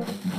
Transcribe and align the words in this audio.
My 0.00 0.29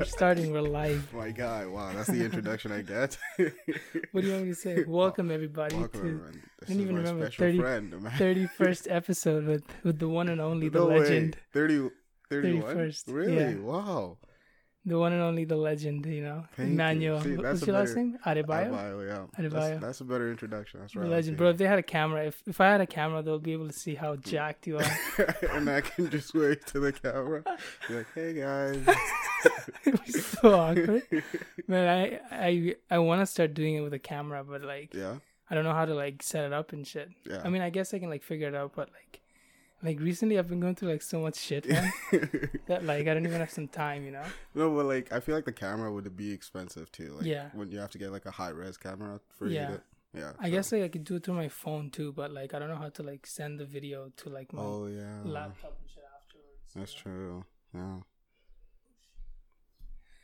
we're 0.00 0.06
starting, 0.06 0.50
we're 0.50 0.62
live. 0.62 1.12
My 1.14 1.30
guy, 1.30 1.66
wow, 1.66 1.92
that's 1.92 2.08
the 2.08 2.24
introduction 2.24 2.72
I 2.72 2.80
get. 2.80 3.18
What 4.12 4.22
do 4.22 4.26
you 4.26 4.32
want 4.32 4.44
me 4.46 4.50
to 4.50 4.54
say? 4.54 4.84
Welcome 4.86 5.30
everybody 5.30 5.76
Welcome, 5.76 6.00
to 6.00 6.06
everyone. 6.08 6.42
This 6.60 6.68
didn't 6.68 6.80
is 6.80 6.84
even 6.84 6.94
my 6.94 7.00
remember, 7.00 7.26
special 7.26 7.44
30 7.44 7.58
friend, 7.58 8.02
man. 8.02 8.12
31st 8.12 8.86
episode 8.90 9.44
with, 9.46 9.62
with 9.84 9.98
the 9.98 10.08
one 10.08 10.28
and 10.30 10.40
only, 10.40 10.70
the 10.70 10.78
No 10.78 10.86
way. 10.86 11.00
legend. 11.00 11.36
30, 11.52 11.90
31? 12.30 12.76
31st, 12.76 13.02
Really? 13.12 13.36
yeah. 13.36 13.54
Wow. 13.56 14.16
The 14.86 14.98
one 14.98 15.12
and 15.12 15.20
only, 15.20 15.44
the 15.44 15.56
legend, 15.56 16.06
you 16.06 16.22
know. 16.22 16.44
Thank 16.56 16.70
you. 17.02 17.20
See, 17.20 17.36
What's 17.36 17.66
your 17.66 17.74
last 17.76 17.88
better- 17.88 17.96
name? 17.96 18.18
Adebayo? 18.24 18.70
Adebayo, 18.70 19.06
yeah. 19.08 19.26
Adebayo. 19.44 19.52
That's, 19.52 19.80
that's 19.82 20.00
a 20.00 20.04
better 20.04 20.30
introduction. 20.30 20.80
That's 20.80 20.94
The 20.94 21.00
right. 21.00 21.10
legend. 21.10 21.36
Bro, 21.36 21.50
if 21.50 21.56
they 21.58 21.66
had 21.66 21.78
a 21.78 21.82
camera, 21.82 22.24
if, 22.24 22.42
if 22.46 22.60
I 22.62 22.68
had 22.70 22.80
a 22.80 22.86
camera, 22.86 23.22
they'll 23.22 23.38
be 23.38 23.52
able 23.52 23.66
to 23.66 23.74
see 23.74 23.94
how 23.94 24.16
jacked 24.16 24.66
you 24.66 24.78
are. 25.18 25.36
and 25.52 25.68
I 25.68 25.82
can 25.82 26.08
just 26.08 26.32
wave 26.34 26.64
to 26.66 26.80
the 26.80 26.92
camera. 26.92 27.42
Be 27.88 27.94
like, 27.94 28.06
hey 28.14 28.32
guys. 28.32 28.82
it 29.84 30.00
was 30.06 30.24
so 30.26 30.54
awkward. 30.54 31.02
Man, 31.68 31.88
I 31.88 32.20
I 32.48 32.74
I 32.90 32.98
want 32.98 33.20
to 33.20 33.26
start 33.26 33.52
doing 33.54 33.74
it 33.74 33.80
with 33.82 33.92
a 33.94 33.98
camera, 33.98 34.42
but 34.44 34.62
like 34.62 34.94
yeah. 34.94 35.16
I 35.50 35.54
don't 35.54 35.64
know 35.64 35.74
how 35.74 35.84
to 35.84 35.94
like 35.94 36.22
set 36.22 36.44
it 36.44 36.52
up 36.52 36.72
and 36.72 36.86
shit. 36.86 37.10
Yeah. 37.28 37.42
I 37.44 37.48
mean, 37.50 37.60
I 37.60 37.70
guess 37.70 37.92
I 37.92 37.98
can 37.98 38.08
like 38.08 38.22
figure 38.22 38.48
it 38.48 38.54
out, 38.54 38.72
but 38.74 38.88
like, 38.92 39.19
like 39.82 39.98
recently 40.00 40.38
I've 40.38 40.48
been 40.48 40.60
going 40.60 40.74
through 40.74 40.90
like 40.90 41.02
so 41.02 41.20
much 41.20 41.36
shit, 41.36 41.68
man, 41.68 41.92
that 42.66 42.84
like 42.84 43.06
I 43.08 43.14
don't 43.14 43.24
even 43.26 43.40
have 43.40 43.50
some 43.50 43.68
time, 43.68 44.04
you 44.04 44.10
know. 44.12 44.24
no, 44.54 44.74
but 44.74 44.86
like, 44.86 45.12
I 45.12 45.20
feel 45.20 45.34
like 45.34 45.44
the 45.46 45.52
camera 45.52 45.90
would 45.92 46.16
be 46.16 46.32
expensive 46.32 46.90
too. 46.92 47.14
Like, 47.16 47.26
Yeah. 47.26 47.48
When 47.54 47.70
you 47.70 47.78
have 47.78 47.90
to 47.90 47.98
get 47.98 48.12
like 48.12 48.26
a 48.26 48.30
high 48.30 48.50
res 48.50 48.76
camera 48.76 49.20
for 49.36 49.46
Yeah. 49.48 49.70
you 49.70 49.74
to. 49.76 49.82
Yeah. 50.12 50.32
I 50.40 50.44
so- 50.46 50.50
guess 50.50 50.72
like 50.72 50.82
I 50.82 50.88
could 50.88 51.04
do 51.04 51.16
it 51.16 51.24
through 51.24 51.34
my 51.34 51.48
phone 51.48 51.90
too, 51.90 52.12
but 52.12 52.30
like 52.32 52.52
I 52.54 52.58
don't 52.58 52.68
know 52.68 52.76
how 52.76 52.88
to 52.90 53.02
like 53.02 53.26
send 53.26 53.58
the 53.60 53.64
video 53.64 54.10
to 54.18 54.28
like 54.28 54.52
my 54.52 54.60
Oh, 54.62 54.86
yeah. 54.86 55.20
laptop 55.24 55.76
and 55.80 55.88
shit 55.88 56.04
afterwards. 56.04 56.74
That's 56.74 56.94
you 57.04 57.12
know? 57.12 57.16
true. 57.16 57.44
Yeah. 57.74 57.96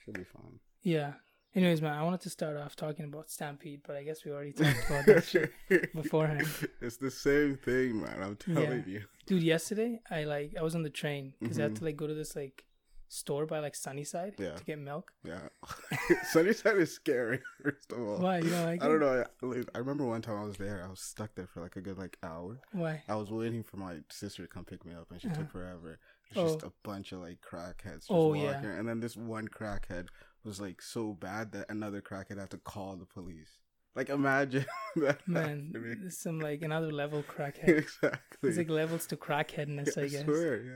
Should 0.04 0.14
be 0.14 0.24
fun. 0.24 0.60
Yeah. 0.82 1.12
Anyways, 1.56 1.80
man, 1.80 1.94
I 1.94 2.02
wanted 2.02 2.20
to 2.20 2.30
start 2.30 2.56
off 2.58 2.76
talking 2.76 3.06
about 3.06 3.30
Stampede, 3.30 3.80
but 3.86 3.96
I 3.96 4.02
guess 4.02 4.24
we 4.26 4.30
already 4.30 4.52
talked 4.52 4.84
about 4.90 5.06
that 5.06 5.24
shit 5.24 5.50
beforehand. 5.94 6.46
It's 6.82 6.98
the 6.98 7.10
same 7.10 7.56
thing, 7.56 8.02
man. 8.02 8.22
I'm 8.22 8.36
telling 8.36 8.84
you. 8.86 9.04
Dude, 9.24 9.42
yesterday 9.42 10.00
I 10.10 10.24
like 10.24 10.54
I 10.58 10.62
was 10.62 10.74
on 10.74 10.82
the 10.82 10.90
train 10.90 11.32
because 11.40 11.58
I 11.58 11.62
had 11.62 11.76
to 11.76 11.84
like 11.84 11.96
go 11.96 12.06
to 12.06 12.12
this 12.14 12.36
like 12.36 12.64
store 13.08 13.46
by 13.46 13.60
like 13.60 13.74
Sunnyside 13.74 14.34
Yeah. 14.38 14.50
to 14.56 14.64
get 14.64 14.78
milk. 14.78 15.12
Yeah. 15.24 15.48
Sunnyside 16.30 16.76
is 16.76 16.92
scary, 16.94 17.40
first 17.62 17.90
of 17.90 18.00
all. 18.00 18.18
Why 18.18 18.38
you 18.40 18.50
don't 18.50 18.64
like 18.66 18.84
I 18.84 18.88
don't 18.88 19.00
know. 19.00 19.24
I, 19.42 19.62
I 19.74 19.78
remember 19.78 20.04
one 20.04 20.20
time 20.20 20.38
I 20.38 20.44
was 20.44 20.58
there. 20.58 20.84
I 20.86 20.90
was 20.90 21.00
stuck 21.00 21.34
there 21.36 21.46
for 21.46 21.62
like 21.62 21.76
a 21.76 21.80
good 21.80 21.96
like 21.96 22.18
hour. 22.22 22.60
Why? 22.72 23.02
I 23.08 23.16
was 23.16 23.30
waiting 23.30 23.62
for 23.62 23.78
my 23.78 23.96
sister 24.10 24.42
to 24.42 24.48
come 24.48 24.64
pick 24.66 24.84
me 24.84 24.92
up, 24.92 25.10
and 25.10 25.22
she 25.22 25.28
Uh-huh. 25.28 25.38
took 25.38 25.52
forever. 25.52 25.98
It's 26.28 26.34
just 26.34 26.64
Oh. 26.64 26.68
a 26.68 26.72
bunch 26.86 27.12
of 27.12 27.20
like 27.20 27.38
crackheads 27.40 28.00
just 28.00 28.10
Oh, 28.10 28.28
walking, 28.28 28.42
yeah. 28.42 28.76
and 28.78 28.86
then 28.86 29.00
this 29.00 29.16
one 29.16 29.48
crackhead 29.48 30.08
was 30.46 30.60
like 30.60 30.80
so 30.80 31.12
bad 31.12 31.52
that 31.52 31.66
another 31.68 32.00
crackhead 32.00 32.38
had 32.38 32.50
to 32.50 32.58
call 32.58 32.96
the 32.96 33.04
police. 33.06 33.50
Like 33.94 34.08
imagine 34.10 34.66
that 34.96 35.26
Man, 35.26 35.72
happening. 35.74 36.10
some 36.10 36.38
like 36.40 36.62
another 36.62 36.92
level 36.92 37.22
crackhead. 37.22 37.68
exactly. 37.84 38.48
It's 38.48 38.58
like 38.58 38.70
levels 38.70 39.06
to 39.08 39.16
crackheadness, 39.16 39.96
I, 39.98 40.02
I 40.02 40.08
guess. 40.08 40.24
swear, 40.24 40.62
yeah. 40.62 40.72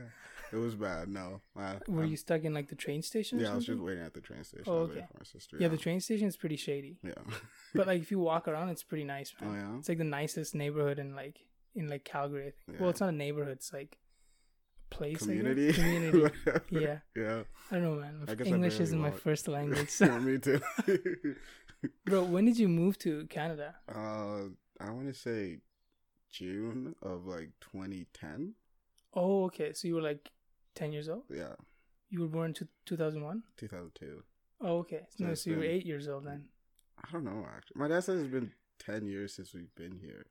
It 0.53 0.57
was 0.57 0.75
bad. 0.75 1.07
No, 1.07 1.39
I, 1.55 1.77
Were 1.87 2.01
I'm- 2.01 2.11
you 2.11 2.17
stuck 2.17 2.43
in 2.43 2.53
like 2.53 2.67
the 2.67 2.75
train 2.75 3.01
station? 3.01 3.39
Or 3.39 3.43
Yeah, 3.43 3.51
I 3.53 3.55
was 3.55 3.65
just 3.65 3.79
waiting 3.79 4.03
at 4.03 4.13
the 4.13 4.19
train 4.21 4.43
station. 4.43 4.65
Oh, 4.67 4.79
I 4.79 4.81
was 4.81 4.89
waiting 4.89 5.03
okay. 5.03 5.11
for 5.13 5.17
my 5.19 5.23
sister. 5.23 5.57
Yeah, 5.59 5.69
the 5.69 5.77
train 5.77 6.01
station 6.01 6.27
is 6.27 6.35
pretty 6.35 6.57
shady, 6.57 6.97
Yeah. 7.03 7.13
but 7.73 7.87
like 7.91 8.01
if 8.01 8.11
you 8.11 8.19
walk 8.19 8.47
around, 8.49 8.67
it's 8.69 8.83
pretty 8.83 9.05
nice, 9.05 9.33
man. 9.39 9.49
oh 9.49 9.53
yeah. 9.55 9.79
It's 9.79 9.87
like 9.87 9.99
the 9.99 10.03
nicest 10.03 10.53
neighborhood 10.55 10.99
in 10.99 11.15
like 11.15 11.39
in 11.75 11.87
like 11.87 12.03
Calgary. 12.03 12.47
I 12.47 12.51
think. 12.65 12.81
Well, 12.81 12.89
it's 12.89 12.99
not 12.99 13.09
a 13.09 13.13
neighborhood; 13.25 13.53
it's 13.53 13.71
like 13.71 13.97
place. 14.91 15.17
Community. 15.17 15.73
Community. 15.81 16.29
Yeah. 16.69 16.99
Yeah. 17.15 17.43
I 17.71 17.75
don't 17.75 17.83
know, 17.83 17.95
man. 17.95 18.27
English 18.45 18.79
isn't 18.79 18.99
my 18.99 19.11
first 19.11 19.47
language. 19.47 19.89
so. 19.99 20.05
Yeah, 20.05 20.19
me 20.19 20.37
too. 20.37 20.61
Bro, 22.05 22.25
when 22.25 22.45
did 22.45 22.59
you 22.59 22.67
move 22.67 22.99
to 22.99 23.25
Canada? 23.27 23.75
uh, 23.89 24.43
I 24.79 24.89
want 24.91 25.07
to 25.07 25.13
say 25.13 25.59
June 26.29 26.95
of 27.01 27.25
like 27.25 27.49
2010. 27.61 28.53
Oh, 29.13 29.45
okay. 29.45 29.73
So 29.73 29.87
you 29.87 29.95
were 29.95 30.01
like 30.01 30.29
ten 30.75 30.91
years 30.91 31.09
old. 31.09 31.23
Yeah, 31.29 31.55
You 32.09 32.21
were 32.21 32.27
born 32.27 32.53
to 32.53 32.67
two 32.85 32.97
thousand 32.97 33.23
one. 33.23 33.43
2002. 33.57 34.23
Oh, 34.61 34.77
okay. 34.79 35.07
So 35.17 35.25
no, 35.25 35.33
so 35.33 35.49
you 35.49 35.57
were 35.57 35.63
eight 35.63 35.85
years 35.85 36.07
old 36.07 36.25
then. 36.25 36.45
I 37.03 37.11
don't 37.11 37.23
know 37.23 37.45
actually. 37.55 37.79
My 37.79 37.87
dad 37.87 38.03
says 38.03 38.21
it's 38.21 38.31
been 38.31 38.51
10 38.79 39.05
years 39.07 39.33
since 39.33 39.53
we've 39.53 39.73
been 39.75 39.99
here. 39.99 40.27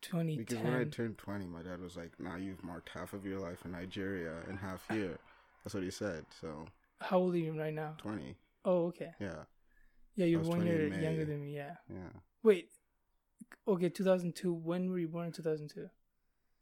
Twenty 0.00 0.36
Because 0.36 0.58
when 0.58 0.74
I 0.74 0.84
turned 0.84 1.18
20, 1.18 1.46
my 1.46 1.62
dad 1.62 1.80
was 1.80 1.96
like, 1.96 2.12
"Now 2.18 2.36
you've 2.36 2.62
marked 2.62 2.90
half 2.90 3.12
of 3.12 3.24
your 3.24 3.40
life 3.40 3.64
in 3.64 3.72
Nigeria 3.72 4.34
and 4.48 4.58
half 4.58 4.86
here." 4.90 5.18
That's 5.62 5.74
what 5.74 5.82
he 5.82 5.90
said. 5.90 6.26
So 6.40 6.66
How 7.00 7.18
old 7.18 7.34
are 7.34 7.38
you 7.38 7.58
right 7.58 7.72
now? 7.72 7.94
20. 7.98 8.36
Oh, 8.66 8.86
okay. 8.86 9.12
Yeah, 9.18 9.44
Yeah, 10.14 10.26
you're 10.26 10.42
one 10.42 10.66
year 10.66 10.88
younger 10.88 11.24
than 11.24 11.40
me. 11.42 11.54
Yeah. 11.56 11.76
yeah. 11.88 12.12
Wait. 12.42 12.68
Okay, 13.66 13.88
2002. 13.88 14.52
When 14.52 14.90
were 14.90 14.98
you 14.98 15.08
born 15.08 15.26
in 15.26 15.32
2002? 15.32 15.88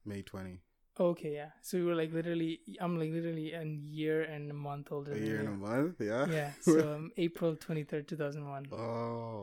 May 0.04 0.22
20. 0.22 0.60
Oh, 0.98 1.06
okay, 1.06 1.32
yeah. 1.34 1.50
So 1.62 1.78
we 1.78 1.84
were 1.84 1.94
like 1.94 2.12
literally. 2.12 2.60
I'm 2.80 2.98
like 2.98 3.10
literally 3.10 3.52
a 3.54 3.64
year 3.64 4.22
and 4.22 4.50
a 4.50 4.54
month 4.54 4.92
older 4.92 5.12
A 5.12 5.14
than 5.14 5.24
year 5.24 5.34
you. 5.36 5.40
and 5.40 5.48
a 5.48 5.66
month. 5.66 6.00
Yeah. 6.00 6.26
Yeah. 6.26 6.50
So 6.60 6.94
um, 6.94 7.10
April 7.16 7.56
23rd, 7.56 8.06
2001. 8.06 8.66
Oh, 8.72 8.76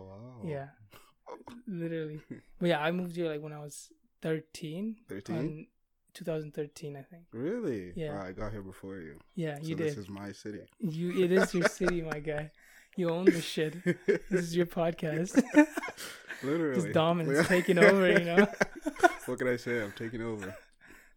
wow. 0.10 0.50
Yeah. 0.50 0.68
Literally. 1.68 2.22
But 2.60 2.70
yeah, 2.70 2.80
I 2.82 2.92
moved 2.92 3.16
here 3.16 3.30
like 3.30 3.42
when 3.42 3.54
I 3.54 3.60
was 3.60 3.90
13. 4.22 4.98
13? 5.08 5.68
2013, 6.14 6.96
um, 6.96 7.00
I 7.00 7.04
think. 7.04 7.24
Really? 7.32 7.94
Yeah. 7.96 8.16
Wow, 8.16 8.26
I 8.28 8.32
got 8.32 8.52
here 8.52 8.62
before 8.62 8.98
you. 8.98 9.20
Yeah, 9.36 9.56
So 9.58 9.68
you 9.68 9.76
this 9.76 9.96
did. 9.96 10.02
is 10.02 10.10
my 10.10 10.32
city. 10.32 10.62
You. 10.80 11.24
It 11.24 11.32
is 11.32 11.54
your 11.54 11.68
city, 11.70 12.02
my 12.02 12.20
guy. 12.20 12.52
You 12.96 13.10
own 13.12 13.26
the 13.26 13.42
shit. 13.42 13.82
This 13.86 14.20
is 14.32 14.56
your 14.56 14.66
podcast. 14.66 15.42
Literally. 16.44 16.82
Just 16.82 16.94
dominance 16.94 17.48
taking 17.48 17.78
over, 17.78 18.12
you 18.12 18.26
know? 18.26 18.48
what 19.26 19.38
can 19.38 19.48
I 19.48 19.58
say? 19.58 19.82
I'm 19.82 19.92
taking 19.94 20.22
over. 20.22 20.56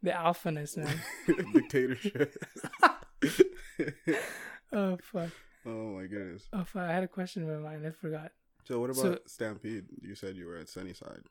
the 0.02 0.10
alphaness, 0.10 0.76
man. 0.76 1.00
Dictatorship. 1.52 2.36
Oh 4.72 4.98
fuck. 5.02 5.30
oh 5.66 5.96
my 5.96 6.06
goodness. 6.06 6.48
Oh 6.52 6.64
fuck. 6.64 6.82
I 6.82 6.92
had 6.92 7.02
a 7.02 7.08
question 7.08 7.42
in 7.42 7.62
my 7.62 7.70
mind. 7.70 7.86
I 7.86 7.90
forgot. 7.90 8.32
So 8.72 8.80
what 8.80 8.90
about 8.90 9.02
So- 9.02 9.18
Stampede? 9.26 9.84
You 10.00 10.14
said 10.14 10.34
you 10.36 10.46
were 10.46 10.56
at 10.56 10.68
Sunnyside. 10.68 11.24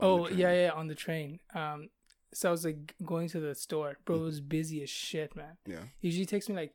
Oh 0.00 0.28
yeah, 0.28 0.52
yeah, 0.52 0.70
on 0.72 0.88
the 0.88 0.94
train. 0.94 1.38
Um, 1.54 1.90
so 2.32 2.48
I 2.48 2.52
was 2.52 2.64
like 2.64 2.94
going 3.04 3.28
to 3.28 3.40
the 3.40 3.54
store, 3.54 3.96
bro. 4.04 4.16
It 4.16 4.20
was 4.22 4.40
busy 4.40 4.82
as 4.82 4.90
shit, 4.90 5.34
man. 5.36 5.58
Yeah. 5.66 5.84
Usually 6.00 6.26
takes 6.26 6.48
me 6.48 6.54
like 6.56 6.74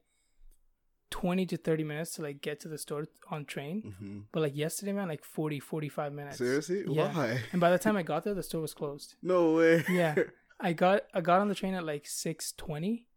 twenty 1.09 1.45
to 1.45 1.57
thirty 1.57 1.83
minutes 1.83 2.11
to 2.15 2.21
like 2.21 2.41
get 2.41 2.59
to 2.61 2.67
the 2.67 2.77
store 2.77 3.05
on 3.29 3.45
train, 3.45 3.93
hmm 3.99 4.19
but 4.31 4.41
like 4.41 4.55
yesterday, 4.55 4.93
man, 4.93 5.07
like 5.09 5.23
40, 5.23 5.59
45 5.59 6.13
minutes. 6.13 6.37
Seriously? 6.37 6.83
Yeah. 6.87 7.13
Why? 7.13 7.39
And 7.51 7.59
by 7.61 7.69
the 7.71 7.77
time 7.79 7.95
I 7.97 8.03
got 8.03 8.23
there, 8.23 8.33
the 8.33 8.43
store 8.43 8.61
was 8.61 8.73
closed. 8.73 9.15
No 9.21 9.53
way. 9.53 9.83
Yeah. 9.89 10.15
I 10.59 10.71
got 10.73 11.01
I 11.13 11.19
got 11.21 11.41
on 11.41 11.49
the 11.49 11.55
train 11.55 11.73
at 11.73 11.83
like 11.83 12.05
six 12.07 12.53
twenty, 12.53 13.07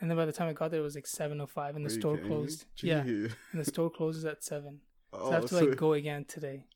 and 0.00 0.08
then 0.08 0.16
by 0.16 0.26
the 0.26 0.32
time 0.32 0.48
I 0.48 0.52
got 0.52 0.70
there, 0.70 0.80
it 0.80 0.84
was 0.84 0.94
like 0.94 1.06
seven 1.08 1.40
o 1.40 1.46
five, 1.46 1.74
and 1.76 1.84
the 1.84 1.90
store 1.90 2.18
closed. 2.18 2.66
Yeah, 2.82 3.00
and 3.00 3.34
the 3.54 3.64
store 3.64 3.90
closes 3.90 4.24
at 4.24 4.44
seven. 4.44 4.80
Oh, 5.12 5.18
so 5.18 5.24
Oh, 5.26 5.30
I 5.30 5.34
have 5.34 5.42
to 5.42 5.48
so 5.48 5.64
like 5.64 5.76
go 5.76 5.92
again 5.92 6.24
today. 6.24 6.66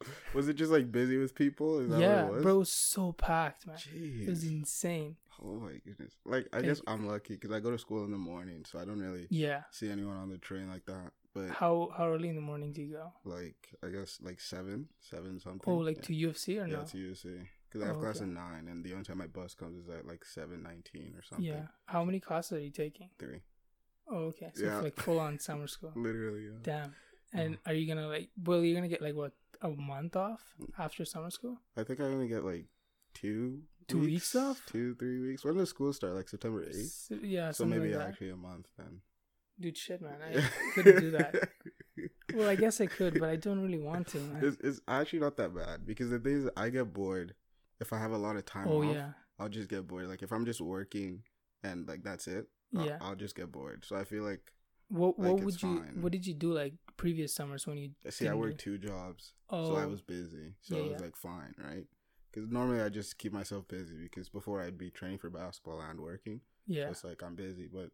was 0.34 0.48
it 0.48 0.54
just 0.54 0.70
like 0.70 0.92
busy 0.92 1.16
with 1.18 1.34
people? 1.34 1.80
Is 1.80 1.90
that 1.90 2.00
Yeah, 2.00 2.24
what 2.24 2.28
it 2.28 2.34
was? 2.34 2.42
bro, 2.42 2.54
it 2.54 2.58
was 2.58 2.72
so 2.72 3.12
packed, 3.12 3.66
man. 3.66 3.78
It 3.94 4.28
was 4.28 4.44
insane. 4.44 5.16
Oh 5.42 5.54
my 5.54 5.72
goodness. 5.84 6.14
Like 6.24 6.48
I 6.52 6.62
guess 6.62 6.80
I'm 6.86 7.06
lucky 7.06 7.34
because 7.34 7.50
I 7.52 7.60
go 7.60 7.70
to 7.70 7.78
school 7.78 8.04
in 8.04 8.10
the 8.10 8.18
morning, 8.18 8.64
so 8.64 8.78
I 8.78 8.84
don't 8.84 9.00
really 9.00 9.26
Yeah. 9.30 9.62
see 9.70 9.90
anyone 9.90 10.16
on 10.16 10.28
the 10.30 10.38
train 10.38 10.68
like 10.68 10.84
that. 10.86 11.12
But 11.34 11.50
How 11.50 11.90
how 11.96 12.08
early 12.08 12.30
in 12.30 12.34
the 12.34 12.40
morning 12.40 12.72
do 12.72 12.80
you 12.82 12.94
go? 12.94 13.12
like 13.24 13.68
I 13.84 13.88
guess 13.88 14.18
like 14.22 14.40
seven, 14.40 14.88
seven 15.00 15.38
something. 15.38 15.70
Oh, 15.72 15.76
like 15.78 15.96
yeah. 15.98 16.02
to 16.04 16.14
U 16.14 16.28
of 16.30 16.38
C 16.38 16.58
or 16.58 16.66
yeah, 16.66 16.76
no? 16.76 16.82
to 16.84 16.96
UC 16.96 17.46
because 17.68 17.82
I 17.82 17.84
oh, 17.84 17.88
have 17.88 17.96
Oh, 17.96 18.00
class 18.00 18.16
okay. 18.16 18.24
at 18.24 18.30
nine, 18.30 18.68
and 18.68 18.82
the 18.82 18.92
only 18.92 19.04
time 19.04 19.18
my 19.18 19.26
bus 19.26 19.54
comes 19.54 19.76
is 19.84 19.88
at 19.90 20.06
like 20.06 20.24
seven 20.24 20.62
nineteen 20.62 21.14
or 21.16 21.22
something. 21.22 21.46
Yeah. 21.46 21.66
How 21.84 22.02
many 22.04 22.20
classes 22.20 22.52
are 22.52 22.60
you 22.60 22.70
taking? 22.70 23.10
three. 23.18 23.42
Oh, 24.10 24.28
okay. 24.32 24.50
So 24.54 24.64
Yeah. 24.64 24.80
like 24.80 24.96
full 24.96 25.20
on 25.20 25.38
summer 25.46 25.66
school. 25.66 25.92
Literally, 25.94 26.44
yeah. 26.46 26.58
Damn. 26.62 26.94
And 27.32 27.58
are 27.66 27.74
you 27.74 27.86
gonna 27.86 28.08
like? 28.08 28.28
Well, 28.42 28.62
you're 28.62 28.74
gonna 28.74 28.88
get 28.88 29.02
like 29.02 29.14
what 29.14 29.32
a 29.62 29.68
month 29.70 30.16
off 30.16 30.42
after 30.78 31.04
summer 31.04 31.30
school. 31.30 31.58
I 31.76 31.82
think 31.84 32.00
I 32.00 32.04
only 32.04 32.28
get 32.28 32.44
like 32.44 32.66
two 33.14 33.62
Two 33.88 34.00
weeks 34.00 34.34
off? 34.34 34.60
two 34.66 34.94
three 34.96 35.20
weeks. 35.20 35.44
When 35.44 35.56
does 35.56 35.70
school 35.70 35.92
start? 35.92 36.14
Like 36.14 36.28
September 36.28 36.64
eighth. 36.64 37.10
Yeah, 37.22 37.52
So 37.52 37.64
maybe 37.64 37.94
like 37.94 38.08
actually 38.08 38.30
a 38.30 38.36
month 38.36 38.66
then. 38.76 39.00
Dude, 39.60 39.76
shit, 39.78 40.02
man, 40.02 40.18
I 40.22 40.42
couldn't 40.74 41.00
do 41.00 41.10
that. 41.12 41.48
Well, 42.34 42.48
I 42.48 42.56
guess 42.56 42.80
I 42.80 42.86
could, 42.86 43.18
but 43.20 43.28
I 43.30 43.36
don't 43.36 43.60
really 43.62 43.78
want 43.78 44.08
to. 44.08 44.18
Man. 44.18 44.44
It's, 44.44 44.56
it's 44.62 44.80
actually 44.88 45.20
not 45.20 45.36
that 45.38 45.54
bad 45.54 45.86
because 45.86 46.10
the 46.10 46.18
thing 46.18 46.42
is, 46.44 46.50
I 46.56 46.68
get 46.68 46.92
bored 46.92 47.34
if 47.80 47.92
I 47.92 47.98
have 47.98 48.10
a 48.12 48.18
lot 48.18 48.36
of 48.36 48.44
time 48.44 48.66
Oh 48.68 48.82
off. 48.82 48.92
yeah, 48.94 49.10
I'll 49.38 49.48
just 49.48 49.68
get 49.70 49.86
bored. 49.86 50.08
Like 50.08 50.22
if 50.22 50.32
I'm 50.32 50.44
just 50.44 50.60
working 50.60 51.22
and 51.62 51.86
like 51.88 52.02
that's 52.02 52.26
it, 52.26 52.46
I'll- 52.76 52.84
yeah. 52.86 52.98
I'll, 53.00 53.14
just 53.14 53.34
get 53.36 53.50
bored. 53.52 53.84
So 53.86 53.96
I 53.96 54.04
feel 54.04 54.24
like 54.24 54.52
What 54.88 55.18
what 55.18 55.40
would 55.40 55.62
you 55.62 55.78
fine. 55.80 56.00
what 56.02 56.12
did 56.12 56.26
you 56.26 56.34
do 56.34 56.52
like 56.52 56.74
previous 56.96 57.34
summers 57.34 57.66
when 57.66 57.76
you 57.76 57.90
see, 58.08 58.28
I 58.28 58.34
worked 58.34 58.58
do- 58.64 58.78
two 58.78 58.86
jobs, 58.86 59.32
Oh, 59.50 59.64
so 59.68 59.76
I 59.76 59.84
oh. 59.84 59.88
was 59.88 60.00
busy. 60.00 60.54
So 60.62 60.76
Yeah, 60.76 60.80
it 60.82 60.82
was 60.84 60.92
yeah. 61.00 61.06
like 61.06 61.16
fine, 61.16 61.54
right? 61.58 61.84
Because 62.32 62.50
normally 62.50 62.80
I 62.82 62.88
just 62.88 63.18
keep 63.18 63.32
myself 63.32 63.66
busy 63.68 63.96
because 64.02 64.28
before 64.28 64.62
I'd 64.62 64.78
be 64.78 64.90
training 64.90 65.18
for 65.18 65.30
basketball 65.30 65.80
and 65.80 66.00
working. 66.00 66.40
yeah. 66.66 66.84
So 66.86 66.90
it's 66.90 67.04
like 67.04 67.22
I'm 67.22 67.34
busy, 67.34 67.66
but 67.72 67.90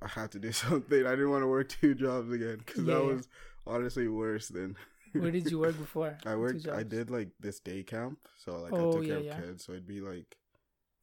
I 0.00 0.08
had 0.08 0.32
to 0.32 0.38
do 0.38 0.52
something. 0.64 1.06
I 1.06 1.10
didn't 1.10 1.30
want 1.30 1.42
to 1.42 1.48
work 1.48 1.68
two 1.68 1.94
jobs 1.94 2.30
again 2.32 2.58
because 2.58 2.84
Yeah, 2.84 2.94
that 2.94 3.04
was 3.04 3.28
honestly 3.66 4.08
worse 4.08 4.48
than. 4.48 4.76
Where 5.12 5.30
did 5.30 5.50
you 5.50 5.58
work 5.58 5.76
before? 5.78 6.16
I 6.26 6.34
worked. 6.36 6.66
I 6.68 6.82
did 6.82 7.10
like 7.10 7.28
this 7.38 7.60
day 7.60 7.82
camp, 7.82 8.18
so 8.36 8.58
like 8.58 8.72
Oh, 8.72 8.88
I 8.88 8.92
took 8.94 9.06
care 9.06 9.16
of 9.18 9.46
kids. 9.46 9.64
So 9.64 9.72
it'd 9.72 9.86
be 9.86 10.00
like 10.00 10.36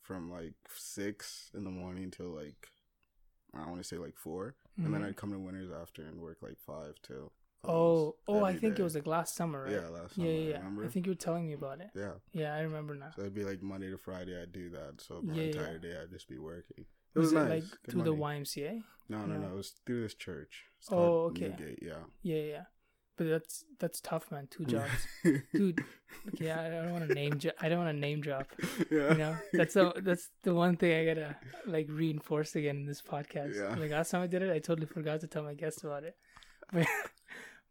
from 0.02 0.32
like 0.32 0.54
six 0.76 1.52
in 1.54 1.64
the 1.64 1.70
morning 1.70 2.10
till 2.12 2.30
like 2.36 2.68
I 3.54 3.66
want 3.68 3.78
to 3.78 3.84
say 3.84 3.98
like 3.98 4.16
4 4.18 4.56
and 4.78 4.94
then 4.94 5.02
Mhm. 5.02 5.08
I'd 5.08 5.16
come 5.18 5.32
to 5.32 5.40
Winners 5.40 5.70
after 5.72 6.04
and 6.04 6.22
work 6.22 6.38
like 6.42 6.58
five 6.60 6.96
till. 7.02 7.32
Oh, 7.66 8.16
oh, 8.28 8.44
I 8.46 8.56
think 8.56 8.76
day. 8.76 8.82
it 8.82 8.84
was 8.86 8.96
like 8.96 9.06
last 9.08 9.36
summer, 9.36 9.64
right? 9.64 9.72
Yeah, 9.74 9.88
last 9.90 10.18
yeah, 10.18 10.24
summer. 10.24 10.30
yeah, 10.30 10.50
yeah. 10.52 10.58
Remember? 10.60 10.86
I 10.86 10.88
think 10.88 11.06
you 11.06 11.12
were 11.12 11.16
telling 11.18 11.46
me 11.48 11.54
about 11.54 11.82
it. 11.82 11.90
yeah. 11.94 12.14
Yeah, 12.32 12.56
I 12.56 12.62
remember 12.62 12.96
now. 12.96 13.10
So 13.16 13.22
it'd 13.24 13.34
be 13.34 13.44
like 13.44 13.62
Monday 13.62 13.90
to 13.90 13.98
Friday. 13.98 14.42
I'd 14.42 14.54
do 14.54 14.70
that. 14.70 15.02
So 15.02 15.22
my 15.22 15.34
Yeah, 15.34 15.42
yeah. 15.42 15.48
entire 15.50 15.78
day 15.80 15.98
I'd 16.02 16.10
just 16.12 16.30
be 16.30 16.38
working. 16.38 16.86
It 17.16 17.20
Was, 17.20 17.34
was, 17.34 17.34
it 17.34 17.36
nice. 17.50 17.64
like 17.64 17.64
good 17.84 17.92
through 17.92 18.04
the. 18.04 18.16
YMCA? 18.16 18.84
No, 19.10 19.26
no, 19.26 19.34
No. 19.36 19.48
no. 19.48 19.54
It 19.54 19.58
was 19.58 19.72
through 19.86 20.04
this 20.04 20.14
church. 20.14 20.66
It's 20.80 20.90
Oh, 20.92 21.26
okay. 21.32 21.50
Newgate, 21.50 21.80
yeah. 21.82 22.04
Yeah, 22.22 22.42
yeah. 22.44 22.64
But 23.20 23.28
that's 23.28 23.66
that's 23.80 24.00
tough, 24.00 24.32
man. 24.32 24.48
Two 24.50 24.64
jobs, 24.64 24.90
dude. 25.54 25.84
Yeah, 26.40 26.62
I 26.62 26.70
don't 26.70 26.94
want 26.94 27.06
to 27.06 27.14
name. 27.14 27.38
Jo- 27.38 27.52
I 27.60 27.68
don't 27.68 27.80
want 27.80 27.94
to 27.94 28.00
name 28.00 28.22
drop. 28.22 28.48
yeah. 28.90 29.12
You 29.12 29.18
know, 29.18 29.38
that's 29.52 29.74
the 29.74 29.92
that's 29.98 30.30
the 30.44 30.56
one 30.56 30.78
thing 30.78 30.98
I 30.98 31.14
gotta 31.14 31.36
like 31.66 31.88
reinforce 31.90 32.56
again 32.56 32.78
in 32.78 32.86
this 32.86 33.02
podcast. 33.02 33.58
Yeah. 33.58 33.76
Like 33.76 33.92
last 33.92 34.12
time 34.12 34.22
I 34.22 34.28
did 34.28 34.42
it, 34.42 34.54
I 34.54 34.60
totally 34.60 34.88
forgot 34.88 35.20
to 35.20 35.28
tell 35.28 35.44
my 35.44 35.54
guests 35.54 35.84
about 35.84 36.06
it. 36.06 36.16
But 36.72 36.88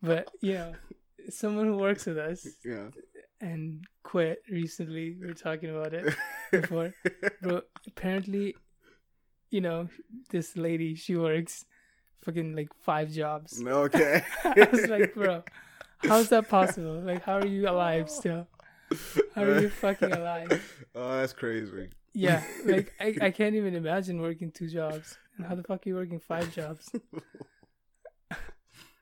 but 0.02 0.28
you 0.42 0.52
know, 0.52 0.74
someone 1.30 1.64
who 1.64 1.78
works 1.78 2.04
with 2.04 2.18
us 2.18 2.46
yeah. 2.62 2.88
and 3.40 3.86
quit 4.02 4.42
recently. 4.50 5.16
We 5.18 5.28
were 5.28 5.32
talking 5.32 5.70
about 5.70 5.94
it 5.94 6.14
before, 6.52 6.92
bro. 7.40 7.62
Apparently, 7.86 8.54
you 9.50 9.62
know, 9.62 9.88
this 10.28 10.58
lady 10.58 10.94
she 10.94 11.16
works 11.16 11.64
fucking 12.22 12.54
like 12.56 12.68
five 12.82 13.10
jobs. 13.10 13.62
Okay. 13.66 14.22
I 14.44 14.68
was 14.70 14.86
like, 14.86 15.14
bro, 15.14 15.42
how's 15.98 16.28
that 16.30 16.48
possible? 16.48 17.00
Like, 17.00 17.22
how 17.22 17.38
are 17.38 17.46
you 17.46 17.68
alive 17.68 18.08
still? 18.20 18.46
How 19.34 19.42
are 19.42 19.60
you 19.60 19.68
fucking 19.68 20.12
alive? 20.12 20.50
Oh, 20.94 21.20
that's 21.20 21.32
crazy. 21.32 21.90
Yeah, 22.14 22.42
like 22.64 22.92
I, 23.00 23.14
I 23.20 23.30
can't 23.30 23.54
even 23.54 23.74
imagine 23.76 24.20
working 24.20 24.50
two 24.50 24.68
jobs. 24.68 25.16
And 25.36 25.46
how 25.46 25.54
the 25.54 25.62
fuck 25.62 25.86
are 25.86 25.88
you 25.88 25.94
working 25.94 26.18
five 26.18 26.52
jobs? 26.52 26.90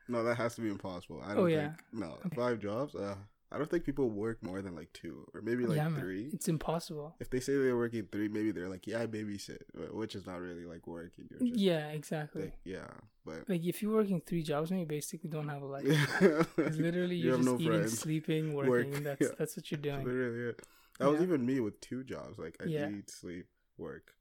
No, 0.09 0.23
that 0.23 0.37
has 0.37 0.55
to 0.57 0.61
be 0.61 0.69
impossible. 0.69 1.21
I 1.25 1.29
don't 1.35 1.39
Oh, 1.39 1.47
think. 1.47 1.57
yeah. 1.59 1.73
No, 1.93 2.19
Okay. 2.27 2.37
five 2.37 2.59
jobs. 2.61 2.95
Uh, 2.95 3.15
I 3.57 3.59
don't 3.59 3.71
think 3.71 3.85
people 3.85 4.09
work 4.11 4.43
more 4.43 4.61
than 4.63 4.77
like 4.77 4.93
two 4.93 5.27
or 5.35 5.41
maybe 5.41 5.67
like 5.67 5.79
yeah, 5.79 5.89
man, 5.89 6.01
three. 6.01 6.31
it's 6.33 6.47
impossible. 6.49 7.15
If 7.19 7.31
they 7.31 7.41
say 7.41 7.55
they're 7.57 7.77
working 7.77 8.07
three, 8.13 8.29
maybe 8.29 8.53
they're 8.53 8.69
like, 8.69 8.87
yeah, 8.87 9.01
I 9.03 9.07
babysit, 9.07 9.63
which 9.93 10.15
is 10.15 10.27
not 10.27 10.41
really 10.41 10.67
like 10.67 10.87
working. 10.87 11.25
Just, 11.33 11.43
Yeah, 11.45 11.89
exactly. 11.89 12.43
like, 12.43 12.59
yeah, 12.65 12.87
but 13.25 13.49
Like 13.49 13.65
if 13.65 13.83
you're 13.83 13.95
working 13.95 14.21
three 14.21 14.43
jobs, 14.43 14.69
then 14.71 14.79
you 14.81 14.87
basically 14.87 15.31
don't 15.31 15.49
have 15.49 15.63
a 15.63 15.67
life. 15.67 15.85
yeah. 15.89 16.43
'Cause 16.55 16.79
literally, 16.79 17.17
You 17.17 17.25
you're 17.31 17.37
have 17.39 17.45
just 17.47 17.51
no 17.51 17.57
eating, 17.59 17.81
friends. 17.81 17.99
sleeping, 17.99 18.55
working, 18.61 18.93
Work, 18.93 19.03
that's 19.05 19.21
yeah. 19.23 19.29
that's 19.39 19.57
what 19.57 19.71
you're 19.71 19.81
doing. 19.81 20.05
literally 20.05 20.51
it. 20.51 20.63
That 20.99 21.11
was 21.11 21.21
even 21.23 21.45
me 21.47 21.61
with 21.61 21.81
two 21.81 22.05
jobs. 22.05 22.39
Like 22.39 22.57
I 22.61 22.67
Yeah. 22.67 22.91
eat, 22.91 23.11
sleep, 23.11 23.47
work, 23.79 24.13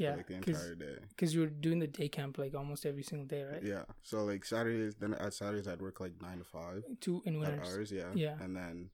Yeah, 0.00 0.16
like 0.16 0.26
the 0.28 0.34
because 0.36 0.62
entire 0.62 0.74
day. 0.74 0.98
because 1.10 1.34
you 1.34 1.40
were 1.40 1.46
doing 1.48 1.78
the 1.78 1.86
day 1.86 2.08
camp 2.08 2.38
like 2.38 2.54
almost 2.54 2.86
every 2.86 3.02
single 3.02 3.26
day, 3.26 3.42
right? 3.44 3.62
Yeah. 3.62 3.82
So 4.02 4.24
like 4.24 4.44
Saturdays, 4.44 4.94
then 4.94 5.14
at 5.14 5.34
Saturdays 5.34 5.68
I'd 5.68 5.82
work 5.82 6.00
like 6.00 6.12
nine 6.22 6.38
to 6.38 6.44
five 6.44 6.82
Two 7.00 7.22
in 7.26 7.38
Winners, 7.38 7.68
ours. 7.68 7.92
Yeah. 7.92 8.10
Yeah. 8.14 8.36
And 8.40 8.56
then 8.56 8.90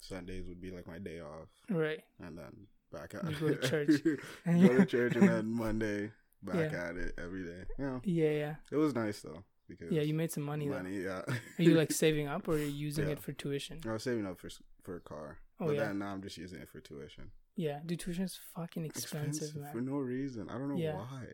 Sundays 0.00 0.46
would 0.48 0.60
be 0.60 0.70
like 0.70 0.86
my 0.86 0.98
day 0.98 1.20
off, 1.20 1.48
right? 1.70 2.02
and 2.24 2.36
then 2.38 2.66
back 2.92 3.14
at 3.14 3.28
You 3.30 3.36
go 3.36 3.54
to 3.54 3.68
church. 3.70 4.02
go 4.46 4.76
to 4.78 4.86
church, 4.86 5.16
and 5.16 5.28
then 5.28 5.46
Monday 5.52 6.10
back 6.42 6.72
Yeah. 6.72 6.88
at 6.88 6.96
it 6.96 7.14
every 7.18 7.44
day. 7.44 7.62
Yeah. 7.78 8.00
Yeah, 8.04 8.30
yeah, 8.30 8.54
It 8.70 8.76
was 8.76 8.94
nice 8.94 9.20
though 9.22 9.44
because 9.68 9.92
yeah. 9.92 10.02
You 10.02 10.14
made 10.14 10.32
some 10.32 10.42
money. 10.42 10.68
though. 10.68 10.74
money. 10.82 10.98
Yeah. 11.02 11.22
Are 11.26 11.62
you 11.62 11.74
like 11.74 11.92
saving 12.04 12.28
up 12.28 12.48
or 12.48 12.52
are 12.52 12.58
you 12.58 12.66
using 12.66 13.06
Yeah. 13.06 13.12
it 13.12 13.20
for 13.20 13.32
tuition? 13.32 13.80
I 13.88 13.92
was 13.92 14.02
saving 14.02 14.26
up 14.26 14.38
for 14.40 14.50
for 14.82 14.96
a 14.96 15.00
car, 15.00 15.38
Oh, 15.60 15.66
but 15.66 15.76
yeah. 15.76 15.84
then 15.86 15.98
now 16.00 16.08
I'm 16.12 16.22
just 16.22 16.36
using 16.38 16.60
it 16.60 16.68
for 16.68 16.80
tuition. 16.80 17.30
Yeah, 17.56 17.80
dude, 17.84 18.00
tuition 18.00 18.24
is 18.24 18.38
fucking 18.54 18.84
expensive, 18.84 19.54
man. 19.56 19.72
for 19.72 19.80
no 19.80 19.96
reason. 19.98 20.48
I 20.48 20.54
don't 20.54 20.68
know 20.70 20.76
Yeah. 20.76 20.96
why. 20.96 21.26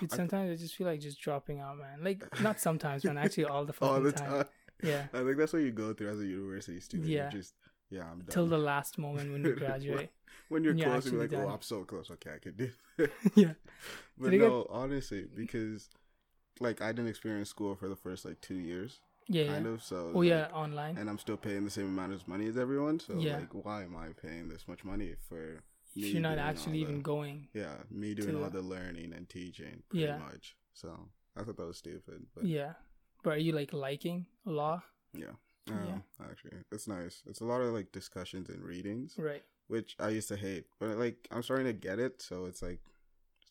Dude, 0.00 0.12
I- 0.12 0.16
sometimes 0.16 0.50
I 0.50 0.56
just 0.62 0.74
feel 0.76 0.86
like 0.86 1.00
just 1.00 1.20
dropping 1.20 1.60
out, 1.60 1.76
man. 1.78 2.02
Like 2.02 2.22
not 2.40 2.60
sometimes, 2.60 3.04
man. 3.04 3.18
Actually, 3.18 3.44
all 3.46 3.64
the 3.64 3.72
fucking 3.72 3.94
all 3.94 4.00
the 4.00 4.12
time. 4.12 4.30
time. 4.30 4.44
Yeah, 4.82 5.06
I 5.12 5.22
think 5.22 5.36
that's 5.36 5.52
what 5.52 5.62
you 5.62 5.70
go 5.72 5.92
through 5.92 6.10
as 6.10 6.20
a 6.20 6.26
university 6.26 6.80
student. 6.80 7.08
Yeah. 7.08 7.26
You 7.26 7.38
just 7.38 7.54
yeah, 7.90 8.02
I'm 8.10 8.20
done. 8.20 8.28
till 8.30 8.46
the 8.46 8.58
last 8.58 8.98
moment 8.98 9.30
when 9.32 9.44
you 9.44 9.54
graduate. 9.56 10.10
when 10.48 10.64
you're 10.64 10.72
when 10.72 10.78
you're 10.82 10.88
you're 10.88 10.88
like, 11.20 11.24
actually 11.32 11.36
oh. 11.36 11.48
I'm 11.48 11.62
so 11.62 11.84
close. 11.84 12.10
Okay, 12.12 12.30
I 12.34 12.38
can 12.38 12.56
do. 12.56 12.70
It. 12.98 13.12
yeah, 13.34 13.52
but 14.16 14.30
Did 14.30 14.34
it 14.34 14.38
get- 14.38 14.48
no, 14.48 14.66
honestly, 14.70 15.26
because 15.34 15.90
like 16.60 16.80
I 16.80 16.92
didn't 16.92 17.08
experience 17.08 17.50
school 17.50 17.74
for 17.74 17.88
the 17.88 17.96
first 17.96 18.24
like 18.24 18.40
two 18.40 18.54
years, 18.56 19.00
yeah, 19.28 19.46
kind 19.46 19.64
yeah. 19.66 19.72
of. 19.72 19.82
So 19.82 20.12
Oh 20.14 20.22
yeah, 20.22 20.42
like- 20.42 20.54
online. 20.54 20.96
and 20.98 21.08
I'm 21.10 21.18
still 21.18 21.36
paying 21.36 21.64
the 21.64 21.70
same 21.70 21.86
amount 21.86 22.12
of 22.12 22.26
money 22.28 22.46
as 22.46 22.56
everyone. 22.56 23.00
So 23.00 23.18
Yeah. 23.18 23.38
like, 23.38 23.52
why 23.54 23.82
am 23.84 23.96
I 23.96 24.08
paying 24.20 24.48
this 24.48 24.66
much 24.68 24.84
money 24.84 25.14
for? 25.28 25.62
You're 25.96 26.20
not 26.20 26.38
actually 26.38 26.78
even 26.78 26.96
the- 26.96 27.02
going. 27.02 27.48
Yeah, 27.54 27.76
me 27.90 28.14
doing 28.14 28.34
all 28.42 28.50
the 28.50 28.62
learning 28.62 29.12
and 29.12 29.28
teaching, 29.28 29.82
pretty 29.88 30.04
Yeah. 30.06 30.18
much. 30.18 30.56
So 30.72 31.08
I 31.36 31.44
thought 31.44 31.56
that 31.56 31.66
was 31.66 31.78
stupid, 31.78 32.26
but 32.34 32.44
Yeah, 32.44 32.74
but 33.22 33.34
are 33.34 33.38
you 33.38 33.52
like 33.52 33.72
liking 33.72 34.26
law? 34.44 34.82
yeah. 35.12 35.34
Yeah. 35.66 35.74
Um, 35.94 36.04
actually, 36.20 36.58
it's 36.72 36.86
nice. 36.86 37.22
It's 37.26 37.40
a 37.40 37.44
lot 37.46 37.62
of 37.62 37.72
like 37.72 37.90
discussions 37.90 38.50
and 38.50 38.62
readings, 38.62 39.16
Right. 39.16 39.42
which 39.68 39.96
I 39.98 40.10
used 40.10 40.28
to 40.28 40.36
hate, 40.36 40.66
but 40.78 40.98
like 40.98 41.26
I'm 41.30 41.42
starting 41.42 41.66
to 41.66 41.72
get 41.72 41.98
it, 41.98 42.20
so 42.20 42.44
it's 42.46 42.60
like 42.60 42.80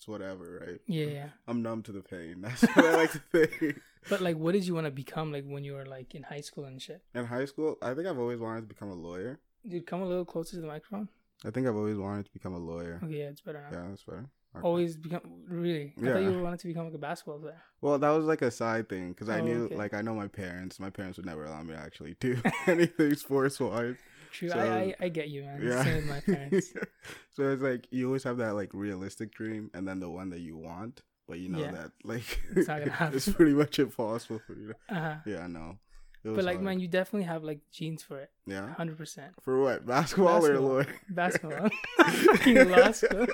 it's 0.04 0.08
whatever, 0.10 0.60
right? 0.68 0.80
Yeah, 0.86 1.06
yeah. 1.06 1.30
I'm 1.48 1.62
numb 1.62 1.82
to 1.84 1.92
the 1.94 2.02
pain. 2.02 2.38
That's 2.42 2.62
what 2.64 2.86
I 2.86 2.96
like 2.96 3.12
to 3.14 3.22
think. 3.32 3.80
But 4.10 4.20
like, 4.20 4.36
what 4.36 4.52
did 4.52 4.68
you 4.68 4.74
want 4.76 4.86
to 4.86 4.92
become 4.92 5.32
like 5.32 5.46
when 5.46 5.64
you 5.64 5.76
were 5.76 5.86
like 5.86 6.14
in 6.14 6.24
high 6.24 6.42
school 6.42 6.66
and 6.66 6.82
shit? 6.82 7.02
In 7.16 7.24
high 7.24 7.46
school, 7.46 7.78
I 7.82 7.94
think 7.94 8.06
I've 8.06 8.20
always 8.20 8.38
wanted 8.38 8.60
to 8.64 8.68
become 8.68 8.90
a 8.90 8.94
lawyer. 8.94 9.40
Dude, 9.66 9.88
come 9.88 10.02
a 10.02 10.06
little 10.06 10.26
closer 10.26 10.58
to 10.58 10.62
the 10.62 10.68
microphone. 10.68 11.08
I 11.46 11.52
think 11.52 11.68
I've 11.68 11.78
always 11.78 11.98
wanted 11.98 12.26
to 12.26 12.32
become 12.34 12.54
a 12.54 12.58
lawyer. 12.60 13.00
Okay, 13.02 13.20
yeah, 13.20 13.30
it's 13.30 13.40
better 13.40 13.62
now. 13.72 13.78
Yeah, 13.78 13.88
that's 13.92 14.04
better. 14.04 14.26
Okay. 14.58 14.62
Always 14.68 14.98
become 14.98 15.22
really. 15.48 15.94
I 15.98 16.02
Yeah. 16.06 16.14
thought 16.16 16.24
you 16.24 16.42
wanted 16.44 16.60
to 16.60 16.68
become 16.68 16.84
like 16.88 16.94
a 16.96 16.98
basketball 16.98 17.40
player. 17.40 17.62
Well, 17.80 17.98
that 17.98 18.10
was 18.10 18.26
like 18.26 18.42
a 18.42 18.52
side 18.52 18.90
thing 18.90 19.14
because 19.14 19.30
I 19.30 19.40
Oh, 19.40 19.46
knew, 19.46 19.64
okay. 19.68 19.78
like, 19.78 19.94
I 19.94 20.02
know 20.02 20.14
my 20.16 20.28
parents. 20.28 20.82
My 20.82 20.90
parents 20.90 21.18
would 21.18 21.26
never 21.26 21.46
allow 21.46 21.64
me 21.64 21.74
to 21.74 21.80
actually 21.80 22.18
do 22.20 22.42
anything 22.68 23.16
sports 23.16 23.58
wise. 23.62 23.96
True, 24.34 24.50
So- 24.50 24.58
I, 24.60 24.66
I 24.66 24.96
I 25.06 25.10
get 25.10 25.30
you, 25.30 25.44
man. 25.44 25.62
Yeah. 25.64 25.84
Same 25.84 25.96
with 25.96 26.10
my 26.10 26.20
parents. 26.22 26.74
so 27.36 27.50
it's 27.54 27.62
like 27.62 27.88
you 27.92 28.08
always 28.08 28.24
have 28.26 28.38
that 28.38 28.54
like 28.56 28.72
realistic 28.74 29.32
dream, 29.34 29.70
and 29.76 29.88
then 29.88 30.00
the 30.00 30.10
one 30.10 30.30
that 30.32 30.40
you 30.42 30.58
want, 30.58 31.02
but 31.28 31.38
you 31.40 31.50
know 31.50 31.60
Yeah. 31.60 31.72
that 31.72 31.92
like 32.04 32.28
It's 32.56 32.68
not 32.68 32.80
gonna 32.80 32.92
happen. 33.02 33.16
it's 33.16 33.30
pretty 33.30 33.54
much 33.54 33.78
impossible 33.80 34.42
for 34.46 34.54
you. 34.60 34.68
To, 34.74 34.76
Uh-huh. 34.96 35.16
yeah, 35.26 35.44
I 35.46 35.48
know. 35.48 35.78
But 36.26 36.46
like, 36.46 36.56
hard. 36.56 36.64
man, 36.66 36.80
you 36.80 36.88
definitely 36.88 37.28
have 37.28 37.44
like 37.44 37.60
genes 37.70 38.02
for 38.02 38.18
it, 38.18 38.32
yeah. 38.48 38.74
hundred 38.76 38.98
percent. 38.98 39.34
For 39.44 39.60
what? 39.62 39.86
Basketball, 39.86 40.40
Basketball. 40.40 40.66
or 40.66 40.70
lawyer? 40.84 40.88
Basketball, 41.10 41.70
fucking 42.00 42.70
law 42.72 42.92
school. 42.94 43.28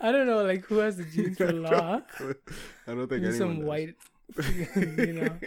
I 0.00 0.10
don't 0.10 0.26
know, 0.26 0.42
like 0.42 0.64
who 0.66 0.78
has 0.78 0.96
the 0.96 1.04
genes 1.04 1.38
for 1.38 1.52
law? 1.52 2.00
I 2.18 2.94
don't 2.98 3.06
think 3.08 3.22
anyone 3.24 3.38
some 3.38 3.56
does. 3.60 3.64
white, 3.64 3.94
you 4.76 5.12
know, 5.22 5.38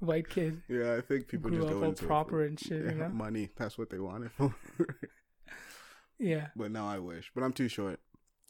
white 0.00 0.28
kid 0.28 0.62
Yeah, 0.68 0.94
I 0.96 1.00
think 1.00 1.26
people 1.28 1.50
grew 1.50 1.60
just 1.62 1.72
up 1.72 1.80
go 1.80 1.86
all 1.86 1.92
proper 1.92 2.44
and 2.44 2.58
shit. 2.60 2.84
yeah, 2.84 2.90
You 2.92 2.96
know? 2.98 3.08
money. 3.26 3.50
That's 3.56 3.78
what 3.78 3.90
they 3.90 3.98
wanted 3.98 4.30
for. 4.32 4.54
Yeah. 6.18 6.48
but 6.56 6.70
now 6.70 6.88
I 6.88 6.98
wish. 6.98 7.30
But 7.34 7.44
I'm 7.44 7.52
too 7.52 7.68
short. 7.68 8.00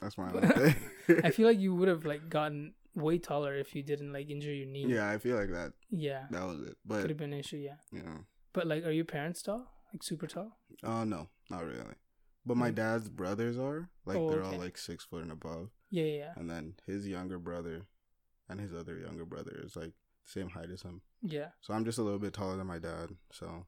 That's 0.01 0.17
my 0.19 0.31
only 0.31 0.49
thing. 0.49 1.21
I 1.25 1.31
feel 1.31 1.47
like 1.51 1.59
you 1.59 1.75
would 1.75 1.89
have 1.89 2.05
like 2.05 2.29
gotten 2.29 2.75
way 2.95 3.19
taller 3.19 3.57
if 3.57 3.75
you 3.75 3.83
didn't 3.83 4.13
like 4.13 4.31
injure 4.31 4.53
your 4.55 4.67
knee. 4.67 4.87
yeah, 4.87 5.11
I 5.11 5.19
feel 5.19 5.37
like 5.37 5.51
that. 5.51 5.73
Yeah. 5.91 6.27
That 6.31 6.47
was 6.47 6.61
it. 6.69 6.77
But 6.85 7.01
could 7.03 7.11
have 7.11 7.19
been 7.19 7.33
an 7.33 7.41
issue. 7.41 7.57
Yeah. 7.57 7.77
yeah. 7.93 8.19
But 8.53 8.67
like, 8.67 8.85
are 8.85 8.91
your 8.93 9.05
parents 9.05 9.43
tall? 9.43 9.67
Like 9.93 10.03
super 10.03 10.27
tall? 10.27 10.59
Oh 10.85 11.05
no, 11.05 11.29
not 11.51 11.65
really. 11.65 11.95
But 12.45 12.57
my 12.57 12.71
Mm. 12.71 12.75
dad's 12.77 13.09
brothers 13.09 13.59
are 13.59 13.89
like 14.05 14.17
Oh, 14.17 14.31
they're 14.31 14.43
okay. 14.43 14.57
all 14.57 14.63
like 14.63 14.79
six 14.79 15.05
foot 15.05 15.23
and 15.23 15.33
above, 15.33 15.71
Yeah. 15.91 16.05
Yeah. 16.05 16.17
yeah. 16.19 16.33
and 16.37 16.49
then 16.49 16.75
his 16.87 17.09
younger 17.09 17.39
brother, 17.39 17.87
and 18.49 18.61
his 18.61 18.73
other 18.73 18.99
younger 18.99 19.25
brother 19.25 19.61
is 19.65 19.75
like 19.77 19.93
same 20.27 20.49
height 20.51 20.71
as 20.71 20.83
him. 20.83 21.01
Yeah. 21.23 21.49
So 21.63 21.73
I'm 21.75 21.85
just 21.85 21.99
a 21.99 22.03
little 22.03 22.19
bit 22.19 22.33
taller 22.35 22.57
than 22.57 22.67
my 22.67 22.79
dad. 22.79 23.11
So 23.33 23.65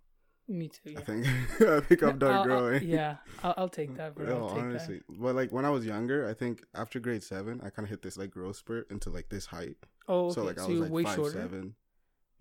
Me 0.49 0.69
too. 0.69 0.91
Yeah. 0.91 0.99
I 0.99 1.03
think 1.03 1.27
I 1.61 1.81
think 1.81 2.03
I'm 2.03 2.19
done 2.19 2.31
I'll- 2.33 2.39
I'll- 2.41 2.45
growing. 2.45 2.83
yeah, 2.85 3.17
I'll, 3.43 3.55
I'll 3.57 3.69
take 3.69 3.95
that, 3.97 4.15
bro. 4.15 4.27
No, 4.29 4.49
I'll 4.49 4.59
honestly, 4.59 5.01
but 5.09 5.35
like 5.35 5.53
when 5.53 5.65
I 5.65 5.71
was 5.71 5.87
younger, 5.87 6.29
I 6.29 6.35
think 6.35 6.63
after 6.75 7.01
grade 7.01 7.23
seven, 7.23 7.61
I 7.65 7.71
kind 7.71 7.85
of 7.87 7.91
hit 7.91 8.03
this 8.03 8.17
like 8.19 8.31
growth 8.31 8.57
spurt 8.57 8.91
into 8.91 9.09
like 9.11 9.29
this 9.29 9.47
height. 9.47 9.77
Oh, 10.09 10.27
okay. 10.27 10.35
So 10.35 10.45
like 10.45 10.59
I 10.59 10.67
was 10.67 10.81
like 10.81 11.05
five 11.07 11.15
shorter 11.17 11.33
seven. 11.33 11.75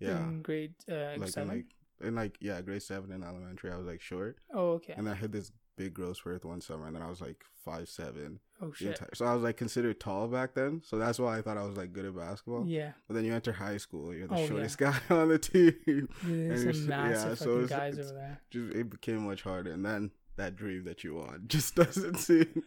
Yeah, 0.00 0.18
in 0.18 0.42
grade 0.42 0.74
uh, 0.90 0.94
like 0.94 1.16
in 1.22 1.26
seven. 1.28 1.48
like 1.48 1.66
in 2.00 2.14
like 2.14 2.36
yeah 2.40 2.60
grade 2.60 2.82
seven 2.82 3.12
in 3.12 3.22
elementary, 3.24 3.70
I 3.72 3.76
was 3.76 3.86
like 3.86 4.00
short, 4.00 4.38
oh, 4.54 4.70
okay. 4.74 4.94
and 4.96 5.08
I 5.08 5.14
hit 5.14 5.32
this 5.32 5.50
big 5.76 5.94
growth 5.94 6.16
spurt 6.18 6.44
one 6.44 6.60
summer, 6.60 6.86
and 6.86 6.94
then 6.96 7.02
I 7.02 7.10
was 7.10 7.20
like 7.20 7.44
five 7.64 7.88
seven. 7.88 8.40
Oh 8.60 8.72
shit. 8.72 8.88
entire- 8.88 9.10
So 9.14 9.24
I 9.26 9.34
was 9.34 9.42
like 9.42 9.56
considered 9.56 10.00
tall 10.00 10.28
back 10.28 10.54
then, 10.54 10.82
so 10.84 10.98
that's 10.98 11.18
why 11.18 11.38
I 11.38 11.42
thought 11.42 11.56
I 11.56 11.64
was 11.64 11.76
like 11.76 11.92
good 11.92 12.04
at 12.04 12.16
basketball. 12.16 12.64
Yeah. 12.66 12.92
But 13.06 13.14
then 13.14 13.24
you 13.24 13.34
enter 13.34 13.52
high 13.52 13.76
school, 13.76 14.14
you're 14.14 14.28
the 14.28 14.34
Oh, 14.34 14.38
yeah. 14.40 14.46
shortest 14.48 14.78
guy 14.86 14.98
on 15.10 15.28
the 15.28 15.38
team. 15.38 16.08
There's 16.24 16.78
some 16.78 16.86
massive 16.88 17.28
yeah, 17.30 17.34
so 17.34 17.50
it's- 17.62 17.68
guys 17.70 17.94
it's- 17.94 18.10
over 18.10 18.18
there. 18.18 18.40
Just 18.50 18.74
it 18.76 18.90
became 18.90 19.26
much 19.26 19.42
harder, 19.42 19.72
and 19.72 19.84
then 19.84 20.10
that 20.36 20.54
dream 20.54 20.84
that 20.84 21.02
you 21.02 21.14
want 21.16 21.48
just 21.54 21.74
doesn't 21.74 22.14
seem. 22.18 22.62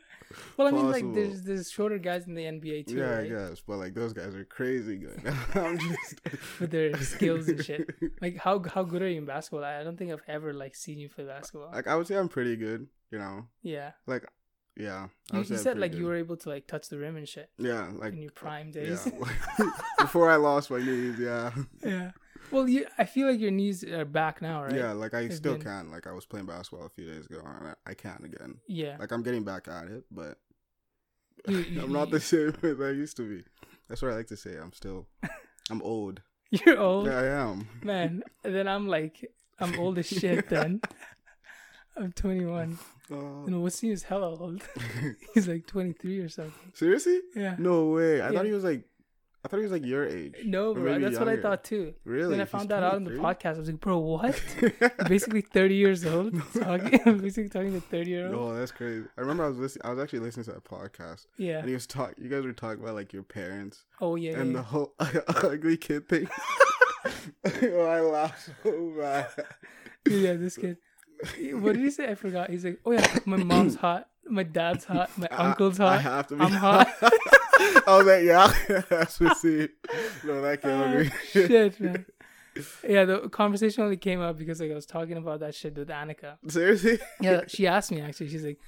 Well, 0.58 0.68
I 0.68 0.72
mean, 0.72 0.90
like 0.92 1.14
there's 1.14 1.44
there's 1.44 1.70
shorter 1.72 1.98
guys 1.98 2.26
in 2.26 2.36
the 2.36 2.44
NBA 2.44 2.88
too, 2.88 2.96
yeah, 2.98 3.04
right? 3.16 3.26
I 3.26 3.28
guess, 3.28 3.62
but 3.66 3.78
like 3.78 3.94
those 3.94 4.14
guys 4.14 4.34
are 4.36 4.46
crazy 4.46 4.98
good. 4.98 5.22
I'm 5.56 5.78
just 5.78 6.22
With 6.60 6.72
their 6.72 6.96
skills 7.02 7.48
and 7.50 7.64
shit. 7.64 7.90
Like 8.22 8.38
how 8.38 8.62
how 8.64 8.84
good 8.84 9.02
are 9.02 9.10
you 9.10 9.18
in 9.20 9.26
basketball? 9.26 9.64
I 9.66 9.84
don't 9.84 9.98
think 9.98 10.12
I've 10.12 10.22
ever 10.30 10.54
like 10.54 10.76
seen 10.76 11.00
you 11.00 11.10
play 11.10 11.26
basketball. 11.26 11.72
Like 11.74 11.88
I 11.88 11.96
would 11.96 12.08
say 12.08 12.16
I'm 12.16 12.30
pretty 12.30 12.56
good. 12.56 12.88
You 13.10 13.20
know, 13.20 13.46
yeah. 13.62 13.92
like 14.08 14.24
yeah. 14.78 15.08
I 15.32 15.38
You, 15.38 15.44
you 15.44 15.58
said 15.58 15.78
like 15.78 15.94
you 15.94 16.06
were 16.06 16.16
able 16.16 16.38
to 16.38 16.50
like 16.50 16.68
touch 16.68 16.90
the 16.90 16.98
rim 16.98 17.16
and 17.18 17.28
shit 17.28 17.50
Yeah, 17.58 17.90
like 17.94 18.14
in 18.14 18.22
your 18.22 18.32
uh, 18.32 18.40
prime 18.40 18.72
days. 18.72 19.08
yeah. 19.08 19.66
Before 20.00 20.30
I 20.30 20.36
lost 20.38 20.72
my 20.72 20.80
knees, 20.80 21.20
yeah. 21.20 21.52
Yeah. 21.84 22.12
Well, 22.52 22.68
you 22.68 22.86
I 22.98 23.06
feel 23.06 23.28
like 23.30 23.40
your 23.40 23.52
knees 23.52 23.84
are 23.84 24.04
back 24.06 24.42
now, 24.42 24.64
right? 24.64 24.76
Yeah, 24.76 24.92
like 24.94 25.14
I 25.14 25.22
It's 25.22 25.38
still 25.38 25.54
been- 25.54 25.62
can. 25.64 25.92
Like 25.92 26.08
I 26.08 26.12
was 26.12 26.26
playing 26.26 26.48
basketball 26.48 26.86
a 26.86 26.90
few 26.90 27.06
days 27.06 27.26
ago, 27.26 27.42
and 27.46 27.70
I, 27.70 27.92
I 27.92 27.94
can 27.94 28.22
again. 28.26 28.60
Yeah. 28.68 28.98
Like 29.00 29.12
I'm 29.12 29.24
getting 29.24 29.44
back 29.44 29.68
at 29.68 29.86
it, 29.88 30.04
but 30.12 30.38
You- 31.48 31.58
you- 31.60 31.82
I'm 31.82 31.92
not 31.94 32.10
the 32.12 32.20
same 32.20 32.54
as 32.64 32.80
I 32.82 32.90
used 32.92 33.16
to 33.18 33.24
be. 33.30 33.44
That's 33.88 34.02
what 34.02 34.12
I 34.12 34.16
like 34.16 34.28
to 34.28 34.38
say. 34.38 34.56
I'm 34.58 34.74
still, 34.74 35.08
I'm 35.70 35.82
old. 35.82 36.22
You're 36.50 36.80
old, 36.80 37.08
Yeah, 37.08 37.18
I 37.20 37.26
am. 37.50 37.68
man. 37.84 38.24
Then 38.44 38.68
I'm 38.68 38.88
like, 38.88 39.32
I'm 39.60 39.80
old 39.80 39.98
as 40.00 40.08
shit. 40.08 40.50
Then 40.50 40.82
I'm 41.98 42.12
21. 42.12 42.78
Uh, 43.12 43.46
And 43.46 43.56
Wasim 43.64 43.92
is 43.92 44.04
hella 44.04 44.36
old. 44.38 44.64
He's 45.34 45.48
like 45.48 45.68
23 45.68 46.20
or 46.20 46.30
something. 46.30 46.54
seriously? 46.74 47.20
Yeah. 47.36 47.56
No 47.60 47.88
way. 47.88 48.22
I 48.22 48.30
Yeah. 48.30 48.38
thought 48.38 48.46
he 48.46 48.52
was 48.54 48.64
like, 48.64 48.84
I 49.44 49.48
thought 49.48 49.58
he 49.58 49.64
was 49.64 49.72
like 49.72 49.84
your 49.86 50.06
age. 50.08 50.36
No, 50.46 50.76
bro. 50.76 51.00
That's 51.00 51.18
what 51.18 51.28
I 51.28 51.36
thought 51.36 51.64
too. 51.64 51.96
Really? 52.06 52.30
When 52.30 52.40
I 52.40 52.44
He's 52.44 52.52
found 52.52 52.70
that 52.70 52.84
out 52.84 52.94
on 52.94 53.04
the 53.06 53.12
podcast. 53.12 53.56
I 53.56 53.58
was 53.58 53.70
like, 53.70 53.80
bro, 53.80 53.98
what? 53.98 54.40
Basically 55.10 55.42
30 55.42 55.74
years 55.76 56.06
old. 56.06 56.40
Talking, 56.54 57.18
basically 57.18 57.50
talking 57.50 57.74
to 57.74 57.82
30 57.82 58.10
year 58.12 58.26
old. 58.28 58.36
No, 58.36 58.54
that's 58.56 58.72
crazy. 58.72 59.08
I 59.18 59.22
remember 59.22 59.44
I 59.46 59.48
was 59.48 59.58
listening. 59.58 59.82
I 59.84 59.90
was 59.90 59.98
actually 60.00 60.20
listening 60.20 60.44
to 60.46 60.52
that 60.52 60.64
podcast, 60.64 61.26
Yeah. 61.38 61.58
and 61.58 61.68
he 61.68 61.74
was 61.74 61.88
talk. 61.88 62.14
You 62.20 62.30
guys 62.30 62.44
were 62.46 62.54
talking 62.54 62.84
about 62.84 62.94
like 62.94 63.14
your 63.14 63.24
parents 63.24 63.84
Oh 64.00 64.14
yeah. 64.16 64.38
and 64.40 64.52
yeah, 64.52 64.58
the 64.58 64.64
whole 64.64 64.94
ugly 65.00 65.76
kid 65.78 66.08
thing. 66.08 66.30
oh, 67.64 67.86
I 67.86 68.00
laughed 68.02 68.50
so 68.64 68.94
bad. 68.96 69.28
yeah. 70.08 70.16
yeah, 70.18 70.34
this 70.34 70.56
kid. 70.56 70.78
What 71.62 71.74
did 71.74 71.84
he 71.84 71.92
say? 71.92 72.10
I 72.10 72.16
forgot. 72.16 72.50
He's 72.50 72.66
like, 72.66 72.80
oh 72.86 72.92
yeah, 72.92 73.20
my 73.26 73.38
mom's 73.38 73.76
hot, 73.86 74.08
my 74.28 74.44
dad's 74.44 74.86
hot, 74.86 75.10
my 75.18 75.28
I- 75.32 75.50
uncle's 75.50 75.78
hot. 75.78 75.94
I, 75.94 75.98
have 76.02 76.28
to 76.28 76.36
be 76.36 76.42
I'm 76.42 76.52
hot. 76.68 76.88
I 77.02 77.98
was 77.98 78.06
like, 78.08 78.24
yeah, 78.24 78.52
that's 78.90 79.20
what 79.20 79.38
see. 79.38 79.68
No, 80.24 80.42
that 80.42 80.62
killed 80.62 80.82
Oh, 80.84 81.00
me. 81.00 81.10
shit, 81.32 81.80
man. 81.80 82.06
Yeah, 82.88 83.06
the 83.06 83.30
conversation 83.30 83.84
only 83.84 83.98
came 83.98 84.20
up 84.20 84.38
because 84.38 84.60
like 84.60 84.72
I 84.72 84.76
was 84.76 84.86
talking 84.86 85.16
about 85.18 85.40
that 85.40 85.56
shit 85.56 85.76
with 85.78 85.88
Annika. 85.90 86.38
Seriously? 86.48 87.00
Yeah, 87.22 87.42
she 87.48 87.66
asked 87.68 87.92
me 87.92 88.02
actually. 88.02 88.30
She's 88.30 88.44
like, 88.44 88.60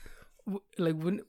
w- 0.45 0.63
like, 0.77 0.95
wouldn't 0.95 1.23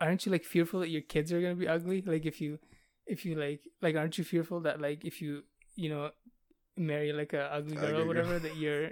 aren't 0.00 0.24
you 0.26 0.32
like 0.32 0.44
fearful 0.44 0.80
that 0.80 0.88
your 0.88 1.02
kids 1.02 1.32
are 1.32 1.40
gonna 1.40 1.54
be 1.54 1.68
ugly? 1.68 2.02
Like 2.02 2.24
if 2.26 2.40
you, 2.40 2.58
if 3.06 3.24
you 3.24 3.36
like, 3.36 3.60
like 3.80 3.94
aren't 3.96 4.18
you 4.18 4.24
fearful 4.24 4.60
that 4.62 4.80
like 4.80 5.04
if 5.04 5.20
you, 5.22 5.42
you 5.76 5.88
know, 5.90 6.10
marry 6.76 7.12
like 7.12 7.32
a 7.32 7.42
ugly 7.54 7.76
girl 7.76 7.90
or 7.90 7.92
girl. 7.98 8.06
whatever 8.08 8.38
that 8.40 8.56
your 8.56 8.90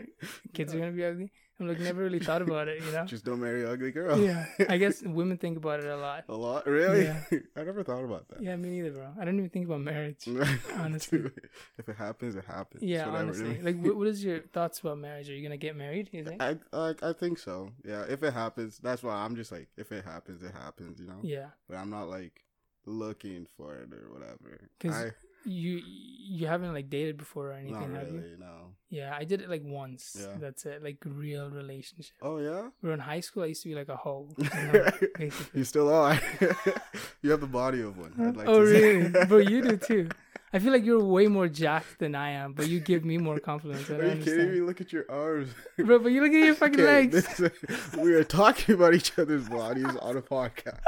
kids 0.54 0.72
are 0.74 0.78
gonna 0.78 0.92
be 0.92 1.04
ugly? 1.04 1.32
I'm 1.60 1.66
like 1.68 1.80
never 1.80 2.02
really 2.02 2.20
thought 2.20 2.40
about 2.42 2.68
it, 2.68 2.82
you 2.84 2.92
know. 2.92 3.04
Just 3.06 3.24
don't 3.24 3.40
marry 3.40 3.64
an 3.64 3.70
ugly 3.70 3.90
girl. 3.90 4.18
Yeah, 4.18 4.46
I 4.68 4.76
guess 4.78 5.02
women 5.18 5.38
think 5.38 5.56
about 5.56 5.80
it 5.80 5.86
a 5.86 5.96
lot. 5.96 6.24
A 6.28 6.34
lot, 6.34 6.66
really? 6.66 7.04
Yeah. 7.04 7.22
I 7.56 7.64
never 7.64 7.82
thought 7.82 8.04
about 8.04 8.28
that. 8.28 8.40
Yeah, 8.42 8.54
me 8.56 8.68
neither, 8.70 8.90
bro. 8.92 9.08
I 9.20 9.24
don't 9.24 9.36
even 9.38 9.50
think 9.50 9.66
about 9.66 9.80
marriage. 9.80 10.28
honestly. 10.76 11.18
Dude, 11.18 11.48
if 11.78 11.88
it 11.88 11.96
happens, 11.96 12.36
it 12.36 12.44
happens. 12.44 12.82
Yeah, 12.84 13.06
Whatever. 13.06 13.16
honestly. 13.18 13.60
Like, 13.60 13.80
what, 13.80 13.96
what 13.96 14.06
is 14.06 14.22
your 14.24 14.40
thoughts 14.40 14.78
about 14.80 14.98
marriage? 14.98 15.28
Are 15.30 15.34
you 15.34 15.42
gonna 15.42 15.56
get 15.56 15.74
married? 15.76 16.10
You 16.12 16.24
think? 16.24 16.40
I 16.42 16.56
like. 16.72 17.02
I 17.02 17.12
think 17.12 17.38
so. 17.38 17.70
Yeah, 17.84 18.04
if 18.08 18.22
it 18.22 18.32
happens, 18.34 18.78
that's 18.78 19.02
why 19.02 19.14
I'm 19.14 19.34
just 19.34 19.50
like, 19.50 19.68
if 19.76 19.90
it 19.90 20.04
happens, 20.04 20.42
it 20.42 20.52
happens. 20.52 21.00
You 21.00 21.06
know. 21.08 21.18
Yeah, 21.22 21.46
But 21.68 21.78
I'm 21.78 21.90
not 21.90 22.08
like 22.08 22.44
looking 22.86 23.46
for 23.56 23.74
it 23.76 23.92
or 23.92 24.12
whatever. 24.12 24.60
'Cause 24.80 24.94
I 24.94 25.10
you 25.48 25.82
you 26.30 26.46
haven't 26.46 26.72
like 26.72 26.90
dated 26.90 27.16
before 27.16 27.50
or 27.50 27.52
anything, 27.54 27.92
not 27.92 28.00
have 28.00 28.12
you? 28.12 28.36
No. 28.38 28.74
Yeah, 28.90 29.14
I 29.18 29.24
did 29.24 29.42
it 29.42 29.50
like 29.50 29.62
once. 29.64 30.16
Yeah. 30.18 30.36
That's 30.40 30.64
it. 30.64 30.82
Like 30.82 30.96
real 31.04 31.50
relationship. 31.50 32.16
Oh 32.22 32.38
yeah. 32.38 32.68
Bro, 32.82 32.94
in 32.94 33.00
high 33.00 33.20
school, 33.20 33.42
I 33.42 33.46
used 33.46 33.62
to 33.62 33.68
be 33.68 33.74
like 33.74 33.88
a 33.88 33.96
hoe. 33.96 34.28
You 34.38 34.72
know, 34.72 34.90
basically. 35.16 35.58
you 35.58 35.64
still 35.64 35.92
are. 35.92 36.18
you 37.22 37.30
have 37.30 37.40
the 37.40 37.46
body 37.46 37.82
of 37.82 37.98
one. 37.98 38.12
I'd 38.18 38.36
like 38.36 38.48
oh 38.48 38.60
to 38.60 38.70
really? 38.70 39.26
Bro, 39.26 39.38
you 39.38 39.62
do 39.62 39.76
too. 39.88 40.08
I 40.52 40.58
feel 40.58 40.72
like 40.72 40.84
you're 40.84 41.02
way 41.04 41.26
more 41.26 41.46
jacked 41.48 41.98
than 41.98 42.14
I 42.14 42.30
am, 42.30 42.52
but 42.54 42.68
you 42.68 42.80
give 42.80 43.04
me 43.04 43.18
more 43.18 43.38
compliments. 43.38 43.90
I 43.90 43.94
Are 43.94 44.14
you 44.14 44.22
kidding 44.24 44.50
me? 44.52 44.60
Look 44.62 44.80
at 44.80 44.92
your 44.92 45.04
arms. 45.10 45.50
Bro, 45.78 45.98
but 46.00 46.10
you 46.12 46.22
look 46.22 46.32
at 46.32 46.44
your 46.44 46.54
fucking 46.54 46.80
Okay, 46.80 46.84
legs. 46.86 47.40
is- 47.40 47.50
we 47.98 48.14
are 48.14 48.24
talking 48.24 48.74
about 48.74 48.94
each 48.94 49.18
other's 49.18 49.48
bodies 49.48 49.94
on 50.00 50.16
a 50.16 50.22
podcast. 50.22 50.80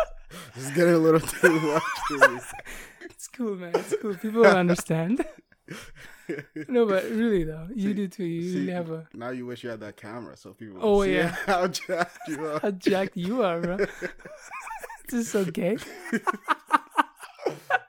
This 0.55 0.65
is 0.67 0.71
getting 0.73 0.95
a 0.95 0.99
little 0.99 1.21
too 1.21 1.61
much 1.61 1.83
me. 2.11 2.39
It's 3.03 3.29
cool, 3.29 3.55
man. 3.57 3.73
It's 3.75 3.95
cool. 4.01 4.15
People 4.15 4.41
will 4.43 4.47
understand. 4.57 5.23
no, 6.69 6.87
but 6.87 7.05
really 7.11 7.45
though, 7.45 7.69
you 7.75 7.89
See- 7.91 7.95
do 7.95 8.09
too. 8.09 8.25
You 8.25 8.43
see, 8.51 8.59
really 8.61 8.73
have 8.73 8.91
a 8.91 9.07
Now 9.13 9.29
you 9.31 9.45
wish 9.45 9.63
you 9.63 9.69
had 9.69 9.81
that 9.81 9.97
camera 9.99 10.37
so 10.39 10.55
people. 10.55 10.77
would 10.77 10.83
Oh, 10.85 11.05
see 11.05 11.17
yeah. 11.17 11.35
how 11.47 11.67
jacked 11.69 12.19
you 12.29 12.47
are. 12.47 12.61
how 12.61 12.71
jacked 12.71 13.17
you 13.17 13.43
are, 13.43 13.61
bro. 13.61 13.77
this 13.77 13.89
is 15.13 15.31
so 15.31 15.45
gay. 15.45 15.77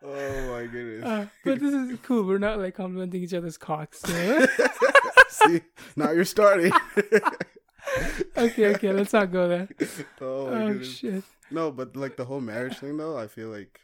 Oh 0.04 0.52
my 0.52 0.66
goodness. 0.68 1.04
Uh, 1.06 1.28
but 1.44 1.60
this 1.60 1.74
is 1.74 1.98
cool. 2.04 2.24
We're 2.24 2.38
not 2.40 2.60
like 2.60 2.76
complimenting 2.76 3.24
each 3.24 3.34
other's 3.34 3.58
cocks. 3.58 4.00
so- 4.02 4.46
see, 5.30 5.62
now 5.96 6.12
you're 6.12 6.26
starting. 6.26 6.72
okay, 8.38 8.68
okay, 8.76 8.92
let's 8.94 9.14
not 9.14 9.32
go 9.32 9.48
there. 9.48 9.70
oh 10.22 10.48
Oh 10.48 10.82
shit. 10.84 11.24
No, 11.50 11.72
but 11.72 11.96
like 11.96 12.16
the 12.18 12.26
whole 12.26 12.42
marriage 12.42 12.78
thing 12.78 12.98
though, 12.98 13.18
I 13.18 13.28
feel 13.28 13.50
like 13.50 13.80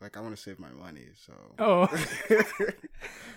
like 0.00 0.16
I 0.16 0.20
want 0.20 0.36
to 0.36 0.42
save 0.42 0.58
my 0.58 0.70
money, 0.70 1.06
so 1.14 1.32
Oh, 1.58 1.88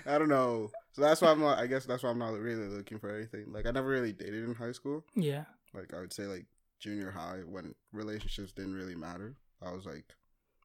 I 0.06 0.18
don't 0.18 0.30
know. 0.30 0.70
So 0.94 1.02
that's 1.02 1.22
why 1.22 1.30
I'm 1.32 1.40
not. 1.40 1.58
I 1.60 1.68
guess 1.68 1.86
that's 1.86 2.04
why 2.04 2.10
I'm 2.10 2.20
not 2.20 2.34
really 2.34 2.68
looking 2.68 3.00
for 3.00 3.16
anything. 3.16 3.46
Like 3.52 3.66
I 3.66 3.72
never 3.72 3.88
really 3.88 4.14
dated 4.14 4.44
in 4.44 4.56
high 4.56 4.72
school. 4.74 5.06
yeah. 5.16 5.46
Like 5.74 5.94
I 5.94 6.00
would 6.00 6.14
say 6.14 6.24
like 6.24 6.46
junior 6.80 7.12
high 7.12 7.40
when 7.46 7.76
relationships 7.94 8.52
didn't 8.52 8.74
really 8.74 8.96
matter. 8.96 9.36
I 9.62 9.72
was 9.72 9.86
like, 9.86 10.06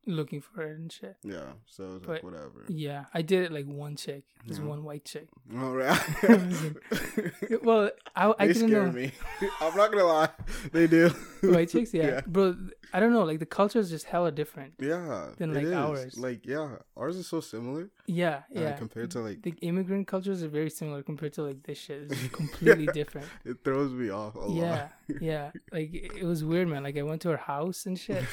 Looking 0.04 0.40
for 0.40 0.62
it 0.62 0.76
and 0.78 0.90
shit. 0.90 1.16
yeah. 1.22 1.52
So 1.66 1.84
it 1.84 1.86
was 1.92 2.00
But- 2.00 2.08
like 2.08 2.22
whatever. 2.24 2.64
Yeah, 2.68 3.04
I 3.14 3.22
did 3.22 3.44
it 3.44 3.52
like 3.52 3.66
one 3.66 3.94
chick. 3.96 4.24
Just 4.48 4.60
Yeah. 4.60 4.66
one 4.66 4.82
white 4.82 5.04
chick. 5.04 5.28
All 5.56 5.72
right. 5.72 6.00
Well, 7.62 7.90
I, 8.16 8.32
I 8.38 8.46
they 8.46 8.52
didn't 8.54 8.68
scare 8.70 8.86
know. 8.86 8.92
me. 8.92 9.12
I'm 9.60 9.76
not 9.76 9.92
gonna 9.92 10.04
lie. 10.04 10.28
They 10.72 10.86
do. 10.86 11.10
White 11.42 11.68
chicks, 11.70 11.92
yeah. 11.94 12.06
Yeah. 12.06 12.20
Bro, 12.26 12.56
I 12.92 12.98
don't 13.00 13.12
know. 13.12 13.22
Like 13.24 13.38
the 13.38 13.46
culture 13.46 13.78
is 13.78 13.90
just 13.90 14.06
hella 14.06 14.32
different. 14.32 14.74
Yeah. 14.80 15.28
Than, 15.38 15.54
like, 15.54 15.66
ours. 15.72 16.18
Like 16.18 16.46
yeah, 16.46 16.76
ours 16.96 17.16
is 17.16 17.26
so 17.28 17.40
similar. 17.40 17.90
Yeah, 18.06 18.42
uh, 18.56 18.60
yeah. 18.60 18.72
compared 18.72 19.10
to 19.12 19.20
like 19.20 19.42
the 19.42 19.54
immigrant 19.62 20.06
cultures 20.08 20.42
are 20.42 20.48
very 20.48 20.70
similar 20.70 21.02
compared 21.02 21.32
to 21.34 21.42
like 21.42 21.62
this 21.62 21.78
shit. 21.78 22.10
It's 22.10 22.28
completely 22.34 22.86
different. 22.86 23.26
it 23.44 23.58
throws 23.64 23.92
me 23.92 24.10
off 24.10 24.34
a 24.34 24.46
Yeah, 24.50 24.70
lot. 24.70 24.92
yeah. 25.20 25.50
Like 25.70 25.94
it 25.94 26.16
it 26.18 26.24
was 26.24 26.42
weird, 26.44 26.68
man. 26.68 26.82
Like 26.82 26.96
I 26.98 27.02
went 27.02 27.22
to 27.22 27.28
her 27.30 27.36
house 27.36 27.86
and 27.86 27.98
shit. 27.98 28.24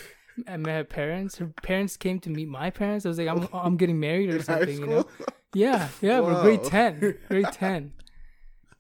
I 0.48 0.58
met 0.58 0.76
her 0.76 0.84
parents. 0.84 1.38
Her 1.38 1.48
parents 1.64 1.98
came 1.98 2.20
to 2.22 2.30
meet 2.30 2.48
my 2.48 2.70
parents. 2.70 3.06
I 3.06 3.10
was 3.10 3.18
like, 3.18 3.28
I'm 3.28 3.48
I'm 3.54 3.78
getting 3.78 4.00
married 4.00 4.30
or 4.34 4.38
In 4.38 4.44
something, 4.44 4.78
you 4.80 4.88
know? 4.88 5.06
Yeah, 5.54 5.90
Yeah. 6.02 6.22
But 6.22 6.42
grade 6.44 6.64
ten, 6.64 7.18
grade 7.28 7.48
ten. 7.54 7.94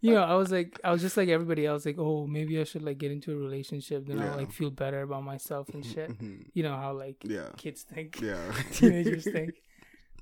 You 0.01 0.13
know, 0.13 0.23
I 0.23 0.35
was 0.35 0.49
like, 0.49 0.79
I 0.83 0.91
was 0.93 1.01
just 1.01 1.17
like 1.17 1.27
everybody 1.27 1.65
else. 1.65 1.85
Like, 1.85 1.97
oh, 1.99 2.25
maybe 2.25 2.57
I 2.59 2.63
should 2.63 2.83
like 2.83 2.97
get 2.99 3.11
into 3.11 3.33
a 3.33 3.35
relationship. 3.35 4.05
Then 4.07 4.19
Yeah. 4.19 4.31
I'll 4.31 4.37
like 4.37 4.51
feel 4.51 4.69
better 4.71 5.01
about 5.01 5.23
myself 5.23 5.67
and 5.73 5.85
shit. 5.85 6.09
Mhm. 6.17 6.45
You 6.53 6.63
know 6.63 6.77
how 6.77 6.93
like 6.93 7.17
Yeah. 7.23 7.49
kids 7.57 7.83
think, 7.83 8.21
Yeah. 8.21 8.37
teenagers 8.71 9.25
think. 9.25 9.55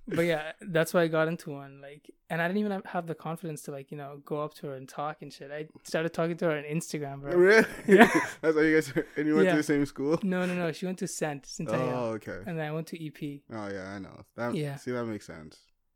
But 0.08 0.22
yeah, 0.26 0.54
that's 0.62 0.94
why 0.94 1.02
I 1.02 1.08
got 1.08 1.28
into 1.28 1.50
one. 1.52 1.82
Like, 1.82 2.10
and 2.30 2.42
I 2.42 2.48
didn't 2.48 2.60
even 2.60 2.82
have- 2.86 3.08
the 3.08 3.16
confidence 3.16 3.62
to 3.64 3.72
like, 3.72 3.92
you 3.92 3.98
know, 3.98 4.22
go 4.26 4.42
up 4.42 4.54
to 4.56 4.68
her 4.68 4.74
and 4.76 4.88
talk 4.88 5.22
and 5.22 5.32
shit. 5.34 5.52
I 5.52 5.68
started 5.84 6.14
talking 6.14 6.38
to 6.38 6.46
her 6.46 6.58
on 6.58 6.64
Instagram, 6.64 7.22
bro. 7.22 7.34
Really? 7.34 7.66
Yeah. 7.88 8.08
That's 8.42 8.56
how 8.56 8.62
you 8.62 8.76
guys 8.76 8.94
and 9.18 9.28
you 9.28 9.36
went 9.36 9.46
Yeah. 9.46 9.52
to 9.52 9.58
the 9.58 9.64
same 9.64 9.86
school? 9.86 10.18
No, 10.24 10.46
no, 10.46 10.54
no. 10.56 10.72
She 10.72 10.86
went 10.86 11.00
to 11.00 11.08
Cent, 11.08 11.46
Centennial, 11.46 11.90
Oh, 11.94 12.06
okay. 12.14 12.40
and 12.48 12.58
then 12.58 12.66
I 12.68 12.72
went 12.72 12.88
to 12.88 13.06
EP. 13.06 13.42
Oh 13.52 13.68
yeah, 13.70 13.90
I 13.96 14.00
know. 14.00 14.24
That 14.36 14.56
Yeah. 14.56 14.78
see 14.78 14.92
that 14.92 15.06
makes 15.06 15.26
sense. 15.26 15.56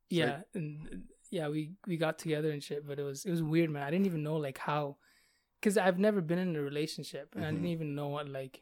It's 0.10 0.18
yeah, 0.20 0.38
like- 0.38 0.46
and 0.56 1.04
yeah, 1.30 1.48
we 1.48 1.72
we 1.88 1.96
got 1.96 2.20
together 2.20 2.52
and 2.52 2.62
shit. 2.62 2.86
But 2.86 3.00
it 3.00 3.04
was 3.04 3.24
it 3.26 3.32
was 3.32 3.42
weird, 3.42 3.70
man. 3.70 3.84
I 3.84 3.92
didn't 3.92 4.06
even 4.08 4.24
know 4.24 4.36
like 4.36 4.58
how 4.58 4.98
because 5.60 5.78
I've 5.78 6.00
never 6.00 6.20
been 6.22 6.40
in 6.40 6.56
a 6.58 6.62
relationship 6.62 7.34
and 7.36 7.46
I 7.46 7.52
didn't 7.52 7.66
Mhm. 7.66 7.70
even 7.78 7.96
know 7.96 8.10
what 8.10 8.28
like 8.28 8.62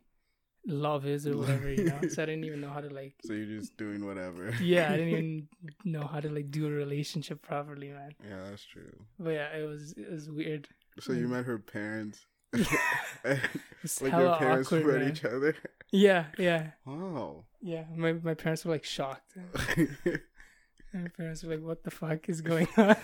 love 0.68 1.06
is 1.06 1.26
or 1.28 1.38
whatever, 1.38 1.72
you 1.72 1.86
know. 1.86 2.00
so 2.10 2.24
I 2.24 2.26
didn't 2.26 2.44
even 2.46 2.62
know 2.62 2.70
how 2.70 2.82
to 2.82 2.90
like. 2.90 3.14
So 3.26 3.34
you're 3.34 3.60
just 3.60 3.76
doing 3.78 4.06
whatever. 4.06 4.52
Yeah, 4.62 4.92
I 4.92 4.98
didn't 4.98 5.10
even 5.14 5.48
know 5.86 6.06
how 6.06 6.20
to 6.20 6.30
like 6.30 6.52
do 6.52 6.68
a 6.68 6.72
relationship 6.72 7.42
properly, 7.42 7.90
man. 7.90 8.12
yeah, 8.28 8.50
that's 8.50 8.66
true. 8.66 8.92
But 9.20 9.32
yeah, 9.32 9.56
it 9.58 9.66
was 9.68 9.94
it 9.94 10.12
was 10.12 10.30
weird. 10.30 10.68
So 11.00 11.14
you 11.14 11.28
Mm. 11.28 11.30
met 11.32 11.46
her 11.46 11.60
parents. 11.60 12.26
Like 14.02 14.12
your 14.12 14.36
parents 14.38 14.68
awkward, 14.72 14.86
met 14.88 15.00
man. 15.02 15.12
each 15.12 15.24
other. 15.26 15.56
Yeah, 15.92 16.26
yeah, 16.38 16.72
Wow. 16.86 17.46
yeah. 17.62 17.86
My 17.96 18.14
my 18.14 18.34
parents 18.34 18.66
were 18.66 18.74
like 18.74 18.84
shocked. 18.84 19.34
My 20.94 21.08
parents 21.16 21.44
were 21.44 21.56
like, 21.56 21.64
"What 21.64 21.84
the 21.84 21.92
fuck 21.92 22.28
is 22.30 22.42
going 22.42 22.68
on?" 22.78 22.96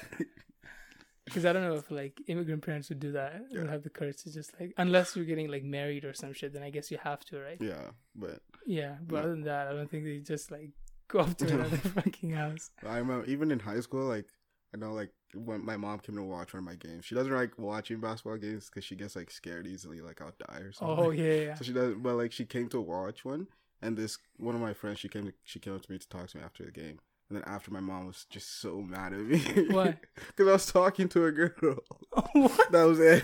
Because 1.25 1.46
I 1.46 1.53
don't 1.53 1.63
know 1.63 1.75
if 1.75 1.89
like 1.91 2.22
immigrant 2.27 2.63
parents 2.63 2.89
would 2.89 3.00
do 3.00 3.12
that. 3.13 3.41
Would 3.51 3.65
Yeah. 3.65 3.72
have 3.72 3.84
the 3.84 3.89
courage 3.89 4.17
to 4.24 4.32
just 4.32 4.60
like, 4.60 4.74
unless 4.77 5.15
you're 5.15 5.25
getting 5.25 5.50
like 5.50 5.63
married 5.63 6.05
or 6.05 6.13
some 6.13 6.34
shit, 6.34 6.53
then 6.53 6.63
I 6.63 6.70
guess 6.70 6.91
you 6.91 6.98
have 7.03 7.25
to, 7.25 7.39
right? 7.39 7.58
yeah, 7.60 7.91
but 8.15 8.41
Yeah, 8.65 8.98
but 9.08 9.15
Yeah. 9.15 9.22
other 9.22 9.32
than 9.32 9.41
that, 9.44 9.67
I 9.67 9.74
don't 9.74 9.89
think 9.89 10.03
they 10.05 10.20
just 10.20 10.51
like 10.51 10.72
go 11.08 11.20
up 11.20 11.36
to 11.38 11.48
another 11.48 11.77
fucking 11.98 12.32
house. 12.32 12.70
I 12.86 12.98
remember 12.98 13.25
even 13.25 13.51
in 13.51 13.60
high 13.60 13.79
school, 13.79 14.05
like 14.05 14.27
I 14.74 14.77
know, 14.77 14.94
like 14.94 15.12
when 15.34 15.65
my 15.65 15.77
mom 15.77 16.00
came 16.00 16.15
to 16.15 16.24
watch 16.24 16.53
one 16.53 16.60
of 16.60 16.65
my 16.65 16.75
games, 16.75 17.05
she 17.05 17.15
doesn't 17.15 17.34
like 17.34 17.58
watching 17.58 18.00
basketball 18.00 18.38
games 18.38 18.70
because 18.70 18.84
she 18.84 18.96
gets 18.96 19.15
like 19.15 19.32
scared 19.32 19.67
easily, 19.67 20.01
like 20.01 20.22
I'll 20.22 20.34
die 20.48 20.60
or 20.60 20.72
something. 20.74 20.98
Oh 20.98 21.10
yeah, 21.12 21.34
yeah. 21.34 21.55
So 21.58 21.63
she 21.63 21.74
does, 21.74 21.96
but 21.98 22.15
like 22.15 22.32
she 22.32 22.46
came 22.46 22.67
to 22.70 22.82
watch 22.82 23.25
one, 23.25 23.48
and 23.82 23.98
this 23.98 24.17
one 24.38 24.53
of 24.55 24.62
my 24.62 24.74
friends, 24.74 25.00
she 25.00 25.10
came, 25.10 25.25
to, 25.27 25.34
she 25.44 25.60
came 25.60 25.74
up 25.75 25.82
to 25.84 25.91
me 25.91 25.98
to 25.98 26.08
talk 26.10 26.27
to 26.29 26.38
me 26.38 26.44
after 26.44 26.63
the 26.65 26.72
game, 26.72 27.00
and 27.29 27.38
then 27.38 27.44
after 27.48 27.72
my 27.72 27.79
mom 27.79 28.05
was 28.08 28.25
just 28.29 28.62
so 28.62 28.82
mad 28.82 29.13
at 29.13 29.20
me. 29.20 29.39
Why? 29.70 29.98
Because 30.27 30.48
I 30.50 30.51
was 30.53 30.65
talking 30.67 31.08
to 31.10 31.25
a 31.25 31.32
girl. 31.32 31.77
Oh, 32.15 32.24
what? 32.34 32.72
That 32.72 32.84
was 32.84 33.00
it. 33.00 33.24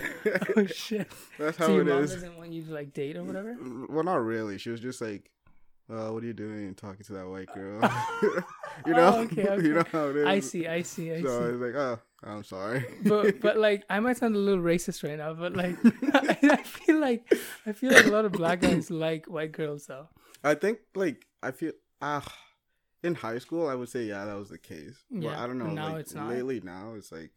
Oh 0.56 0.66
shit. 0.66 1.10
That's 1.38 1.56
how 1.56 1.66
so 1.66 1.72
your 1.74 1.82
it 1.82 1.86
mom 1.94 2.02
is. 2.04 2.12
doesn't 2.14 2.36
want 2.36 2.52
you 2.52 2.62
to 2.64 2.72
like 2.72 2.92
date 2.92 3.16
or 3.16 3.24
whatever. 3.24 3.56
Well, 3.88 4.04
not 4.04 4.22
really. 4.24 4.58
She 4.58 4.70
was 4.70 4.80
just 4.80 5.00
like, 5.00 5.30
uh, 5.90 6.08
"What 6.10 6.22
are 6.22 6.26
you 6.26 6.32
doing 6.32 6.74
talking 6.74 7.04
to 7.06 7.12
that 7.14 7.28
white 7.28 7.52
girl?" 7.54 7.80
you 8.86 8.92
know, 8.94 9.14
Oh, 9.14 9.20
okay, 9.22 9.48
okay. 9.48 9.62
you 9.66 9.74
know 9.74 9.84
how 9.92 10.08
it 10.08 10.16
is. 10.16 10.26
I 10.26 10.40
see, 10.40 10.66
I 10.66 10.82
see, 10.82 11.12
I 11.12 11.16
see. 11.20 11.26
So 11.26 11.44
I 11.44 11.52
was 11.52 11.60
like, 11.60 11.74
"Oh, 11.74 11.98
I'm 12.24 12.44
sorry." 12.44 12.84
But 13.04 13.40
but 13.40 13.56
like 13.58 13.84
I 13.88 14.00
might 14.00 14.16
sound 14.16 14.34
a 14.34 14.38
little 14.38 14.62
racist 14.64 15.04
right 15.06 15.16
now, 15.18 15.32
but 15.34 15.54
like 15.54 15.76
I 16.14 16.62
feel 16.62 16.98
like 17.00 17.32
I 17.66 17.72
feel 17.72 17.92
like 17.92 18.06
a 18.06 18.10
lot 18.10 18.24
of 18.24 18.32
black 18.32 18.60
guys 18.62 18.90
like 18.90 19.26
white 19.26 19.52
girls 19.52 19.86
though. 19.86 20.08
I 20.42 20.54
think 20.54 20.78
like 20.96 21.24
I 21.42 21.52
feel 21.52 21.72
ah. 22.00 22.24
In 23.02 23.14
high 23.14 23.38
school, 23.38 23.68
I 23.68 23.74
would 23.74 23.88
say 23.88 24.04
yeah, 24.04 24.24
that 24.24 24.36
was 24.36 24.50
the 24.50 24.58
case. 24.58 25.04
But 25.10 25.22
Yeah, 25.22 25.42
I 25.42 25.46
don't 25.46 25.58
know. 25.58 25.66
now 25.66 25.92
like, 25.92 26.00
it's 26.00 26.14
not. 26.14 26.30
Lately, 26.30 26.60
now 26.60 26.94
it's 26.96 27.10
like 27.12 27.32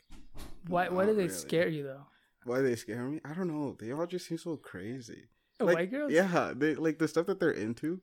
Why 0.67 0.89
why 0.89 1.05
do 1.05 1.13
they 1.13 1.23
really. 1.23 1.29
scare 1.29 1.67
you 1.67 1.83
though? 1.83 2.05
why 2.43 2.61
they 2.61 2.75
scare 2.75 3.03
me. 3.05 3.19
I 3.25 3.33
don't 3.33 3.47
know. 3.47 3.75
They 3.79 3.91
all 3.91 4.05
just 4.05 4.27
seem 4.27 4.37
so 4.37 4.55
crazy. 4.57 5.23
Oh, 5.59 5.65
like, 5.65 5.75
white 5.75 5.91
girls? 5.91 6.11
Yeah, 6.11 6.53
they 6.55 6.75
like 6.75 6.99
the 6.99 7.07
stuff 7.07 7.25
that 7.27 7.39
they're 7.39 7.51
into. 7.51 8.01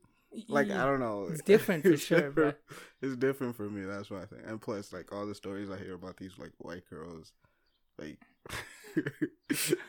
Like 0.49 0.67
Yeah. 0.69 0.83
I 0.83 0.87
don't 0.87 0.99
know. 1.01 1.29
It's 1.31 1.43
different 1.55 1.85
for 1.85 1.93
It's 1.93 2.03
sure, 2.05 2.21
different. 2.21 2.57
It's 3.03 3.17
different 3.17 3.55
for 3.55 3.69
me. 3.71 3.85
That's 3.85 4.11
what 4.11 4.23
I 4.23 4.27
think. 4.27 4.43
And 4.47 4.61
plus, 4.61 4.93
like 4.93 5.13
all 5.13 5.27
the 5.27 5.35
stories 5.35 5.71
I 5.71 5.77
hear 5.79 5.95
about 5.95 6.17
these 6.17 6.39
like 6.39 6.53
white 6.59 6.89
girls, 6.91 7.33
like 7.99 8.19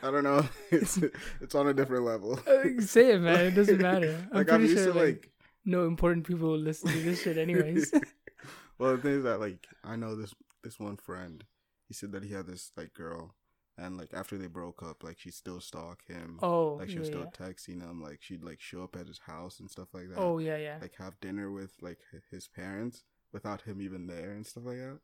I 0.02 0.10
don't 0.10 0.24
know. 0.24 0.46
It's 0.70 0.98
it's 1.40 1.54
on 1.54 1.66
a 1.68 1.74
different 1.74 2.04
level. 2.04 2.38
Uh, 2.46 2.80
say 2.80 3.12
it, 3.12 3.20
man. 3.20 3.40
It 3.46 3.54
doesn't 3.54 3.80
matter. 3.80 4.26
I'm 4.30 4.36
like 4.38 4.52
I'm 4.52 4.62
used 4.62 4.76
sure 4.76 4.92
to 4.92 4.98
like, 4.98 5.06
like. 5.06 5.30
No 5.64 5.86
important 5.86 6.26
people 6.26 6.50
will 6.50 6.58
listen 6.58 6.90
to 6.90 7.00
this 7.00 7.22
shit 7.22 7.38
anyways. 7.38 7.92
well, 8.78 8.96
the 8.96 9.02
thing 9.02 9.18
is 9.18 9.24
that 9.24 9.40
like 9.40 9.66
I 9.82 9.96
know 9.96 10.14
this 10.14 10.34
this 10.62 10.78
one 10.78 10.96
friend. 10.96 11.44
He 11.88 11.94
said 11.94 12.12
that 12.12 12.24
he 12.24 12.32
had 12.32 12.46
this 12.46 12.72
like 12.76 12.94
girl, 12.94 13.34
and 13.76 13.96
like 13.96 14.14
after 14.14 14.38
they 14.38 14.46
broke 14.46 14.82
up, 14.82 15.02
like 15.02 15.18
she 15.18 15.30
still 15.30 15.60
stalk 15.60 16.06
him. 16.06 16.38
oh, 16.42 16.76
like 16.78 16.88
she 16.88 16.94
yeah, 16.94 17.00
was 17.00 17.08
still 17.08 17.30
yeah. 17.40 17.46
texting 17.46 17.80
him. 17.80 18.02
Like 18.02 18.20
she'd 18.22 18.44
like 18.44 18.60
show 18.60 18.82
up 18.82 18.96
at 18.96 19.06
his 19.06 19.20
house 19.26 19.60
and 19.60 19.70
stuff 19.70 19.88
like 19.92 20.08
that. 20.10 20.18
Oh 20.18 20.38
yeah, 20.38 20.56
yeah. 20.56 20.78
Like 20.80 20.94
have 20.98 21.20
dinner 21.20 21.50
with 21.50 21.72
like 21.80 22.00
his 22.30 22.48
parents 22.48 23.04
without 23.32 23.62
him 23.62 23.82
even 23.82 24.06
there 24.06 24.30
and 24.32 24.46
stuff 24.46 24.64
like 24.66 24.78
that. 24.78 24.98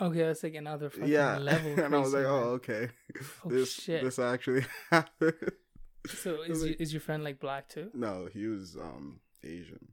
Okay, 0.00 0.18
that's 0.18 0.42
like 0.42 0.54
another 0.54 0.90
fucking 0.90 1.08
yeah, 1.08 1.38
level. 1.40 1.72
and 1.84 1.94
I 1.94 1.98
was 1.98 2.12
like, 2.14 2.24
oh 2.24 2.60
okay, 2.60 2.90
Oh, 3.44 3.48
this 3.50 3.72
shit. 3.72 4.02
this 4.04 4.18
actually 4.18 4.64
happened. 4.90 5.52
So 6.06 6.42
is 6.42 6.64
you, 6.64 6.76
is 6.78 6.92
your 6.92 7.00
friend 7.00 7.24
like 7.24 7.40
black 7.40 7.68
too? 7.68 7.90
no, 7.94 8.28
he 8.32 8.46
was 8.46 8.76
um 8.76 9.20
Asian. 9.42 9.88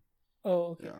Oh, 0.46 0.64
okay. 0.74 0.86
Yeah. 0.86 1.00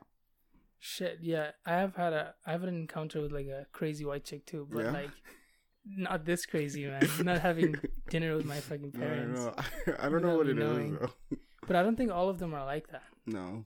Shit, 0.80 1.20
yeah. 1.22 1.52
I 1.66 1.74
have 1.74 1.96
had 1.96 2.14
a 2.14 2.36
I 2.46 2.52
have 2.52 2.64
an 2.64 2.70
encounter 2.76 3.22
with 3.22 3.32
like 3.32 3.48
a 3.48 3.66
crazy 3.72 4.04
white 4.06 4.26
chick 4.26 4.46
too, 4.46 4.68
but 4.70 4.86
Yeah? 4.86 4.92
like 4.92 5.12
not 5.86 6.26
this 6.26 6.46
crazy, 6.46 6.86
man. 6.86 7.08
not 7.24 7.40
having 7.42 7.76
dinner 8.10 8.36
with 8.36 8.46
my 8.46 8.60
fucking 8.60 8.92
No, 8.96 9.04
I 9.04 9.08
parents. 9.08 9.40
know. 9.42 9.54
I 10.00 10.10
don't 10.10 10.22
know 10.24 10.38
what 10.38 10.48
it 10.48 10.58
is 10.58 10.64
knowing. 10.64 10.96
though. 11.00 11.38
But 11.68 11.76
I 11.78 11.84
don't 11.84 11.96
think 11.96 12.12
all 12.12 12.30
of 12.30 12.38
them 12.40 12.54
are 12.54 12.66
like 12.66 12.90
that. 12.90 13.04
No, 13.26 13.66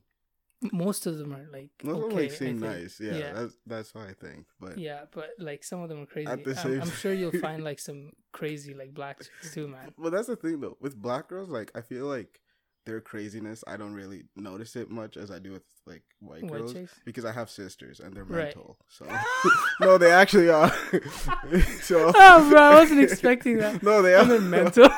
Most 0.72 1.06
of 1.06 1.18
them 1.18 1.34
are 1.34 1.46
like 1.52 1.70
most 1.82 1.96
of 1.96 2.00
them 2.02 2.12
okay, 2.12 2.22
like 2.28 2.32
seem 2.32 2.58
nice. 2.58 2.98
Yeah, 3.00 3.16
Yeah. 3.16 3.32
that's 3.34 3.54
that's 3.66 3.94
what 3.94 4.04
I 4.08 4.12
think. 4.14 4.46
But 4.58 4.78
Yeah, 4.78 5.04
but 5.12 5.30
like 5.38 5.64
some 5.64 5.80
of 5.82 5.88
them 5.90 6.00
are 6.02 6.06
crazy. 6.06 6.30
At 6.30 6.44
the 6.44 6.50
I'm, 6.52 6.56
same 6.56 6.80
I'm 6.82 6.90
sure 6.90 7.12
you'll 7.12 7.32
find 7.48 7.62
like 7.64 7.78
some 7.78 8.12
crazy 8.32 8.72
like 8.72 8.94
black 8.94 9.18
chicks 9.18 9.52
too, 9.52 9.68
man. 9.68 9.92
Well, 9.98 10.10
that's 10.10 10.28
the 10.28 10.36
thing 10.36 10.60
though. 10.60 10.76
With 10.80 10.96
black 10.96 11.28
girls, 11.28 11.50
like 11.50 11.70
I 11.74 11.82
feel 11.82 12.06
like 12.06 12.40
their 12.86 13.00
craziness, 13.00 13.62
I 13.66 13.76
don't 13.76 13.92
really 13.94 14.24
notice 14.36 14.74
it 14.76 14.90
much 14.90 15.16
as 15.16 15.30
I 15.30 15.38
do 15.38 15.52
with 15.52 15.62
like 15.86 16.02
white 16.20 16.42
White 16.42 16.52
girls 16.52 16.72
chicks? 16.72 16.92
because 17.04 17.24
I 17.24 17.32
have 17.32 17.50
sisters 17.50 18.00
and 18.00 18.14
they're 18.14 18.24
Right. 18.24 18.44
mental. 18.44 18.78
So 18.88 19.06
no, 19.80 19.98
they 19.98 20.10
actually 20.12 20.48
are. 20.50 20.70
so 21.82 22.12
Oh, 22.14 22.48
bro, 22.50 22.60
I 22.60 22.74
wasn't 22.74 23.00
expecting 23.02 23.58
that. 23.58 23.82
No, 23.82 24.02
they 24.02 24.14
are 24.14 24.24
they're 24.24 24.40
mental. 24.40 24.88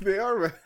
they 0.00 0.18
are 0.18 0.38
mental. 0.38 0.58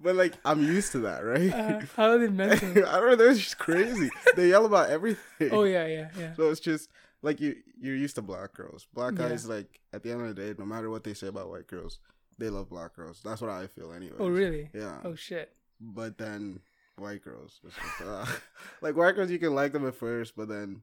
But 0.00 0.16
like 0.16 0.34
I'm 0.44 0.62
used 0.62 0.92
to 0.92 0.98
that, 1.00 1.24
right? 1.24 1.52
Uh, 1.52 1.80
how 1.96 2.10
are 2.10 2.18
they 2.18 2.28
mental? 2.28 2.70
I 2.86 2.98
don't 2.98 3.10
know. 3.10 3.16
They're 3.16 3.34
just 3.34 3.58
crazy. 3.58 4.10
They 4.34 4.48
yell 4.48 4.66
about 4.66 4.90
everything. 4.90 5.50
Oh 5.52 5.62
yeah, 5.64 5.86
yeah, 5.86 6.08
yeah. 6.18 6.34
So 6.34 6.50
it's 6.50 6.58
just 6.60 6.90
like 7.22 7.40
you 7.40 7.56
you're 7.80 7.94
used 7.96 8.16
to 8.16 8.22
black 8.22 8.52
girls. 8.54 8.86
Black 8.92 9.12
Yeah. 9.16 9.28
guys 9.28 9.46
like 9.48 9.78
at 9.92 10.02
the 10.02 10.10
end 10.10 10.22
of 10.22 10.34
the 10.34 10.42
day, 10.42 10.54
no 10.58 10.64
matter 10.64 10.90
what 10.90 11.04
they 11.04 11.14
say 11.14 11.28
about 11.28 11.50
white 11.50 11.68
girls, 11.68 12.00
they 12.38 12.48
love 12.50 12.68
black 12.68 12.96
girls. 12.96 13.20
That's 13.24 13.40
what 13.40 13.50
I 13.50 13.68
feel 13.68 13.92
anyway. 13.92 14.16
Oh 14.18 14.28
really? 14.28 14.70
Yeah. 14.74 14.98
Oh 15.04 15.14
shit. 15.14 15.52
But 15.84 16.16
then 16.18 16.60
white 16.96 17.22
girls, 17.24 17.58
just, 17.64 17.76
uh, 18.04 18.24
like 18.82 18.94
white 18.96 19.16
girls, 19.16 19.30
you 19.30 19.38
can 19.38 19.54
like 19.54 19.72
them 19.72 19.86
at 19.86 19.94
first, 19.96 20.36
but 20.36 20.48
then 20.48 20.82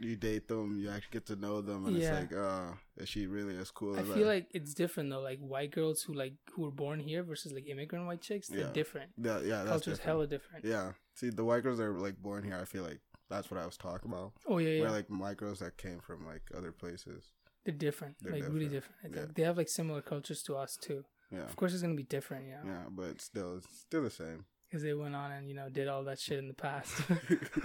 you 0.00 0.14
date 0.16 0.46
them, 0.48 0.78
you 0.78 0.88
actually 0.90 1.12
get 1.12 1.26
to 1.26 1.36
know 1.36 1.60
them, 1.60 1.86
and 1.86 1.96
Yeah. 1.96 2.20
it's 2.20 2.32
like, 2.32 2.40
uh, 2.40 2.72
is 2.96 3.08
she 3.08 3.26
really 3.26 3.56
as 3.56 3.70
cool 3.70 3.96
I 3.96 4.00
as 4.00 4.06
feel 4.06 4.16
that? 4.18 4.24
like 4.26 4.46
it's 4.52 4.72
different 4.74 5.10
though. 5.10 5.20
Like 5.20 5.38
white 5.40 5.70
girls 5.70 6.02
who 6.02 6.12
like 6.14 6.34
who 6.52 6.62
were 6.62 6.70
born 6.70 7.00
here 7.00 7.22
versus 7.22 7.52
like 7.52 7.66
immigrant 7.68 8.06
white 8.06 8.20
chicks, 8.22 8.48
they're 8.48 8.60
Yeah. 8.60 8.72
different. 8.72 9.10
yeah, 9.18 9.40
yeah, 9.40 9.56
that's 9.64 9.68
Culture's 9.68 9.98
different. 9.98 10.02
hella 10.04 10.26
different. 10.26 10.64
Yeah. 10.64 10.92
See, 11.14 11.30
the 11.30 11.44
white 11.44 11.62
girls 11.62 11.78
that 11.78 11.84
are 11.84 11.98
like 11.98 12.16
born 12.22 12.44
here, 12.44 12.58
I 12.60 12.64
feel 12.64 12.82
like 12.84 13.00
that's 13.28 13.50
what 13.50 13.58
I 13.60 13.66
was 13.66 13.76
talking 13.76 14.10
about. 14.10 14.32
Oh 14.46 14.58
yeah, 14.58 14.68
yeah. 14.70 14.80
Where 14.82 14.90
like 14.90 15.06
white 15.08 15.36
girls 15.38 15.58
that 15.60 15.76
came 15.78 15.98
from 16.00 16.24
like 16.26 16.42
other 16.56 16.72
places. 16.72 17.32
they're 17.64 17.74
different. 17.74 18.14
They're 18.20 18.32
like 18.34 18.42
really 18.44 18.68
different. 18.68 19.02
different. 19.12 19.16
I 19.16 19.20
Yeah. 19.28 19.32
They 19.34 19.42
have 19.42 19.56
like 19.56 19.68
similar 19.68 20.00
cultures 20.02 20.42
to 20.44 20.56
us 20.56 20.76
too. 20.80 21.04
Yeah. 21.32 21.40
Of 21.44 21.56
course, 21.56 21.72
it's 21.72 21.82
gonna 21.82 21.94
be 21.94 22.02
different, 22.04 22.46
yeah, 22.48 22.60
Yeah, 22.64 22.82
but 22.90 23.20
still, 23.20 23.56
it's 23.58 23.66
still 23.80 24.02
the 24.04 24.10
same. 24.10 24.44
because 24.68 24.82
they 24.82 24.94
went 24.94 25.14
on 25.14 25.32
and 25.32 25.48
you 25.48 25.54
know 25.54 25.68
did 25.68 25.88
all 25.88 26.04
that 26.04 26.18
shit 26.20 26.38
in 26.38 26.48
the 26.48 26.54
past 26.54 26.92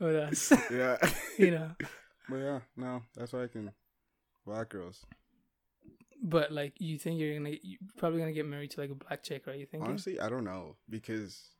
with 0.00 0.16
us. 0.16 0.52
yeah. 0.70 0.96
you 1.38 1.50
know, 1.52 1.70
But 2.28 2.36
yeah, 2.36 2.58
no, 2.76 3.02
that's 3.14 3.32
why 3.32 3.44
I 3.44 3.46
can. 3.48 3.72
Black 4.46 4.68
girls. 4.68 5.06
but 6.22 6.52
like 6.52 6.74
you 6.78 6.98
think 6.98 7.18
you're 7.20 7.34
gonna 7.36 7.56
you 7.62 7.78
probably 7.96 8.18
gonna 8.18 8.32
get 8.32 8.46
married 8.46 8.70
to 8.72 8.80
like 8.80 8.90
a 8.90 8.94
black 8.94 9.22
chick, 9.22 9.46
right? 9.46 9.58
You 9.58 9.66
think? 9.66 9.84
Honestly, 9.84 10.20
I 10.20 10.28
don't 10.28 10.44
know 10.44 10.76
because 10.88 11.50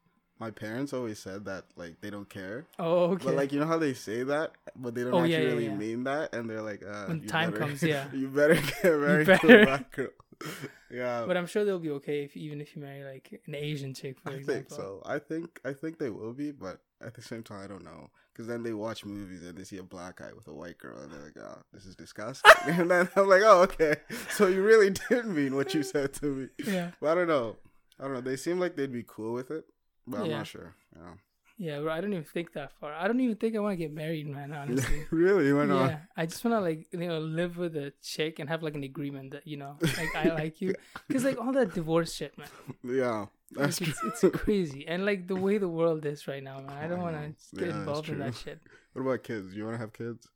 my 0.40 0.50
parents 0.50 0.92
always 0.92 1.18
said 1.18 1.44
that 1.46 1.64
like 1.76 2.00
they 2.00 2.10
don't 2.10 2.28
care. 2.28 2.66
Oh, 2.78 3.12
okay. 3.12 3.24
But 3.26 3.34
like 3.36 3.52
you 3.52 3.60
know 3.60 3.66
how 3.66 3.78
they 3.78 3.94
say 3.94 4.22
that, 4.24 4.52
but 4.76 4.94
they 4.94 5.02
don't 5.04 5.14
Oh, 5.14 5.18
actually 5.18 5.32
yeah, 5.32 5.38
yeah, 5.40 5.46
really 5.48 5.64
yeah. 5.66 5.74
mean 5.76 6.04
that, 6.04 6.34
and 6.34 6.48
they're 6.50 6.60
like, 6.62 6.82
uh, 6.84 7.06
When 7.06 7.22
you 7.22 7.28
time 7.28 7.50
better- 7.52 7.64
comes, 7.66 7.82
yeah. 7.82 8.06
you 8.12 8.28
better 8.28 8.54
get 8.54 8.84
married 8.84 9.26
to 9.26 9.32
better. 9.38 9.60
a 9.62 9.66
black 9.66 9.92
girl. 9.92 10.08
yeah, 10.90 11.24
but 11.26 11.36
I'm 11.36 11.46
sure 11.46 11.64
they'll 11.64 11.78
be 11.78 11.90
okay 11.90 12.24
if 12.24 12.36
even 12.36 12.60
if 12.60 12.74
you 12.76 12.82
marry 12.82 13.04
like 13.04 13.40
an 13.46 13.54
Asian 13.54 13.94
chick, 13.94 14.18
for 14.20 14.30
I 14.30 14.34
example. 14.34 14.54
think 14.54 14.70
so. 14.70 15.02
I 15.06 15.18
think 15.18 15.60
I 15.64 15.72
think 15.72 15.98
they 15.98 16.10
will 16.10 16.32
be, 16.32 16.52
but 16.52 16.80
at 17.04 17.14
the 17.14 17.22
same 17.22 17.42
time, 17.42 17.62
I 17.64 17.66
don't 17.66 17.84
know. 17.84 18.10
Because 18.32 18.48
then 18.48 18.64
they 18.64 18.72
watch 18.72 19.04
movies 19.04 19.44
and 19.44 19.56
they 19.56 19.62
see 19.62 19.78
a 19.78 19.82
black 19.84 20.16
guy 20.16 20.30
with 20.34 20.48
a 20.48 20.52
white 20.54 20.76
girl, 20.78 20.98
and 20.98 21.12
they're 21.12 21.22
like, 21.22 21.36
"Oh, 21.38 21.62
this 21.72 21.86
is 21.86 21.94
disgusting." 21.94 22.52
and 22.66 22.90
then 22.90 23.08
I'm 23.14 23.28
like, 23.28 23.42
"Oh, 23.44 23.62
okay. 23.62 23.96
So 24.30 24.48
you 24.48 24.62
really 24.62 24.90
did 25.08 25.26
mean 25.26 25.54
what 25.54 25.72
you 25.74 25.82
said 25.84 26.12
to 26.14 26.26
me." 26.26 26.48
Yeah, 26.66 26.90
But 27.00 27.10
I 27.10 27.14
don't 27.14 27.28
know. 27.28 27.56
I 28.00 28.04
don't 28.04 28.14
know. 28.14 28.20
They 28.20 28.36
seem 28.36 28.58
like 28.58 28.74
they'd 28.74 28.92
be 28.92 29.04
cool 29.06 29.34
with 29.34 29.50
it, 29.52 29.64
but 30.06 30.22
I'm 30.22 30.30
not 30.30 30.46
sure. 30.48 30.74
Yeah. 30.96 31.12
Yeah. 31.56 31.80
But 31.80 31.90
I 31.90 32.00
don't 32.00 32.12
even 32.12 32.24
think 32.24 32.52
that 32.54 32.72
far. 32.80 32.92
I 32.92 33.06
don't 33.06 33.20
even 33.20 33.36
think 33.36 33.56
I 33.56 33.60
want 33.60 33.72
to 33.72 33.76
get 33.76 33.92
married, 33.92 34.26
man. 34.26 34.52
Honestly. 34.60 35.04
really? 35.10 35.52
Why 35.52 35.64
not? 35.64 35.90
Yeah, 35.90 35.98
I 36.16 36.26
just 36.26 36.44
want 36.44 36.54
to 36.56 36.60
like 36.60 36.86
you 36.92 36.98
know 37.08 37.18
live 37.18 37.56
with 37.56 37.76
a 37.76 37.92
chick 38.02 38.38
and 38.38 38.48
have 38.48 38.62
like 38.62 38.74
an 38.74 38.84
agreement 38.84 39.32
that 39.32 39.46
you 39.46 39.56
know 39.56 39.76
like 39.96 40.14
I 40.16 40.34
like 40.42 40.60
you 40.60 40.74
because 41.08 41.24
like 41.24 41.38
all 41.40 41.52
that 41.52 41.74
divorce 41.74 42.14
shit, 42.14 42.36
man. 42.38 42.48
Yeah, 42.82 43.26
that's 43.52 43.80
Like, 43.80 43.90
it's, 43.90 44.22
it's 44.24 44.36
crazy 44.44 44.86
and 44.86 45.04
like 45.04 45.28
the 45.28 45.36
way 45.36 45.58
the 45.58 45.68
world 45.68 46.04
is 46.06 46.26
right 46.28 46.42
now, 46.42 46.58
man. 46.60 46.76
I 46.82 46.86
don't 46.88 47.00
want 47.00 47.16
to 47.16 47.56
get 47.56 47.68
Yeah, 47.68 47.78
involved 47.78 48.08
in 48.08 48.18
that 48.18 48.34
shit. 48.34 48.60
What 48.92 49.02
about 49.02 49.22
kids? 49.24 49.54
You 49.54 49.64
want 49.64 49.74
to 49.76 49.80
have 49.80 49.92
kids? 49.92 50.28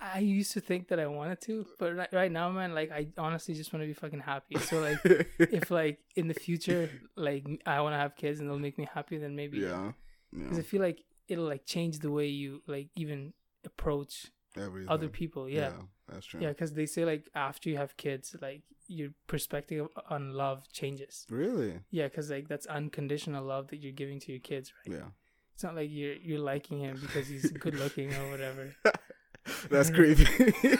I 0.00 0.18
used 0.18 0.52
to 0.52 0.60
think 0.60 0.88
that 0.88 0.98
I 1.00 1.06
wanted 1.06 1.40
to, 1.42 1.64
but 1.78 1.96
right, 1.96 2.12
right 2.12 2.30
now, 2.30 2.50
man, 2.50 2.74
like 2.74 2.90
I 2.90 3.06
honestly 3.16 3.54
just 3.54 3.72
want 3.72 3.84
to 3.84 3.86
be 3.86 3.94
fucking 3.94 4.20
happy. 4.20 4.58
So 4.58 4.80
like, 4.80 4.98
if 5.38 5.70
like 5.70 6.00
in 6.14 6.28
the 6.28 6.34
future, 6.34 6.90
like 7.16 7.46
I 7.64 7.80
want 7.80 7.94
to 7.94 7.98
have 7.98 8.14
kids 8.16 8.40
and 8.40 8.50
they'll 8.50 8.58
make 8.58 8.76
me 8.76 8.86
happy, 8.92 9.16
then 9.16 9.34
maybe 9.34 9.58
yeah, 9.60 9.92
Because 10.36 10.56
yeah, 10.58 10.62
I 10.62 10.66
feel 10.66 10.82
like 10.82 11.04
it'll 11.28 11.46
like 11.46 11.64
change 11.64 12.00
the 12.00 12.10
way 12.10 12.26
you 12.26 12.62
like 12.66 12.88
even 12.96 13.32
approach 13.64 14.26
everything. 14.56 14.88
other 14.90 15.08
people. 15.08 15.48
Yeah, 15.48 15.72
that's 16.08 16.26
true. 16.26 16.40
yeah, 16.40 16.48
because 16.48 16.74
they 16.74 16.86
say 16.86 17.04
like 17.04 17.28
after 17.34 17.68
you 17.70 17.76
have 17.76 17.96
kids, 17.96 18.34
like 18.42 18.62
your 18.86 19.10
perspective 19.26 19.88
on 20.10 20.32
love 20.34 20.70
changes. 20.72 21.26
Really? 21.30 21.80
Yeah, 21.90 22.08
because 22.08 22.30
like 22.30 22.48
that's 22.48 22.66
unconditional 22.66 23.44
love 23.44 23.68
that 23.68 23.76
you're 23.78 23.92
giving 23.92 24.20
to 24.20 24.32
your 24.32 24.40
kids, 24.40 24.72
right? 24.86 24.96
Yeah. 24.98 25.08
It's 25.54 25.62
not 25.62 25.76
like 25.76 25.88
you're 25.90 26.14
you're 26.14 26.40
liking 26.40 26.80
him 26.80 26.98
because 27.00 27.28
he's 27.28 27.50
good 27.52 27.76
looking 27.76 28.12
or 28.12 28.30
whatever. 28.30 28.74
That's 29.70 29.90
creepy. 29.98 30.26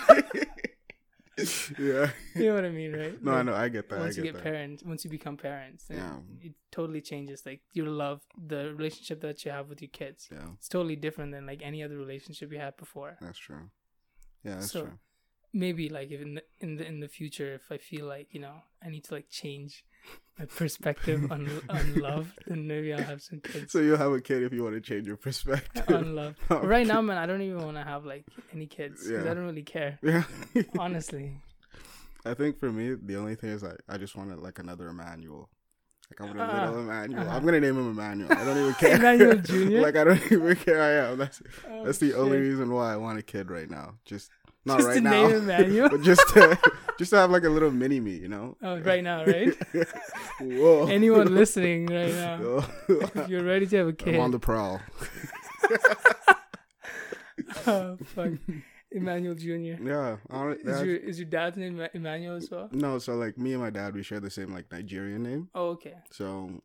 yeah. 1.78 2.10
You 2.34 2.46
know 2.48 2.54
what 2.54 2.64
I 2.64 2.70
mean, 2.70 2.92
right? 2.92 3.22
No, 3.22 3.32
I 3.32 3.42
know. 3.42 3.54
I 3.54 3.68
get 3.68 3.88
that. 3.88 3.98
Once 3.98 4.14
I 4.14 4.18
you 4.18 4.22
get 4.24 4.34
get 4.34 4.44
that. 4.44 4.50
parents, 4.50 4.82
once 4.84 5.04
you 5.04 5.10
become 5.10 5.36
parents, 5.36 5.86
Yeah. 5.90 6.16
it 6.40 6.52
totally 6.70 7.00
changes. 7.00 7.44
Like 7.44 7.62
your 7.72 7.88
love, 7.88 8.20
the 8.36 8.72
relationship 8.74 9.20
that 9.22 9.44
you 9.44 9.50
have 9.50 9.68
with 9.68 9.80
your 9.82 9.90
kids, 9.90 10.28
Yeah, 10.30 10.46
it's 10.58 10.68
totally 10.68 10.96
different 10.96 11.32
than 11.32 11.46
like 11.46 11.60
any 11.62 11.82
other 11.82 11.96
relationship 11.96 12.52
you 12.52 12.58
had 12.58 12.76
before. 12.76 13.16
that's 13.20 13.38
true. 13.38 13.70
Yeah, 14.44 14.54
that's 14.56 14.70
So- 14.72 14.82
true. 14.86 14.98
Maybe 15.56 15.88
like 15.88 16.10
if 16.10 16.20
in 16.20 16.34
the, 16.34 16.42
in 16.58 16.76
the 16.76 16.84
in 16.84 16.98
the 16.98 17.06
future, 17.08 17.54
if 17.54 17.70
I 17.70 17.78
feel 17.78 18.06
like 18.06 18.26
you 18.34 18.40
know 18.40 18.56
I 18.84 18.88
need 18.90 19.04
to 19.04 19.14
like 19.14 19.28
change 19.30 19.84
my 20.38 20.44
perspective 20.46 21.30
on 21.30 21.48
on 21.68 21.94
love, 21.94 22.32
then 22.46 22.66
maybe 22.66 22.92
I'll 22.92 23.02
have 23.02 23.22
some 23.22 23.40
kids 23.40 23.70
So 23.72 23.78
you'll 23.80 23.98
have 23.98 24.12
a 24.12 24.20
kid 24.20 24.42
if 24.42 24.52
you 24.52 24.62
want 24.64 24.74
to 24.74 24.80
change 24.80 25.06
your 25.06 25.16
perspective. 25.16 25.84
on 25.88 26.14
love. 26.14 26.34
Right 26.50 26.86
now, 26.86 27.00
man, 27.00 27.18
I 27.18 27.26
don't 27.26 27.42
even 27.42 27.62
want 27.64 27.76
to 27.76 27.84
have 27.84 28.04
like 28.04 28.24
any 28.52 28.66
kids 28.66 29.06
because 29.06 29.24
Yeah. 29.24 29.30
I 29.30 29.34
don't 29.34 29.44
really 29.46 29.62
care. 29.62 29.98
Yeah. 30.02 30.24
Honestly, 30.78 31.36
I 32.24 32.34
think 32.34 32.58
for 32.58 32.72
me, 32.72 32.94
the 33.00 33.16
only 33.16 33.34
thing 33.36 33.50
is 33.50 33.62
I, 33.62 33.74
I 33.88 33.96
just 33.98 34.16
wanted 34.16 34.38
like 34.38 34.58
another 34.58 34.88
Emmanuel. 34.88 35.48
Like 36.10 36.20
I 36.20 36.24
want 36.24 36.38
a 36.38 36.42
Ah. 36.42 36.64
little 36.68 36.80
Emmanuel. 36.80 37.22
Uh-huh. 37.22 37.36
I'm 37.36 37.44
gonna 37.44 37.60
name 37.60 37.78
him 37.78 37.90
Emmanuel. 37.90 38.32
I 38.32 38.44
don't 38.44 38.58
even 38.58 38.74
care. 38.74 38.96
Emmanuel 38.96 39.36
Jr.? 39.48 39.80
like 39.80 39.96
I 39.96 40.04
don't 40.04 40.32
even 40.32 40.56
care. 40.56 40.82
I 40.82 41.10
am. 41.10 41.18
That's 41.18 41.42
Oh, 41.70 41.84
that's 41.84 41.98
the 41.98 42.14
only 42.14 42.38
reason 42.38 42.70
why 42.72 42.92
I 42.92 42.96
want 42.96 43.18
a 43.18 43.22
kid 43.22 43.50
right 43.50 43.70
now. 43.70 43.94
Just 44.04 44.30
not 44.66 44.78
Just 44.78 44.88
right 44.88 44.94
to 44.96 45.00
now, 45.00 45.26
name 45.28 45.36
Emmanuel? 45.36 45.88
but 45.90 46.02
just 46.02 46.26
to, 46.34 46.58
just 46.98 47.10
to 47.10 47.16
have 47.16 47.30
like 47.30 47.44
a 47.44 47.48
little 47.48 47.70
mini 47.70 48.00
me, 48.00 48.12
you 48.12 48.28
know. 48.28 48.56
Oh, 48.62 48.78
right 48.80 49.02
now, 49.02 49.24
right? 49.24 49.54
Whoa. 50.40 50.86
Anyone 50.86 51.34
listening 51.34 51.86
right 51.86 52.12
now, 52.12 52.64
if 52.88 53.28
you're 53.28 53.44
ready 53.44 53.66
to 53.66 53.76
have 53.78 53.88
a 53.88 53.92
kid, 53.92 54.14
I'm 54.16 54.20
on 54.20 54.30
the 54.30 54.38
prowl. 54.38 54.80
oh 57.66 57.96
fuck, 58.04 58.32
Emmanuel 58.90 59.34
Jr. 59.34 59.82
Yeah. 59.82 60.16
Is 60.64 60.82
your 60.82 60.96
is 60.96 61.18
your 61.18 61.28
dad's 61.28 61.56
name 61.56 61.80
Emmanuel 61.94 62.36
as 62.36 62.50
well? 62.50 62.68
no, 62.72 62.98
so 62.98 63.14
like 63.14 63.38
me 63.38 63.52
and 63.52 63.62
my 63.62 63.70
dad, 63.70 63.94
we 63.94 64.02
share 64.02 64.20
the 64.20 64.30
same 64.30 64.52
like 64.52 64.70
Nigerian 64.70 65.22
name. 65.22 65.48
Oh, 65.54 65.70
okay. 65.70 65.94
So, 66.10 66.62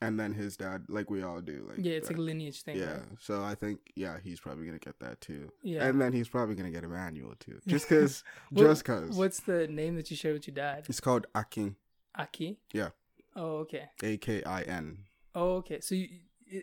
and 0.00 0.18
then 0.20 0.32
his 0.34 0.56
dad, 0.56 0.84
like 0.88 1.10
we 1.10 1.22
all 1.22 1.40
do. 1.40 1.66
Like 1.68 1.78
Yeah, 1.84 1.94
it's 1.94 2.08
like 2.08 2.18
a 2.18 2.20
lineage 2.20 2.62
thing. 2.62 2.76
yeah. 2.78 2.92
right? 2.92 3.02
So 3.20 3.42
I 3.42 3.54
think 3.54 3.80
yeah, 3.94 4.18
he's 4.22 4.40
probably 4.40 4.66
gonna 4.66 4.78
get 4.78 4.98
that 5.00 5.20
too. 5.20 5.50
Yeah. 5.62 5.84
And 5.86 6.00
then 6.00 6.12
he's 6.12 6.28
probably 6.28 6.54
gonna 6.54 6.70
get 6.70 6.84
Emmanuel 6.84 7.34
too, 7.38 7.60
just 7.66 7.88
cause, 7.88 8.22
What- 8.50 8.62
just 8.64 8.84
cause. 8.84 9.10
What's 9.16 9.40
the 9.40 9.66
name 9.68 9.96
that 9.96 10.10
you 10.10 10.16
share 10.16 10.32
with 10.32 10.46
your 10.46 10.54
dad? 10.54 10.84
It's 10.88 11.00
called 11.00 11.26
Akin, 11.34 11.76
Aki. 12.16 12.58
Yeah. 12.72 12.90
Oh, 13.34 13.56
okay. 13.58 13.90
A 14.02 14.16
K 14.16 14.42
I 14.44 14.62
N. 14.62 14.98
Oh, 15.34 15.56
okay. 15.56 15.80
So, 15.80 15.94
you, 15.94 16.08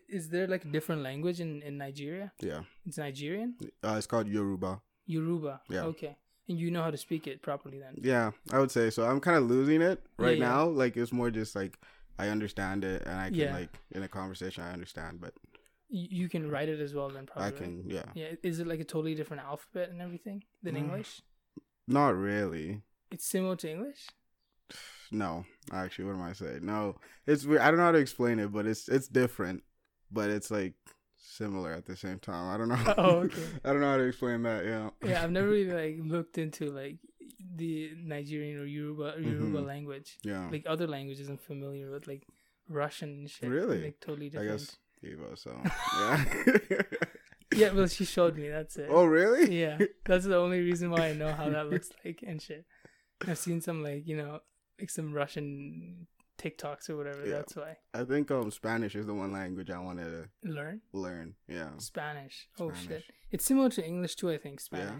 is 0.10 0.30
there 0.30 0.48
like 0.48 0.66
a 0.66 0.68
different 0.70 1.04
language 1.04 1.40
in 1.40 1.62
in 1.62 1.78
Nigeria? 1.78 2.32
Yeah. 2.40 2.62
It's 2.86 2.98
Nigerian. 2.98 3.56
Uh, 3.84 3.96
it's 3.98 4.08
called 4.08 4.28
Yoruba. 4.28 4.82
Yoruba. 5.06 5.62
Yeah. 5.70 5.84
Okay. 5.84 6.18
And 6.50 6.58
you 6.60 6.72
know 6.72 6.82
how 6.84 6.92
to 6.92 6.98
speak 6.98 7.28
it 7.28 7.42
properly 7.42 7.80
then. 7.80 7.96
Yeah, 8.02 8.32
I 8.52 8.60
would 8.60 8.72
say 8.72 8.90
so. 8.90 9.06
I'm 9.06 9.20
kind 9.22 9.38
of 9.38 9.44
losing 9.50 9.82
it 9.82 10.04
right 10.18 10.38
Yeah, 10.38 10.44
yeah. 10.46 10.52
now. 10.56 10.66
Like 10.66 10.98
it's 10.98 11.12
more 11.14 11.30
just 11.32 11.56
like 11.56 11.78
I 12.20 12.30
understand 12.30 12.84
it 12.84 13.04
and 13.06 13.20
I 13.20 13.30
can 13.30 13.36
Yeah. 13.40 13.54
like 13.54 13.80
in 13.92 14.04
a 14.04 14.08
conversation 14.08 14.64
I 14.64 14.72
understand, 14.74 15.20
but 15.22 15.34
You, 15.90 16.28
can 16.30 16.50
write 16.50 16.70
it 16.70 16.80
as 16.80 16.94
well 16.96 17.10
then 17.10 17.26
probably. 17.28 17.44
I 17.44 17.50
right? 17.50 17.58
can 17.58 17.90
yeah. 17.90 18.06
Yeah. 18.16 18.32
Is 18.42 18.60
it 18.60 18.68
like 18.68 18.80
a 18.80 18.84
totally 18.84 19.14
different 19.16 19.44
alphabet 19.44 19.90
and 19.92 20.02
everything 20.02 20.44
than 20.64 20.74
Mm. 20.76 20.80
English? 20.84 21.22
Not 21.88 22.16
really. 22.16 22.82
It's 23.12 23.26
similar 23.26 23.56
to 23.58 23.70
English. 23.70 24.08
No, 25.12 25.46
actually, 25.72 26.06
what 26.06 26.16
am 26.16 26.24
I 26.24 26.34
saying? 26.34 26.66
No, 26.66 26.96
it's 27.28 27.46
weird. 27.46 27.62
I 27.62 27.68
don't 27.70 27.78
know 27.78 27.84
how 27.86 27.92
to 27.92 28.00
explain 28.00 28.40
it, 28.40 28.52
but 28.52 28.66
it's 28.66 28.90
it's 28.90 29.08
different, 29.08 29.62
but 30.12 30.32
it's 30.32 30.50
like 30.50 30.74
similar 31.18 31.72
at 31.72 31.86
the 31.86 31.96
same 31.96 32.18
time. 32.18 32.50
I 32.52 32.58
don't 32.58 32.70
know. 32.70 32.94
Oh, 32.98 33.16
okay. 33.26 33.44
I 33.64 33.70
don't 33.72 33.82
know 33.82 33.92
how 33.92 33.98
to 33.98 34.04
explain 34.06 34.42
that. 34.44 34.66
Yeah. 34.66 34.90
Yeah, 35.08 35.22
I've 35.24 35.30
never 35.30 35.48
really 35.56 35.72
like 35.72 35.98
looked 36.12 36.40
into 36.40 36.72
like 36.72 36.98
the 37.56 37.92
Nigerian 37.98 38.58
or 38.60 38.66
Yoruba 38.66 39.16
or 39.16 39.20
Yoruba 39.20 39.60
Mhm. 39.62 39.66
language. 39.66 40.18
Yeah. 40.24 40.50
Like 40.50 40.64
other 40.68 40.88
languages 40.88 41.30
I'm 41.30 41.38
familiar 41.38 41.92
with, 41.92 42.08
like 42.08 42.24
Russian 42.68 43.10
and 43.10 43.30
shit. 43.30 43.50
Really? 43.50 43.84
Like 43.84 44.00
totally 44.00 44.30
different. 44.30 44.50
I 44.50 44.54
guess 44.54 44.78
Eva. 45.04 45.36
So 45.38 45.62
yeah. 46.00 46.82
Yeah, 47.56 47.72
well 47.72 47.88
she 47.88 48.06
showed 48.06 48.36
me, 48.36 48.50
that's 48.50 48.78
it. 48.78 48.88
oh 48.90 49.06
really? 49.06 49.60
Yeah. 49.60 49.78
That's 50.06 50.26
the 50.26 50.38
only 50.38 50.62
reason 50.62 50.90
why 50.90 51.10
I 51.10 51.14
know 51.14 51.32
how 51.34 51.50
that 51.50 51.70
looks 51.70 51.92
like 52.06 52.24
and 52.26 52.42
shit. 52.42 52.66
I've 53.28 53.38
seen 53.38 53.62
some 53.62 53.84
like, 53.84 54.08
you 54.08 54.18
know, 54.18 54.40
like 54.80 54.90
some 54.90 55.14
Russian 55.14 56.08
TikToks 56.40 56.90
or 56.90 56.98
whatever, 56.98 57.24
Yeah. 57.26 57.36
that's 57.36 57.56
why. 57.56 57.78
I 57.94 58.04
think 58.06 58.32
um 58.32 58.50
Spanish 58.50 58.96
is 58.96 59.06
the 59.06 59.14
one 59.14 59.32
language 59.32 59.70
I 59.70 59.78
want 59.80 60.00
to 60.00 60.30
Learn 60.44 60.82
learn. 60.94 61.36
Yeah. 61.48 61.78
Spanish. 61.78 62.48
Oh 62.60 62.72
shit. 62.74 63.04
It's 63.32 63.46
similar 63.46 63.70
to 63.70 63.86
English 63.86 64.16
too, 64.16 64.32
I 64.32 64.38
think, 64.38 64.60
Yeah. 64.72 65.00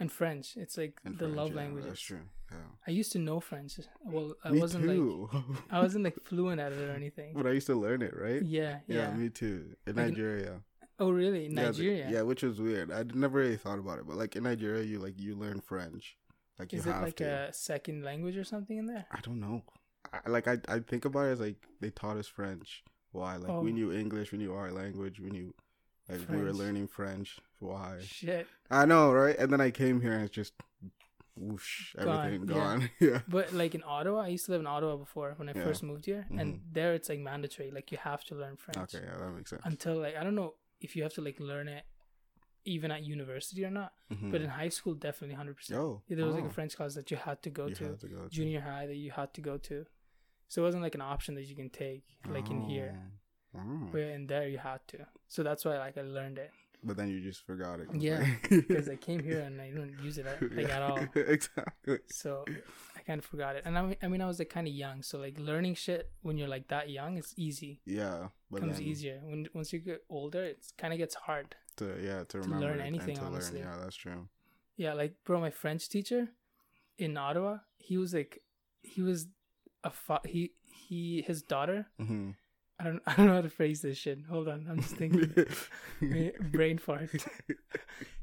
And 0.00 0.10
French. 0.10 0.56
It's 0.56 0.76
like 0.78 1.00
And 1.04 1.14
the 1.14 1.26
French, 1.26 1.36
love 1.36 1.50
yeah, 1.50 1.56
languages. 1.56 1.88
That's 1.90 2.00
true. 2.00 2.24
Yeah. 2.50 2.56
I 2.88 2.90
used 2.90 3.12
to 3.12 3.18
know 3.18 3.38
French. 3.38 3.78
Well, 4.04 4.34
I 4.42 4.50
me 4.50 4.60
wasn't 4.60 4.86
like. 4.86 5.44
I 5.70 5.80
wasn't 5.80 6.04
like 6.04 6.16
fluent 6.24 6.60
at 6.60 6.72
it 6.72 6.80
or 6.88 6.92
anything. 6.92 7.34
but 7.34 7.46
I 7.46 7.50
used 7.52 7.66
to 7.68 7.74
learn 7.76 8.02
it, 8.02 8.14
right? 8.16 8.42
Yeah, 8.42 8.78
yeah. 8.88 8.96
Yeah, 9.10 9.10
me 9.14 9.28
too. 9.28 9.76
In 9.86 9.94
Like 9.96 10.04
in- 10.06 10.10
Nigeria. 10.12 10.60
oh, 10.98 11.10
really? 11.10 11.44
Yeah, 11.44 11.48
the- 11.54 11.62
Nigeria? 11.66 12.08
Yeah, 12.10 12.22
which 12.22 12.42
was 12.42 12.60
weird. 12.60 12.90
I 12.90 13.04
never 13.14 13.38
really 13.38 13.56
thought 13.56 13.78
about 13.78 13.98
it, 14.00 14.06
but 14.08 14.16
like 14.16 14.34
in 14.36 14.42
Nigeria, 14.44 14.82
you 14.82 14.98
like 14.98 15.20
you 15.20 15.36
learn 15.36 15.60
French, 15.60 16.16
like 16.58 16.72
you 16.72 16.78
Is 16.80 16.86
it 16.86 16.92
have 16.92 17.02
like 17.02 17.16
to. 17.16 17.48
a 17.50 17.52
second 17.52 18.02
language 18.04 18.36
or 18.36 18.44
something 18.44 18.78
in 18.78 18.86
there? 18.86 19.04
I 19.12 19.20
don't 19.20 19.38
know. 19.40 19.62
I, 20.12 20.28
like 20.30 20.48
I, 20.48 20.58
I 20.66 20.80
think 20.80 21.04
about 21.04 21.26
it 21.28 21.32
as 21.32 21.40
like 21.40 21.56
they 21.80 21.90
taught 21.90 22.16
us 22.16 22.26
French. 22.26 22.82
Why? 23.12 23.36
Like 23.36 23.48
we 23.62 23.70
Oh. 23.70 23.74
knew 23.74 23.92
English, 23.92 24.32
we 24.32 24.38
knew 24.38 24.54
our 24.54 24.72
language, 24.72 25.20
we 25.20 25.30
knew 25.30 25.54
like 26.08 26.28
we 26.28 26.38
were 26.38 26.52
learning 26.52 26.88
French. 26.88 27.38
Why? 27.60 27.98
Shit. 28.02 28.46
I 28.70 28.84
know, 28.86 29.12
right? 29.12 29.36
And 29.38 29.52
then 29.52 29.60
I 29.60 29.70
came 29.70 30.00
here 30.00 30.12
and 30.14 30.24
it's 30.24 30.34
just 30.34 30.54
whoosh, 31.36 31.94
everything 31.98 32.48
yeah. 32.48 32.54
gone. 32.54 32.90
Yeah. 33.00 33.20
But 33.28 33.52
like 33.52 33.74
in 33.74 33.82
Ottawa, 33.86 34.20
I 34.22 34.28
used 34.28 34.46
to 34.46 34.52
live 34.52 34.60
in 34.60 34.66
Ottawa 34.66 34.96
before 34.96 35.34
when 35.36 35.48
I 35.48 35.52
Yeah. 35.54 35.64
first 35.64 35.82
moved 35.82 36.04
here, 36.06 36.26
and 36.30 36.54
Mhm. 36.54 36.60
there 36.72 36.94
it's 36.94 37.08
like 37.08 37.20
mandatory. 37.20 37.70
Like 37.70 37.92
you 37.92 37.98
have 37.98 38.24
to 38.24 38.34
learn 38.34 38.56
French 38.56 38.94
Okay, 38.94 39.04
yeah, 39.06 39.16
that 39.18 39.30
makes 39.30 39.50
sense. 39.50 39.62
until 39.64 39.96
like 40.00 40.16
I 40.16 40.24
don't 40.24 40.34
know 40.34 40.54
if 40.80 40.96
you 40.96 41.02
have 41.02 41.14
to 41.14 41.22
like 41.22 41.38
learn 41.40 41.68
it 41.68 41.84
even 42.64 42.90
at 42.90 43.02
university 43.02 43.64
or 43.64 43.70
not. 43.70 43.92
Mhm. 44.12 44.30
But 44.32 44.42
in 44.42 44.50
high 44.50 44.68
school, 44.68 44.94
definitely 44.94 45.34
hundred 45.36 45.56
percent. 45.56 45.80
oh, 45.80 46.02
There 46.08 46.26
was 46.26 46.34
like 46.34 46.44
oh, 46.44 46.48
a 46.48 46.50
French 46.58 46.76
class 46.76 46.94
that 46.94 47.10
you 47.10 47.16
had 47.16 47.42
to 47.42 47.50
go 47.50 47.66
you 47.68 47.74
to, 47.76 47.84
had 47.84 48.00
to 48.00 48.08
go 48.08 48.22
to. 48.24 48.28
junior 48.28 48.60
high 48.60 48.86
that 48.86 48.96
you 48.96 49.10
had 49.10 49.32
to 49.34 49.40
go 49.40 49.56
to. 49.58 49.86
So 50.48 50.62
it 50.62 50.64
wasn't 50.64 50.82
like 50.82 50.94
an 50.94 51.00
option 51.14 51.34
that 51.36 51.44
you 51.44 51.56
can 51.56 51.70
take 51.70 52.04
like 52.28 52.50
in 52.50 52.60
here. 52.62 52.98
Oh. 53.54 53.60
Oh. 53.60 53.88
But 53.92 54.00
in 54.02 54.26
there 54.26 54.46
you 54.48 54.58
had 54.58 54.86
to. 54.88 55.06
So 55.28 55.42
that's 55.42 55.64
why 55.64 55.78
like 55.78 55.96
I 55.96 56.02
learned 56.02 56.38
it 56.38 56.50
But 56.82 56.96
then 56.96 57.08
you 57.08 57.20
just 57.20 57.44
forgot 57.44 57.80
it. 57.80 57.88
Yeah, 57.92 58.24
because 58.50 58.88
I 58.88 58.96
came 58.96 59.22
here 59.22 59.40
and 59.40 59.60
I 59.60 59.70
don't 59.70 59.94
use 60.02 60.16
it 60.18 60.26
at, 60.26 60.40
like 60.56 60.70
at 60.70 60.82
all. 60.82 60.98
exactly. 61.14 61.98
So 62.06 62.44
I 62.96 63.00
kind 63.00 63.18
of 63.18 63.24
forgot 63.24 63.56
it. 63.56 63.64
And 63.66 63.76
I 63.78 63.82
mean, 63.82 63.96
I 64.02 64.08
mean 64.08 64.22
I 64.22 64.26
was 64.26 64.38
like 64.38 64.48
kind 64.48 64.66
of 64.66 64.72
young, 64.72 65.02
so 65.02 65.18
like 65.18 65.38
learning 65.38 65.74
shit 65.74 66.10
when 66.22 66.38
you're 66.38 66.48
like 66.48 66.68
that 66.68 66.88
young, 66.88 67.18
it's 67.18 67.34
easy. 67.36 67.80
Yeah, 67.84 68.28
but 68.50 68.60
comes 68.60 68.78
then 68.78 68.86
easier. 68.86 69.20
When 69.22 69.46
once 69.52 69.72
you 69.72 69.78
get 69.80 70.04
older, 70.08 70.42
it 70.42 70.64
kind 70.78 70.92
of 70.94 70.98
gets 70.98 71.14
hard. 71.14 71.54
to 71.76 71.84
yeah 72.02 72.24
to 72.28 72.38
learn 72.38 72.50
remember 72.50 72.68
it 72.68 72.72
and 72.72 72.82
anything, 72.82 73.16
to 73.16 73.22
learn. 73.22 73.32
honestly. 73.34 73.60
Yeah, 73.60 73.76
that's 73.82 73.96
true. 73.96 74.28
Yeah, 74.76 74.94
like 74.94 75.16
bro, 75.24 75.40
my 75.40 75.50
French 75.50 75.88
teacher 75.88 76.28
in 76.96 77.16
Ottawa, 77.16 77.58
he 77.76 77.98
was 77.98 78.14
like, 78.14 78.40
he 78.82 79.02
was 79.02 79.26
a 79.84 79.90
fa- 79.90 80.22
he 80.24 80.52
he 80.64 81.22
his 81.26 81.42
daughter. 81.42 81.88
hmm 81.98 82.30
I 82.80 82.84
don't 82.84 83.02
I 83.06 83.14
don't 83.14 83.26
know 83.26 83.34
how 83.34 83.40
to 83.42 83.50
phrase 83.50 83.82
this 83.82 83.98
shit. 83.98 84.18
Hold 84.30 84.48
on, 84.48 84.66
I'm 84.70 84.80
just 84.80 84.96
thinking. 84.96 85.30
Brain 86.50 86.78
fart. 86.78 87.10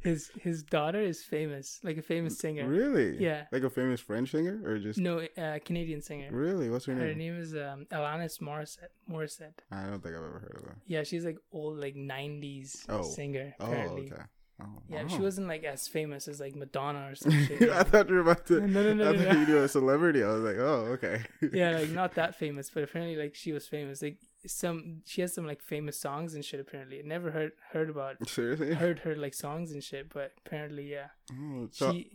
His 0.02 0.32
his 0.40 0.64
daughter 0.64 1.02
is 1.02 1.22
famous, 1.24 1.80
like 1.84 1.98
a 1.98 2.02
famous 2.02 2.38
singer. 2.38 2.66
really? 2.68 3.18
Yeah. 3.22 3.44
Like 3.52 3.64
a 3.64 3.70
famous 3.70 4.00
French 4.00 4.32
singer, 4.32 4.62
or 4.64 4.80
just 4.80 5.00
No, 5.00 5.20
uh, 5.38 5.60
Canadian 5.66 6.02
singer. 6.02 6.30
really? 6.32 6.70
What's 6.70 6.86
her 6.86 6.94
name? 6.94 7.08
Her 7.08 7.14
name? 7.14 7.38
is 7.38 7.54
um, 7.54 7.86
Alanis 7.92 8.40
Morissette. 8.40 8.94
Morissette. 9.10 9.58
I 9.72 9.84
don't 9.88 10.02
think 10.02 10.16
I've 10.16 10.24
ever 10.24 10.40
heard 10.40 10.58
of 10.62 10.66
her. 10.70 10.78
Yeah, 10.86 11.04
she's 11.04 11.26
like 11.26 11.38
old, 11.52 11.80
like 11.80 11.96
'90s 11.96 12.86
Oh. 12.88 13.02
singer. 13.02 13.54
Oh, 13.60 13.66
okay. 13.74 14.14
Oh, 14.62 14.66
Yeah, 14.90 15.04
wow. 15.04 15.08
she 15.10 15.18
wasn't 15.20 15.48
like 15.48 15.64
as 15.66 15.88
famous 15.88 16.28
as 16.28 16.40
like 16.40 16.56
Madonna 16.56 17.10
or 17.12 17.16
some 17.16 17.32
shit. 17.46 17.70
I 17.70 17.84
thought 17.84 18.08
you 18.08 18.16
were 18.16 18.22
about 18.22 18.46
to. 18.48 18.62
No, 18.62 18.82
no, 18.84 18.94
no, 18.94 19.10
I 19.10 19.12
no, 19.12 19.18
thought 19.18 19.34
no. 19.34 19.40
you 19.42 19.46
knew 19.48 19.58
a 19.64 19.68
celebrity. 19.68 20.24
I 20.24 20.28
was 20.32 20.42
like, 20.44 20.58
oh, 20.58 20.88
okay. 20.94 21.22
yeah, 21.52 21.72
like 21.80 21.90
not 21.90 22.16
that 22.16 22.36
famous, 22.36 22.70
but 22.70 22.84
apparently 22.84 23.18
like 23.18 23.36
she 23.36 23.52
was 23.52 23.68
famous. 23.68 24.02
Like 24.02 24.18
some 24.48 25.02
she 25.06 25.22
has 25.22 25.34
some 25.34 25.46
like 25.46 25.62
famous 25.62 26.00
songs 26.00 26.34
and 26.36 26.44
shit. 26.44 26.60
Apparently, 26.60 27.00
I 27.00 27.02
never 27.04 27.32
heard 27.32 27.52
heard 27.72 27.90
about 27.90 28.16
Seriously? 28.28 28.74
heard 28.74 29.00
her 29.00 29.16
like 29.16 29.34
songs 29.34 29.72
and 29.72 29.84
shit, 29.84 30.12
but 30.14 30.32
apparently, 30.46 30.92
yeah. 30.92 31.08
Oh, 31.32 31.68
so, 31.72 31.92
she 31.92 32.12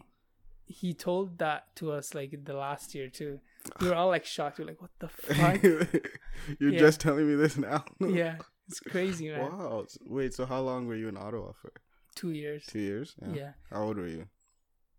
he 0.67 0.95
told 0.95 1.39
that 1.39 1.75
to 1.77 1.93
us 1.93 2.15
like 2.15 2.45
the 2.45 2.55
last 2.55 2.95
year 2.95 3.09
too. 3.09 3.41
We 3.81 3.89
were 3.89 3.95
all 3.95 4.09
like 4.09 4.25
shocked. 4.25 4.59
We 4.59 4.65
are 4.65 4.69
like, 4.69 4.81
what 4.81 4.91
the 4.99 5.09
fuck? 5.09 5.63
You're 5.63 6.73
Yeah. 6.73 6.79
just 6.79 7.01
telling 7.01 7.29
me 7.29 7.35
this 7.35 7.57
now? 7.57 7.85
yeah, 8.01 8.37
it's 8.69 8.81
crazy, 8.81 9.29
man. 9.31 9.41
Wow. 9.53 9.87
Wait, 10.07 10.35
so 10.35 10.47
how 10.47 10.61
long 10.61 10.87
were 10.87 10.97
you 10.97 11.09
in 11.09 11.17
Ottawa 11.17 11.53
for? 11.53 11.73
Two 12.15 12.31
years. 12.31 12.65
Two 12.67 12.79
years? 12.81 13.15
Yeah. 13.35 13.53
How 13.71 13.83
old 13.85 13.97
were 13.99 14.07
you? 14.09 14.27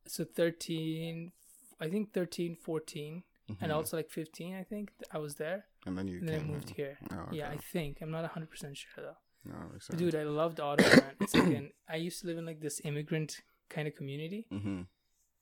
So 0.07 0.23
13, 0.25 1.31
I 1.79 1.89
think 1.89 2.13
13, 2.13 2.55
14, 2.55 3.23
and 3.61 3.71
Mhm. 3.71 3.75
also 3.75 3.97
like 3.97 4.09
15, 4.09 4.55
I 4.55 4.63
think 4.63 4.91
I 5.11 5.17
was 5.17 5.35
there. 5.35 5.65
And 5.85 5.97
then 5.97 6.07
you 6.07 6.19
And 6.19 6.29
then 6.29 6.39
I 6.41 6.43
moved 6.43 6.69
here. 6.71 6.97
Oh, 7.11 7.27
Yeah, 7.31 7.49
I 7.49 7.57
think. 7.57 7.99
I'm 8.01 8.11
not 8.11 8.23
100% 8.33 8.75
sure 8.75 9.03
though. 9.03 9.17
No, 9.45 9.55
But 9.89 9.97
dude, 9.97 10.15
I 10.15 10.23
loved 10.23 10.59
Ottawa, 10.61 10.89
man. 10.89 11.15
It's 11.19 11.33
like 11.35 11.47
an, 11.47 11.71
I 11.89 11.97
used 11.97 12.21
to 12.21 12.27
live 12.27 12.37
in 12.37 12.45
like 12.45 12.61
this 12.61 12.79
immigrant 12.85 13.41
kind 13.69 13.87
of 13.87 13.95
community. 13.95 14.45
Mm-hmm. 14.51 14.81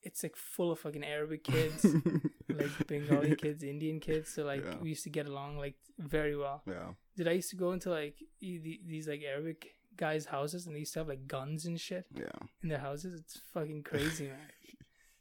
It's 0.02 0.24
like 0.24 0.36
full 0.36 0.72
of 0.72 0.80
fucking 0.80 1.04
Arabic 1.04 1.44
kids, 1.44 1.86
like 2.50 2.88
Bengali 2.88 3.36
kids, 3.36 3.62
Indian 3.64 4.00
kids. 4.00 4.34
So 4.34 4.44
like 4.44 4.64
Yeah. 4.66 4.78
we 4.82 4.90
used 4.90 5.04
to 5.04 5.12
get 5.12 5.28
along 5.28 5.58
like 5.58 5.76
very 6.00 6.36
well. 6.36 6.64
yeah. 6.66 6.94
Did 7.16 7.28
I 7.28 7.34
used 7.34 7.52
to 7.52 7.56
go 7.56 7.72
into 7.74 7.92
like 7.92 8.16
these 8.40 9.08
like 9.08 9.22
Arabic 9.22 9.76
guys' 9.96 10.26
houses 10.26 10.66
and 10.66 10.76
they 10.76 10.80
used 10.80 10.94
to 10.94 11.00
have 11.02 11.08
like 11.08 11.28
guns 11.28 11.66
and 11.68 11.80
shit 11.80 12.06
Yeah. 12.16 12.32
in 12.64 12.70
their 12.70 12.80
houses? 12.80 13.14
It's 13.20 13.40
fucking 13.54 13.84
crazy, 13.84 14.28
man. 14.30 14.40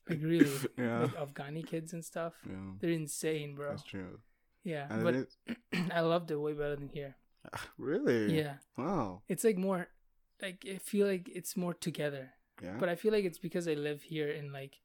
Like 0.09 0.21
really, 0.23 0.51
Yeah. 0.79 1.01
like 1.03 1.15
Afghani 1.17 1.67
kids 1.67 1.93
and 1.93 2.03
stuff. 2.03 2.33
Yeah. 2.49 2.55
They're 2.81 2.91
insane, 2.91 3.55
bro. 3.57 3.71
That's 3.71 3.83
true. 3.83 4.21
Yeah, 4.65 4.87
And 4.91 5.03
but 5.05 5.15
it 5.15 5.29
I 5.93 6.01
loved 6.01 6.31
it 6.31 6.37
way 6.37 6.53
better 6.53 6.77
than 6.77 6.89
here. 6.89 7.17
really? 7.79 8.37
Yeah, 8.37 8.55
Wow. 8.77 9.23
it's 9.29 9.45
like 9.45 9.57
more, 9.57 9.89
like 10.43 10.65
I 10.71 10.79
feel 10.79 11.07
like 11.07 11.29
it's 11.35 11.57
more 11.57 11.75
together. 11.75 12.33
Yeah. 12.63 12.77
But 12.79 12.89
I 12.91 12.95
feel 12.97 13.13
like 13.13 13.25
it's 13.25 13.39
because 13.39 13.67
I 13.67 13.73
live 13.75 14.03
here 14.03 14.29
in 14.29 14.53
like 14.53 14.77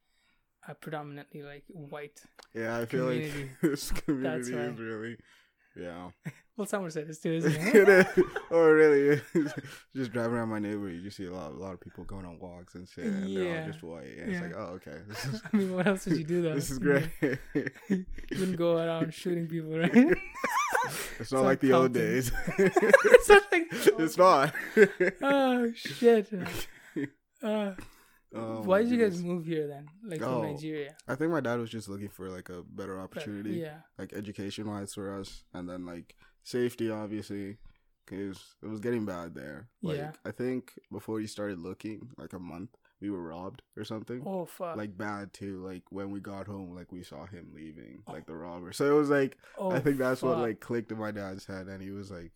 a 0.67 0.73
predominantly 0.75 1.43
like 1.43 1.63
white. 1.67 2.21
yeah, 2.53 2.77
I 2.79 2.85
feel 2.85 3.05
like 3.05 3.31
this 3.61 3.91
community 3.91 4.53
why. 4.55 4.61
is 4.61 4.79
really. 4.79 5.17
Yeah. 5.75 6.09
Well, 6.57 6.65
Somerset 6.65 7.09
is 7.09 7.19
too, 7.19 7.33
isn't 7.33 7.51
it? 7.53 7.75
it 7.75 7.89
is. 7.89 8.25
Oh, 8.49 8.65
really? 8.65 9.19
just 9.93 10.13
driving 10.13 10.35
around 10.37 10.47
my 10.47 10.59
neighborhood, 10.59 10.93
you 10.93 11.01
just 11.01 11.17
see 11.17 11.25
a 11.25 11.29
lot, 11.33 11.51
a 11.51 11.55
lot 11.55 11.73
of 11.73 11.81
people 11.81 12.05
going 12.05 12.23
on 12.25 12.39
walks 12.39 12.75
and 12.75 12.87
shit, 12.87 13.03
and 13.07 13.23
they're 13.23 13.43
Yeah. 13.43 13.59
all 13.59 13.67
just 13.67 13.83
white. 13.83 14.05
And 14.17 14.31
Yeah. 14.31 14.37
It's 14.37 14.41
like, 14.41 14.55
oh, 14.55 14.79
okay, 14.79 14.97
is 15.09 15.41
I 15.51 15.57
mean, 15.57 15.75
what 15.75 15.85
else 15.85 16.05
would 16.05 16.15
you 16.17 16.23
do 16.23 16.41
though? 16.43 16.55
this 16.55 16.71
is 16.71 16.79
great. 16.79 17.09
You 17.89 18.05
wouldn't 18.39 18.55
go 18.55 18.77
around 18.77 19.13
shooting 19.13 19.47
people, 19.47 19.77
right? 19.77 19.91
it's 21.19 21.33
not 21.33 21.39
not 21.39 21.45
like 21.45 21.59
the 21.59 21.73
old 21.73 21.91
days. 21.91 22.31
it's 22.57 23.27
not 23.29 23.43
like 23.51 23.67
it's 23.71 24.17
not. 24.17 24.53
oh 25.23 25.71
shit. 25.75 26.29
Uh, 27.43 27.71
Oh, 28.35 28.61
why 28.63 28.81
did 28.81 28.91
you 28.91 28.97
guys 28.97 29.23
move 29.23 29.45
here 29.45 29.67
then? 29.67 29.87
Like 30.03 30.19
from 30.19 30.33
Oh, 30.33 30.41
Nigeria? 30.43 30.95
I 31.07 31.15
think 31.15 31.31
my 31.31 31.39
dad 31.41 31.59
was 31.59 31.69
just 31.69 31.89
looking 31.89 32.09
for 32.09 32.29
like 32.29 32.49
a 32.49 32.63
better 32.63 32.95
But, 32.95 33.03
opportunity, 33.03 33.57
yeah. 33.59 33.77
like 33.97 34.13
education 34.13 34.69
wise 34.69 34.93
for 34.93 35.19
us, 35.19 35.43
and 35.53 35.69
then 35.69 35.85
like 35.85 36.15
safety, 36.43 36.89
obviously, 36.91 37.57
because 38.05 38.55
it 38.61 38.67
was 38.67 38.79
getting 38.79 39.05
bad 39.05 39.33
there. 39.35 39.69
Like, 39.81 39.97
Yeah. 39.97 40.11
I 40.25 40.31
think 40.31 40.73
before 40.91 41.21
you 41.21 41.27
started 41.27 41.59
looking, 41.59 42.09
like 42.17 42.33
a 42.33 42.39
month, 42.39 42.71
we 43.01 43.09
were 43.09 43.21
robbed 43.21 43.61
or 43.77 43.83
something. 43.83 44.23
Oh 44.25 44.45
fuck. 44.45 44.77
Like 44.77 44.97
bad 44.97 45.33
too. 45.33 45.63
Like 45.65 45.83
when 45.89 46.11
we 46.11 46.19
got 46.19 46.47
home, 46.47 46.75
like 46.75 46.91
we 46.91 47.03
saw 47.03 47.25
him 47.25 47.51
leaving, 47.53 48.03
like 48.07 48.23
oh. 48.27 48.31
the 48.31 48.35
robber. 48.35 48.71
So 48.71 48.85
it 48.85 48.97
was 48.97 49.09
like 49.09 49.37
oh, 49.57 49.71
I 49.71 49.79
think 49.79 49.97
that's 49.97 50.21
what 50.21 50.37
like 50.37 50.59
clicked 50.59 50.91
in 50.91 50.97
my 50.97 51.11
dad's 51.11 51.45
head, 51.45 51.67
and 51.67 51.81
he 51.81 51.91
was 51.91 52.11
like, 52.11 52.31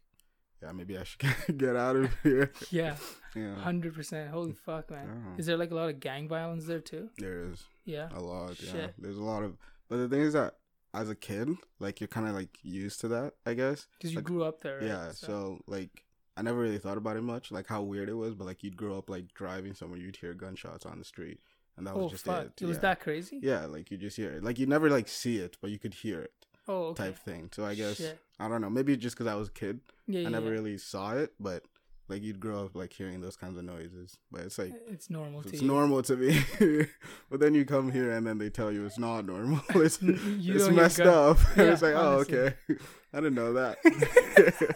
"Yeah, 0.62 0.72
maybe 0.72 0.98
I 0.98 1.04
should 1.04 1.58
get 1.58 1.76
out 1.76 1.96
of 1.96 2.16
here." 2.24 2.52
Yeah, 2.72 2.96
Yeah, 3.36 3.56
hundred 3.56 3.94
percent. 3.94 4.30
Holy 4.32 4.54
fuck, 4.54 4.90
man. 4.90 5.08
Yeah. 5.08 5.40
Is 5.40 5.46
there 5.46 5.58
like 5.58 5.72
a 5.72 5.76
lot 5.76 5.90
of 5.90 6.00
gang 6.00 6.28
violence 6.28 6.66
there 6.66 6.80
too? 6.80 7.10
there 7.18 7.46
is 7.52 7.64
Yeah. 7.86 8.10
a 8.16 8.20
lot. 8.20 8.62
Yeah, 8.62 8.72
Shit. 8.72 8.94
there's 8.98 9.18
a 9.18 9.24
lot 9.24 9.44
of. 9.44 9.58
But 9.88 9.98
the 9.98 10.10
thing 10.10 10.22
is 10.22 10.34
that 10.34 10.56
as 10.94 11.10
a 11.10 11.16
kid, 11.16 11.50
like 11.80 12.00
you're 12.02 12.08
kind 12.08 12.28
of 12.28 12.34
like 12.36 12.58
used 12.64 13.00
to 13.02 13.08
that, 13.10 13.34
I 13.46 13.54
guess. 13.54 13.88
Because 13.98 14.12
you 14.12 14.18
Like, 14.18 14.26
grew 14.26 14.44
up 14.44 14.62
there, 14.62 14.78
right? 14.78 14.86
Yeah. 14.88 15.12
So 15.12 15.60
like. 15.68 16.04
I 16.38 16.42
never 16.42 16.60
really 16.60 16.78
thought 16.78 16.96
about 16.98 17.18
it 17.18 17.22
much, 17.24 17.52
like 17.52 17.68
how 17.68 17.82
weird 17.82 18.08
it 18.08 18.14
was, 18.14 18.34
but 18.34 18.48
like 18.48 18.64
you'd 18.64 18.78
grow 18.78 18.98
up 18.98 19.10
like 19.10 19.34
driving 19.34 19.74
somewhere, 19.74 20.00
you'd 20.00 20.16
hear 20.16 20.34
gunshots 20.34 20.86
on 20.86 20.98
the 20.98 21.04
street, 21.04 21.42
and 21.76 21.86
that 21.86 21.94
was 21.94 22.06
oh 22.06 22.10
just 22.10 22.24
fuck. 22.24 22.46
it. 22.46 22.62
It 22.62 22.66
was 22.66 22.78
yeah. 22.78 22.82
that 22.82 23.02
crazy? 23.02 23.42
Yeah, 23.44 23.66
like 23.66 23.92
you 23.92 23.98
just 23.98 24.16
hear 24.16 24.32
it. 24.32 24.42
Like 24.42 24.58
you 24.58 24.66
never 24.66 24.90
like 24.90 25.10
see 25.10 25.40
it, 25.40 25.58
but 25.62 25.70
you 25.70 25.78
could 25.78 25.96
hear 25.96 26.22
it, 26.22 26.32
Oh, 26.70 26.84
okay. 26.92 27.04
type 27.08 27.18
thing. 27.18 27.50
So 27.54 27.66
I 27.66 27.76
guess 27.76 27.98
Shit. 27.98 28.18
I 28.40 28.48
don't 28.48 28.62
know. 28.62 28.70
Maybe 28.70 28.96
just 28.96 29.18
because 29.18 29.28
I 29.28 29.36
was 29.36 29.50
a 29.50 29.52
kid, 29.52 29.82
Yeah. 30.10 30.28
I 30.28 30.30
never 30.32 30.48
yeah. 30.48 30.52
really 30.52 30.78
saw 30.78 31.14
it, 31.14 31.34
but 31.40 31.64
like 32.10 32.24
you'd 32.24 32.40
grow 32.40 32.66
up 32.66 32.76
like 32.76 32.92
hearing 32.92 33.22
those 33.22 33.36
kinds 33.36 33.58
of 33.58 33.64
noises. 33.64 34.18
But 34.32 34.42
it's 34.42 34.58
like 34.58 34.74
It's 34.88 35.10
normal 35.10 35.44
to 35.44 35.50
it's 35.50 35.62
you. 35.62 35.68
normal 35.68 36.02
to 36.04 36.16
me. 36.18 36.42
but 37.30 37.40
then 37.40 37.54
you 37.54 37.64
come 37.66 37.92
here 37.92 38.12
and 38.12 38.26
then 38.26 38.40
they 38.40 38.50
tell 38.50 38.72
you 38.72 38.86
it's 38.86 38.98
not 38.98 39.26
normal. 39.26 39.62
It's 39.76 40.00
it's 40.02 40.70
messed 40.70 41.02
up. 41.02 41.38
and 41.56 41.58
Yeah, 41.68 41.74
it's 41.74 41.82
like, 41.84 41.94
oh 41.96 42.26
okay. 42.26 42.56
I 43.14 43.18
didn't 43.22 43.36
know 43.36 43.54
that. 43.54 43.78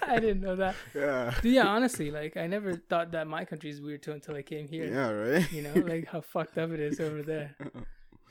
I 0.04 0.20
didn't 0.20 0.42
know 0.42 0.56
that. 0.56 0.76
yeah. 0.94 1.34
Yeah, 1.44 1.68
honestly, 1.68 2.12
like 2.12 2.38
I 2.38 2.46
never 2.48 2.76
thought 2.76 3.12
that 3.14 3.28
my 3.28 3.46
country 3.46 3.72
is 3.72 3.82
weird 3.82 4.04
too 4.04 4.12
until 4.12 4.36
I 4.36 4.44
came 4.44 4.68
here. 4.68 4.86
Yeah, 4.86 5.10
right? 5.10 5.52
You 5.52 5.64
know, 5.64 5.74
like 5.88 6.08
how 6.08 6.22
fucked 6.22 6.58
up 6.60 6.70
it 6.72 6.80
is 6.80 7.00
over 7.00 7.24
there. 7.24 7.56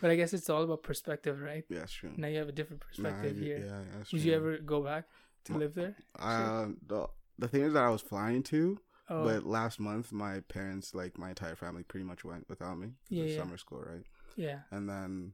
But 0.01 0.11
I 0.11 0.17
guess 0.17 0.33
it's 0.33 0.51
all 0.51 0.65
about 0.65 0.83
perspective, 0.83 1.41
right? 1.41 1.65
yeah, 1.69 1.85
true. 1.87 2.11
Now 2.17 2.27
you 2.27 2.39
have 2.39 2.49
a 2.49 2.53
different 2.53 2.83
Nah, 2.83 2.89
perspective 3.11 3.39
yeah, 3.39 3.45
here. 3.45 3.59
Yeah, 3.59 3.65
yeah, 3.67 3.99
that's 3.99 4.13
Would 4.13 4.23
true. 4.23 4.31
you 4.31 4.37
ever 4.37 4.59
go 4.59 4.83
back 4.83 5.05
to 5.45 5.59
live 5.59 5.75
there? 5.75 5.97
Uh, 6.19 6.69
the, 6.87 7.07
the 7.39 7.49
thing 7.49 7.63
is 7.63 7.73
that 7.75 7.85
I 7.85 7.91
was 7.91 8.03
flying 8.03 8.43
to, 8.45 8.79
Oh, 9.11 9.25
but 9.25 9.45
last 9.45 9.81
month 9.81 10.13
my 10.13 10.41
parents, 10.49 10.95
like 10.95 11.19
my 11.19 11.31
entire 11.31 11.57
family, 11.57 11.83
pretty 11.83 12.05
much 12.05 12.25
went 12.25 12.49
without 12.49 12.79
me. 12.79 12.93
Yeah, 13.09 13.25
yeah. 13.25 13.39
Summer 13.39 13.57
school, 13.57 13.83
right? 13.83 14.05
yeah. 14.37 14.61
and 14.71 14.89
then 14.89 15.33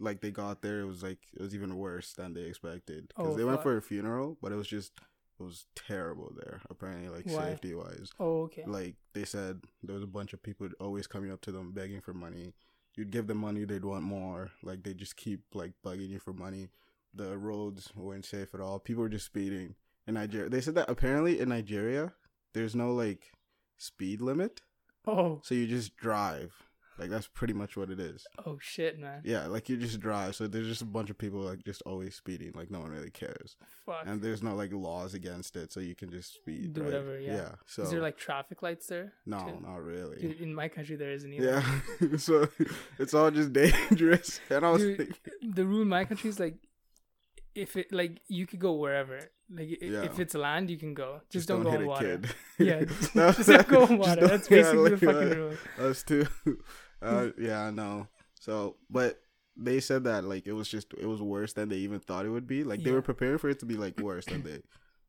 like 0.00 0.20
they 0.20 0.30
got 0.32 0.62
there 0.62 0.80
it 0.80 0.86
was 0.86 1.02
like 1.02 1.18
it 1.36 1.40
was 1.42 1.54
even 1.54 1.76
worse 1.76 2.14
than 2.14 2.32
they 2.34 2.40
expected 2.42 3.06
because 3.08 3.34
Oh, 3.34 3.36
they 3.36 3.44
went 3.44 3.58
fuck. 3.58 3.62
for 3.62 3.76
a 3.76 3.82
funeral 3.82 4.36
but 4.42 4.50
it 4.50 4.56
was 4.56 4.66
just 4.66 4.92
it 5.38 5.42
was 5.44 5.66
terrible 5.76 6.32
there 6.34 6.60
apparently 6.70 7.08
like 7.10 7.26
Why? 7.26 7.50
safety 7.50 7.74
wise 7.74 8.10
Oh, 8.18 8.42
okay. 8.44 8.64
like 8.66 8.96
they 9.12 9.24
said 9.24 9.60
there 9.84 9.94
was 9.94 10.02
a 10.02 10.08
bunch 10.08 10.32
of 10.32 10.42
people 10.42 10.66
always 10.80 11.06
coming 11.06 11.30
up 11.30 11.40
to 11.42 11.52
them 11.52 11.72
begging 11.72 12.00
for 12.00 12.14
money 12.14 12.54
you'd 12.96 13.10
give 13.12 13.26
them 13.28 13.38
money 13.38 13.64
they'd 13.64 13.84
want 13.84 14.02
more 14.02 14.50
like 14.64 14.82
they 14.82 14.94
just 14.94 15.14
keep 15.16 15.42
like 15.54 15.72
bugging 15.84 16.08
you 16.08 16.18
for 16.18 16.32
money 16.32 16.70
the 17.14 17.36
roads 17.38 17.90
weren't 17.94 18.24
safe 18.24 18.54
at 18.54 18.60
all 18.60 18.78
people 18.78 19.02
were 19.02 19.08
just 19.08 19.26
speeding 19.26 19.74
in 20.06 20.14
nigeria 20.14 20.48
they 20.48 20.60
said 20.60 20.74
that 20.74 20.88
apparently 20.88 21.38
in 21.40 21.48
nigeria 21.48 22.12
there's 22.54 22.74
no 22.74 22.92
like 22.92 23.32
speed 23.78 24.20
limit 24.20 24.60
Oh, 25.04 25.40
so 25.42 25.54
you 25.56 25.66
just 25.66 25.96
drive 25.96 26.52
like 26.98 27.10
that's 27.10 27.26
pretty 27.26 27.54
much 27.54 27.76
what 27.76 27.90
it 27.90 27.98
is 27.98 28.24
oh 28.46 28.58
shit, 28.60 29.00
man. 29.00 29.22
yeah, 29.24 29.46
like 29.46 29.68
you 29.68 29.76
just 29.76 29.98
drive. 29.98 30.36
So 30.36 30.46
there's 30.46 30.68
just 30.68 30.82
a 30.82 30.84
bunch 30.84 31.10
of 31.10 31.18
people 31.18 31.40
like 31.40 31.64
just 31.64 31.82
always 31.86 32.14
speeding. 32.14 32.52
Like 32.54 32.70
no 32.70 32.80
one 32.80 32.90
really 32.90 33.10
cares, 33.10 33.56
Fuck. 33.86 34.04
and 34.06 34.20
there's 34.22 34.42
no 34.42 34.54
like 34.54 34.72
laws 34.72 35.14
against 35.14 35.56
it, 35.56 35.72
so 35.72 35.80
you 35.80 35.94
can 35.96 36.10
just 36.10 36.34
speed. 36.34 36.74
Do 36.74 36.82
right? 36.82 36.86
whatever, 36.86 37.18
yeah. 37.18 37.52
So 37.66 37.82
is 37.82 37.90
there 37.90 38.02
like 38.02 38.16
traffic 38.18 38.62
lights 38.62 38.86
there? 38.86 39.14
no, 39.26 39.38
too? 39.38 39.66
not 39.66 39.82
really. 39.82 40.18
Dude, 40.20 40.40
in 40.42 40.54
my 40.54 40.68
country 40.68 40.94
there 40.94 41.10
isn't 41.10 41.32
either. 41.32 41.64
yeah, 42.00 42.08
so 42.18 42.46
it's 42.98 43.14
all 43.14 43.30
just 43.32 43.52
dangerous. 43.54 44.38
And 44.50 44.64
I 44.64 44.70
was 44.70 44.82
Dude, 44.82 44.98
thinking, 44.98 45.16
the 45.54 45.64
rule 45.64 45.82
in 45.82 45.88
my 45.88 46.04
country 46.04 46.28
is 46.30 46.38
like, 46.38 46.54
if 47.54 47.76
it 47.76 47.92
like 47.92 48.20
you 48.28 48.46
could 48.46 48.58
go 48.60 48.72
wherever. 48.74 49.18
Like 49.54 49.68
Yeah. 49.82 50.02
if 50.02 50.18
it's 50.18 50.34
land, 50.34 50.70
you 50.70 50.78
can 50.78 50.94
go. 50.94 51.20
Just, 51.30 51.32
just, 51.46 51.48
don't, 51.48 51.62
go 51.62 51.70
hit 51.70 51.80
on 51.80 51.84
a 51.84 51.88
water. 51.88 52.18
kid. 52.18 52.34
Yeah, 52.58 52.80
No, 53.14 53.32
just 53.38 53.48
don't 53.48 53.68
go 53.68 53.82
on 53.84 53.98
water. 53.98 54.20
don't- 54.20 54.30
That's 54.30 54.50
yeah, 54.50 54.62
basically 54.62 54.90
the 54.90 54.96
fucking 54.98 55.32
uh, 55.32 55.36
rule. 55.36 55.54
Us 55.90 56.02
too. 56.02 56.26
Uh, 57.02 57.28
yeah, 57.38 57.62
I 57.64 57.70
know. 57.70 58.06
So, 58.40 58.76
but 58.88 59.20
they 59.56 59.80
said 59.80 60.04
that 60.04 60.24
like 60.24 60.46
it 60.46 60.52
was 60.52 60.68
just 60.68 60.94
it 60.94 61.06
was 61.06 61.20
worse 61.20 61.52
than 61.52 61.68
they 61.68 61.76
even 61.76 62.00
thought 62.00 62.24
it 62.26 62.30
would 62.30 62.46
be. 62.46 62.64
Like 62.64 62.82
they 62.82 62.90
Yeah. 62.90 62.96
were 62.96 63.02
preparing 63.02 63.38
for 63.38 63.50
it 63.50 63.58
to 63.60 63.66
be 63.66 63.76
like 63.76 63.98
worse 64.00 64.24
than 64.26 64.42
they 64.42 64.62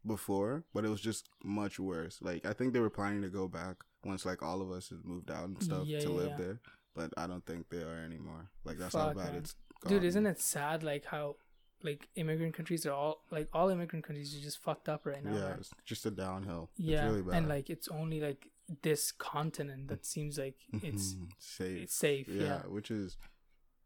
before, 0.06 0.66
but 0.74 0.84
it 0.84 0.90
was 0.90 1.00
just 1.02 1.30
much 1.44 1.80
worse. 1.80 2.20
Like 2.22 2.46
I 2.46 2.54
think 2.54 2.74
they 2.74 2.80
were 2.80 2.90
planning 2.90 3.22
to 3.22 3.30
go 3.30 3.48
back 3.48 3.78
once 4.04 4.26
like 4.26 4.44
all 4.44 4.62
of 4.62 4.70
us 4.72 4.90
had 4.90 5.06
moved 5.06 5.32
out 5.32 5.46
and 5.48 5.62
stuff 5.64 5.86
Yeah, 5.86 6.00
to 6.02 6.10
yeah, 6.10 6.16
live 6.16 6.30
yeah. 6.32 6.38
there. 6.38 6.62
But 6.96 7.14
I 7.18 7.26
don't 7.28 7.46
think 7.46 7.70
they 7.70 7.82
are 7.82 8.04
anymore. 8.04 8.50
Like 8.66 8.78
that's 8.78 8.94
Fuck, 8.94 9.02
how 9.10 9.14
bad 9.14 9.28
man. 9.34 9.36
it's 9.36 9.56
Dude, 9.88 10.04
isn't 10.04 10.26
it 10.26 10.40
sad 10.40 10.84
like 10.84 11.06
how 11.06 11.36
like 11.84 12.08
immigrant 12.16 12.54
countries 12.56 12.86
are 12.86 12.94
all 12.94 13.24
like 13.32 13.48
all 13.54 13.70
immigrant 13.70 14.06
countries 14.06 14.36
are 14.36 14.42
just 14.42 14.60
fucked 14.60 14.88
up 14.90 15.06
right 15.06 15.24
now. 15.24 15.34
Yeah, 15.34 15.40
man. 15.50 15.58
it's 15.60 15.72
just 15.86 16.06
a 16.06 16.12
downhill. 16.12 16.70
Yeah, 16.78 17.06
it's 17.06 17.12
really 17.12 17.22
bad. 17.24 17.36
and 17.38 17.50
like 17.50 17.70
it's 17.70 17.88
only 17.90 18.20
like 18.22 18.48
this 18.82 19.12
continent 19.12 19.90
that 19.90 20.06
seems 20.06 20.38
like 20.38 20.56
it's 20.82 21.14
Mhm. 21.16 21.30
safe. 21.40 21.82
it's 21.84 21.96
safe. 21.96 22.28
yeah, 22.30 22.44
Yeah. 22.44 22.62
which 22.68 22.90
is 22.92 23.18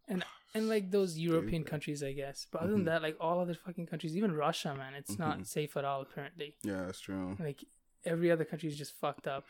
and 0.08 0.24
and 0.54 0.70
like 0.70 0.92
those 0.92 1.18
European 1.30 1.64
countries, 1.64 2.02
I 2.04 2.14
guess. 2.14 2.46
But 2.52 2.62
other 2.62 2.72
than 2.72 2.82
Mhm. 2.84 2.86
that, 2.86 3.02
like 3.02 3.18
all 3.20 3.40
other 3.40 3.56
fucking 3.56 3.88
countries, 3.88 4.16
even 4.16 4.32
Russia, 4.34 4.74
man, 4.76 4.94
it's 4.94 5.18
not 5.20 5.46
safe 5.48 5.76
at 5.76 5.84
all. 5.86 6.02
Apparently, 6.02 6.56
yeah, 6.64 6.86
that's 6.86 7.00
true. 7.02 7.36
like 7.40 7.64
every 8.06 8.32
other 8.32 8.46
country 8.46 8.70
is 8.70 8.78
just 8.78 8.94
fucked 8.94 9.28
up. 9.28 9.46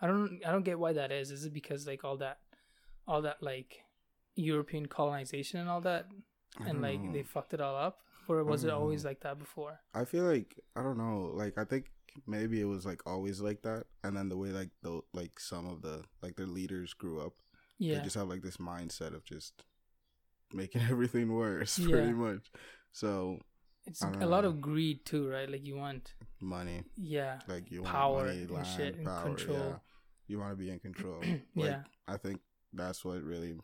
I 0.00 0.06
don't, 0.06 0.40
I 0.46 0.50
don't 0.50 0.64
get 0.64 0.78
why 0.78 0.94
that 0.94 1.12
is. 1.12 1.30
Is 1.30 1.44
it 1.44 1.52
because 1.52 1.86
like 1.86 2.02
all 2.04 2.16
that, 2.16 2.38
all 3.06 3.20
that 3.22 3.42
like 3.42 3.80
European 4.34 4.86
colonization 4.86 5.60
and 5.60 5.68
all 5.68 5.82
that, 5.82 6.06
and 6.66 6.80
like 6.82 7.00
know. 7.00 7.12
they 7.12 7.22
fucked 7.22 7.54
it 7.54 7.60
all 7.60 7.76
up? 7.76 7.98
or 8.28 8.44
was 8.44 8.62
it 8.62 8.70
always 8.70 9.02
Mm. 9.02 9.06
like 9.06 9.20
that 9.22 9.38
before? 9.40 9.80
I 9.92 10.04
feel 10.04 10.22
like 10.24 10.58
I 10.76 10.82
don't 10.82 10.98
know. 10.98 11.32
Like 11.34 11.58
I 11.58 11.64
think 11.64 11.90
maybe 12.26 12.60
it 12.60 12.64
was 12.64 12.86
like 12.86 13.02
always 13.06 13.40
like 13.40 13.62
that, 13.62 13.84
and 14.04 14.16
then 14.16 14.28
the 14.28 14.36
way 14.36 14.50
like 14.50 14.70
the 14.82 15.00
like 15.12 15.40
some 15.40 15.66
of 15.66 15.82
the 15.82 16.04
like 16.22 16.36
their 16.36 16.46
leaders 16.46 16.92
grew 16.94 17.20
up, 17.20 17.32
Yeah, 17.78 17.96
they 17.98 18.04
just 18.04 18.16
have 18.16 18.28
like 18.28 18.42
this 18.42 18.58
mindset 18.58 19.14
of 19.14 19.24
just 19.24 19.64
making 20.52 20.82
everything 20.90 21.32
worse, 21.32 21.78
Yeah. 21.78 21.90
pretty 21.90 22.12
much. 22.12 22.50
So 22.92 23.40
it's 23.86 24.02
a 24.02 24.10
don't 24.12 24.30
lot 24.30 24.44
of 24.44 24.60
greed 24.60 25.04
too, 25.06 25.28
right? 25.28 25.50
Like 25.50 25.64
you 25.66 25.76
want, 25.76 26.14
money, 26.40 26.84
yeah, 26.96 27.40
like 27.48 27.70
you 27.70 27.82
Power 27.82 28.14
want 28.14 28.26
money, 28.28 28.42
and 28.42 28.50
land, 28.50 28.66
shit, 28.66 28.96
and 28.96 29.06
power, 29.06 29.22
control. 29.24 29.58
Yeah. 29.58 29.76
You 30.28 30.38
want 30.38 30.52
to 30.52 30.56
be 30.56 30.70
in 30.70 30.78
control. 30.78 31.20
yeah, 31.24 31.38
Like, 31.54 31.76
I 32.06 32.16
think 32.16 32.40
that's 32.72 33.04
what 33.04 33.22
really 33.22 33.54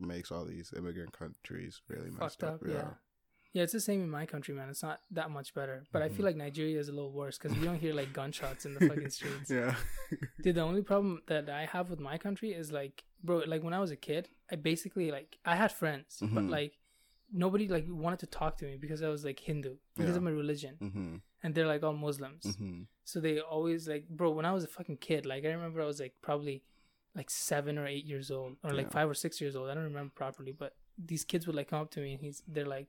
makes 0.00 0.30
all 0.32 0.44
these 0.44 0.72
immigrant 0.76 1.12
countries 1.12 1.80
really 1.88 2.10
messed 2.10 2.42
up. 2.44 2.54
up. 2.54 2.60
Yeah. 2.66 2.90
yeah, 3.52 3.62
It's 3.62 3.72
the 3.72 3.80
same 3.80 4.02
in 4.02 4.10
my 4.10 4.26
country, 4.26 4.54
man. 4.54 4.68
It's 4.68 4.82
not 4.82 5.00
that 5.12 5.30
much 5.30 5.54
better, 5.54 5.84
but 5.92 6.02
I 6.02 6.08
Mhm. 6.08 6.16
feel 6.16 6.26
like 6.26 6.36
Nigeria 6.36 6.78
is 6.78 6.88
a 6.88 6.92
little 6.92 7.12
worse 7.12 7.38
because 7.38 7.56
we 7.56 7.64
don't 7.64 7.76
hear 7.78 7.94
like 7.94 8.12
gunshots 8.12 8.66
in 8.66 8.74
the 8.74 8.80
fucking 8.80 9.10
streets. 9.10 9.50
yeah. 9.60 9.74
Dude, 10.42 10.56
the 10.56 10.60
only 10.62 10.82
problem 10.82 11.22
that 11.28 11.48
I 11.48 11.64
have 11.66 11.90
with 11.90 12.00
my 12.00 12.18
country 12.18 12.52
is 12.52 12.72
like, 12.72 13.04
bro, 13.22 13.38
like 13.46 13.62
when 13.62 13.72
I 13.74 13.80
was 13.80 13.90
a 13.90 13.96
kid, 13.96 14.28
I 14.50 14.56
basically 14.56 15.10
like 15.10 15.38
I 15.44 15.56
had 15.56 15.72
friends, 15.72 16.18
but 16.22 16.44
Mhm. 16.44 16.50
like 16.50 16.78
nobody 17.32 17.66
like 17.68 17.86
wanted 17.88 18.18
to 18.20 18.26
talk 18.26 18.58
to 18.58 18.64
me 18.66 18.76
because 18.76 19.02
I 19.02 19.08
was 19.08 19.24
like 19.24 19.40
Hindu 19.40 19.76
because 19.96 20.10
Yeah. 20.10 20.16
of 20.18 20.22
my 20.22 20.30
religion, 20.30 20.76
hmm 20.78 21.16
and 21.42 21.54
they're 21.54 21.66
like 21.66 21.82
all 21.82 21.92
Muslims. 21.94 22.56
hmm 22.56 22.82
So 23.04 23.20
they 23.20 23.38
always 23.40 23.86
like, 23.86 24.08
bro. 24.08 24.30
When 24.30 24.44
I 24.46 24.52
was 24.52 24.64
a 24.64 24.68
fucking 24.68 24.96
kid, 24.98 25.24
like 25.26 25.44
I 25.44 25.48
remember 25.52 25.80
I 25.82 25.86
was 25.86 26.00
like 26.00 26.14
probably 26.22 26.64
like 27.14 27.30
seven 27.30 27.78
or 27.78 27.86
eight 27.86 28.04
years 28.04 28.30
old, 28.30 28.56
or 28.64 28.72
like 28.72 28.86
Yeah. 28.86 28.92
five 28.98 29.08
or 29.08 29.14
six 29.14 29.40
years 29.40 29.54
old. 29.56 29.68
I 29.70 29.74
don't 29.74 29.84
remember 29.84 30.12
properly, 30.14 30.52
but 30.52 30.74
these 30.98 31.24
kids 31.24 31.46
would 31.46 31.56
like 31.56 31.68
come 31.70 31.80
up 31.82 31.90
to 31.92 32.00
me 32.00 32.12
and 32.14 32.20
he's 32.20 32.42
they're 32.48 32.66
like, 32.66 32.88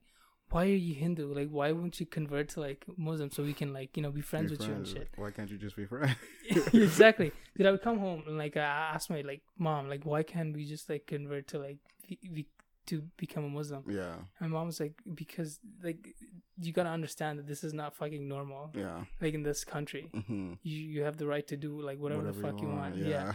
"Why 0.50 0.64
are 0.66 0.82
you 0.88 0.96
Hindu? 0.96 1.34
Like, 1.34 1.50
why 1.50 1.72
won't 1.72 2.00
you 2.00 2.06
convert 2.06 2.50
to 2.50 2.60
like 2.60 2.86
Muslim 2.98 3.30
so 3.32 3.44
we 3.44 3.54
can 3.54 3.72
like 3.74 3.96
you 3.98 4.04
know 4.04 4.12
be 4.12 4.22
friends 4.22 4.52
Be 4.52 4.58
with 4.58 4.68
you 4.68 4.74
and 4.74 4.88
shit?" 4.88 5.10
Why 5.16 5.32
can't 5.32 5.50
you 5.50 5.58
just 5.58 5.76
be 5.76 5.86
friends? 5.86 6.16
exactly. 6.74 7.32
Did 7.58 7.66
I 7.68 7.72
would 7.72 7.82
come 7.82 8.00
home 8.00 8.24
and 8.28 8.38
like 8.38 8.58
I 8.58 8.62
asked 8.94 9.10
my 9.10 9.22
like 9.22 9.42
mom 9.58 9.90
like 9.90 10.06
why 10.06 10.24
can't 10.24 10.56
we 10.56 10.66
just 10.66 10.90
like 10.90 11.08
convert 11.08 11.48
to 11.50 11.60
like 11.60 11.78
be, 12.08 12.20
be, 12.34 12.48
to 12.88 13.02
become 13.18 13.44
a 13.46 13.50
Muslim? 13.50 13.84
yeah. 13.88 14.16
My 14.42 14.48
mom 14.48 14.68
was 14.68 14.80
like 14.80 14.94
because 15.14 15.60
like 15.84 16.16
you 16.62 16.72
gotta 16.72 16.90
understand 16.90 17.38
that 17.40 17.48
this 17.48 17.64
is 17.64 17.74
not 17.74 17.96
fucking 17.96 18.28
normal. 18.28 18.72
Yeah. 18.74 19.04
Like 19.22 19.34
in 19.34 19.44
this 19.44 19.64
country, 19.64 20.10
hmm 20.28 20.54
you 20.64 20.78
you 20.96 21.02
have 21.04 21.18
the 21.18 21.28
right 21.28 21.46
to 21.48 21.58
do 21.58 21.82
like 21.82 22.00
whatever, 22.00 22.24
the 22.24 22.34
fuck 22.34 22.62
you 22.62 22.68
want. 22.70 22.98
Yeah. 22.98 23.34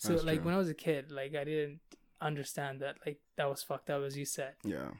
So 0.00 0.12
That's 0.14 0.24
like 0.24 0.38
true. 0.38 0.46
when 0.46 0.54
I 0.54 0.58
was 0.58 0.68
a 0.70 0.74
kid, 0.74 1.12
like 1.12 1.34
I 1.34 1.44
didn't 1.44 1.80
understand 2.22 2.80
that 2.80 2.96
like 3.06 3.18
that 3.36 3.48
was 3.48 3.62
fucked 3.62 3.88
up 3.90 4.02
as 4.02 4.16
you 4.16 4.24
said. 4.24 4.54
Yeah. 4.64 4.90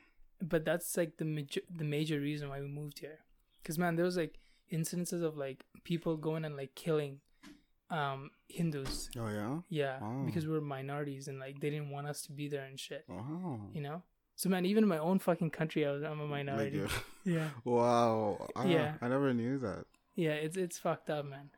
But 0.43 0.65
that's 0.65 0.97
like 0.97 1.17
the 1.17 1.25
major 1.25 1.63
the 1.75 1.85
major 1.85 2.19
reason 2.21 2.49
why 2.51 2.61
we 2.61 2.69
moved 2.69 2.99
here. 3.01 3.19
Cause 3.65 3.79
man, 3.79 3.97
there 3.97 4.05
was 4.05 4.17
like 4.17 4.39
incidences 4.73 5.23
of 5.23 5.37
like 5.37 5.65
people 5.85 6.17
going 6.17 6.45
and 6.45 6.57
like 6.57 6.75
killing 6.75 7.21
um 7.91 8.31
Hindus. 8.49 9.11
Oh 9.19 9.29
yeah. 9.29 9.59
Yeah, 9.69 10.01
Wow. 10.01 10.23
because 10.27 10.47
we 10.47 10.53
were 10.53 10.61
minorities 10.61 11.29
and 11.29 11.39
like 11.41 11.61
they 11.61 11.71
didn't 11.71 11.91
want 11.91 12.07
us 12.07 12.23
to 12.23 12.33
be 12.33 12.49
there 12.49 12.65
and 12.65 12.79
shit. 12.79 13.05
Wow. 13.09 13.61
You 13.75 13.81
know. 13.81 14.03
So 14.37 14.49
man, 14.49 14.65
even 14.65 14.85
in 14.85 14.89
my 14.89 14.99
own 14.99 15.19
fucking 15.19 15.51
country, 15.51 15.87
I 15.87 15.91
was 15.93 16.03
I'm 16.03 16.19
a 16.21 16.23
Like, 16.25 16.31
minority. 16.47 16.83
uh, 16.83 16.89
yeah, 17.25 17.49
wow. 17.65 18.49
Ah, 18.57 18.65
Yeah. 18.65 18.95
I 19.03 19.09
never 19.09 19.35
knew 19.35 19.59
that. 19.59 19.85
Yeah, 20.20 20.33
it's 20.33 20.56
it's 20.56 20.78
fucked 20.78 21.09
up, 21.11 21.24
man. 21.24 21.50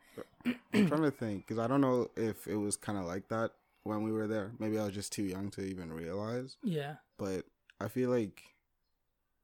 I'm 0.73 0.87
trying 0.87 1.03
to 1.03 1.11
think 1.11 1.45
because 1.47 1.59
I 1.59 1.67
don't 1.67 1.81
know 1.81 2.09
if 2.15 2.47
it 2.47 2.55
was 2.55 2.75
kind 2.77 2.97
of 2.97 3.05
like 3.05 3.27
that 3.29 3.51
when 3.83 4.03
we 4.03 4.11
were 4.11 4.27
there. 4.27 4.51
Maybe 4.59 4.77
I 4.79 4.85
was 4.85 4.93
just 4.93 5.11
too 5.11 5.23
young 5.23 5.49
to 5.51 5.61
even 5.61 5.91
realize. 5.91 6.57
Yeah, 6.63 6.95
But 7.17 7.45
I 7.79 7.87
feel 7.87 8.09
like 8.09 8.41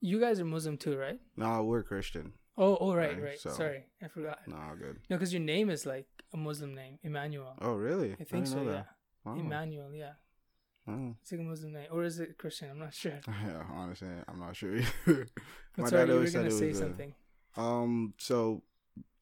you 0.02 0.20
guys 0.20 0.40
are 0.40 0.46
Muslim 0.46 0.78
too, 0.78 0.98
right? 0.98 1.20
no, 1.36 1.64
we're 1.64 1.84
Christian. 1.84 2.34
Oh, 2.58 2.78
oh, 2.82 2.94
right, 2.94 3.14
Right, 3.14 3.24
right. 3.24 3.40
so- 3.40 3.52
Sorry, 3.52 3.86
I 4.04 4.08
forgot. 4.10 4.40
No, 4.48 4.58
good. 4.78 4.98
No, 5.10 5.16
because 5.18 5.32
your 5.34 5.42
name 5.42 5.70
is 5.70 5.86
like 5.86 6.08
a 6.34 6.38
Muslim 6.38 6.74
name, 6.76 7.00
Emmanuel. 7.04 7.56
Oh 7.62 7.74
really? 7.74 8.12
I 8.14 8.24
think 8.24 8.46
didn't 8.46 8.48
so. 8.48 8.64
Yeah. 8.64 8.84
Wow. 9.26 9.36
Emmanuel. 9.40 9.94
Yeah, 9.94 10.14
Wow. 10.88 11.16
it's 11.22 11.32
like 11.32 11.42
a 11.42 11.44
Muslim 11.44 11.74
name, 11.74 11.88
or 11.92 12.04
is 12.04 12.20
it 12.20 12.38
Christian? 12.38 12.70
I'm 12.72 12.80
not 12.80 12.94
sure. 12.94 13.20
Yeah, 13.28 13.64
honestly, 13.74 14.10
I'm 14.28 14.40
not 14.40 14.56
sure. 14.56 14.72
My 15.78 15.88
sorry, 15.88 15.92
dad 15.92 16.08
you 16.08 16.08
were 16.08 16.14
always 16.16 16.32
said 16.34 16.46
it 16.46 16.52
say 16.52 16.68
was, 16.70 16.80
something. 16.80 17.14
Um, 17.58 18.14
so 18.18 18.64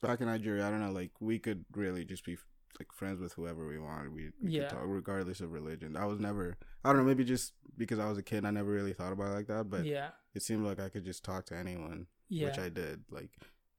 back 0.01 0.21
in 0.21 0.27
Nigeria, 0.27 0.67
I 0.67 0.69
don't 0.71 0.81
know, 0.81 0.91
like 0.91 1.11
we 1.19 1.39
could 1.39 1.65
really 1.73 2.05
just 2.05 2.23
be 2.25 2.37
like 2.79 2.91
friends 2.93 3.19
with 3.19 3.33
whoever 3.33 3.67
we 3.67 3.79
wanted. 3.79 4.13
We, 4.13 4.29
we 4.41 4.51
Yeah. 4.51 4.61
could 4.67 4.69
talk 4.77 4.83
regardless 4.85 5.41
of 5.41 5.51
religion. 5.51 5.97
I 5.97 6.05
was 6.05 6.19
never, 6.19 6.57
I 6.83 6.89
don't 6.89 6.97
know, 6.97 7.03
maybe 7.07 7.23
just 7.23 7.53
because 7.77 7.97
I 7.99 8.07
was 8.07 8.17
a 8.17 8.23
kid, 8.23 8.45
I 8.45 8.51
never 8.51 8.69
really 8.71 8.93
thought 8.93 9.13
about 9.13 9.31
it 9.31 9.35
like 9.35 9.47
that. 9.47 9.69
But 9.69 9.85
yeah, 9.85 10.09
it 10.35 10.43
seemed 10.43 10.63
like 10.65 10.79
I 10.79 10.89
could 10.89 11.03
just 11.05 11.23
talk 11.23 11.45
to 11.47 11.55
anyone, 11.55 12.07
yeah, 12.29 12.47
which 12.47 12.59
I 12.59 12.69
did, 12.69 13.03
like 13.09 13.31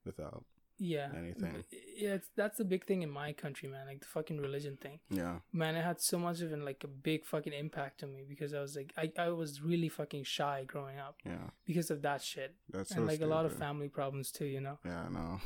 without, 0.05 0.43
yeah. 0.79 1.09
anything. 1.17 1.63
Yeah, 1.95 2.15
it's, 2.15 2.27
that's 2.35 2.57
the 2.57 2.65
big 2.65 2.85
thing 2.85 3.01
in 3.01 3.09
my 3.09 3.31
country, 3.31 3.69
man. 3.69 3.85
Like 3.87 4.01
the 4.01 4.07
fucking 4.07 4.39
religion 4.41 4.77
thing. 4.81 4.99
yeah, 5.09 5.39
Man, 5.53 5.75
it 5.75 5.83
had 5.83 6.01
so 6.01 6.17
much 6.19 6.41
of 6.41 6.51
an 6.51 6.65
like 6.65 6.83
a 6.83 6.87
big 6.87 7.25
fucking 7.25 7.53
impact 7.53 8.03
on 8.03 8.13
me 8.13 8.23
because 8.27 8.53
I 8.53 8.59
was 8.59 8.75
like, 8.75 8.91
I, 8.97 9.11
I 9.17 9.29
was 9.29 9.61
really 9.61 9.87
fucking 9.89 10.23
shy 10.25 10.63
growing 10.67 10.99
up 10.99 11.15
yeah. 11.25 11.51
because 11.65 11.89
of 11.89 12.01
that 12.01 12.21
shit, 12.21 12.55
That's 12.69 12.89
so 12.89 12.97
and 12.97 13.05
like 13.07 13.17
stupid. 13.17 13.31
a 13.31 13.33
lot 13.33 13.45
of 13.45 13.53
family 13.53 13.87
problems 13.87 14.29
too. 14.31 14.45
You 14.45 14.59
know. 14.59 14.79
Yeah, 14.85 15.07
no. 15.09 15.39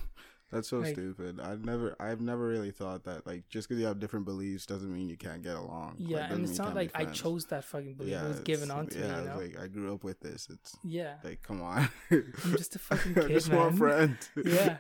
That's 0.54 0.68
so 0.70 0.80
Like- 0.80 0.94
stupid. 0.94 1.40
I've 1.40 1.66
never, 1.66 1.96
I've 2.00 2.22
never 2.22 2.48
really 2.48 2.72
thought 2.72 3.04
that 3.06 3.26
like 3.26 3.48
just 3.50 3.68
because 3.68 3.80
you 3.82 3.88
have 3.88 4.00
different 4.00 4.26
beliefs 4.26 4.66
doesn't 4.66 4.92
mean 4.94 5.10
you 5.10 5.18
can't 5.18 5.42
get 5.42 5.56
along. 5.56 5.96
Yeah, 5.98 6.20
doesn't 6.28 6.36
and 6.36 6.50
it's 6.50 6.58
not 6.58 6.76
like 6.76 6.92
I 6.96 7.06
chose 7.06 7.46
that 7.48 7.64
fucking 7.64 7.96
belief. 7.96 8.14
it 8.16 8.28
was 8.28 8.40
given 8.42 8.72
on 8.72 8.88
to 8.88 9.00
yeah, 9.00 9.20
me. 9.22 9.26
Know. 9.28 9.38
like 9.38 9.60
I 9.60 9.68
grew 9.68 9.94
up 9.94 10.04
with 10.04 10.20
this. 10.20 10.48
It's 10.50 10.78
yeah. 10.84 11.16
like, 11.24 11.42
come 11.42 11.62
on. 11.62 11.90
I'm 12.12 12.34
just 12.58 12.76
a 12.76 12.80
fucking 12.80 13.14
kid, 13.16 13.30
just 13.30 13.50
man. 13.52 13.76
friend. 13.78 14.18
Yeah. 14.46 14.78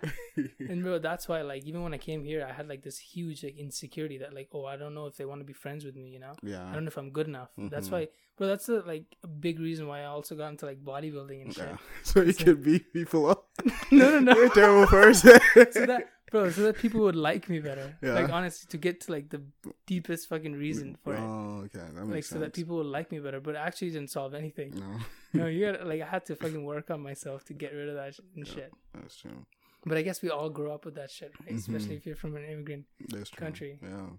And 0.59 0.83
bro, 0.83 0.99
that's 1.09 1.27
why 1.27 1.41
like 1.41 1.63
even 1.65 1.83
when 1.83 1.93
I 1.93 1.97
came 1.97 2.23
here, 2.23 2.45
I 2.47 2.53
had 2.53 2.67
like 2.67 2.81
this 2.83 2.97
huge 2.97 3.43
like 3.43 3.57
insecurity 3.57 4.17
that 4.19 4.33
like 4.33 4.49
oh 4.53 4.65
I 4.65 4.77
don't 4.77 4.93
know 4.93 5.05
if 5.07 5.17
they 5.17 5.25
want 5.25 5.41
to 5.41 5.45
be 5.45 5.53
friends 5.53 5.85
with 5.85 5.95
me, 5.95 6.09
you 6.09 6.19
know. 6.19 6.33
Yeah. 6.43 6.63
I 6.69 6.73
don't 6.73 6.83
know 6.85 6.89
if 6.89 6.97
I'm 6.97 7.11
good 7.11 7.27
enough. 7.27 7.49
That's 7.57 7.89
Mhm. 7.89 7.91
why, 7.91 8.07
bro. 8.37 8.47
That's 8.47 8.67
a, 8.69 8.81
like 8.85 9.05
a 9.23 9.27
big 9.27 9.59
reason 9.59 9.87
why 9.87 10.01
I 10.01 10.05
also 10.05 10.35
got 10.35 10.49
into 10.51 10.65
like 10.65 10.83
bodybuilding 10.83 11.41
and 11.43 11.53
shit. 11.53 11.67
Yeah. 11.67 11.77
So 12.03 12.21
you 12.21 12.29
It's 12.29 12.43
could 12.43 12.63
beat 12.63 12.91
people 12.93 13.29
up. 13.29 13.45
no, 13.91 14.09
no, 14.11 14.19
no. 14.19 14.35
You're 14.35 14.45
a 14.47 14.49
terrible 14.49 14.87
person. 14.87 15.39
so 15.71 15.85
that, 15.85 16.09
bro, 16.31 16.49
so 16.51 16.61
that 16.63 16.77
people 16.77 17.01
would 17.01 17.15
like 17.15 17.47
me 17.49 17.59
better. 17.59 17.95
Yeah. 18.01 18.13
Like 18.13 18.29
honestly, 18.31 18.67
to 18.69 18.77
get 18.77 19.01
to 19.01 19.11
like 19.11 19.29
the 19.29 19.41
deepest 19.85 20.27
fucking 20.29 20.53
reason 20.53 20.97
for 21.03 21.13
it. 21.15 21.19
Oh, 21.19 21.63
okay. 21.65 21.79
That 21.93 22.05
makes 22.05 22.11
Like 22.15 22.23
so 22.25 22.29
sense. 22.35 22.41
that 22.45 22.53
people 22.53 22.77
would 22.77 22.85
like 22.97 23.11
me 23.11 23.19
better, 23.19 23.39
but 23.39 23.55
it 23.55 23.57
actually 23.59 23.91
didn't 23.91 24.09
solve 24.11 24.33
anything. 24.33 24.73
No, 24.79 24.99
No, 25.43 25.47
you 25.47 25.65
got 25.71 25.85
like 25.87 26.01
I 26.01 26.05
had 26.05 26.25
to 26.27 26.35
fucking 26.35 26.63
work 26.63 26.91
on 26.91 27.01
myself 27.01 27.43
to 27.45 27.53
get 27.53 27.73
rid 27.73 27.89
of 27.89 27.95
that 27.95 28.15
sh- 28.15 28.19
and 28.35 28.47
Yeah. 28.47 28.53
shit. 28.53 28.71
that's 28.93 29.17
true. 29.17 29.45
But 29.85 29.97
I 29.97 30.01
guess 30.01 30.21
we 30.21 30.29
all 30.29 30.49
grow 30.49 30.73
up 30.73 30.85
with 30.85 30.95
that 30.95 31.11
shit, 31.11 31.31
right? 31.41 31.57
Especially 31.59 31.95
Mhm. 31.95 31.97
if 31.97 32.05
you're 32.05 32.15
from 32.15 32.35
an 32.37 32.45
immigrant. 32.45 32.85
Country. 33.35 33.79
Yeah. 33.81 34.09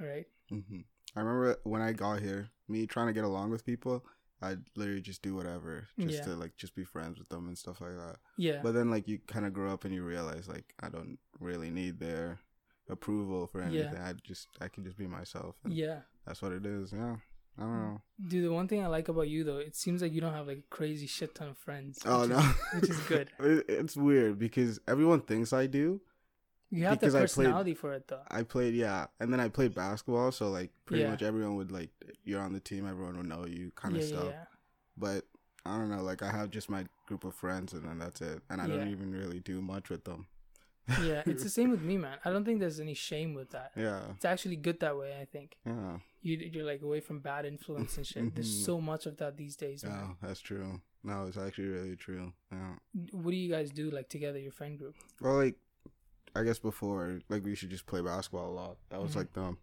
right? 0.00 0.26
hmm 0.48 0.80
I 1.14 1.20
remember 1.20 1.58
when 1.64 1.82
I 1.82 1.92
got 1.92 2.20
here, 2.20 2.50
me 2.68 2.86
trying 2.86 3.08
to 3.08 3.12
get 3.12 3.24
along 3.24 3.50
with 3.50 3.66
people, 3.66 4.04
I'd 4.40 4.60
literally 4.76 5.00
just 5.00 5.22
do 5.22 5.34
whatever 5.34 5.88
just 5.98 6.18
Yeah. 6.18 6.24
to 6.24 6.36
like 6.36 6.56
just 6.56 6.74
be 6.74 6.84
friends 6.84 7.18
with 7.18 7.28
them 7.28 7.46
and 7.46 7.56
stuff 7.56 7.80
like 7.80 7.96
that. 7.96 8.16
Yeah. 8.36 8.60
But 8.62 8.74
then 8.74 8.90
like 8.90 9.06
you 9.06 9.18
kind 9.26 9.46
of 9.46 9.52
grow 9.52 9.72
up 9.72 9.84
and 9.84 9.94
you 9.94 10.02
realize 10.02 10.48
like 10.48 10.74
I 10.80 10.88
don't 10.88 11.18
really 11.38 11.70
need 11.70 12.00
their 12.00 12.40
approval 12.88 13.46
for 13.46 13.62
anything. 13.62 13.92
Yeah. 13.94 14.08
I 14.08 14.14
just 14.24 14.48
I 14.60 14.68
can 14.68 14.84
just 14.84 14.98
be 14.98 15.06
myself. 15.06 15.56
Yeah. 15.66 16.00
That's 16.26 16.42
what 16.42 16.52
it 16.52 16.66
is. 16.66 16.92
Yeah. 16.92 17.16
I 17.58 17.62
don't 17.62 17.70
mm. 17.70 17.82
know. 17.82 18.02
Dude, 18.28 18.44
the 18.44 18.52
one 18.52 18.66
thing 18.66 18.82
I 18.82 18.88
like 18.88 19.08
about 19.08 19.28
you 19.28 19.44
though, 19.44 19.58
it 19.58 19.76
seems 19.76 20.02
like 20.02 20.12
you 20.12 20.20
don't 20.20 20.34
have 20.34 20.48
like 20.48 20.58
a 20.58 20.74
crazy 20.74 21.06
shit 21.06 21.34
ton 21.34 21.48
of 21.48 21.58
friends. 21.58 22.00
Oh 22.04 22.22
which 22.22 22.30
no, 22.30 22.38
is- 22.38 22.80
which 22.80 22.90
is 22.90 23.00
good. 23.00 23.30
It's 23.68 23.96
weird 23.96 24.38
because 24.38 24.80
everyone 24.88 25.20
thinks 25.20 25.52
I 25.52 25.66
do. 25.66 26.00
You 26.74 26.84
have 26.84 26.94
the 26.98 27.06
Because 27.06 27.14
I 27.14 27.18
played- 27.18 27.28
personality 27.46 27.74
for 27.74 27.92
it 27.92 28.08
though. 28.08 28.22
I 28.30 28.42
played 28.42 28.74
yeah, 28.74 29.06
and 29.20 29.30
then 29.32 29.40
I 29.40 29.48
played 29.48 29.74
basketball, 29.74 30.32
so 30.32 30.48
like 30.50 30.70
pretty 30.86 31.02
Yeah. 31.02 31.10
much 31.10 31.22
everyone 31.22 31.56
would 31.56 31.70
like 31.70 31.90
you're 32.24 32.40
on 32.40 32.52
the 32.54 32.60
team, 32.60 32.86
everyone 32.88 33.16
would 33.18 33.26
know 33.28 33.44
you 33.46 33.72
kind 33.76 33.94
of 33.94 34.00
yeah, 34.02 34.06
stuff. 34.08 34.24
yeah. 34.30 34.44
But 34.96 35.26
I 35.66 35.76
don't 35.76 35.90
know, 35.90 36.02
like 36.02 36.22
I 36.22 36.30
have 36.32 36.50
just 36.50 36.68
my 36.70 36.86
group 37.06 37.24
of 37.24 37.34
friends, 37.34 37.72
and 37.74 37.84
then 37.84 37.98
that's 37.98 38.20
it, 38.22 38.40
and 38.50 38.60
I 38.60 38.66
don't 38.66 38.88
even 38.88 39.12
really 39.12 39.38
do 39.40 39.60
much 39.60 39.90
with 39.90 40.04
them. 40.04 40.26
Yeah, 41.02 41.22
it's 41.26 41.42
the 41.44 41.50
same 41.60 41.70
with 41.70 41.82
me, 41.82 41.96
man. 41.98 42.18
I 42.24 42.30
don't 42.32 42.44
think 42.44 42.58
there's 42.58 42.80
any 42.80 42.94
shame 42.94 43.34
with 43.34 43.50
that. 43.50 43.70
yeah, 43.76 44.02
It's 44.16 44.24
actually 44.24 44.56
good 44.56 44.80
that 44.80 44.96
way. 44.96 45.16
I 45.20 45.26
think 45.26 45.56
yeah, 45.66 45.98
you 46.22 46.36
you're 46.38 46.64
like 46.64 46.82
away 46.82 47.00
from 47.00 47.20
bad 47.20 47.44
influence 47.44 47.96
and 47.98 48.06
shit. 48.06 48.34
There's 48.34 48.64
so 48.70 48.80
much 48.80 49.04
of 49.06 49.18
that 49.18 49.36
these 49.36 49.56
days. 49.56 49.84
yeah. 49.84 49.90
Man. 49.90 50.16
That's 50.22 50.40
true. 50.40 50.80
No, 51.04 51.26
it's 51.26 51.36
actually 51.36 51.68
really 51.68 51.96
true. 51.96 52.32
Yeah. 52.50 52.74
What 53.12 53.30
do 53.30 53.36
you 53.36 53.50
guys 53.50 53.70
do 53.70 53.90
like 53.90 54.08
together, 54.08 54.38
your 54.38 54.52
friend 54.52 54.78
group? 54.78 54.96
Well, 55.20 55.36
like 55.36 55.56
I 56.34 56.42
guess 56.44 56.58
before, 56.58 57.20
like 57.28 57.44
we 57.44 57.54
should 57.54 57.70
just 57.70 57.86
play 57.86 58.00
basketball 58.00 58.50
a 58.50 58.54
lot. 58.54 58.76
That 58.90 59.02
was 59.02 59.12
Mhm. 59.12 59.16
like 59.16 59.32
the 59.34 59.56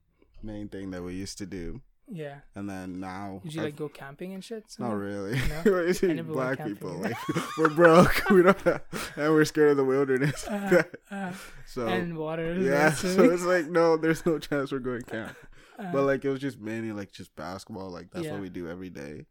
main 0.43 0.70
thing 0.70 0.91
that 0.91 1.01
we 1.03 1.13
used 1.15 1.38
to 1.39 1.45
do. 1.45 1.82
Yeah. 2.11 2.39
And 2.55 2.67
then 2.70 2.99
now, 2.99 3.41
Did 3.43 3.53
you 3.53 3.61
I've- 3.61 3.67
like 3.72 3.76
go 3.76 3.88
camping 3.89 4.34
and 4.34 4.43
shit? 4.43 4.63
Not 4.80 4.93
really. 4.93 5.38
No? 5.47 5.61
We're 5.65 5.88
just 5.88 6.03
I 6.03 6.07
never 6.07 6.34
went 6.34 6.57
black 6.57 6.67
people. 6.67 6.93
Like 6.93 7.15
we're 7.57 7.70
broke. 7.70 8.24
we 8.32 8.41
don't 8.41 8.59
have, 8.61 8.82
and 9.15 9.32
we're 9.34 9.45
scared 9.45 9.72
of 9.72 9.78
the 9.78 9.86
wilderness. 9.86 10.47
Uh, 10.47 10.84
uh, 11.11 11.34
so 11.67 11.88
and 11.88 12.17
water. 12.17 12.55
yeah, 12.59 12.91
so 12.93 13.24
it's 13.32 13.43
like 13.43 13.67
no, 13.67 13.95
there's 13.97 14.26
no 14.26 14.39
chance 14.39 14.72
we're 14.72 14.80
going 14.80 15.03
camp. 15.03 15.36
Uh, 15.78 15.91
But 15.91 16.03
like 16.03 16.26
it 16.26 16.30
was 16.30 16.39
just 16.39 16.59
mainly 16.59 16.91
like 16.93 17.11
just 17.11 17.36
basketball. 17.36 17.89
Like 17.91 18.09
that's 18.11 18.26
Yeah. 18.26 18.34
what 18.34 18.41
we 18.41 18.49
do 18.49 18.67
every 18.67 18.89
day. 18.89 19.26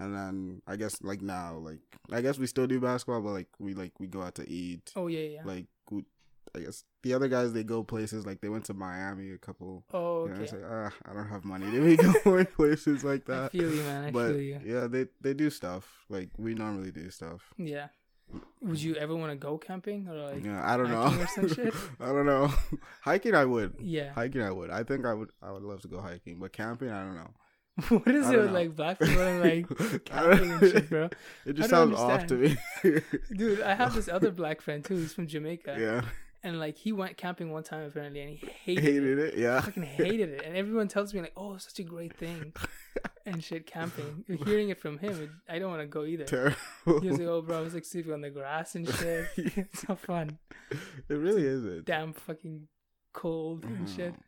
and 0.00 0.12
then 0.14 0.60
I 0.66 0.74
guess 0.76 1.00
like 1.02 1.20
now, 1.22 1.56
like 1.58 1.78
I 2.10 2.20
guess 2.22 2.38
we 2.38 2.46
still 2.46 2.66
do 2.66 2.80
basketball, 2.80 3.20
but 3.20 3.32
like 3.32 3.48
we 3.58 3.74
like 3.74 3.92
we 4.00 4.06
go 4.06 4.22
out 4.22 4.34
to 4.36 4.48
eat. 4.48 4.92
Oh 4.96 5.06
yeah, 5.08 5.20
yeah. 5.20 5.42
Like 5.44 5.66
we, 5.90 6.04
I 6.56 6.60
guess 6.60 6.84
the 7.02 7.14
other 7.14 7.28
guys 7.28 7.52
they 7.52 7.64
go 7.64 7.82
places 7.82 8.24
like 8.26 8.40
they 8.40 8.48
went 8.48 8.64
to 8.66 8.74
Miami 8.74 9.32
a 9.32 9.38
couple. 9.38 9.84
oh 9.92 10.24
You 10.26 10.28
know, 10.28 10.34
okay. 10.34 10.42
it's 10.44 10.52
like 10.52 10.62
ah, 10.70 10.92
I 11.04 11.12
don't 11.12 11.28
have 11.28 11.44
money 11.44 11.70
to 11.70 11.80
be 11.84 11.96
going 12.24 12.46
places 12.46 13.02
like 13.04 13.28
I 13.28 13.34
that. 13.34 13.52
feel 13.52 13.70
you, 13.74 13.82
man. 13.82 14.04
I 14.04 14.10
But 14.10 14.28
feel 14.32 14.40
you. 14.40 14.60
yeah, 14.64 14.86
they 14.86 15.06
they 15.20 15.34
do 15.34 15.50
stuff 15.50 16.04
like 16.08 16.30
we 16.38 16.54
normally 16.54 16.90
do 16.92 17.10
stuff. 17.10 17.52
Yeah. 17.56 17.88
Would 18.62 18.80
you 18.82 18.94
ever 18.96 19.14
want 19.14 19.32
to 19.32 19.36
go 19.36 19.58
camping 19.58 20.08
or 20.08 20.14
like? 20.16 20.44
Yeah, 20.44 20.60
I 20.64 20.76
don't 20.78 20.90
know. 20.90 21.02
hiking 21.08 21.22
or 21.22 21.26
some 21.28 21.48
shit? 21.48 21.74
I 22.00 22.06
don't 22.06 22.24
know. 22.26 22.50
hiking, 23.02 23.34
I 23.34 23.44
would. 23.44 23.74
Yeah. 23.78 24.12
Hiking, 24.14 24.42
I 24.42 24.50
would. 24.50 24.70
I 24.70 24.82
think 24.82 25.04
I 25.04 25.12
would. 25.12 25.30
I 25.42 25.52
would 25.52 25.62
love 25.62 25.82
to 25.82 25.88
go 25.88 26.00
hiking, 26.00 26.38
but 26.40 26.52
camping, 26.52 26.88
I 26.90 27.04
don't 27.04 27.16
know. 27.16 27.30
what 27.98 28.08
is 28.14 28.26
I 28.26 28.34
it 28.34 28.38
with 28.40 28.52
like 28.52 28.74
black 28.76 28.98
people 29.00 29.20
and 29.20 29.40
like 29.40 29.66
I 29.82 29.98
camping 30.04 30.50
and 30.52 30.60
shit, 30.70 30.88
bro? 30.88 31.10
It 31.44 31.52
just 31.54 31.68
I 31.72 31.76
sounds 31.76 31.96
off 31.98 32.26
to 32.28 32.34
me. 32.36 32.56
Dude, 33.36 33.60
I 33.60 33.74
have 33.74 33.94
this 33.94 34.08
other 34.08 34.30
black 34.30 34.60
friend 34.62 34.84
too. 34.84 34.94
He's 34.96 35.12
from 35.12 35.26
Jamaica, 35.26 35.76
yeah, 35.78 36.02
and 36.44 36.60
like 36.60 36.76
he 36.76 36.92
went 36.92 37.16
camping 37.16 37.50
one 37.50 37.64
time 37.64 37.84
apparently, 37.86 38.20
and 38.20 38.30
he 38.30 38.46
hated, 38.64 38.84
hated 38.84 39.18
it. 39.18 39.34
it. 39.34 39.38
Yeah, 39.38 39.60
Fucking 39.60 39.82
hated 39.82 40.28
it, 40.28 40.44
and 40.44 40.56
everyone 40.56 40.86
tells 40.86 41.12
me 41.12 41.20
like, 41.20 41.32
"Oh, 41.36 41.56
such 41.56 41.80
a 41.80 41.82
great 41.82 42.16
thing," 42.16 42.52
and 43.26 43.42
shit. 43.42 43.66
Camping, 43.66 44.24
hearing 44.44 44.68
it 44.68 44.78
from 44.78 44.98
him, 44.98 45.20
it, 45.22 45.30
I 45.52 45.58
don't 45.58 45.70
want 45.70 45.82
to 45.82 45.86
go 45.88 46.04
either. 46.04 46.24
terrible. 46.24 46.56
He 47.00 47.08
was 47.08 47.18
like, 47.18 47.26
"Oh, 47.28 47.42
bro, 47.42 47.58
I 47.58 47.60
was 47.62 47.74
like 47.74 47.84
sleeping 47.84 48.12
on 48.12 48.20
the 48.20 48.30
grass 48.30 48.74
and 48.76 48.86
shit. 48.88 49.26
it's 49.36 49.88
not 49.88 49.98
fun. 49.98 50.38
it 51.08 51.14
really 51.14 51.44
isn't. 51.44 51.84
Damn, 51.86 52.12
fucking 52.12 52.68
cold 53.12 53.64
and 53.64 53.88
shit. 53.88 54.12
Mhm. 54.12 54.18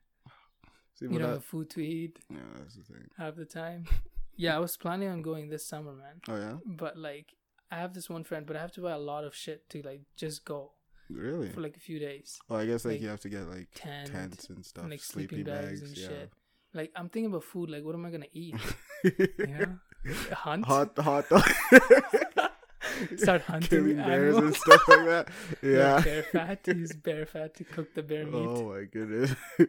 See, 0.95 1.05
You 1.05 1.11
but 1.11 1.19
don't 1.19 1.29
that, 1.29 1.35
have 1.35 1.45
food 1.45 1.69
to 1.71 1.81
eat 1.81 2.19
yeah, 2.31 2.39
that's 2.59 2.77
the 2.77 2.83
thing. 2.83 3.07
half 3.19 3.37
the 3.37 3.45
time." 3.45 3.85
Yeah, 4.39 4.55
I 4.55 4.59
was 4.59 4.77
planning 4.77 5.09
on 5.09 5.23
going 5.23 5.49
this 5.49 5.67
summer, 5.67 5.93
man. 5.95 6.21
Oh 6.29 6.37
yeah, 6.37 6.57
But 6.67 6.99
like, 6.99 7.33
I 7.71 7.77
have 7.79 7.95
this 7.95 8.11
one 8.11 8.23
friend, 8.23 8.45
but 8.45 8.55
I 8.55 8.61
have 8.61 8.73
to 8.73 8.83
buy 8.83 8.93
a 8.93 8.99
lot 8.99 9.25
of 9.25 9.35
shit 9.35 9.67
to 9.71 9.81
like 9.81 10.03
just 10.15 10.45
go 10.45 10.73
really? 11.11 11.49
for 11.51 11.61
like 11.61 11.77
a 11.77 11.81
few 11.81 11.99
days. 11.99 12.39
Oh, 12.51 12.57
I 12.57 12.67
guess 12.67 12.85
like, 12.85 12.95
like, 12.95 13.03
you 13.03 13.09
have 13.09 13.21
to 13.21 13.29
get 13.29 13.49
like 13.49 13.69
tent 13.75 14.13
tents 14.13 14.49
and 14.49 14.65
stuff, 14.65 14.85
and 14.85 14.91
like 14.93 15.03
sleeping 15.03 15.39
sleeping 15.39 15.53
bags, 15.53 15.81
bags, 15.81 15.83
and 15.83 15.97
yeah. 15.97 16.09
shit. 16.09 16.33
Like 16.75 16.93
I'm 16.97 17.09
thinking 17.09 17.31
about 17.31 17.45
food. 17.45 17.71
Like, 17.71 17.85
what 17.85 17.95
am 17.95 18.05
I 18.05 18.11
gonna 18.11 18.27
eat? 18.33 18.57
You 19.05 19.47
know, 19.47 19.79
hunt. 20.33 20.67
hot, 20.67 20.99
hot 20.99 21.29
dog. 21.31 21.49
Start 23.17 23.43
hunting 23.43 23.69
killing 23.69 23.97
bears 23.97 24.37
and 24.37 24.55
stuff 24.55 24.89
like 24.89 25.05
that. 25.07 25.29
Like 25.63 25.63
Yeah. 25.63 26.01
bear 26.01 26.23
fat. 26.23 26.67
Use 26.69 26.93
bear 26.93 27.27
fat 27.27 27.55
to 27.57 27.65
cook 27.65 27.95
the 27.95 28.03
bear 28.03 28.25
meat. 28.27 28.35
Oh 28.49 28.73
my 28.73 28.85
goodness. 28.85 29.35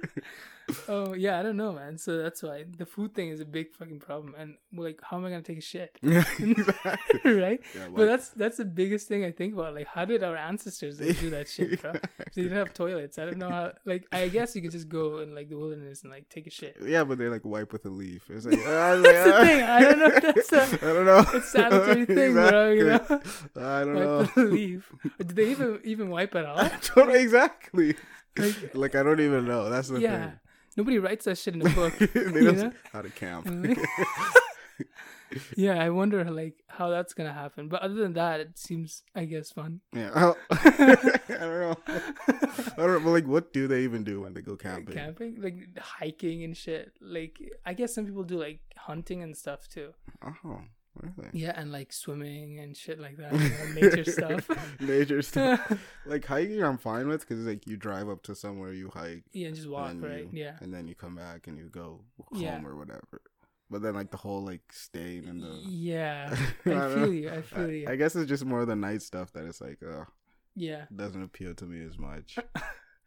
Oh 0.89 1.13
yeah, 1.13 1.39
I 1.39 1.43
don't 1.43 1.55
know, 1.55 1.71
man. 1.71 1.97
So 1.97 2.17
that's 2.17 2.43
why 2.43 2.65
the 2.77 2.85
food 2.85 3.15
thing 3.15 3.29
is 3.29 3.39
a 3.39 3.45
big 3.45 3.71
fucking 3.73 3.99
problem. 4.01 4.35
And 4.37 4.55
like, 4.73 4.99
how 5.01 5.15
am 5.15 5.23
I 5.23 5.29
gonna 5.29 5.41
take 5.41 5.59
a 5.59 5.61
shit? 5.61 5.97
yeah, 6.01 6.25
exactly. 6.39 7.31
right? 7.39 7.61
Yeah, 7.73 7.87
But 7.95 8.05
that's 8.07 8.31
that's 8.31 8.57
the 8.57 8.65
biggest 8.65 9.07
thing 9.07 9.23
I 9.23 9.31
think 9.31 9.53
about. 9.53 9.75
Like, 9.75 9.87
how 9.87 10.03
did 10.03 10.23
our 10.25 10.35
ancestors 10.35 10.99
like, 10.99 11.17
do 11.21 11.29
that 11.29 11.47
shit, 11.47 11.81
bro? 11.81 11.93
They 12.35 12.41
didn't 12.41 12.57
have 12.57 12.73
toilets. 12.73 13.17
I 13.17 13.23
don't 13.23 13.37
know 13.37 13.49
how. 13.49 13.71
Like, 13.85 14.07
I 14.11 14.27
guess 14.27 14.57
you 14.57 14.61
could 14.61 14.71
just 14.71 14.89
go 14.89 15.19
in 15.19 15.33
like 15.33 15.47
the 15.47 15.55
wilderness 15.55 16.01
and 16.03 16.11
like 16.11 16.27
take 16.27 16.47
a 16.47 16.49
shit. 16.51 16.75
Yeah, 16.83 17.05
but 17.05 17.17
they 17.17 17.29
like 17.29 17.45
wipe 17.45 17.71
with 17.71 17.85
a 17.85 17.89
leaf. 17.89 18.29
It's 18.29 18.45
like, 18.45 18.61
That's 18.61 19.01
the 19.01 19.45
thing. 19.45 19.63
I 19.63 19.79
don't 19.83 19.99
know 19.99 20.19
that's 20.19 20.51
a- 20.51 20.63
I 20.89 20.93
don't 20.93 21.05
know. 21.05 21.25
It's 21.33 21.47
sanitary 21.49 22.05
thing, 22.05 22.33
bro. 22.33 22.71
You 22.73 22.83
know, 22.87 22.95
Exactly. 22.95 23.16
I 23.55 23.83
don't 23.83 23.95
know. 23.95 24.27
leaf. 24.35 24.91
Did 25.17 25.29
they 25.35 25.49
even 25.51 25.79
even 25.83 26.09
wipe 26.09 26.35
at 26.35 26.45
all? 26.45 26.59
I 26.59 26.71
don't 26.95 27.15
exactly. 27.15 27.95
Like, 28.37 28.55
Like 28.75 28.95
I 28.95 29.03
don't 29.03 29.19
even 29.19 29.45
know. 29.45 29.69
That's 29.69 29.87
the 29.89 29.95
thing. 29.95 30.03
yeah, 30.03 30.31
nobody 30.75 30.99
writes 30.99 31.25
that 31.25 31.37
shit 31.37 31.55
in 31.55 31.65
a 31.65 31.69
book. 31.75 31.93
thing. 31.93 32.33
they 32.33 32.43
don't 32.43 32.57
know? 32.57 32.71
how 32.93 33.01
to 33.01 33.09
camp. 33.09 33.47
Yeah, 35.57 35.83
I 35.83 35.89
wonder 35.89 36.23
like 36.31 36.63
how 36.69 36.89
that's 36.89 37.13
gonna 37.13 37.33
happen. 37.33 37.67
But 37.67 37.81
other 37.81 37.95
than 37.95 38.13
that, 38.13 38.39
it 38.39 38.57
seems, 38.57 39.03
I 39.13 39.25
guess, 39.25 39.51
fun. 39.51 39.81
yeah. 39.93 40.09
I 40.13 40.21
don't 40.21 40.79
know. 41.59 41.75
I 41.89 42.75
don't 42.77 42.89
know. 42.93 42.99
But 43.01 43.11
like, 43.11 43.27
what 43.27 43.51
do 43.51 43.67
they 43.67 43.81
even 43.83 44.05
do 44.05 44.21
when 44.21 44.33
they 44.33 44.41
go 44.41 44.55
camping? 44.55 44.95
Camping, 44.95 45.41
like 45.41 45.77
hiking 45.79 46.43
and 46.45 46.55
shit. 46.55 46.93
Like 47.01 47.39
I 47.65 47.73
guess 47.73 47.93
some 47.93 48.05
people 48.05 48.23
do 48.23 48.39
like 48.39 48.61
hunting 48.77 49.21
and 49.21 49.35
stuff 49.35 49.67
too. 49.67 49.93
Oh, 50.25 50.61
really? 51.01 51.29
Yeah, 51.33 51.53
and 51.55 51.71
like 51.71 51.91
swimming 51.93 52.59
and 52.59 52.75
shit 52.75 52.99
like 52.99 53.17
that. 53.17 53.33
Nature 53.75 54.03
stuff. 54.11 54.49
Nature 54.79 55.21
stuff. 55.21 55.73
Like 56.05 56.25
hiking, 56.25 56.63
I'm 56.63 56.77
fine 56.77 57.07
with 57.07 57.21
because 57.27 57.45
like 57.45 57.67
you 57.67 57.75
drive 57.77 58.07
up 58.09 58.23
to 58.23 58.35
somewhere, 58.35 58.71
you 58.73 58.89
hike, 58.93 59.23
yeah, 59.33 59.49
just 59.51 59.67
walk, 59.69 59.93
right? 59.99 60.27
you- 60.31 60.43
Yeah. 60.43 60.55
and 60.61 60.73
then 60.73 60.87
you 60.87 60.95
come 60.95 61.15
back 61.15 61.47
and 61.47 61.57
you 61.57 61.65
go 61.69 62.01
home 62.31 62.41
Yeah. 62.41 62.61
or 62.63 62.75
whatever. 62.77 63.21
But 63.69 63.81
then 63.81 63.95
like 63.95 64.11
the 64.11 64.17
whole 64.17 64.41
like 64.45 64.61
staying 64.71 65.25
in 65.27 65.41
the 65.41 65.59
Yeah. 65.67 66.33
I 66.65 66.71
I 66.71 66.93
feel 66.93 67.13
you. 67.13 67.29
I 67.29 67.41
feel 67.41 67.69
you. 67.69 67.87
I, 67.89 67.91
I 67.91 67.95
guess 67.97 68.15
it's 68.15 68.29
just 68.29 68.45
more 68.45 68.63
the 68.65 68.75
night 68.77 69.01
stuff 69.01 69.33
that 69.33 69.45
it's 69.45 69.59
like 69.59 69.79
uh 69.83 70.05
yeah. 70.55 70.85
doesn't 70.95 71.21
appeal 71.21 71.53
to 71.55 71.65
me 71.65 71.85
as 71.85 71.97
much. 71.99 72.39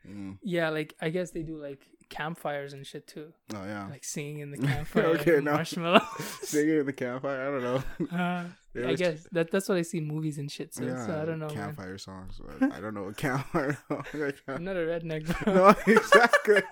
Mm. 0.07 0.39
Yeah, 0.43 0.69
like 0.71 0.95
I 1.01 1.09
guess 1.11 1.31
they 1.31 1.43
do 1.43 1.57
like 1.57 1.81
campfires 2.11 2.73
and 2.75 2.87
shit 2.87 3.07
too. 3.07 3.33
Oh 3.55 3.65
yeah, 3.65 3.87
Like 3.89 4.05
singing 4.05 4.41
in 4.41 4.51
the 4.51 4.59
campfire 4.67 5.07
Okay, 5.07 5.41
no. 5.41 5.53
marshmallows. 5.55 6.03
singing 6.43 6.81
in 6.81 6.87
the 6.87 6.93
campfire. 6.93 7.41
I 7.41 7.51
don't 7.51 7.63
know. 7.63 8.17
Uh, 8.19 8.45
I 8.87 8.95
guess 8.95 9.27
that 9.33 9.51
that's 9.51 9.69
what 9.69 9.79
I 9.79 9.83
see 9.83 10.01
movies 10.01 10.37
and 10.39 10.51
shit. 10.51 10.75
So, 10.75 10.85
yeah, 10.85 11.07
so 11.07 11.21
I 11.21 11.25
don't 11.25 11.39
know. 11.39 11.47
Man. 11.49 11.57
campfire 11.57 11.97
songs. 11.99 12.41
but 12.61 12.73
I 12.73 12.81
don't 12.81 12.95
know 12.95 13.05
what 13.05 13.17
campfire. 13.17 13.79
I'm 14.47 14.65
not 14.65 14.77
a 14.77 14.81
redneck. 14.81 15.25
Bro. 15.45 15.55
no, 15.55 15.75
exactly, 15.87 16.63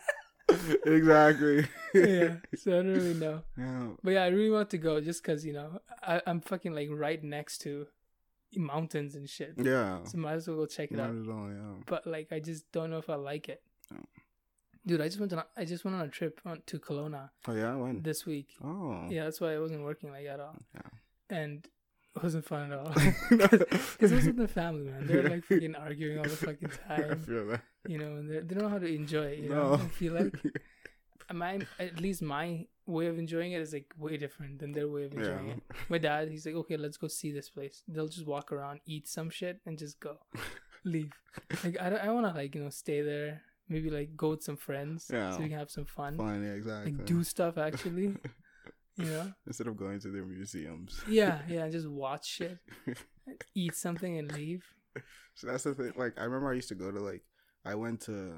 exactly. 0.86 1.66
yeah, 1.94 2.34
so 2.56 2.72
I 2.72 2.82
don't 2.82 2.92
really 2.94 3.14
know. 3.14 3.42
Yeah. 3.56 3.86
But 4.02 4.10
yeah, 4.12 4.24
I 4.24 4.28
really 4.28 4.50
want 4.50 4.70
to 4.70 4.78
go 4.78 5.00
just 5.00 5.22
because 5.22 5.44
you 5.44 5.52
know 5.54 5.80
I, 6.02 6.20
I'm 6.26 6.40
fucking 6.40 6.72
like 6.74 6.88
right 6.90 7.22
next 7.22 7.58
to 7.62 7.86
mountains 8.56 9.14
and 9.14 9.28
shit. 9.28 9.54
Yeah. 9.56 10.02
So 10.04 10.18
might 10.18 10.34
as 10.34 10.48
well 10.48 10.58
go 10.58 10.66
check 10.66 10.90
it 10.90 10.96
Not 10.96 11.10
out. 11.10 11.16
at 11.16 11.28
all. 11.28 11.48
Yeah. 11.48 11.82
But 11.86 12.06
like 12.06 12.32
I 12.32 12.40
just 12.40 12.70
don't 12.72 12.90
know 12.90 12.98
if 12.98 13.10
I 13.10 13.16
like 13.16 13.48
it. 13.48 13.62
Oh. 13.92 13.98
Dude, 14.88 15.00
I 15.02 15.08
just 15.08 15.20
went 15.20 15.32
on. 15.34 15.42
I 15.56 15.64
just 15.72 15.84
went 15.84 15.96
on 15.98 16.02
a 16.06 16.08
trip 16.18 16.40
on, 16.46 16.62
to 16.70 16.78
Kelowna 16.78 17.28
Oh 17.46 17.54
yeah. 17.54 17.74
When? 17.82 18.02
this 18.02 18.24
week. 18.26 18.48
Oh. 18.64 19.06
Yeah, 19.08 19.24
that's 19.24 19.40
why 19.40 19.50
I 19.54 19.58
wasn't 19.58 19.82
working 19.84 20.10
like 20.10 20.26
at 20.26 20.40
all. 20.40 20.56
Yeah. 20.74 21.36
And 21.40 21.66
it 22.16 22.22
wasn't 22.22 22.46
fun 22.46 22.72
at 22.72 22.78
all. 22.78 22.92
Because 23.30 24.12
it 24.12 24.16
was 24.20 24.26
with 24.26 24.36
the 24.46 24.48
family, 24.48 24.86
man. 24.90 25.06
They're 25.06 25.28
like 25.34 25.44
freaking 25.48 25.78
arguing 25.78 26.16
all 26.18 26.24
the 26.24 26.30
fucking 26.48 26.70
I 26.88 26.96
time. 26.96 27.20
feel 27.22 27.46
that. 27.48 27.60
You 27.86 27.98
know, 27.98 28.12
and 28.18 28.28
they 28.30 28.38
they 28.40 28.54
don't 28.54 28.64
know 28.64 28.74
how 28.76 28.82
to 28.86 28.92
enjoy 29.02 29.26
it. 29.34 29.38
You 29.44 29.50
know, 29.50 29.74
I 29.74 29.88
feel 30.00 30.14
like 30.14 30.34
my 31.32 31.60
at 31.78 32.00
least 32.00 32.22
my 32.22 32.66
way 32.86 33.06
of 33.06 33.18
enjoying 33.18 33.52
it 33.52 33.60
is 33.60 33.72
like 33.74 33.92
way 33.98 34.16
different 34.16 34.58
than 34.60 34.72
their 34.72 34.88
way 34.88 35.04
of 35.04 35.12
enjoying 35.12 35.48
Yeah. 35.48 35.54
it. 35.54 35.62
My 35.90 35.98
dad, 35.98 36.28
he's 36.30 36.46
like, 36.46 36.54
okay, 36.62 36.78
let's 36.78 36.96
go 36.96 37.08
see 37.08 37.30
this 37.32 37.50
place. 37.50 37.82
They'll 37.86 38.08
just 38.08 38.26
walk 38.26 38.50
around, 38.52 38.80
eat 38.86 39.06
some 39.06 39.28
shit, 39.28 39.60
and 39.66 39.76
just 39.78 40.00
go, 40.00 40.14
leave. 40.84 41.12
Like 41.62 41.76
I 41.80 41.90
don't, 41.90 42.02
I 42.06 42.10
want 42.16 42.26
to 42.26 42.32
like 42.32 42.54
you 42.54 42.62
know 42.64 42.70
stay 42.70 43.02
there. 43.02 43.42
Maybe 43.68 43.90
like 43.90 44.16
go 44.16 44.30
with 44.30 44.42
some 44.42 44.56
friends 44.56 45.10
Yeah. 45.12 45.30
so 45.32 45.38
we 45.40 45.48
can 45.48 45.58
have 45.58 45.70
some 45.70 45.84
fun. 45.84 46.16
Fine. 46.16 46.42
Yeah. 46.42 46.52
Exactly. 46.54 46.92
Like 46.92 47.04
do 47.06 47.22
stuff 47.24 47.58
actually. 47.58 48.16
you 48.96 49.04
know? 49.04 49.32
Instead 49.46 49.66
of 49.66 49.76
going 49.76 50.00
to 50.00 50.08
their 50.08 50.24
museums. 50.24 51.00
Yeah, 51.08 51.40
yeah. 51.48 51.68
Just 51.68 51.86
watch 51.88 52.26
shit, 52.26 52.58
eat 53.54 53.74
something, 53.76 54.18
and 54.18 54.32
leave. 54.32 54.64
So 55.34 55.46
that's 55.46 55.64
the 55.64 55.74
thing. 55.74 55.92
Like 55.96 56.18
I 56.18 56.24
remember 56.24 56.50
I 56.50 56.54
used 56.54 56.68
to 56.70 56.74
go 56.74 56.90
to 56.90 56.98
like 56.98 57.22
I 57.64 57.74
went 57.74 58.00
to 58.02 58.32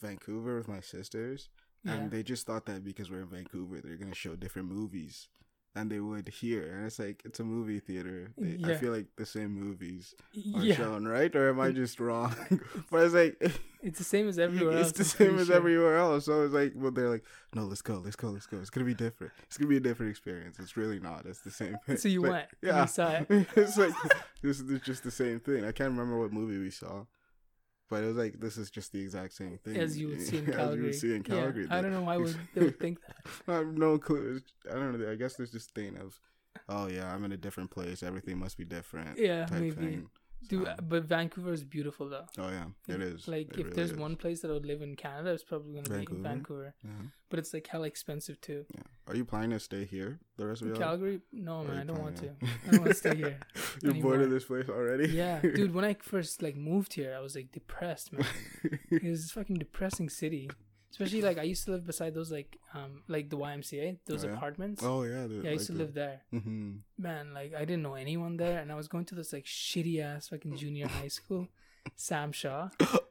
Vancouver 0.00 0.56
with 0.56 0.68
my 0.68 0.80
sisters, 0.80 1.48
Yeah. 1.84 1.94
and 1.94 2.10
they 2.10 2.22
just 2.22 2.46
thought 2.46 2.66
that 2.66 2.82
because 2.84 3.10
we're 3.10 3.22
in 3.22 3.28
Vancouver, 3.28 3.80
they're 3.80 3.96
gonna 3.96 4.14
show 4.14 4.34
different 4.34 4.68
movies 4.68 5.28
than 5.74 5.88
they 5.88 6.00
would 6.00 6.28
here. 6.28 6.74
And 6.74 6.86
it's 6.86 6.98
like 6.98 7.22
it's 7.24 7.40
a 7.40 7.44
movie 7.44 7.80
theater. 7.80 8.30
They, 8.36 8.72
I 8.72 8.76
feel 8.76 8.92
like 8.92 9.06
the 9.16 9.26
same 9.26 9.52
movies 9.52 10.14
are 10.54 10.62
yeah, 10.62 10.74
shown, 10.74 11.06
right? 11.06 11.34
Or 11.34 11.48
am 11.48 11.60
I 11.60 11.70
just 11.70 11.98
wrong? 12.00 12.34
but 12.90 13.04
it's 13.04 13.14
like 13.14 13.36
it's 13.82 13.98
the 13.98 14.04
same 14.04 14.28
as 14.28 14.38
everywhere 14.38 14.78
else. 14.78 14.90
it's 14.90 14.98
the 14.98 15.04
same 15.04 15.38
as 15.38 15.46
sure. 15.46 15.56
everywhere 15.56 15.96
else. 15.96 16.26
So 16.26 16.42
it's 16.42 16.54
like, 16.54 16.72
well, 16.76 16.90
they're 16.90 17.08
like, 17.08 17.24
no, 17.54 17.62
let's 17.64 17.82
go, 17.82 18.02
let's 18.04 18.16
go, 18.16 18.28
let's 18.28 18.46
go. 18.46 18.58
It's 18.58 18.70
gonna 18.70 18.86
be 18.86 18.94
different. 18.94 19.32
It's 19.44 19.56
gonna 19.56 19.68
be 19.68 19.78
a 19.78 19.80
different 19.80 20.10
experience. 20.10 20.58
It's 20.58 20.76
really 20.76 21.00
not. 21.00 21.24
It's 21.26 21.40
the 21.40 21.50
same 21.50 21.76
thing. 21.86 21.96
So 21.96 22.08
you 22.08 22.22
But, 22.22 22.30
went, 22.30 22.46
Yeah. 22.62 22.82
you 22.82 22.88
saw 22.88 23.10
it. 23.10 23.26
it's 23.56 23.78
like 23.78 23.94
this 24.42 24.60
is 24.60 24.80
just 24.82 25.04
the 25.04 25.10
same 25.10 25.40
thing. 25.40 25.64
I 25.64 25.72
can't 25.72 25.90
remember 25.90 26.18
what 26.18 26.32
movie 26.32 26.58
we 26.58 26.70
saw, 26.70 27.04
but 27.92 28.04
it 28.04 28.06
was 28.06 28.16
like 28.16 28.40
this 28.40 28.56
is 28.56 28.70
just 28.70 28.90
the 28.92 29.00
exact 29.02 29.34
same 29.34 29.58
thing 29.58 29.76
as 29.76 29.98
you 29.98 30.08
would 30.08 30.22
see 30.22 30.38
in 30.38 30.44
As 30.48 30.48
you 30.48 30.52
Calgary. 30.54 30.82
would 30.84 30.94
see 30.94 31.14
in 31.14 31.24
Yeah, 31.28 31.66
I 31.68 31.82
don't 31.82 31.92
know 31.92 32.00
why 32.00 32.16
would 32.16 32.34
they 32.54 32.62
would 32.62 32.80
think 32.80 32.98
that. 33.06 33.16
I 33.48 33.52
have 33.56 33.66
no 33.66 33.98
clue. 33.98 34.40
I 34.70 34.74
don't 34.76 34.98
know. 34.98 35.10
I 35.10 35.14
guess 35.14 35.34
there's 35.34 35.52
this 35.52 35.66
thing 35.66 35.98
of, 35.98 36.18
oh 36.70 36.88
yeah, 36.88 37.12
I'm 37.12 37.22
in 37.26 37.32
a 37.32 37.36
different 37.36 37.70
place. 37.70 38.02
Everything 38.02 38.38
must 38.38 38.56
be 38.56 38.64
different. 38.64 39.18
Yeah, 39.18 39.44
type 39.44 39.60
maybe. 39.60 39.72
thing. 39.72 40.10
Dude, 40.48 40.64
So- 40.64 40.70
uh, 40.70 40.76
but 40.82 41.04
Vancouver 41.04 41.52
is 41.52 41.64
beautiful 41.64 42.08
though. 42.08 42.26
oh 42.38 42.48
yeah, 42.50 42.66
it 42.88 43.00
is. 43.00 43.28
Like 43.28 43.48
It 43.52 43.52
if 43.52 43.56
really 43.66 43.76
there's 43.76 43.90
is. 43.92 43.96
one 43.96 44.16
place 44.16 44.40
that 44.40 44.50
I 44.50 44.54
would 44.54 44.66
live 44.66 44.82
in 44.82 44.96
Canada, 44.96 45.30
it's 45.32 45.44
probably 45.44 45.72
gonna 45.74 45.88
Vancouver? 45.88 46.16
be 46.16 46.22
Vancouver. 46.28 46.74
Yeah. 46.84 46.90
But 47.30 47.38
it's 47.38 47.54
like 47.54 47.66
hella 47.66 47.86
expensive 47.86 48.40
too. 48.40 48.66
yeah. 48.74 48.82
Are 49.06 49.16
you 49.16 49.24
planning 49.24 49.50
to 49.50 49.60
stay 49.60 49.84
here 49.84 50.20
the 50.36 50.46
rest 50.46 50.60
of 50.62 50.68
your 50.68 50.76
life? 50.76 50.84
Calgary? 50.84 51.20
No 51.32 51.64
man, 51.64 51.78
I 51.78 51.84
don't 51.84 52.00
want 52.02 52.16
to. 52.18 52.30
I 52.42 52.70
don't 52.70 52.80
want 52.80 52.90
to 52.90 52.94
stay 52.94 53.16
here. 53.16 53.38
You're 53.82 53.92
bored 53.94 54.20
anymore. 54.20 54.20
of 54.24 54.30
this 54.30 54.44
place 54.44 54.68
already? 54.68 55.08
Yeah, 55.08 55.40
dude. 55.42 55.72
When 55.74 55.84
I 55.84 55.94
first 55.94 56.42
like 56.42 56.56
moved 56.56 56.94
here, 56.94 57.14
I 57.16 57.20
was 57.20 57.34
like 57.36 57.50
depressed, 57.52 58.12
man. 58.12 58.26
It 58.90 59.02
was 59.04 59.30
a 59.30 59.32
fucking 59.32 59.56
depressing 59.56 60.08
city. 60.10 60.50
Especially 60.92 61.22
like 61.22 61.38
I 61.38 61.42
used 61.42 61.64
to 61.64 61.72
live 61.72 61.86
beside 61.86 62.14
those 62.14 62.30
like 62.30 62.58
um 62.74 63.02
like 63.08 63.28
the 63.30 63.36
YMCA, 63.38 63.98
those 64.06 64.24
Oh, 64.24 64.28
yeah? 64.28 64.34
apartments. 64.34 64.82
Oh 64.84 65.02
yeah, 65.02 65.26
dude, 65.26 65.42
yeah, 65.44 65.50
I 65.50 65.54
used 65.54 65.66
to 65.66 65.72
live 65.72 65.94
there. 65.94 66.20
hmm 66.30 66.72
Man, 66.98 67.32
like 67.34 67.54
I 67.54 67.64
didn't 67.64 67.82
know 67.82 67.94
anyone 67.94 68.36
there, 68.36 68.58
and 68.60 68.70
I 68.70 68.74
was 68.76 68.88
going 68.88 69.06
to 69.06 69.14
this 69.14 69.32
like 69.32 69.44
shitty 69.46 70.00
ass 70.00 70.28
fucking 70.28 70.56
junior 70.56 70.86
high 70.88 71.08
school, 71.08 71.48
Sam 71.96 72.30
Shaw. 72.32 72.68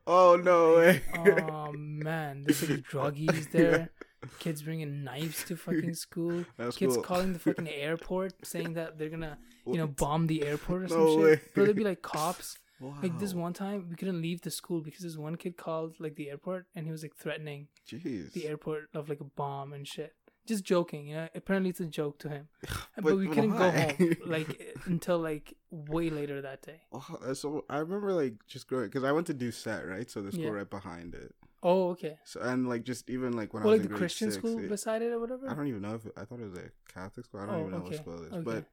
Oh 0.08 0.36
no 0.42 0.78
way. 0.78 1.02
Oh 1.16 1.72
man, 1.74 2.44
there's 2.44 2.62
like 2.70 2.82
druggies 2.94 3.52
there. 3.52 3.90
Kids 4.38 4.62
bringing 4.62 5.04
knives 5.04 5.44
to 5.46 5.56
fucking 5.58 5.96
school. 6.06 6.46
That's 6.58 6.78
Kids 6.78 6.94
cool. 6.94 7.04
calling 7.04 7.34
the 7.34 7.40
fucking 7.40 7.68
airport 7.68 8.46
saying 8.46 8.74
that 8.74 9.00
they're 9.00 9.10
gonna, 9.10 9.40
you 9.66 9.78
know, 9.78 9.88
bomb 9.88 10.28
the 10.28 10.46
airport 10.46 10.84
or 10.84 10.88
some 10.90 10.98
No 11.06 11.08
shit. 11.16 11.24
way. 11.24 11.40
Bro, 11.56 11.64
there'd 11.66 11.76
be 11.76 11.84
like 11.84 12.04
cops. 12.04 12.60
Like 13.02 13.20
this 13.20 13.34
one 13.34 13.54
time, 13.54 13.88
we 13.90 13.96
couldn't 13.96 14.22
leave 14.22 14.42
the 14.42 14.52
school 14.52 14.82
because 14.82 15.04
this 15.04 15.18
one 15.18 15.36
kid 15.36 15.58
called 15.58 15.96
like 16.00 16.16
the 16.16 16.30
airport 16.30 16.66
and 16.76 16.86
he 16.86 16.92
was 16.92 17.04
like 17.04 17.16
threatening 17.16 17.68
Jeez. 17.90 18.34
the 18.34 18.48
airport 18.48 18.90
of 18.94 19.10
like 19.10 19.20
a 19.22 19.26
bomb 19.26 19.74
and 19.74 19.88
shit. 19.88 20.14
Just 20.48 20.64
joking, 20.64 21.08
you 21.08 21.16
know. 21.16 21.28
Apparently, 21.36 21.70
it's 21.70 21.80
a 21.80 21.86
joke 21.86 22.18
to 22.20 22.30
him. 22.30 22.48
but, 22.96 23.04
But 23.04 23.18
we 23.18 23.28
couldn't 23.28 23.56
go 23.56 23.70
home 23.70 24.16
like 24.26 24.76
until 24.86 25.20
like 25.20 25.54
way 25.70 26.10
later 26.10 26.42
that 26.42 26.64
day. 26.64 26.82
Oh, 26.92 27.34
so 27.34 27.64
I 27.70 27.78
remember 27.78 28.12
like 28.14 28.34
just 28.48 28.68
growing 28.68 28.86
because 28.88 29.04
I 29.04 29.12
went 29.12 29.28
to 29.28 29.36
Doucette, 29.36 29.88
right? 29.88 30.10
So 30.10 30.22
the 30.24 30.32
school 30.32 30.46
Yeah. 30.46 30.50
right 30.50 30.70
behind 30.70 31.14
it. 31.14 31.36
Oh, 31.64 31.90
okay. 31.92 32.18
So 32.26 32.42
and 32.42 32.68
like 32.68 32.84
just 32.84 33.08
even 33.08 33.34
like 33.34 33.54
when 33.54 33.62
Well, 33.62 33.74
I 33.74 33.76
like 33.78 33.82
was 33.82 33.86
in 33.86 33.92
the 33.94 33.98
Christian 34.00 34.32
six, 34.32 34.42
school 34.42 34.58
it- 34.58 34.68
beside 34.68 35.04
it 35.04 35.12
or 35.12 35.20
whatever. 35.20 35.48
I 35.48 35.54
don't 35.54 35.68
even 35.68 35.84
know 35.84 35.94
if 35.94 36.08
it, 36.08 36.14
I 36.18 36.26
thought 36.26 36.40
it 36.40 36.50
was 36.50 36.58
a 36.58 36.72
Catholic 36.92 37.28
school. 37.28 37.42
I 37.42 37.46
don't 37.46 37.56
Oh, 37.56 37.60
even 37.60 37.72
know 37.74 37.78
okay. 37.78 37.90
what 37.90 37.96
school 37.98 38.24
it 38.24 38.28
is, 38.28 38.34
Okay. 38.34 38.42
but 38.44 38.66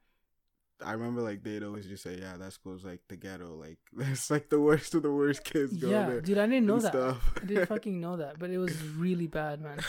I 0.84 0.92
remember 0.92 1.22
like 1.22 1.42
they'd 1.42 1.62
always 1.62 1.86
just 1.86 2.02
say, 2.02 2.18
"Yeah, 2.20 2.36
that 2.36 2.52
school's 2.52 2.84
like 2.84 3.00
the 3.08 3.16
ghetto. 3.16 3.54
Like 3.56 3.78
it's 4.10 4.30
like 4.30 4.48
the 4.48 4.60
worst 4.60 4.94
of 4.94 5.02
the 5.02 5.12
worst 5.12 5.44
kids 5.44 5.76
go 5.76 5.90
yeah, 5.90 6.06
there." 6.06 6.20
dude, 6.20 6.38
I 6.38 6.46
didn't 6.46 6.66
know 6.66 6.78
that. 6.78 6.92
stuff. 6.92 7.32
I 7.42 7.44
didn't 7.46 7.66
fucking 7.74 8.00
know 8.00 8.16
that, 8.16 8.38
but 8.38 8.50
it 8.50 8.58
was 8.58 8.80
really 8.82 9.26
bad, 9.26 9.60
man. 9.60 9.80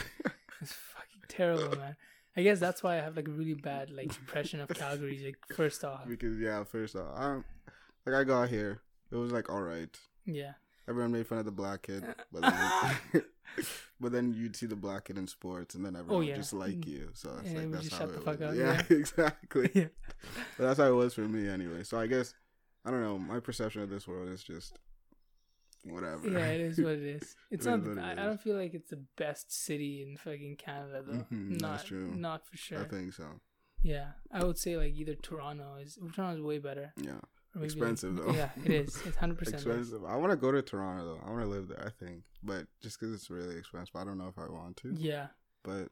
It's 0.62 0.74
fucking 0.74 1.22
terrible, 1.28 1.78
man. 1.78 1.96
I 2.36 2.44
guess 2.44 2.60
that's 2.60 2.82
why 2.84 2.98
I 2.98 3.02
have 3.02 3.16
like 3.16 3.28
a 3.28 3.32
really 3.32 3.54
bad 3.54 3.90
like 3.90 4.16
impression 4.18 4.62
of 4.62 4.70
Calgary. 4.70 5.22
Like 5.26 5.38
first 5.56 5.84
off, 5.84 6.08
because 6.08 6.40
yeah, 6.40 6.64
first 6.64 6.96
off, 6.96 7.08
I 7.16 7.28
don't, 7.28 7.46
like 8.06 8.16
I 8.16 8.24
got 8.24 8.50
here, 8.50 8.82
it 9.12 9.16
was 9.16 9.32
like 9.32 9.50
all 9.50 9.62
right. 9.62 9.96
yeah, 10.26 10.54
Everyone 10.88 11.12
made 11.12 11.28
fun 11.28 11.38
of 11.38 11.46
the 11.46 11.52
black 11.52 11.84
kid, 11.84 12.04
but 12.32 12.42
then, 13.14 13.24
but 14.00 14.12
then 14.12 14.34
you'd 14.34 14.56
see 14.56 14.66
the 14.66 14.76
black 14.76 15.06
kid 15.06 15.18
in 15.18 15.28
sports, 15.28 15.76
and 15.76 15.86
then 15.86 15.96
everyone 15.96 16.20
would 16.20 16.26
Oh, 16.26 16.30
yeah. 16.30 16.36
just 16.38 16.54
like 16.54 16.86
you. 16.88 17.10
So 17.14 17.32
it's 17.44 17.54
like 17.54 17.72
that's 17.72 17.90
how 17.92 17.98
shut 18.00 18.10
the 18.10 18.16
it 18.20 18.24
fuck 18.24 18.40
was. 18.40 18.50
up, 18.50 18.56
Yeah, 18.56 18.84
yeah. 18.90 18.98
exactly. 18.98 19.72
yeah, 19.76 19.86
But 20.58 20.64
that's 20.66 20.80
how 20.80 20.88
it 20.88 20.96
was 20.96 21.14
for 21.14 21.22
me 21.22 21.48
anyway. 21.50 21.84
So 21.84 22.00
I 22.00 22.08
guess 22.08 22.34
I 22.86 22.92
don't 22.92 23.02
know. 23.02 23.18
My 23.20 23.40
perception 23.40 23.82
of 23.82 23.90
this 23.90 24.08
world 24.08 24.30
is 24.30 24.44
just 24.44 24.80
whatever. 25.86 26.30
yeah. 26.30 26.46
It 26.48 26.62
is 26.62 26.78
what 26.80 26.94
it 26.94 27.04
is. 27.04 27.36
It's 27.52 27.66
It 27.66 27.70
not. 27.70 27.80
is 27.82 27.88
what 27.88 27.98
it 27.98 28.02
I, 28.02 28.12
I 28.12 28.16
don't 28.16 28.42
feel 28.42 28.56
like 28.58 28.74
it's 28.74 28.90
the 28.90 29.02
best 29.18 29.52
city 29.52 30.02
in 30.08 30.18
fucking 30.18 30.56
Canada 30.58 31.04
though. 31.06 31.26
Mhm, 31.36 31.62
not 31.62 31.72
that's 31.72 31.84
true. 31.86 32.12
not 32.16 32.46
for 32.46 32.58
sure. 32.58 32.82
I 32.82 32.86
think 32.86 33.14
so. 33.14 33.26
Yeah, 33.82 34.08
I 34.32 34.44
would 34.44 34.58
say 34.58 34.76
like 34.78 34.94
either 34.96 35.16
Toronto 35.16 35.76
is 35.82 35.98
Toronto's 36.14 36.42
way 36.44 36.58
better. 36.60 36.92
Yeah, 36.98 37.12
Or 37.12 37.14
maybe, 37.14 37.22
like- 37.22 37.24
Expensive, 37.62 38.16
though. 38.16 38.32
Yeah, 38.32 38.50
it 38.64 38.72
is. 38.72 39.02
It's 39.06 39.18
hundred 39.24 39.38
percent. 39.40 39.56
expensive. 39.58 40.04
I 40.06 40.16
want 40.16 40.32
to 40.32 40.38
go 40.38 40.52
to 40.52 40.62
Toronto 40.62 41.06
though. 41.06 41.22
I 41.26 41.32
want 41.32 41.44
to 41.44 41.48
live 41.50 41.68
there. 41.68 41.84
I 41.86 41.90
think, 42.04 42.24
but 42.44 42.68
just 42.82 43.00
because 43.00 43.14
it's 43.14 43.30
really 43.30 43.58
expensive, 43.58 43.96
I 43.96 44.04
don't 44.04 44.18
know 44.18 44.28
if 44.28 44.38
I 44.38 44.50
want 44.52 44.78
to. 44.78 44.94
Yeah, 44.98 45.28
But 45.64 45.90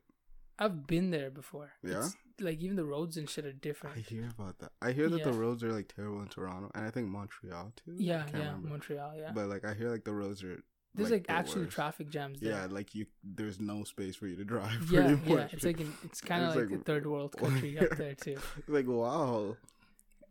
I've 0.59 0.85
been 0.87 1.11
there 1.11 1.29
before. 1.29 1.71
Yeah? 1.83 1.99
It's, 2.05 2.15
like 2.39 2.59
even 2.59 2.75
the 2.75 2.85
roads 2.85 3.17
and 3.17 3.27
shit 3.27 3.45
are 3.45 3.51
different. 3.53 3.97
I 3.97 4.01
hear 4.01 4.29
about 4.37 4.59
that. 4.59 4.71
I 4.81 4.91
hear 4.91 5.09
that 5.09 5.23
the 5.23 5.33
roads 5.33 5.63
are 5.63 5.71
like 5.73 5.91
terrible 5.93 6.21
in 6.21 6.27
Toronto, 6.27 6.69
and 6.75 6.85
I 6.85 6.91
think 6.91 7.07
Montreal 7.07 7.73
too. 7.75 7.95
Yeah, 7.97 8.25
yeah, 8.31 8.37
remember. 8.37 8.69
Montreal. 8.69 9.13
Yeah, 9.17 9.31
But 9.33 9.47
like 9.49 9.65
I 9.65 9.73
hear 9.73 9.89
like 9.89 10.03
the 10.03 10.13
roads 10.13 10.43
are. 10.43 10.61
there's 10.93 11.09
like, 11.09 11.25
the 11.25 11.31
actually 11.33 11.63
worst. 11.63 11.73
traffic 11.75 12.09
jams 12.11 12.39
there. 12.39 12.51
Yeah, 12.51 12.67
like 12.69 12.93
you, 12.93 13.07
there's 13.23 13.59
no 13.59 13.83
space 13.83 14.15
for 14.15 14.27
you 14.27 14.35
to 14.35 14.45
drive. 14.53 14.91
yeah, 14.91 15.07
pretty 15.07 15.21
yeah. 15.25 15.35
much. 15.35 15.53
It's 15.55 15.65
like 15.65 15.79
in, 15.81 15.91
it's 16.03 16.21
kind 16.31 16.43
of 16.43 16.55
like, 16.55 16.69
like- 16.69 16.79
a 16.81 16.83
third 16.83 17.07
world 17.07 17.35
country 17.35 17.77
up 17.79 17.97
there 17.97 18.13
too. 18.13 18.37
Like 18.67 18.87
wow. 18.87 19.57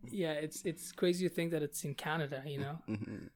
Yeah, 0.09 0.33
it's 0.33 0.63
it's 0.65 0.91
crazy 0.91 1.27
to 1.27 1.33
think 1.33 1.51
that 1.51 1.63
it's 1.63 1.83
in 1.83 1.93
Canada, 1.95 2.43
you 2.45 2.59
know. 2.59 2.79
Mhm. 2.87 3.29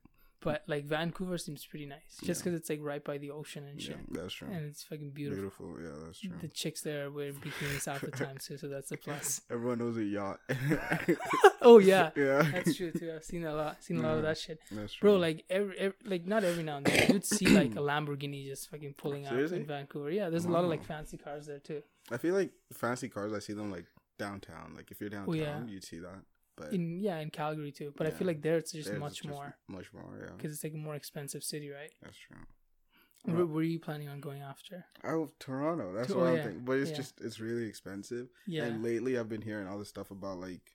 But 0.44 0.64
like 0.66 0.86
Vancouver 0.86 1.38
seems 1.38 1.64
pretty 1.68 1.86
nice, 1.86 2.18
just 2.24 2.42
Yeah. 2.42 2.46
because 2.46 2.60
it's 2.60 2.70
like 2.72 2.80
right 2.82 3.04
by 3.04 3.20
the 3.20 3.30
ocean 3.30 3.64
and 3.68 3.80
shit, 3.80 3.98
Yeah, 4.12 4.22
that's 4.22 4.34
true. 4.34 4.48
and 4.48 4.66
it's 4.66 4.82
fucking 4.84 5.12
beautiful. 5.12 5.68
Beautiful. 5.68 5.84
Yeah, 5.84 6.04
that's 6.06 6.20
true. 6.20 6.32
The 6.42 6.48
chicks 6.48 6.82
there 6.82 7.12
wear 7.12 7.32
bikinis 7.32 7.86
half 7.86 8.02
the 8.02 8.10
time 8.26 8.38
too, 8.40 8.58
so 8.58 8.68
that's 8.68 8.92
a 8.92 8.98
plus. 8.98 9.42
Everyone 9.52 9.78
knows 9.78 9.98
a 9.98 10.04
yacht. 10.04 10.40
oh 11.62 11.78
yeah, 11.78 12.10
yeah, 12.16 12.42
that's 12.42 12.76
true 12.76 12.92
too. 12.92 13.12
I've 13.16 13.24
seen 13.24 13.46
a 13.46 13.54
lot, 13.54 13.84
seen 13.84 13.98
a 13.98 14.02
lot 14.02 14.18
of 14.18 14.24
that 14.24 14.38
shit, 14.38 14.60
That's 14.72 14.94
true. 14.94 15.10
bro. 15.12 15.18
Like 15.20 15.46
every, 15.50 15.78
every 15.78 15.98
like 16.06 16.26
not 16.26 16.44
every 16.44 16.64
now 16.64 16.78
and 16.78 16.86
then 16.88 17.12
you'd 17.14 17.26
see 17.26 17.46
like 17.62 17.74
a 17.74 17.80
Lamborghini 17.80 18.46
just 18.48 18.70
fucking 18.72 18.96
pulling 18.96 19.28
out 19.28 19.38
in 19.40 19.66
Vancouver. 19.66 20.10
Yeah, 20.10 20.30
there's 20.30 20.46
a 20.46 20.50
lot 20.50 20.64
of 20.64 20.70
like 20.72 20.84
fancy 20.84 21.18
cars 21.18 21.46
there 21.46 21.60
too. 21.60 21.84
I 22.10 22.18
feel 22.18 22.34
like 22.34 22.52
fancy 22.74 23.10
cars. 23.10 23.32
I 23.34 23.40
see 23.40 23.54
them 23.54 23.72
like 23.72 23.86
downtown. 24.18 24.74
Like 24.76 24.90
if 24.92 25.00
you're 25.00 25.10
downtown, 25.12 25.30
Oh, 25.30 25.34
yeah. 25.38 25.64
you'd 25.66 25.84
see 25.84 26.00
that. 26.00 26.24
But 26.62 26.74
In 26.74 27.00
yeah, 27.00 27.20
in 27.20 27.30
Calgary 27.30 27.72
too. 27.72 27.94
But 27.98 28.08
I 28.08 28.12
feel 28.12 28.28
like 28.28 28.42
there 28.42 28.58
it's 28.58 28.72
just 28.72 28.88
there's 28.90 29.00
much 29.00 29.18
just 29.18 29.30
more 29.30 29.56
much 29.68 29.92
more. 29.94 30.18
Yeah, 30.20 30.32
because 30.36 30.52
it's 30.54 30.64
like 30.64 30.74
a 30.74 30.78
more 30.78 30.96
expensive 30.96 31.44
city, 31.44 31.70
right? 31.70 31.92
that's 32.02 32.18
true. 32.18 32.38
Where, 33.24 33.46
Well- 33.46 33.60
are 33.60 33.64
you 33.64 33.80
planning 33.80 34.10
on 34.10 34.20
going 34.20 34.42
after? 34.42 34.86
Oh, 35.04 35.30
Toronto. 35.40 35.94
That's 35.94 36.08
To- 36.12 36.18
what 36.18 36.24
oh, 36.24 36.28
I'm 36.30 36.36
yeah, 36.38 36.44
thinking. 36.44 36.66
But 36.66 36.78
it's 36.80 36.90
yeah. 36.92 36.96
just 36.98 37.22
it's 37.22 37.40
really 37.40 37.66
expensive. 37.68 38.30
Yeah, 38.48 38.64
And 38.66 38.84
lately, 38.84 39.18
I've 39.20 39.30
been 39.30 39.42
hearing 39.44 39.68
all 39.68 39.78
this 39.78 39.90
stuff 39.90 40.10
about 40.12 40.40
like 40.40 40.74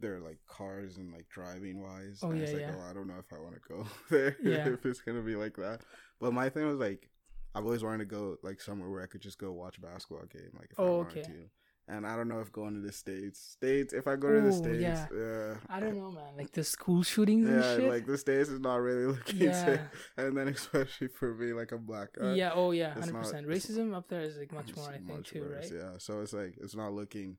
their 0.00 0.20
like 0.20 0.38
cars 0.46 0.96
and 0.98 1.12
like 1.12 1.28
driving 1.28 1.82
wise. 1.82 2.20
Oh, 2.22 2.30
and 2.30 2.40
it's 2.42 2.52
yeah, 2.52 2.58
like, 2.58 2.66
yeah. 2.66 2.74
oh, 2.86 2.90
I 2.90 2.92
don't 2.92 3.08
know 3.08 3.18
if 3.18 3.32
I 3.32 3.40
want 3.40 3.54
to 3.54 3.60
go 3.68 3.86
there 4.10 4.36
Yeah. 4.42 4.68
if 4.74 4.84
it's 4.86 5.00
gonna 5.00 5.22
be 5.22 5.36
like 5.36 5.56
that. 5.56 5.80
But 6.20 6.32
my 6.32 6.48
thing 6.50 6.66
was 6.66 6.78
like, 6.78 7.08
I've 7.54 7.64
always 7.64 7.82
wanted 7.82 7.98
to 8.00 8.04
go 8.16 8.36
like 8.42 8.60
somewhere 8.60 8.90
where 8.90 9.02
I 9.02 9.06
could 9.06 9.22
just 9.22 9.38
go 9.38 9.52
watch 9.52 9.78
a 9.78 9.80
basketball 9.80 10.26
game, 10.26 10.50
like 10.58 10.68
if 10.72 10.78
I 10.78 10.82
Oh, 10.82 10.98
wanted 10.98 11.18
okay. 11.18 11.32
to. 11.32 11.50
And 11.90 12.06
I 12.06 12.16
don't 12.16 12.28
know 12.28 12.40
if 12.40 12.52
going 12.52 12.74
to 12.74 12.80
the 12.80 12.92
states, 12.92 13.40
states. 13.40 13.94
If 13.94 14.06
I 14.06 14.16
go 14.16 14.30
to 14.30 14.40
the 14.42 14.52
states, 14.52 14.82
yeah. 14.82 15.06
yeah, 15.10 15.54
I 15.70 15.80
don't 15.80 15.96
know, 15.96 16.10
man. 16.10 16.36
Like 16.36 16.52
the 16.52 16.62
school 16.62 17.02
shootings 17.02 17.48
and 17.48 17.62
yeah, 17.62 17.76
shit. 17.76 17.88
like 17.90 18.04
the 18.06 18.18
states 18.18 18.50
is 18.50 18.60
not 18.60 18.76
really 18.82 19.06
looking 19.12 19.40
yeah, 19.40 19.64
safe. 19.64 19.80
And 20.18 20.36
then 20.36 20.48
especially 20.48 21.08
for 21.08 21.34
me, 21.34 21.54
like 21.54 21.72
a 21.72 21.78
black 21.78 22.08
guy, 22.18 22.34
yeah. 22.34 22.50
Oh 22.54 22.72
yeah, 22.72 22.92
hundred 22.92 23.14
percent. 23.14 23.46
Racism 23.46 23.94
up 23.94 24.06
there 24.08 24.20
is 24.20 24.36
like 24.36 24.52
much 24.52 24.76
more, 24.76 24.90
I 24.90 24.98
think, 24.98 25.24
too, 25.26 25.40
worse, 25.40 25.70
right? 25.70 25.80
Yeah, 25.80 25.90
so 25.98 26.20
it's 26.20 26.34
like 26.34 26.56
it's 26.60 26.76
not 26.76 26.92
looking 26.92 27.38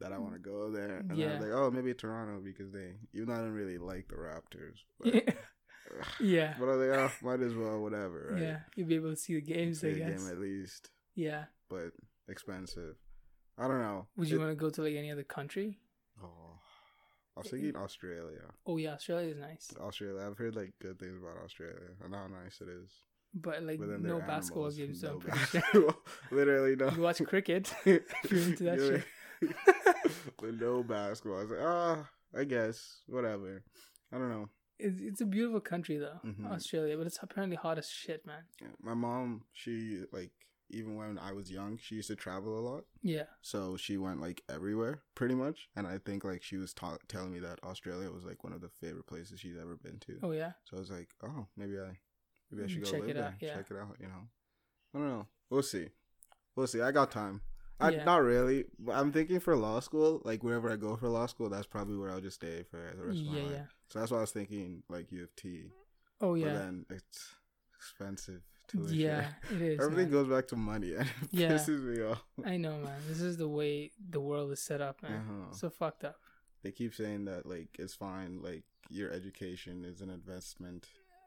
that 0.00 0.12
I 0.12 0.18
want 0.18 0.34
to 0.34 0.40
go 0.40 0.70
there. 0.70 0.98
And 0.98 1.16
Yeah. 1.16 1.28
I 1.28 1.32
was 1.38 1.40
like, 1.44 1.52
oh, 1.52 1.70
maybe 1.70 1.94
Toronto 1.94 2.42
because 2.44 2.70
they, 2.70 2.96
even 3.14 3.28
though 3.28 3.34
I 3.34 3.38
don't 3.38 3.52
really 3.52 3.78
like 3.78 4.08
the 4.08 4.16
Raptors, 4.16 4.76
but, 5.00 5.34
yeah, 6.20 6.54
but 6.60 6.68
I 6.68 6.76
was 6.76 6.86
like, 6.88 6.98
oh, 6.98 7.26
might 7.26 7.40
as 7.40 7.54
well, 7.54 7.80
whatever, 7.80 8.32
right? 8.32 8.42
yeah. 8.42 8.58
You'll 8.74 8.88
be 8.88 8.96
able 8.96 9.10
to 9.10 9.16
see 9.16 9.36
the 9.36 9.40
games, 9.40 9.80
See 9.80 9.88
I 9.88 9.92
guess. 9.94 10.22
game 10.22 10.30
at 10.30 10.38
least, 10.38 10.90
Yeah. 11.14 11.44
but 11.70 11.92
expensive. 12.28 12.96
I 13.58 13.68
don't 13.68 13.80
know. 13.80 14.06
Would 14.16 14.28
you 14.28 14.36
It- 14.36 14.40
want 14.44 14.50
to 14.52 14.56
go 14.56 14.70
to 14.70 14.82
like 14.82 14.94
any 14.94 15.10
other 15.10 15.24
country? 15.24 15.78
Oh, 16.22 16.58
I 17.36 17.40
was 17.40 17.50
thinking 17.50 17.76
Australia. 17.76 18.42
Oh 18.66 18.76
yeah, 18.76 18.92
Australia 18.94 19.30
is 19.30 19.38
nice, 19.38 19.72
Australia. 19.80 20.26
I've 20.26 20.38
heard 20.38 20.56
like 20.56 20.74
good 20.80 20.98
things 20.98 21.18
about 21.20 21.42
Australia 21.44 21.90
and 22.04 22.14
how 22.14 22.26
nice 22.28 22.60
it 22.60 22.68
is. 22.68 22.90
but 23.34 23.62
like 23.62 23.78
But 23.78 24.00
no 24.00 24.20
basketball 24.20 24.70
games. 24.70 25.00
So 25.00 25.08
no 25.08 25.12
I'm 25.14 25.20
pretty 25.20 25.38
sure. 25.38 25.60
basketball. 25.60 25.96
Literally 26.30 26.76
no. 26.76 26.90
You 26.90 27.02
watch 27.02 27.22
cricket. 27.24 27.72
if 27.84 28.30
you're 28.30 28.40
into 28.42 28.64
that 28.64 28.78
Yeah. 28.78 28.88
shit. 28.88 29.04
but 30.40 30.54
no 30.60 30.82
basketball. 30.82 31.38
I 31.38 31.42
was 31.42 31.50
like, 31.50 31.60
ah, 31.62 32.08
I 32.34 32.44
guess 32.44 33.02
whatever. 33.06 33.62
I 34.12 34.18
don't 34.18 34.30
know. 34.30 34.48
It's, 34.78 35.00
it's 35.00 35.20
a 35.22 35.26
beautiful 35.26 35.60
country 35.60 35.96
though, 35.98 36.20
Mhm. 36.24 36.50
Australia, 36.52 36.96
but 36.98 37.06
it's 37.06 37.18
apparently 37.22 37.56
hot 37.56 37.78
as 37.78 37.88
shit, 37.88 38.26
man. 38.26 38.44
Yeah, 38.60 38.68
My 38.82 38.92
mom, 38.94 39.44
she 39.54 40.04
like 40.12 40.32
even 40.70 40.96
when 40.96 41.18
I 41.18 41.32
was 41.32 41.50
young, 41.50 41.78
she 41.80 41.96
used 41.96 42.08
to 42.08 42.16
travel 42.16 42.58
a 42.58 42.60
lot. 42.60 42.84
Yeah. 43.02 43.24
So 43.42 43.76
she 43.76 43.96
went 43.96 44.20
like 44.20 44.42
everywhere, 44.48 45.02
pretty 45.14 45.34
much. 45.34 45.68
And 45.76 45.86
I 45.86 45.98
think 45.98 46.24
like 46.24 46.42
she 46.42 46.56
was 46.56 46.72
ta- 46.74 46.98
telling 47.08 47.32
me 47.32 47.38
that 47.40 47.62
Australia 47.62 48.10
was 48.10 48.24
like 48.24 48.42
one 48.44 48.52
of 48.52 48.60
the 48.60 48.68
favorite 48.68 49.06
places 49.06 49.40
she's 49.40 49.56
ever 49.60 49.76
been 49.76 49.98
to. 50.00 50.18
Oh 50.22 50.32
yeah. 50.32 50.52
So 50.64 50.76
I 50.76 50.80
was 50.80 50.90
like, 50.90 51.08
oh, 51.22 51.46
maybe 51.56 51.78
I, 51.78 51.98
maybe 52.50 52.64
I 52.64 52.66
mm, 52.66 52.70
should 52.70 52.84
go 52.84 52.90
Check 52.90 53.00
live 53.02 53.10
it 53.10 53.14
there. 53.14 53.24
out, 53.24 53.32
yeah. 53.40 53.54
Check 53.54 53.66
it 53.70 53.76
out. 53.76 53.96
You 54.00 54.08
know, 54.08 54.28
I 54.94 54.98
don't 54.98 55.08
know. 55.08 55.26
We'll 55.50 55.62
see. 55.62 55.88
We'll 56.56 56.66
see. 56.66 56.80
I 56.82 56.90
got 56.90 57.10
time. 57.10 57.42
I, 57.78 57.90
Yeah. 57.90 58.04
Not 58.04 58.22
really. 58.22 58.64
But 58.78 58.96
I'm 58.96 59.12
thinking 59.12 59.38
for 59.38 59.54
law 59.56 59.80
school. 59.80 60.22
Like 60.24 60.42
wherever 60.42 60.70
I 60.72 60.76
go 60.76 60.96
for 60.96 61.08
law 61.08 61.26
school, 61.26 61.48
that's 61.50 61.66
probably 61.66 61.96
where 61.96 62.10
I'll 62.10 62.20
just 62.20 62.36
stay 62.36 62.64
for 62.70 62.92
the 62.96 63.04
rest 63.04 63.20
of 63.20 63.26
my 63.26 63.40
life. 63.40 63.50
yeah. 63.52 63.64
So 63.88 63.98
that's 63.98 64.10
why 64.10 64.18
I 64.18 64.22
was 64.22 64.32
thinking 64.32 64.82
like 64.88 65.12
U 65.12 65.22
of 65.24 65.36
T. 65.36 65.66
Oh 66.20 66.34
yeah. 66.34 66.44
But 66.46 66.52
yeah. 66.52 66.58
then 66.58 66.86
it's 66.90 67.34
expensive. 67.76 68.40
Tuition. 68.68 68.96
Yeah, 68.98 69.28
it 69.54 69.62
is. 69.62 69.80
Everything 69.80 70.10
man. 70.10 70.12
goes 70.12 70.28
back 70.28 70.48
to 70.48 70.56
money, 70.56 70.94
and 70.94 71.06
it 71.22 71.28
Yeah. 71.32 71.52
pisses 71.52 71.82
me 71.82 72.02
off. 72.02 72.22
I 72.44 72.56
know, 72.56 72.78
man. 72.78 72.98
This 73.08 73.20
is 73.20 73.36
the 73.36 73.48
way 73.48 73.92
the 74.10 74.20
world 74.20 74.50
is 74.52 74.60
set 74.60 74.80
up, 74.80 75.02
man. 75.02 75.12
Uh-huh. 75.12 75.52
So 75.54 75.70
fucked 75.70 76.04
up. 76.04 76.16
They 76.62 76.72
keep 76.72 76.94
saying 76.94 77.26
that 77.26 77.46
like 77.46 77.68
it's 77.78 77.94
fine, 77.94 78.40
like 78.42 78.64
your 78.90 79.10
education 79.12 79.84
is 79.84 80.00
an 80.00 80.10
investment 80.10 80.86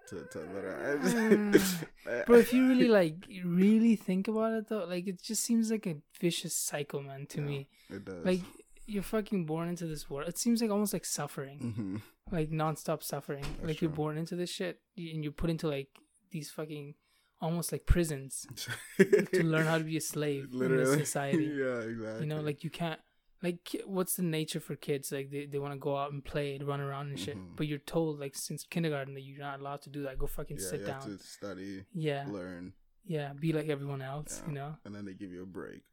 to 0.09 0.25
to 0.31 0.39
literally. 0.39 1.59
Bro, 2.25 2.37
if 2.39 2.51
you 2.53 2.67
really 2.67 2.87
like 2.87 3.15
really 3.45 3.95
think 3.95 4.27
about 4.27 4.53
it 4.53 4.67
though, 4.67 4.85
like 4.85 5.07
it 5.07 5.21
just 5.21 5.43
seems 5.43 5.71
like 5.71 5.85
a 5.87 5.95
vicious 6.19 6.55
cycle, 6.55 7.01
man, 7.01 7.25
to 7.27 7.39
Yeah. 7.41 7.47
me. 7.47 7.67
it 7.89 8.05
does. 8.05 8.25
Like 8.25 8.41
you're 8.85 9.03
fucking 9.03 9.45
born 9.45 9.69
into 9.69 9.85
this 9.85 10.09
world. 10.09 10.27
It 10.27 10.37
seems 10.37 10.61
like 10.61 10.71
almost 10.71 10.93
like 10.93 11.05
suffering. 11.05 11.59
hmm 11.75 11.97
Like 12.35 12.49
nonstop 12.49 13.03
suffering. 13.03 13.43
That's 13.57 13.67
like 13.67 13.81
you're 13.81 13.91
born 13.91 14.17
into 14.17 14.35
this 14.35 14.49
shit 14.49 14.81
and 14.97 15.23
you're 15.23 15.31
put 15.33 15.49
into 15.49 15.67
like 15.67 15.89
these 16.31 16.49
fucking 16.51 16.95
almost 17.41 17.71
like 17.71 17.85
prisons 17.85 18.45
to 18.97 19.43
learn 19.43 19.65
how 19.65 19.77
to 19.77 19.83
be 19.83 19.97
a 19.97 20.01
slave 20.01 20.49
in 20.53 20.77
this 20.77 20.93
society. 21.05 21.45
yeah, 21.45 21.79
exactly. 21.79 22.21
You 22.21 22.25
know, 22.27 22.41
like 22.41 22.63
you 22.63 22.69
can't 22.69 22.99
like 23.41 23.75
what's 23.85 24.15
the 24.15 24.23
nature 24.23 24.59
for 24.59 24.75
kids? 24.75 25.11
Like 25.11 25.31
they, 25.31 25.45
they 25.45 25.59
want 25.59 25.73
to 25.73 25.79
go 25.79 25.95
out 25.97 26.11
and 26.11 26.23
play 26.23 26.55
and 26.55 26.67
run 26.67 26.81
around 26.81 27.09
and 27.09 27.19
shit. 27.19 27.37
Mhm. 27.37 27.55
But 27.55 27.67
you're 27.67 27.79
told 27.79 28.19
like 28.19 28.35
since 28.35 28.65
kindergarten 28.65 29.13
that 29.13 29.21
you're 29.21 29.39
not 29.39 29.61
allowed 29.61 29.81
to 29.83 29.89
do 29.89 30.03
that. 30.03 30.17
Go 30.17 30.27
fucking 30.27 30.57
yeah, 30.59 30.67
sit 30.69 30.85
down. 30.85 31.01
to 31.03 31.17
study, 31.19 31.85
Yeah. 31.93 32.25
learn, 32.29 32.73
Yeah. 33.05 33.31
Be 33.33 33.53
like 33.53 33.69
everyone 33.69 34.01
else, 34.01 34.41
Yeah. 34.43 34.47
you 34.49 34.55
know? 34.55 34.75
and 34.83 34.93
then 34.93 35.05
they 35.05 35.13
give 35.13 35.31
you 35.31 35.43
a 35.43 35.45
break, 35.45 35.83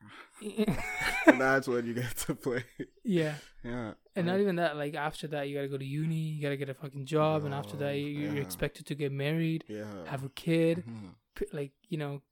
and 1.26 1.40
that's 1.40 1.68
when 1.68 1.86
you 1.86 1.94
get 1.94 2.16
to 2.26 2.34
play. 2.34 2.64
yeah. 3.05 3.34
Yeah, 3.64 3.94
And 4.14 4.26
not 4.26 4.40
even 4.40 4.57
that, 4.57 4.76
like 4.76 4.94
after 4.94 5.26
that 5.28 5.49
you 5.49 5.55
gotta 5.57 5.68
go 5.68 5.78
to 5.78 5.84
uni, 5.84 6.14
you 6.16 6.42
gotta 6.42 6.57
get 6.57 6.68
a 6.68 6.74
fucking 6.74 7.07
job, 7.07 7.44
and 7.44 7.55
after 7.55 7.76
that 7.78 7.92
you, 7.97 8.07
you're 8.07 8.34
yeah. 8.34 8.40
expected 8.40 8.86
to 8.86 8.94
get 8.94 9.12
married, 9.12 9.64
yeah, 9.68 9.86
have 10.07 10.24
a 10.24 10.28
kid, 10.30 10.84
Mhm. 10.86 11.14
Like, 11.53 11.72
you 11.89 11.99
know, 11.99 12.22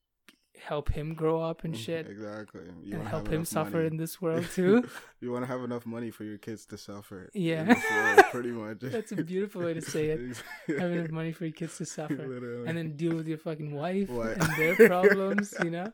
help 0.60 0.90
him 0.90 1.14
grow 1.14 1.42
up 1.42 1.64
and 1.64 1.74
mm, 1.74 1.78
shit. 1.78 2.06
Exactly. 2.06 2.62
You 2.82 2.98
and 2.98 3.08
help 3.08 3.28
him 3.28 3.44
suffer 3.44 3.78
money. 3.78 3.86
in 3.88 3.96
this 3.96 4.20
world 4.20 4.46
too. 4.54 4.88
you 5.20 5.32
want 5.32 5.44
to 5.44 5.46
have 5.46 5.62
enough 5.62 5.84
money 5.84 6.10
for 6.10 6.24
your 6.24 6.38
kids 6.38 6.66
to 6.66 6.78
suffer. 6.78 7.30
Yeah. 7.34 7.74
world, 7.74 8.22
pretty 8.30 8.50
much. 8.50 8.78
That's 8.80 9.12
a 9.12 9.16
beautiful 9.16 9.62
way 9.62 9.74
to 9.74 9.82
say 9.82 10.10
it. 10.10 10.20
Have 10.78 10.92
enough 10.92 11.10
money 11.10 11.32
for 11.32 11.44
your 11.44 11.52
kids 11.52 11.76
to 11.78 11.86
suffer. 11.86 12.14
Literally. 12.14 12.68
And 12.68 12.78
then 12.78 12.96
deal 12.96 13.14
with 13.16 13.26
your 13.26 13.38
fucking 13.38 13.74
wife 13.74 14.08
What? 14.08 14.36
and 14.38 14.56
their 14.56 14.88
problems, 14.88 15.54
you 15.62 15.70
know? 15.70 15.92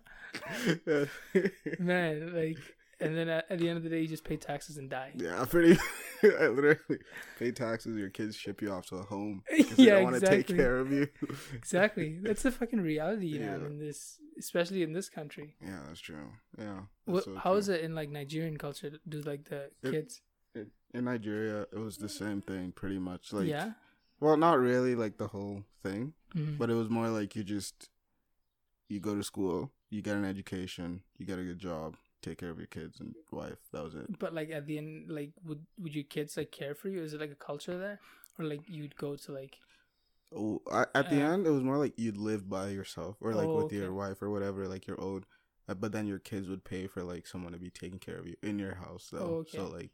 Man, 1.79 2.35
like, 2.35 2.59
and 3.01 3.17
then 3.17 3.29
at, 3.29 3.47
at 3.51 3.59
the 3.59 3.69
end 3.69 3.77
of 3.79 3.83
the 3.83 3.89
day, 3.91 4.01
you 4.01 4.09
just 4.09 4.25
pay 4.25 4.37
taxes 4.37 4.77
and 4.77 4.89
die. 4.91 5.13
yeah, 5.17 5.45
pretty. 5.49 5.79
I 6.23 6.49
literally 6.49 6.99
pay 7.39 7.51
taxes. 7.51 7.97
Your 7.97 8.11
kids 8.11 8.37
ship 8.37 8.61
you 8.61 8.71
off 8.71 8.87
to 8.89 8.97
a 8.97 9.03
home 9.03 9.43
because 9.57 9.77
they 9.77 9.87
don't 9.87 10.05
want 10.05 10.21
to 10.21 10.27
take 10.27 10.47
care 10.47 10.79
of 10.79 10.93
you. 10.93 11.09
Exactly. 11.55 12.19
That's 12.23 12.43
the 12.43 12.51
fucking 12.51 12.81
reality, 12.81 13.27
you 13.27 13.39
know, 13.41 13.59
Yeah. 13.61 13.67
in 13.67 13.79
this, 13.79 14.19
especially 14.39 14.83
in 14.83 14.93
this 14.93 15.09
country. 15.09 15.57
Yeah, 15.65 15.81
that's 15.87 16.01
true. 16.01 16.29
Yeah. 16.59 16.81
What, 17.07 17.25
how 17.39 17.55
is 17.55 17.69
it 17.69 17.81
in 17.83 17.95
like 17.95 18.11
Nigerian 18.11 18.57
culture? 18.59 18.91
Do 19.09 19.21
like 19.23 19.49
the 19.49 19.71
It- 19.83 19.91
kids? 19.93 20.21
it? 20.55 20.69
In 20.93 21.05
Nigeria, 21.05 21.63
it 21.73 21.79
was 21.79 21.97
the 21.99 22.09
same 22.09 22.43
thing, 22.43 22.73
pretty 22.73 22.99
much. 22.99 23.33
Like, 23.33 23.47
yeah. 23.47 23.73
well, 24.19 24.37
not 24.37 24.59
really 24.59 24.95
like 24.95 25.17
the 25.19 25.29
whole 25.29 25.65
thing, 25.83 26.13
Mhm. 26.37 26.59
but 26.59 26.69
it 26.71 26.75
was 26.75 26.91
more 26.91 27.09
like 27.09 27.35
you 27.37 27.45
just 27.45 27.89
you 28.89 28.99
go 29.01 29.15
to 29.15 29.23
school, 29.23 29.71
you 29.89 30.03
get 30.03 30.17
an 30.17 30.25
education, 30.25 31.03
you 31.17 31.25
get 31.25 31.39
a 31.39 31.45
good 31.45 31.61
job, 31.61 31.97
take 32.23 32.39
care 32.39 32.51
of 32.51 32.59
your 32.59 32.67
kids 32.67 33.01
and 33.01 33.15
wife. 33.31 33.59
That 33.73 33.85
was 33.85 33.95
it. 33.95 34.11
But 34.19 34.35
like 34.35 34.51
at 34.51 34.67
the 34.67 34.79
end, 34.79 35.11
like 35.11 35.33
would 35.45 35.65
would 35.79 35.95
your 35.95 36.05
kids 36.05 36.37
like 36.37 36.51
care 36.51 36.75
for 36.75 36.89
you? 36.89 37.03
Is 37.03 37.15
it 37.15 37.21
like 37.21 37.31
a 37.31 37.35
culture 37.37 37.79
there, 37.79 38.01
or 38.39 38.45
like 38.45 38.61
you'd 38.69 38.97
go 38.97 39.17
to 39.17 39.33
like? 39.33 39.57
Oh, 40.35 40.63
I, 40.71 40.87
at 40.95 41.09
the 41.11 41.17
Uh, 41.17 41.21
end, 41.21 41.47
it 41.47 41.51
was 41.51 41.63
more 41.63 41.77
like 41.79 41.95
you'd 41.97 42.17
live 42.17 42.49
by 42.49 42.69
yourself 42.69 43.17
or 43.21 43.35
like 43.35 43.49
Oh, 43.49 43.57
with 43.65 43.73
your 43.73 43.93
wife 43.93 44.23
or 44.23 44.31
whatever, 44.31 44.69
like 44.69 44.87
your 44.87 45.01
own. 45.01 45.25
uh, 45.69 45.75
But 45.75 45.93
then 45.93 46.07
your 46.07 46.19
kids 46.21 46.49
would 46.49 46.65
pay 46.65 46.87
for 46.87 47.03
like 47.03 47.27
someone 47.27 47.53
to 47.53 47.59
be 47.59 47.71
taking 47.71 47.99
care 47.99 48.17
of 48.17 48.27
you 48.27 48.37
in 48.43 48.59
your 48.59 48.75
house, 48.77 49.09
though. 49.11 49.41
Oh, 49.41 49.45
So 49.47 49.67
like, 49.69 49.91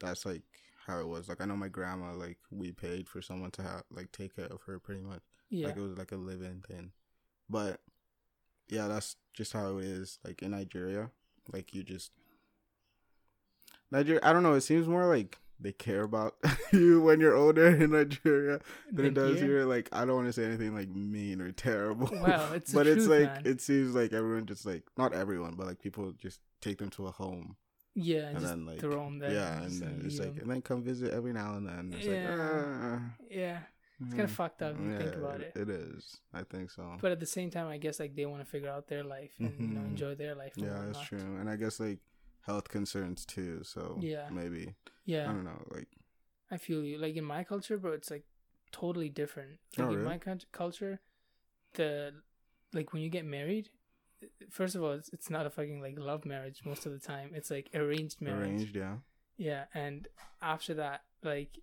that's 0.00 0.24
like 0.24 0.42
how 0.86 1.00
it 1.00 1.06
was. 1.08 1.28
Like 1.28 1.40
I 1.40 1.44
know 1.44 1.56
my 1.56 1.68
grandma, 1.68 2.14
like 2.14 2.38
we 2.50 2.72
paid 2.72 3.08
for 3.08 3.20
someone 3.20 3.50
to 3.52 3.62
have 3.62 3.84
like 3.90 4.10
take 4.12 4.36
care 4.36 4.46
of 4.46 4.62
her, 4.62 4.78
pretty 4.78 5.02
much. 5.02 5.22
Yeah. 5.50 5.68
Like 5.68 5.76
it 5.76 5.80
was 5.82 5.98
like 5.98 6.12
a 6.12 6.16
live-in 6.16 6.62
thing. 6.62 6.92
But 7.50 7.80
yeah, 8.68 8.88
that's 8.88 9.16
just 9.34 9.52
how 9.52 9.78
it 9.78 9.84
is. 9.86 10.18
Like 10.24 10.42
in 10.42 10.52
Nigeria, 10.52 11.10
like 11.52 11.74
you 11.74 11.82
just 11.82 12.10
Nigeria. 13.90 14.20
I 14.22 14.32
don't 14.32 14.42
know. 14.42 14.54
It 14.54 14.62
seems 14.62 14.86
more 14.88 15.06
like 15.06 15.38
they 15.60 15.72
care 15.72 16.02
about 16.02 16.34
you 16.72 17.00
when 17.00 17.20
you're 17.20 17.36
older 17.36 17.68
in 17.68 17.92
Nigeria 17.92 18.60
than 18.90 19.06
it 19.06 19.14
does 19.14 19.38
here? 19.38 19.46
here. 19.48 19.64
Like 19.64 19.88
I 19.92 20.04
don't 20.04 20.16
want 20.16 20.26
to 20.26 20.32
say 20.32 20.44
anything 20.44 20.74
like 20.74 20.88
mean 20.88 21.40
or 21.40 21.52
terrible. 21.52 22.08
Wow, 22.12 22.52
it's 22.54 22.72
but 22.74 22.86
it's 22.86 23.06
truth, 23.06 23.20
like 23.20 23.44
man. 23.44 23.52
it 23.52 23.60
seems 23.60 23.94
like 23.94 24.12
everyone 24.12 24.46
just 24.46 24.66
like 24.66 24.82
not 24.96 25.12
everyone, 25.12 25.54
but 25.54 25.66
like 25.66 25.80
people 25.80 26.12
just 26.18 26.40
take 26.60 26.78
them 26.78 26.90
to 26.90 27.06
a 27.06 27.10
home. 27.10 27.56
Yeah, 27.96 28.26
and 28.26 28.38
and 28.38 28.44
then, 28.46 28.66
like, 28.66 28.80
throw 28.80 29.04
them 29.04 29.20
there. 29.20 29.30
yeah, 29.32 29.60
just 29.62 29.80
and 29.80 30.00
then 30.00 30.02
it's 30.06 30.18
like 30.18 30.36
and 30.40 30.50
then 30.50 30.62
come 30.62 30.82
visit 30.82 31.12
every 31.12 31.32
now 31.32 31.54
and 31.54 31.68
then. 31.68 31.94
It's 31.96 32.04
Yeah. 32.06 32.28
like 32.28 32.40
ah, 32.40 33.00
yeah, 33.30 33.58
it's 34.06 34.14
kind 34.14 34.24
of 34.24 34.30
mm, 34.30 34.34
fucked 34.34 34.62
up 34.62 34.74
if 34.74 34.80
you 34.80 34.96
think 34.98 35.14
about 35.16 35.40
it. 35.40 35.52
It 35.54 35.68
is. 35.68 36.18
I 36.32 36.42
think 36.42 36.70
so. 36.70 36.96
But 37.00 37.12
at 37.12 37.20
the 37.20 37.26
same 37.26 37.50
time, 37.50 37.68
I 37.68 37.78
guess 37.78 37.98
like 38.00 38.14
they 38.16 38.26
want 38.26 38.42
to 38.44 38.48
figure 38.50 38.68
out 38.70 38.88
their 38.88 39.04
life 39.04 39.32
and 39.38 39.52
you 39.58 39.68
know 39.68 39.80
Mhm. 39.80 39.86
enjoy 39.92 40.14
their 40.14 40.34
life. 40.34 40.52
Yeah, 40.56 40.68
that's 40.68 40.98
whatnot. 40.98 41.06
true. 41.06 41.36
And 41.38 41.48
I 41.50 41.56
guess 41.56 41.80
like 41.80 41.98
health 42.42 42.68
concerns 42.68 43.24
too. 43.24 43.62
So 43.64 43.98
Yeah. 44.00 44.28
maybe 44.30 44.74
Yeah. 45.04 45.24
I 45.30 45.32
don't 45.32 45.44
know. 45.44 45.62
Like 45.70 45.88
I 46.50 46.56
feel 46.58 46.82
you. 46.84 46.98
Like 46.98 47.16
in 47.16 47.24
my 47.24 47.42
culture, 47.44 47.78
bro, 47.78 47.92
it's 47.92 48.10
like 48.10 48.24
totally 48.72 49.08
different. 49.08 49.58
Like 49.78 49.88
Oh, 49.88 49.92
in 49.92 50.04
my 50.04 50.18
cult- 50.18 50.50
culture, 50.52 51.00
the 51.74 52.14
like 52.72 52.92
when 52.92 53.02
you 53.02 53.08
get 53.10 53.24
married, 53.24 53.70
first 54.50 54.74
of 54.74 54.82
all, 54.82 54.92
it's, 54.92 55.08
it's 55.10 55.30
not 55.30 55.46
a 55.46 55.50
fucking 55.50 55.80
like 55.80 55.98
love 55.98 56.24
marriage 56.24 56.60
most 56.64 56.86
of 56.86 56.92
the 56.92 56.98
time. 56.98 57.30
It's 57.34 57.50
like 57.50 57.70
arranged 57.74 58.20
marriage. 58.20 58.48
arranged, 58.48 58.76
yeah. 58.76 58.96
Yeah, 59.36 59.64
and 59.74 60.06
after 60.42 60.74
that, 60.74 61.02
like 61.22 61.58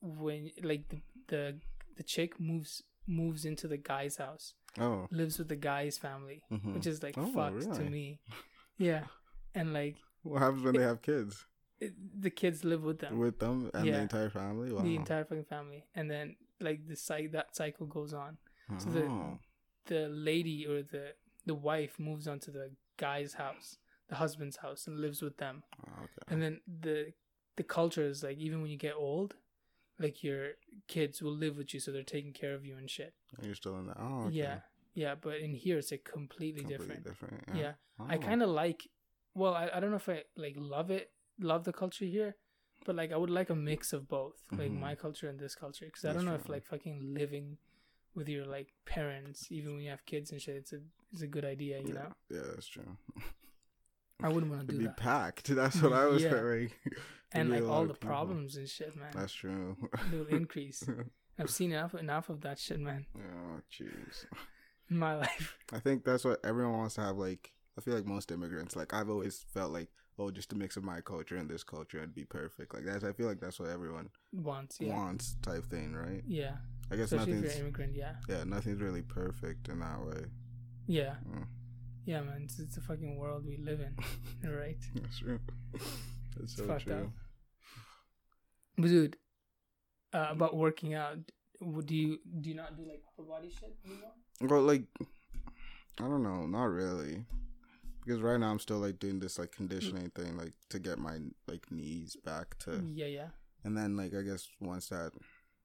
when 0.00 0.50
like 0.62 0.88
the 0.88 1.00
the 1.28 1.58
the 1.98 2.02
chick 2.14 2.30
moves 2.40 2.82
moves 3.06 3.44
into 3.50 3.66
the 3.68 3.76
guy's 3.92 4.16
house, 4.24 4.54
Oh, 4.84 5.06
lives 5.10 5.38
with 5.38 5.48
the 5.48 5.56
guy's 5.70 5.96
family, 5.98 6.42
mhm. 6.50 6.74
which 6.74 6.86
is 6.92 7.02
like 7.02 7.16
Oh, 7.18 7.26
fucked 7.36 7.74
to 7.78 7.82
me. 7.96 8.06
Yeah, 8.88 9.04
and 9.54 9.72
like 9.72 9.96
what 10.22 10.40
happens 10.42 10.62
when 10.64 10.74
they 10.76 10.82
have 10.92 11.02
kids 11.02 11.44
it, 11.80 11.92
the 12.26 12.30
kids 12.42 12.64
live 12.64 12.82
with 12.82 12.98
them, 13.00 13.18
with 13.18 13.38
them 13.38 13.70
and 13.74 13.86
Yeah. 13.86 13.96
the 13.96 14.02
entire 14.08 14.30
family? 14.30 14.72
Wow. 14.72 14.82
the 14.82 14.96
entire 14.96 15.24
fucking 15.24 15.44
family, 15.56 15.84
and 15.94 16.10
then 16.10 16.36
like 16.60 16.86
the 16.86 16.96
cycle 16.96 17.32
that 17.32 17.54
cycle 17.56 17.86
goes 17.86 18.12
on. 18.24 18.38
so 18.78 18.88
the- 18.90 19.04
oh. 19.06 19.38
The 19.86 20.06
lady 20.10 20.66
or 20.66 20.82
the 20.82 21.06
the 21.46 21.54
wife 21.54 21.94
moves 21.98 22.28
onto 22.28 22.50
the 22.52 22.66
guy's 22.98 23.32
house, 23.44 23.78
the 24.10 24.16
husband's 24.16 24.58
house, 24.58 24.86
and 24.86 25.00
lives 25.00 25.22
with 25.22 25.36
them. 25.38 25.62
Oh, 25.86 26.02
okay. 26.04 26.24
and 26.34 26.42
then 26.42 26.54
the 26.86 27.14
the 27.56 27.62
culture 27.62 28.04
is 28.12 28.22
like 28.22 28.36
even 28.46 28.60
when 28.60 28.70
you 28.70 28.76
get 28.76 28.94
old 28.94 29.30
like 29.98 30.22
your 30.22 30.50
kids 30.86 31.20
will 31.22 31.32
live 31.34 31.56
with 31.56 31.74
you 31.74 31.80
so 31.80 31.90
they're 31.90 32.02
taking 32.02 32.32
care 32.32 32.54
of 32.54 32.64
you 32.64 32.76
and 32.76 32.88
shit 32.90 33.14
And 33.36 33.46
You're 33.46 33.54
still 33.54 33.76
in 33.78 33.86
that. 33.88 33.96
Oh, 34.00 34.24
okay. 34.26 34.36
yeah 34.36 34.58
yeah 34.94 35.14
but 35.20 35.36
in 35.38 35.54
here 35.54 35.78
it's 35.78 35.90
like 35.90 36.04
completely, 36.04 36.62
Completely 36.62 36.96
different, 36.96 37.04
different. 37.04 37.44
yeah, 37.54 37.60
Yeah. 37.60 37.72
i 38.08 38.16
Oh. 38.16 38.18
kind 38.20 38.42
of 38.42 38.48
like 38.50 38.88
well 39.34 39.54
I, 39.54 39.70
I 39.74 39.80
don't 39.80 39.90
know 39.90 39.96
if 39.96 40.08
i 40.08 40.22
like 40.36 40.54
love 40.56 40.90
it 40.90 41.10
love 41.40 41.64
the 41.64 41.72
culture 41.72 42.04
here 42.04 42.36
but 42.86 42.94
like 42.96 43.12
i 43.12 43.16
would 43.16 43.30
like 43.30 43.50
a 43.50 43.54
mix 43.54 43.92
of 43.92 44.08
both 44.08 44.34
like 44.52 44.70
Mhm. 44.72 44.80
my 44.80 44.94
culture 44.94 45.28
and 45.28 45.38
this 45.38 45.54
culture 45.54 45.86
because 45.86 46.04
i 46.04 46.12
don't 46.12 46.24
know 46.24 46.34
if 46.34 46.48
like 46.48 46.64
fucking 46.64 47.14
living 47.14 47.58
with 48.14 48.28
your 48.28 48.44
like 48.46 48.68
parents 48.86 49.46
even 49.50 49.74
when 49.74 49.82
you 49.82 49.90
have 49.90 50.04
kids 50.06 50.32
and 50.32 50.40
shit 50.42 50.56
it's 50.56 50.72
a 50.72 50.80
it's 51.12 51.22
a 51.22 51.26
good 51.26 51.44
idea 51.44 51.78
you 51.80 51.88
yeah. 51.88 51.94
know 51.94 52.12
Yeah, 52.30 52.42
that's 52.54 52.66
true. 52.66 52.96
i 54.22 54.28
wouldn't 54.28 54.50
want 54.52 54.66
to 54.66 54.72
do 54.72 54.78
be 54.78 54.84
that 54.86 54.96
packed. 54.96 55.46
That's 55.54 55.80
what 55.82 55.92
I 55.92 56.06
was 56.12 56.22
Yeah. 56.22 56.30
and 57.32 57.50
like 57.50 57.62
all 57.64 57.84
the 57.86 57.94
people. 57.94 58.08
problems 58.08 58.56
and 58.56 58.68
shit 58.68 58.96
man 58.96 59.10
That's 59.14 59.32
true. 59.32 59.76
will 60.12 60.26
increase 60.26 60.82
I've 61.38 61.50
seen 61.50 61.70
enough 61.72 61.94
enough 61.94 62.28
of 62.30 62.40
that 62.40 62.58
shit, 62.58 62.80
man, 62.80 63.06
oh, 63.16 63.60
jeez. 63.72 64.24
my 64.88 65.14
life. 65.16 65.56
I 65.72 65.78
think 65.78 66.04
that's 66.04 66.24
what 66.24 66.40
everyone 66.44 66.78
wants 66.78 66.96
to 66.96 67.02
have. 67.02 67.16
Like, 67.16 67.52
I 67.76 67.80
feel 67.80 67.94
like 67.94 68.06
most 68.06 68.32
immigrants, 68.32 68.74
like 68.74 68.92
I've 68.92 69.08
always 69.08 69.44
felt 69.54 69.70
like, 69.70 69.88
oh, 70.18 70.32
just 70.32 70.52
a 70.52 70.56
mix 70.56 70.76
of 70.76 70.82
my 70.82 71.00
culture 71.00 71.36
and 71.36 71.48
this 71.48 71.62
culture 71.62 72.00
and 72.00 72.12
be 72.12 72.24
perfect. 72.24 72.74
Like 72.74 72.84
that's, 72.84 73.04
I 73.04 73.12
feel 73.12 73.28
like 73.28 73.38
that's 73.38 73.60
what 73.60 73.68
everyone 73.68 74.08
Once, 74.32 74.78
yeah, 74.80 74.94
wants, 74.96 75.36
type 75.42 75.64
thing, 75.66 75.94
right? 75.94 76.22
yeah. 76.26 76.56
I 76.90 76.96
guess 76.96 77.12
Especially 77.12 77.34
if 77.34 77.36
nothing's, 77.36 77.42
you're 77.44 77.52
an 77.52 77.60
immigrant, 77.60 77.94
yeah, 77.94 78.12
yeah, 78.28 78.42
nothing's 78.44 78.80
really 78.80 79.02
perfect 79.02 79.68
in 79.68 79.78
that 79.78 80.00
way. 80.04 80.24
yeah, 80.88 81.14
Mm, 81.30 81.44
yeah, 82.04 82.20
man. 82.22 82.40
It's, 82.46 82.58
it's 82.58 82.78
a 82.78 82.80
fucking 82.80 83.16
world 83.16 83.44
we 83.46 83.58
live 83.58 83.78
in, 83.80 84.50
right? 84.50 84.78
that's 84.96 85.18
true. 85.20 85.38
That's 86.36 86.56
so 86.56 86.66
fucked 86.66 86.84
true. 86.84 86.94
up. 86.94 87.10
But 88.76 88.88
dude, 88.88 89.16
uh, 90.12 90.28
about 90.30 90.56
working 90.56 90.94
out, 90.94 91.18
do 91.84 91.94
you 91.94 92.18
do 92.40 92.50
you 92.50 92.54
not 92.54 92.76
do 92.76 92.84
like 92.84 93.02
upper 93.12 93.28
body 93.28 93.50
shit 93.50 93.76
anymore? 93.84 94.12
Well, 94.40 94.62
like, 94.62 94.82
I 96.00 96.04
don't 96.04 96.22
know, 96.22 96.46
not 96.46 96.66
really, 96.66 97.24
because 98.04 98.20
right 98.22 98.38
now 98.38 98.50
I'm 98.50 98.60
still 98.60 98.78
like 98.78 99.00
doing 99.00 99.18
this 99.18 99.38
like 99.38 99.50
conditioning 99.52 100.10
thing, 100.10 100.36
like 100.36 100.52
to 100.70 100.78
get 100.78 100.98
my 100.98 101.18
like 101.48 101.70
knees 101.72 102.16
back 102.24 102.56
to, 102.60 102.84
Yeah, 102.94 103.06
yeah, 103.06 103.28
and 103.64 103.76
then 103.76 103.96
like 103.96 104.14
I 104.14 104.22
guess 104.22 104.46
once 104.60 104.88
that, 104.90 105.10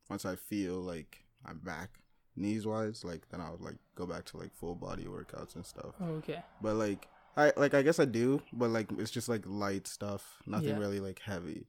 once 0.09 0.25
I 0.25 0.35
feel 0.35 0.75
like 0.81 1.19
I'm 1.45 1.59
back 1.59 1.99
knees 2.35 2.65
wise, 2.65 3.03
like 3.03 3.29
then 3.29 3.39
I'll 3.41 3.59
like 3.59 3.77
go 3.93 4.07
back 4.07 4.25
to 4.25 4.37
like 4.37 4.55
full 4.55 4.73
body 4.73 5.03
workouts 5.05 5.53
and 5.55 5.63
stuff. 5.65 5.93
oh, 6.01 6.13
okay, 6.15 6.41
But 6.61 6.77
like 6.77 7.07
I 7.35 7.51
like 7.57 7.73
I 7.73 7.81
guess 7.81 7.99
I 7.99 8.05
do, 8.05 8.41
but 8.53 8.69
like 8.69 8.87
it's 8.97 9.11
just 9.11 9.29
like 9.29 9.43
light 9.45 9.87
stuff, 9.87 10.37
nothing 10.45 10.69
Yeah. 10.69 10.77
really 10.77 10.99
like 10.99 11.19
heavy. 11.19 11.65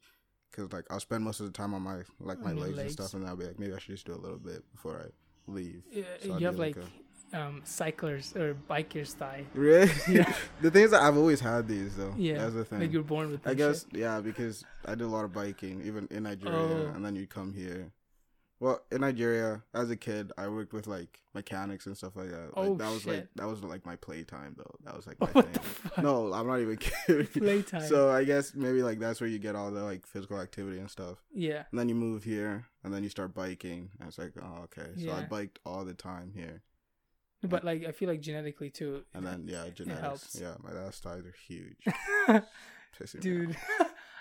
Cause 0.53 0.73
like 0.73 0.85
I'll 0.91 1.01
spend 1.01 1.25
most 1.25 1.41
of 1.41 1.47
the 1.47 1.53
time 1.53 1.75
on 1.75 1.83
my 1.83 2.03
like 2.21 2.39
my 2.41 2.53
your 2.53 2.67
legs, 2.69 2.79
and 2.79 2.91
stuff, 2.93 3.15
and 3.15 3.27
I'll 3.27 3.37
be 3.37 3.45
like 3.47 3.59
maybe 3.59 3.73
I 3.75 3.79
should 3.79 3.95
just 3.95 4.07
do 4.07 4.15
a 4.15 4.17
little 4.23 4.39
bit 4.39 4.63
before 4.73 5.01
I 5.01 5.51
leave. 5.51 5.83
Yeah, 5.91 6.05
So 6.23 6.39
you 6.39 6.47
have 6.47 6.57
do, 6.57 6.61
like, 6.63 6.77
a- 6.77 7.41
um 7.41 7.63
cyclers 7.65 8.37
or 8.37 8.55
bikers 8.71 9.13
thigh. 9.15 9.45
Really? 9.55 9.91
Yeah. 10.09 10.33
the 10.63 10.71
thing 10.71 10.85
is 10.85 10.91
that 10.93 11.03
I've 11.03 11.17
always 11.17 11.41
had 11.41 11.67
these 11.67 11.97
though. 11.97 12.15
Yeah, 12.17 12.39
That's 12.39 12.55
the 12.55 12.65
thing. 12.65 12.81
Like 12.81 12.93
you're 12.93 13.03
born 13.03 13.31
with. 13.33 13.45
I 13.47 13.55
guess 13.55 13.85
shit. 13.91 14.01
yeah, 14.01 14.21
because 14.21 14.65
I 14.85 14.91
did 14.95 15.03
a 15.03 15.09
lot 15.09 15.25
of 15.25 15.33
biking, 15.33 15.83
even 15.85 16.07
in 16.13 16.23
Nigeria, 16.25 16.57
Oh. 16.57 16.93
and 16.95 17.05
then 17.05 17.17
you 17.17 17.27
come 17.27 17.53
here, 17.53 17.91
Well, 18.61 18.81
in 18.91 19.01
Nigeria, 19.03 19.63
as 19.75 19.91
a 19.91 19.97
kid, 19.97 20.33
I 20.39 20.49
worked 20.49 20.73
with 20.73 20.87
like 20.87 21.19
mechanics 21.35 21.87
and 21.87 21.97
stuff 21.97 22.17
like 22.17 22.31
that. 22.31 22.57
Like, 22.57 22.69
Oh, 22.69 22.77
that 22.77 22.91
was 22.91 23.05
like 23.07 23.29
that 23.35 23.47
was 23.47 23.63
like 23.63 23.85
my 23.85 23.97
playtime 23.97 24.55
though. 24.57 24.75
That 24.85 24.97
was 24.97 25.07
like 25.07 25.21
my 25.21 25.27
thing. 25.43 26.03
No, 26.05 26.33
I'm 26.33 26.47
not 26.47 26.61
even 26.61 26.77
kidding. 27.07 27.27
Playtime. 27.27 27.83
So 27.89 28.11
I 28.11 28.25
guess 28.25 28.55
maybe 28.55 28.83
like 28.83 29.01
that's 29.01 29.21
where 29.21 29.29
you 29.29 29.39
get 29.39 29.57
all 29.57 29.71
the 29.71 29.83
like 29.83 30.07
physical 30.07 30.41
activity 30.41 30.79
and 30.79 30.89
stuff. 30.91 31.19
yeah. 31.35 31.65
And 31.71 31.79
then 31.79 31.89
you 31.89 31.95
move 31.97 32.25
here, 32.25 32.67
and 32.85 32.95
then 32.95 33.03
you 33.03 33.09
start 33.09 33.35
biking. 33.35 33.91
And 33.99 34.09
it's 34.09 34.19
like, 34.19 34.33
oh, 34.41 34.63
okay. 34.65 34.91
So 35.05 35.13
I 35.13 35.23
biked 35.25 35.59
all 35.67 35.85
the 35.85 35.95
time 35.95 36.33
here, 36.35 36.63
But 37.43 37.65
like 37.65 37.85
I 37.85 37.91
feel 37.93 38.09
like 38.09 38.21
genetically 38.21 38.71
too. 38.71 39.03
and 39.13 39.27
then 39.27 39.47
yeah, 39.49 39.69
genetics. 39.75 40.01
helps. 40.01 40.39
Yeah, 40.41 40.55
my 40.63 40.73
dad's 40.73 40.99
thighs 41.01 41.25
are 41.27 41.35
huge. 41.47 41.85
Dude, 43.21 43.57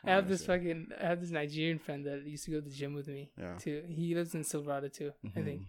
I 0.06 0.12
have 0.12 0.28
this 0.28 0.45
fucking 0.45 0.88
I 1.01 1.06
have 1.08 1.22
this 1.22 1.32
Nigerian 1.32 1.80
friend 1.80 2.06
that 2.06 2.24
used 2.26 2.45
to 2.45 2.51
go 2.51 2.58
to 2.60 2.68
the 2.70 2.76
gym 2.76 2.93
with 2.93 3.08
me 3.08 3.32
Yeah. 3.39 3.56
too. 3.58 3.84
He 3.88 4.14
lives 4.16 4.36
in 4.36 4.43
Silverado 4.43 4.89
too, 4.89 5.12
I 5.36 5.41
think. 5.41 5.62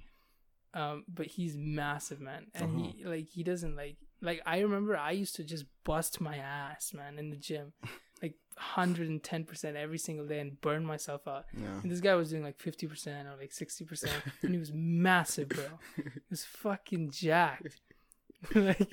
Um, 0.75 1.05
but 1.07 1.27
he's 1.27 1.57
massive, 1.57 2.21
man, 2.21 2.47
and 2.55 2.65
Uh-huh. 2.77 2.91
he 2.97 3.05
like 3.05 3.29
he 3.29 3.43
doesn't 3.45 3.77
like 3.77 3.97
like 4.21 4.41
I 4.45 4.59
remember 4.61 4.97
I 4.97 5.13
used 5.13 5.37
to 5.37 5.45
just 5.45 5.67
bust 5.85 6.21
my 6.21 6.37
ass, 6.39 6.93
man, 6.93 7.19
in 7.19 7.31
the 7.31 7.37
gym, 7.37 7.75
like 8.23 8.35
hundred 8.57 9.09
and 9.09 9.23
ten 9.23 9.45
percent 9.45 9.77
every 9.77 9.99
single 9.99 10.27
day, 10.27 10.41
and 10.41 10.61
burn 10.61 10.85
myself 10.85 11.29
out. 11.29 11.45
Yeah. 11.57 11.79
And 11.83 11.91
this 11.93 12.01
guy 12.01 12.15
was 12.17 12.31
doing 12.31 12.43
like 12.43 12.59
fifty 12.59 12.89
percent 12.89 13.29
or 13.29 13.37
like 13.41 13.53
sixty 13.53 13.85
percent, 13.85 14.21
and 14.43 14.51
he 14.53 14.59
was 14.59 14.73
massive, 14.75 15.51
bro. 15.51 15.79
He 15.97 16.03
was 16.29 16.45
fucking 16.45 17.11
jacked. 17.13 17.81
like 18.55 18.89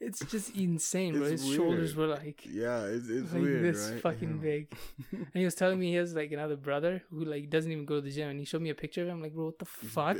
it's 0.00 0.20
just 0.20 0.56
insane, 0.56 1.12
bro. 1.18 1.22
It's 1.28 1.42
His 1.42 1.54
shoulders 1.54 1.94
were 1.94 2.06
like 2.06 2.44
Yeah, 2.46 2.84
it's 2.84 3.08
it's 3.08 3.32
like 3.32 3.42
weird, 3.42 3.62
this 3.64 3.90
right? 3.90 4.00
fucking 4.00 4.36
Yeah. 4.36 4.42
big. 4.42 4.74
And 5.12 5.26
he 5.34 5.44
was 5.44 5.54
telling 5.54 5.78
me 5.78 5.88
he 5.90 5.94
has 5.96 6.14
like 6.14 6.32
another 6.32 6.56
brother 6.56 7.02
who 7.10 7.24
like 7.24 7.50
doesn't 7.50 7.70
even 7.70 7.84
go 7.84 7.96
to 7.96 8.00
the 8.00 8.10
gym, 8.10 8.30
and 8.30 8.38
he 8.40 8.46
showed 8.46 8.62
me 8.62 8.70
a 8.70 8.74
picture 8.74 9.02
of 9.02 9.08
him. 9.08 9.16
I'm 9.16 9.22
like, 9.22 9.34
bro, 9.34 9.46
what 9.46 9.58
the 9.58 9.64
fuck? 9.66 10.16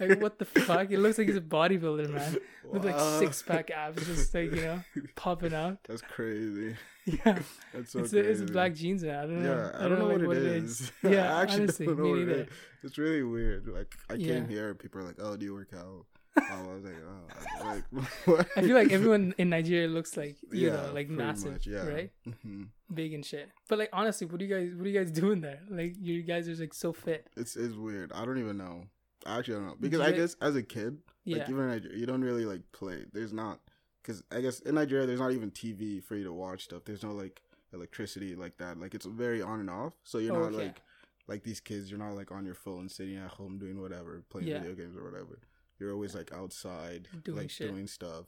like, 0.00 0.20
what 0.20 0.38
the 0.38 0.44
fuck? 0.44 0.90
It 0.90 0.98
looks 1.00 1.18
like 1.18 1.26
he's 1.26 1.36
a 1.36 1.40
bodybuilder, 1.40 2.08
man, 2.10 2.36
with 2.72 2.84
like 2.84 2.98
six 3.20 3.42
pack 3.42 3.70
abs, 3.70 4.06
just 4.06 4.32
like 4.34 4.52
you 4.54 4.62
know, 4.62 4.80
popping 5.16 5.54
out. 5.54 5.78
That's 5.84 6.02
crazy. 6.02 6.76
Yeah, 7.08 7.38
That's 7.72 7.92
so 7.92 8.00
it's 8.00 8.10
crazy. 8.10 8.18
a, 8.18 8.30
it's 8.32 8.40
a 8.42 8.44
black 8.52 8.74
genes, 8.74 9.02
man. 9.02 9.14
I 9.18 9.22
don't 9.22 9.42
know. 9.42 9.48
Yeah, 9.50 9.70
I 9.82 9.88
don't, 9.88 9.98
know, 9.98 10.08
like, 10.08 10.26
what, 10.26 10.36
it 10.36 10.42
is. 10.42 10.92
Yeah, 11.02 11.34
I 11.34 11.40
actually 11.42 11.62
honestly, 11.62 11.86
don't 11.86 11.96
know 11.96 12.04
me 12.04 12.10
what 12.10 12.18
it 12.18 12.26
neither. 12.26 12.46
It's 12.84 12.98
really 12.98 13.22
weird. 13.22 13.66
Like 13.66 13.94
I 14.10 14.14
Yeah. 14.14 14.26
came 14.26 14.48
here, 14.48 14.74
people 14.74 15.00
are 15.00 15.04
like, 15.04 15.16
"Oh, 15.18 15.34
do 15.34 15.46
you 15.46 15.54
work 15.54 15.72
out?" 15.74 16.04
Um, 16.50 16.68
I 16.68 16.74
was 16.74 16.84
like, 16.84 16.94
"Oh, 17.06 17.64
like 17.64 17.84
what?" 18.26 18.48
I 18.56 18.60
feel 18.62 18.74
like 18.76 18.92
everyone 18.92 19.34
in 19.38 19.50
Nigeria 19.50 19.88
looks 19.88 20.16
like 20.16 20.36
you 20.52 20.68
yeah, 20.68 20.76
know, 20.76 20.92
like 20.94 21.08
massive, 21.08 21.52
much, 21.52 21.66
yeah. 21.66 21.86
right? 21.86 22.10
hmm 22.42 22.64
Big 22.92 23.12
and 23.12 23.24
shit. 23.24 23.50
But 23.68 23.78
like 23.80 23.90
honestly, 23.92 24.26
what 24.26 24.38
do 24.38 24.44
you 24.46 24.54
guys 24.54 24.74
what 24.74 24.86
are 24.86 24.88
you 24.88 24.98
guys 24.98 25.10
doing 25.22 25.40
there? 25.40 25.60
Like 25.70 25.94
you 26.00 26.22
guys 26.22 26.48
are 26.48 26.54
like 26.54 26.74
so 26.74 26.92
fit. 26.92 27.26
It's 27.36 27.56
it's 27.56 27.74
weird. 27.74 28.12
I 28.12 28.24
don't 28.24 28.38
even 28.38 28.56
know. 28.56 28.84
I 29.26 29.38
actually 29.38 29.54
don't 29.54 29.66
know 29.66 29.76
because 29.80 30.00
I 30.00 30.12
guess 30.12 30.36
as 30.40 30.56
a 30.56 30.62
kid, 30.62 30.98
Yeah. 31.24 31.38
like 31.38 31.48
even 31.50 31.62
in 31.64 31.68
Nigeria, 31.70 31.98
you 31.98 32.06
don't 32.06 32.22
really 32.22 32.44
like 32.44 32.62
play. 32.72 33.04
There's 33.12 33.32
not 33.32 33.60
because 34.02 34.22
I 34.30 34.40
guess 34.40 34.60
in 34.60 34.76
Nigeria 34.76 35.06
there's 35.06 35.20
not 35.20 35.32
even 35.32 35.50
TV 35.50 36.02
for 36.02 36.16
you 36.16 36.24
to 36.24 36.32
watch 36.32 36.64
stuff. 36.64 36.84
There's 36.84 37.02
no 37.02 37.12
like 37.12 37.42
electricity 37.74 38.34
like 38.36 38.56
that. 38.58 38.78
Like 38.80 38.94
it's 38.94 39.04
very 39.06 39.42
on 39.42 39.60
and 39.60 39.68
off. 39.70 39.92
So 40.04 40.18
you're 40.18 40.34
Oh, 40.36 40.44
not 40.48 40.54
okay. 40.54 40.64
like 40.66 40.82
like 41.26 41.42
these 41.42 41.60
kids. 41.60 41.90
You're 41.90 41.98
not 41.98 42.14
like 42.14 42.32
on 42.32 42.46
your 42.46 42.54
phone 42.54 42.88
sitting 42.88 43.16
at 43.16 43.28
home 43.32 43.58
doing 43.58 43.78
whatever, 43.80 44.22
playing 44.30 44.48
Yeah. 44.48 44.60
video 44.60 44.74
games 44.74 44.96
or 44.96 45.04
whatever. 45.04 45.38
You're 45.78 45.92
always 45.92 46.14
like 46.14 46.32
outside, 46.32 47.08
Doing 47.24 47.38
like 47.38 47.50
shit. 47.50 47.70
doing 47.70 47.86
stuff, 47.86 48.26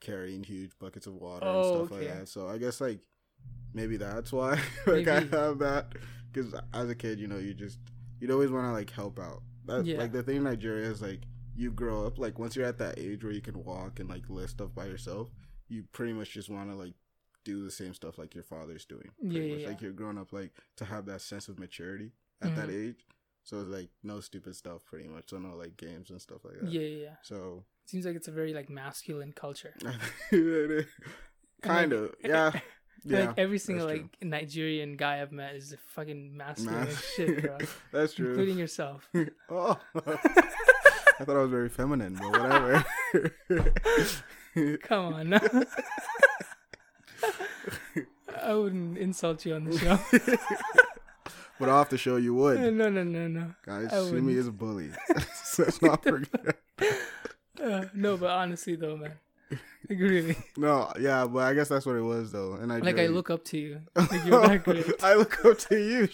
carrying 0.00 0.42
huge 0.44 0.72
buckets 0.78 1.06
of 1.06 1.14
water 1.14 1.46
Oh, 1.46 1.56
and 1.56 1.66
stuff 1.66 1.92
okay. 1.98 2.08
like 2.08 2.18
that. 2.18 2.28
So 2.28 2.48
I 2.48 2.58
guess 2.58 2.80
like 2.80 3.00
maybe 3.74 3.96
that's 3.96 4.32
why 4.32 4.60
like 4.86 5.06
I 5.08 5.20
have 5.20 5.58
that 5.58 5.92
because 6.32 6.54
as 6.74 6.88
a 6.90 6.94
kid, 6.94 7.18
you 7.20 7.26
know, 7.26 7.38
you 7.38 7.54
just 7.54 7.78
you'd 8.20 8.30
always 8.30 8.50
want 8.50 8.66
to 8.66 8.72
like 8.72 8.90
help 8.90 9.18
out. 9.18 9.42
That, 9.66 9.84
Yeah. 9.84 9.98
Like 9.98 10.12
the 10.12 10.22
thing 10.22 10.36
in 10.36 10.44
Nigeria 10.44 10.88
is 10.90 11.02
like 11.02 11.20
you 11.54 11.70
grow 11.72 12.06
up 12.06 12.18
like 12.18 12.38
once 12.38 12.54
you're 12.56 12.66
at 12.66 12.78
that 12.78 12.98
age 12.98 13.22
where 13.24 13.32
you 13.32 13.40
can 13.40 13.62
walk 13.64 13.98
and 14.00 14.08
like 14.08 14.28
lift 14.28 14.50
stuff 14.50 14.74
by 14.74 14.86
yourself, 14.86 15.28
you 15.68 15.84
pretty 15.92 16.12
much 16.12 16.30
just 16.30 16.48
want 16.48 16.70
to 16.70 16.76
like 16.76 16.94
do 17.44 17.64
the 17.64 17.70
same 17.70 17.92
stuff 17.94 18.18
like 18.18 18.34
your 18.34 18.44
father's 18.44 18.84
doing. 18.84 19.10
pretty 19.20 19.48
Yeah, 19.48 19.54
yeah. 19.56 19.68
Like 19.68 19.80
you're 19.82 19.92
growing 19.92 20.18
up 20.18 20.32
like 20.32 20.52
to 20.76 20.84
have 20.84 21.06
that 21.06 21.20
sense 21.20 21.48
of 21.48 21.58
maturity 21.58 22.12
at 22.40 22.54
that 22.56 22.68
Mhm. 22.68 22.88
age. 22.88 23.06
So 23.48 23.60
it's 23.60 23.70
like 23.70 23.88
no 24.02 24.20
stupid 24.20 24.54
stuff 24.56 24.84
pretty 24.84 25.08
much. 25.08 25.30
So 25.30 25.38
no 25.38 25.56
like 25.56 25.78
games 25.78 26.10
and 26.10 26.20
stuff 26.20 26.44
like 26.44 26.60
that. 26.60 26.70
Yeah, 26.70 26.82
yeah, 26.82 27.02
yeah. 27.04 27.14
So 27.22 27.64
Seems 27.86 28.04
like 28.04 28.14
it's 28.14 28.28
a 28.28 28.30
very 28.30 28.52
like 28.52 28.68
masculine 28.68 29.32
culture. 29.32 29.72
kind 30.30 30.84
like- 31.62 31.92
of 31.92 32.14
yeah. 32.22 32.52
Yeah, 33.04 33.26
like 33.26 33.38
every 33.38 33.58
single 33.60 33.86
like 33.86 34.04
Nigerian 34.20 34.96
guy 34.96 35.22
I've 35.22 35.30
met 35.30 35.54
is 35.54 35.72
a 35.72 35.76
fucking 35.94 36.36
masculine 36.36 36.80
Mas- 36.86 37.04
shit, 37.14 37.42
bro. 37.42 37.56
that's 37.92 38.12
true. 38.14 38.30
Including 38.30 38.58
yourself. 38.58 39.08
oh, 39.48 39.78
I 39.94 40.00
thought 41.24 41.36
I 41.36 41.42
was 41.42 41.50
very 41.50 41.68
feminine, 41.68 42.18
but 42.20 42.32
whatever. 42.32 42.84
Come 44.82 45.14
on. 45.14 45.40
I 48.42 48.52
wouldn't 48.54 48.98
insult 48.98 49.46
you 49.46 49.54
on 49.54 49.64
the 49.64 49.78
show. 49.78 49.98
But 51.58 51.68
off 51.68 51.90
the 51.90 51.98
show, 51.98 52.16
you 52.16 52.34
would. 52.34 52.60
no, 52.60 52.88
no, 52.88 53.02
no, 53.02 53.26
no. 53.26 53.54
Guys, 53.64 53.92
I 53.92 54.10
me 54.12 54.38
a 54.38 54.42
bully. 54.44 54.90
Let's 55.58 55.82
not 55.82 56.02
forget. 56.02 56.56
Uh, 57.62 57.84
no, 57.94 58.16
but 58.16 58.30
honestly 58.30 58.76
though, 58.76 58.96
man. 58.96 59.12
Like 59.88 59.98
really. 59.98 60.36
No, 60.56 60.92
yeah, 61.00 61.26
but 61.26 61.40
I 61.40 61.54
guess 61.54 61.68
that's 61.68 61.86
what 61.86 61.96
it 61.96 62.02
was 62.02 62.30
though. 62.32 62.54
And 62.54 62.72
I 62.72 62.78
Like 62.78 62.98
I 62.98 63.06
look 63.06 63.30
up 63.30 63.44
to 63.46 63.58
you. 63.58 63.80
Like 63.94 64.24
you're 64.24 64.40
that 64.40 64.64
great. 64.64 65.02
I 65.02 65.14
look 65.14 65.44
up 65.44 65.58
to 65.58 65.76
you. 65.78 66.08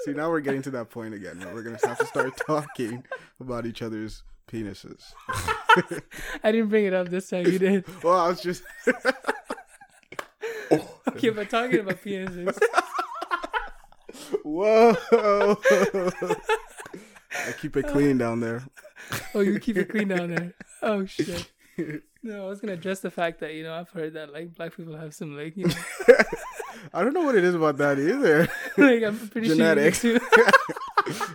See, 0.00 0.12
now 0.12 0.30
we're 0.30 0.40
getting 0.40 0.62
to 0.62 0.70
that 0.72 0.90
point 0.90 1.14
again 1.14 1.40
where 1.40 1.54
we're 1.54 1.62
gonna 1.62 1.78
have 1.84 1.98
to 1.98 2.06
start 2.06 2.38
talking 2.46 3.04
about 3.40 3.66
each 3.66 3.82
other's 3.82 4.22
penises. 4.50 5.12
I 6.44 6.52
didn't 6.52 6.68
bring 6.68 6.84
it 6.84 6.94
up 6.94 7.08
this 7.08 7.30
time, 7.30 7.46
you 7.46 7.58
did. 7.58 7.84
Well, 8.02 8.18
I 8.18 8.28
was 8.28 8.40
just. 8.40 8.62
Okay, 11.08 11.30
but 11.30 11.50
talking 11.50 11.80
about 11.80 12.02
penises. 12.02 12.58
Whoa! 14.44 14.96
I 17.32 17.52
keep 17.60 17.76
it 17.76 17.86
clean 17.88 18.18
down 18.18 18.40
there. 18.40 18.62
Oh, 19.34 19.40
you 19.40 19.58
keep 19.58 19.76
it 19.76 19.88
clean 19.88 20.08
down 20.08 20.34
there. 20.34 20.54
Oh 20.82 21.04
shit. 21.06 21.50
No, 22.20 22.46
I 22.46 22.48
was 22.48 22.60
gonna 22.60 22.72
address 22.72 22.98
the 22.98 23.12
fact 23.12 23.38
that 23.38 23.54
you 23.54 23.62
know 23.62 23.72
I've 23.72 23.90
heard 23.90 24.14
that 24.14 24.32
like 24.32 24.52
black 24.56 24.76
people 24.76 24.96
have 24.96 25.14
some 25.14 25.36
like 25.36 25.56
you 25.56 25.68
know 25.68 25.74
I 26.92 27.04
don't 27.04 27.14
know 27.14 27.22
what 27.22 27.36
it 27.36 27.44
is 27.44 27.54
about 27.54 27.76
that 27.78 28.00
either. 28.00 28.48
like 28.76 29.04
I'm 29.04 29.28
pretty 29.28 29.46
Genetics. 29.46 30.00
sure. 30.00 30.18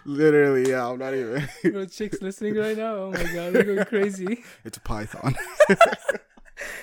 Literally, 0.04 0.70
yeah, 0.70 0.86
I'm 0.86 1.00
not 1.00 1.14
even. 1.14 1.48
Bro, 1.64 1.86
chicks 1.86 2.22
listening 2.22 2.56
right 2.56 2.78
now. 2.78 2.96
Oh 2.96 3.12
my 3.12 3.24
god, 3.24 3.54
they're 3.54 3.64
going 3.64 3.86
crazy. 3.86 4.44
It's 4.66 4.76
a 4.76 4.82
python. 4.82 5.34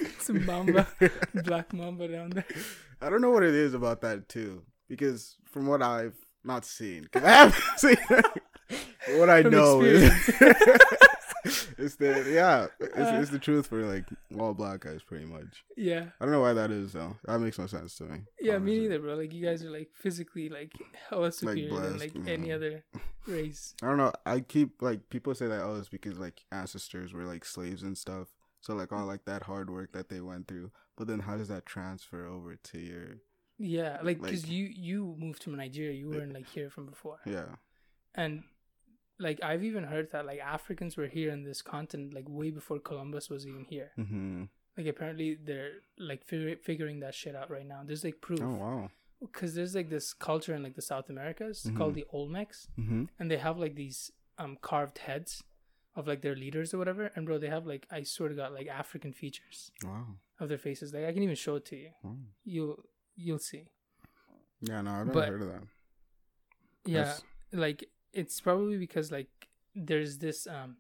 it's 0.01 0.31
a 0.31 0.33
mamba, 0.33 0.87
black 1.35 1.75
mamba 1.75 2.09
down 2.09 2.31
there. 2.31 2.47
I 3.03 3.11
don't 3.11 3.21
know 3.21 3.31
what 3.31 3.43
it 3.43 3.55
is 3.55 3.75
about 3.75 4.01
that 4.01 4.31
too, 4.31 4.63
because 4.91 5.37
from 5.47 5.67
what 5.67 5.81
I've 5.83 6.17
not 6.45 6.67
seen, 6.67 7.09
I 7.15 7.19
haven't 7.21 7.63
seen 7.79 7.97
what 9.19 9.31
I 9.31 9.43
From 9.43 9.53
know 9.53 9.81
is 9.83 10.13
it's 11.79 11.97
the 11.97 12.27
yeah, 12.31 12.67
it's, 12.79 12.97
Uh. 12.97 13.19
it's 13.23 13.31
the 13.31 13.39
truth 13.39 13.67
for 13.69 13.83
like 13.83 14.05
all 14.39 14.53
black 14.55 14.81
guys, 14.81 15.03
pretty 15.03 15.25
much. 15.25 15.65
Yeah, 15.77 16.07
I 16.21 16.25
don't 16.25 16.33
know 16.33 16.41
why 16.41 16.53
that 16.53 16.71
is 16.71 16.93
though. 16.93 17.17
That 17.25 17.39
makes 17.41 17.59
no 17.59 17.67
sense 17.67 17.97
to 17.97 18.05
me. 18.05 18.19
yeah, 18.41 18.59
me 18.59 18.73
honestly. 18.73 18.79
neither, 18.81 18.99
bro. 19.01 19.15
Like 19.15 19.33
you 19.33 19.45
guys 19.45 19.65
are 19.65 19.71
like 19.71 19.89
physically 19.95 20.49
like 20.49 20.73
hella 21.09 21.33
superior 21.33 21.71
than 21.71 21.97
blessed, 21.97 22.15
like 22.17 22.29
any 22.29 22.53
other 22.53 22.85
race. 23.27 23.75
I 23.83 23.87
don't 23.87 23.97
know. 23.97 24.13
I 24.27 24.41
keep 24.41 24.83
like 24.83 25.09
people 25.09 25.35
say 25.35 25.47
that 25.47 25.63
oh, 25.63 25.77
it's 25.77 25.89
because 25.89 26.19
like 26.19 26.45
ancestors 26.53 27.13
were 27.15 27.25
like 27.25 27.45
slaves 27.45 27.83
and 27.83 27.97
stuff. 27.97 28.29
So 28.61 28.75
like 28.75 28.93
all 28.93 29.07
like 29.07 29.25
that 29.25 29.45
hard 29.45 29.71
work 29.71 29.93
that 29.93 30.11
they 30.11 30.21
went 30.21 30.47
through. 30.49 30.71
But 30.97 31.07
then 31.07 31.21
how 31.21 31.37
does 31.39 31.49
that 31.49 31.65
transfer 31.65 32.27
over 32.27 32.57
to 32.57 32.79
your 32.79 33.17
Yeah, 33.63 33.99
like 34.03 34.21
because 34.21 34.45
Like- 34.45 34.53
you 34.53 34.65
you 34.89 35.15
moved 35.19 35.43
from 35.45 35.57
Nigeria, 35.57 35.93
you 35.93 36.09
weren't 36.09 36.33
like 36.33 36.49
here 36.49 36.71
from 36.71 36.87
before, 36.87 37.19
yeah 37.27 37.57
and 38.15 38.43
like 39.19 39.43
I've 39.43 39.63
even 39.65 39.85
heard 39.85 40.11
that 40.13 40.27
like 40.27 40.41
Africans 40.41 40.97
were 40.97 41.07
here 41.07 41.31
in 41.31 41.45
this 41.45 41.63
continent 41.63 42.15
like 42.15 42.25
way 42.29 42.51
before 42.51 42.79
Columbus 42.79 43.29
was 43.29 43.47
even 43.47 43.65
here. 43.65 43.91
mm-hmm. 43.99 44.45
Like 44.77 44.87
apparently 44.87 45.35
they're 45.35 45.73
like 45.99 46.25
figure, 46.25 46.57
figuring 46.57 47.01
that 47.01 47.15
shit 47.15 47.37
out 47.37 47.51
right 47.51 47.67
now. 47.67 47.83
There's 47.85 48.05
like 48.05 48.21
proof 48.21 48.41
oh 48.43 48.55
wow 48.55 48.91
because 49.21 49.55
there's 49.55 49.75
like 49.75 49.91
this 49.91 50.15
culture 50.15 50.55
in 50.55 50.63
like 50.63 50.75
the 50.75 50.83
South 50.83 51.11
Americas 51.11 51.71
called 51.77 51.95
the 51.95 52.07
Olmecs, 52.15 52.69
mm-hmm. 52.79 53.05
and 53.19 53.31
they 53.31 53.37
have 53.37 53.59
like 53.59 53.75
these 53.75 54.11
um 54.39 54.57
carved 54.63 54.99
heads 54.99 55.43
of 55.95 56.07
like 56.07 56.23
their 56.23 56.35
leaders 56.37 56.73
or 56.73 56.79
whatever. 56.79 57.11
And 57.15 57.27
bro, 57.27 57.37
they 57.39 57.49
have 57.49 57.67
like 57.67 57.87
I 57.91 58.03
sort 58.05 58.31
of 58.31 58.39
got 58.39 58.55
like 58.55 58.69
African 58.69 59.13
features 59.13 59.71
wow 59.85 60.07
of 60.39 60.49
their 60.49 60.59
faces. 60.59 60.95
Like 60.95 61.05
I 61.05 61.13
can 61.13 61.23
even 61.23 61.37
show 61.37 61.57
it 61.57 61.67
to 61.67 61.77
you. 61.77 61.91
Wow. 62.03 62.17
You'll 62.45 62.85
you'll 63.21 63.39
see. 63.39 63.65
yeah 64.61 64.81
no 64.83 64.91
I've 64.91 65.07
never 65.07 65.13
But- 65.21 65.29
heard 65.29 65.43
of 65.43 65.49
that 65.49 65.63
Yeah, 66.87 66.99
That's- 67.05 67.23
like 67.53 67.81
it's 68.13 68.41
probably 68.41 68.79
because 68.79 69.13
like 69.13 69.29
there's 69.75 70.19
this 70.19 70.47
um 70.47 70.77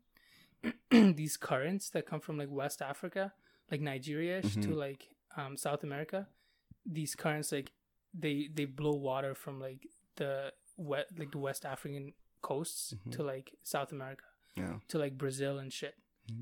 these 0.90 1.36
currents 1.36 1.90
that 1.90 2.06
come 2.06 2.20
from 2.20 2.36
like 2.38 2.50
West 2.50 2.82
Africa, 2.82 3.32
like 3.70 3.80
Nigeria 3.80 4.42
to 4.42 4.48
Mhm. 4.48 4.74
like 4.76 5.02
um 5.36 5.56
South 5.56 5.82
America. 5.84 6.28
These 6.84 7.14
currents 7.14 7.52
like 7.52 7.72
they 8.22 8.48
they 8.52 8.64
blow 8.66 8.94
water 9.10 9.34
from 9.34 9.60
like 9.60 9.86
the 10.16 10.52
wet 10.76 11.06
like 11.18 11.30
the 11.32 11.38
West 11.38 11.64
African 11.64 12.12
coasts 12.42 12.94
Mhm. 12.94 13.12
to 13.12 13.22
like 13.22 13.54
South 13.62 13.92
America 13.92 14.24
Yeah. 14.56 14.78
to 14.88 14.98
like 14.98 15.16
Brazil 15.18 15.58
and 15.58 15.72
shit. 15.72 15.94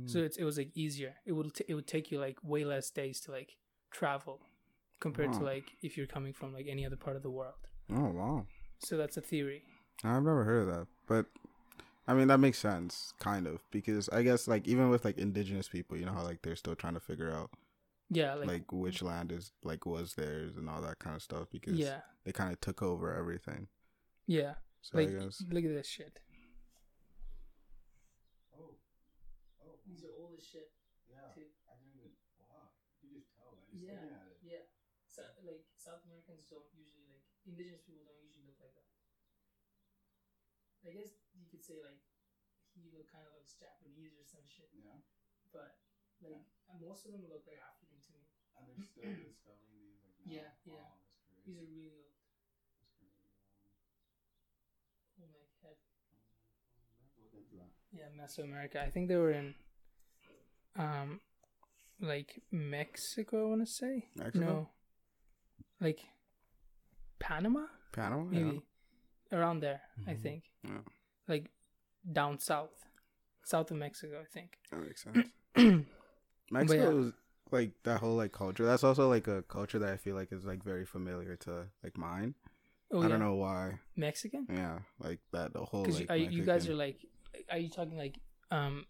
So 0.06 0.18
it's 0.18 0.36
it 0.36 0.44
was 0.44 0.58
like 0.58 0.70
easier. 0.76 1.14
It 1.24 1.32
would 1.32 1.54
t- 1.54 1.64
it 1.66 1.74
would 1.74 1.86
take 1.86 2.10
you 2.12 2.18
like 2.20 2.38
way 2.44 2.62
less 2.64 2.90
days 2.90 3.20
to 3.22 3.30
like 3.32 3.56
travel 3.90 4.46
compared 5.00 5.32
to 5.34 5.40
like 5.44 5.64
if 5.82 5.96
you're 5.96 6.06
coming 6.06 6.32
from 6.32 6.52
like 6.52 6.66
any 6.68 6.84
other 6.86 6.96
part 6.96 7.16
of 7.16 7.22
the 7.22 7.30
world. 7.30 7.54
oh 7.92 8.10
wow. 8.10 8.46
So 8.80 8.96
that's 8.96 9.16
a 9.16 9.20
theory. 9.20 9.62
I've 10.04 10.22
never 10.22 10.44
heard 10.44 10.68
of 10.68 10.74
that, 10.74 10.86
but 11.06 11.26
I 12.06 12.14
mean 12.14 12.28
that 12.28 12.38
makes 12.38 12.58
sense, 12.58 13.12
kind 13.18 13.46
of, 13.46 13.60
because 13.70 14.08
I 14.10 14.22
guess 14.22 14.46
like 14.48 14.66
even 14.68 14.88
with 14.90 15.04
like 15.04 15.18
indigenous 15.18 15.68
people, 15.68 15.96
you 15.96 16.06
know 16.06 16.12
how 16.12 16.22
like 16.22 16.42
they're 16.42 16.56
still 16.56 16.74
trying 16.76 16.94
to 16.94 17.00
figure 17.00 17.30
out 17.30 17.50
Yeah, 18.10 18.34
like, 18.34 18.48
like, 18.48 18.72
which 18.72 19.02
land 19.02 19.32
is 19.32 19.52
like 19.64 19.84
was 19.86 20.14
theirs 20.14 20.56
and 20.56 20.68
all 20.70 20.80
that 20.82 20.98
kind 21.00 21.16
of 21.16 21.22
stuff 21.22 21.48
because 21.50 21.78
yeah, 21.78 22.00
they 22.24 22.32
kind 22.32 22.52
of 22.52 22.60
took 22.60 22.82
over 22.82 23.14
everything. 23.14 23.68
yeah. 24.26 24.54
So 24.80 24.98
like 24.98 25.08
I 25.08 25.12
guess 25.24 25.42
look 25.50 25.64
at 25.64 25.74
this 25.74 25.86
shit. 25.88 26.20
These 29.88 30.04
are 30.04 30.12
old 30.20 30.36
as 30.36 30.44
shit. 30.44 30.68
yeah, 31.08 31.32
too. 31.32 31.48
I 31.64 31.72
didn't 31.80 31.96
even 31.96 32.12
wow, 32.36 32.68
you 33.00 33.08
just 33.16 33.32
tell 33.32 33.56
by 33.56 33.64
Yeah, 33.72 33.96
yeah. 34.44 34.68
So, 35.08 35.24
like 35.48 35.64
South 35.88 36.04
Americans 36.04 36.44
don't 36.52 36.68
usually 36.76 37.08
like 37.08 37.24
indigenous 37.48 37.80
people 37.80 38.04
don't 38.04 38.20
usually 38.20 38.44
look 38.44 38.60
like 38.60 38.76
that. 38.76 38.92
I 40.84 40.92
guess 40.92 41.16
you 41.32 41.48
could 41.48 41.64
say 41.64 41.80
like 41.80 41.96
he 42.76 42.92
look 42.92 43.08
kind 43.08 43.24
of 43.24 43.32
looks 43.32 43.56
Japanese 43.56 44.12
or 44.20 44.24
some 44.28 44.44
shit, 44.44 44.68
Yeah, 44.76 45.00
but 45.48 45.80
like 46.20 46.44
most 46.76 47.08
of 47.08 47.16
them 47.16 47.24
look 47.32 47.48
like 47.48 47.56
African 47.64 47.96
to 48.04 48.10
me. 48.12 48.28
and 48.60 48.68
they're 48.68 48.84
still 48.84 49.08
discovering 49.32 49.80
these 49.80 50.04
like 50.04 50.12
Yeah, 50.28 50.52
yeah. 50.68 50.92
that's 50.92 51.08
crazy. 51.24 51.48
These 51.48 51.56
are 51.56 51.64
really 51.72 51.88
old. 51.88 52.12
That's 52.76 52.92
crazy. 52.92 53.24
Oh 55.24 55.24
my 55.32 55.40
head. 55.64 55.80
Look 57.16 57.32
into 57.32 57.56
that. 57.64 57.72
Yeah, 57.96 58.12
Mesoamerica. 58.12 58.76
I 58.84 58.92
think 58.92 59.08
they 59.08 59.16
were 59.16 59.32
in, 59.32 59.56
um, 60.76 61.24
like 61.96 62.44
Mexico. 62.52 63.46
I 63.46 63.56
want 63.56 63.64
to 63.64 63.72
say 63.72 64.12
Mexico? 64.14 64.44
no, 64.44 64.68
like 65.80 66.00
Panama, 67.18 67.66
Panama, 67.92 68.24
maybe 68.24 68.62
around 69.32 69.60
there. 69.60 69.80
I 70.06 70.12
Mhm. 70.14 70.22
think 70.22 70.44
Yeah. 70.64 70.80
like 71.26 71.50
down 72.10 72.38
south, 72.38 72.70
south 73.44 73.70
of 73.70 73.76
Mexico. 73.76 74.20
I 74.20 74.24
think. 74.32 74.58
that 74.70 74.80
makes 74.80 75.02
sense. 75.02 75.28
Mexico 76.50 76.98
is 77.06 77.12
like 77.50 77.72
that 77.84 78.00
whole 78.00 78.16
like 78.16 78.32
culture. 78.32 78.64
That's 78.64 78.84
also 78.84 79.08
like 79.08 79.26
a 79.26 79.42
culture 79.42 79.78
that 79.78 79.92
I 79.92 79.96
feel 79.96 80.14
like 80.14 80.32
is 80.32 80.44
like 80.44 80.62
very 80.62 80.84
familiar 80.86 81.36
to 81.36 81.66
like 81.82 81.96
mine. 81.96 82.34
oh 82.92 83.00
I 83.00 83.02
yeah, 83.02 83.08
don't 83.08 83.20
know 83.20 83.34
why. 83.34 83.80
Mexican. 83.96 84.46
Yeah, 84.48 84.78
like 84.98 85.20
that 85.32 85.52
the 85.52 85.64
whole. 85.64 85.82
Because 85.82 86.00
Like, 86.00 86.20
you, 86.20 86.28
you 86.28 86.44
guys 86.44 86.68
are 86.68 86.74
like, 86.74 86.98
are 87.50 87.58
you 87.58 87.68
talking 87.68 87.96
like 87.98 88.18
um, 88.50 88.86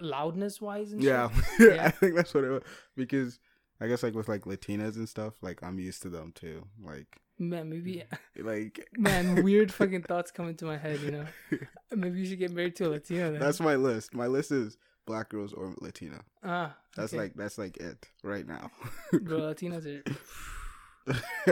loudness 0.00 0.60
wise 0.60 0.92
and 0.92 1.02
Yeah, 1.02 1.30
shit? 1.56 1.80
I 1.80 1.90
think 1.90 2.14
that's 2.14 2.34
what 2.34 2.44
it 2.44 2.50
was 2.50 2.62
because 2.96 3.38
I 3.80 3.88
guess 3.88 4.02
like 4.02 4.14
with 4.14 4.28
like 4.28 4.42
Latinas 4.42 4.96
and 4.96 5.08
stuff, 5.08 5.34
like 5.42 5.62
I'm 5.62 5.78
used 5.78 6.02
to 6.02 6.08
them 6.08 6.32
too. 6.34 6.66
Like, 6.82 7.20
Man, 7.38 7.68
maybe 7.68 8.04
like 8.38 8.88
man, 8.96 9.42
weird 9.44 9.72
fucking 9.72 10.02
thoughts 10.02 10.30
come 10.30 10.48
into 10.48 10.64
my 10.64 10.76
head. 10.76 11.00
You 11.00 11.10
know, 11.10 11.26
maybe 11.94 12.20
you 12.20 12.26
should 12.26 12.38
get 12.38 12.52
married 12.52 12.76
to 12.76 12.86
a 12.86 12.90
Latina. 12.90 13.30
Then. 13.32 13.40
that's 13.40 13.60
my 13.60 13.74
list. 13.74 14.14
My 14.14 14.26
list 14.28 14.52
is 14.52 14.76
black 15.06 15.28
girls 15.30 15.52
or 15.52 15.74
Latina. 15.80 16.20
ah, 16.44 16.74
That's 16.96 17.12
okay. 17.12 17.22
like 17.22 17.34
that's 17.34 17.58
like 17.58 17.76
it 17.78 18.06
right 18.22 18.46
now. 18.46 18.70
bro, 19.12 19.40
Latinas 19.40 19.84
are 19.86 20.02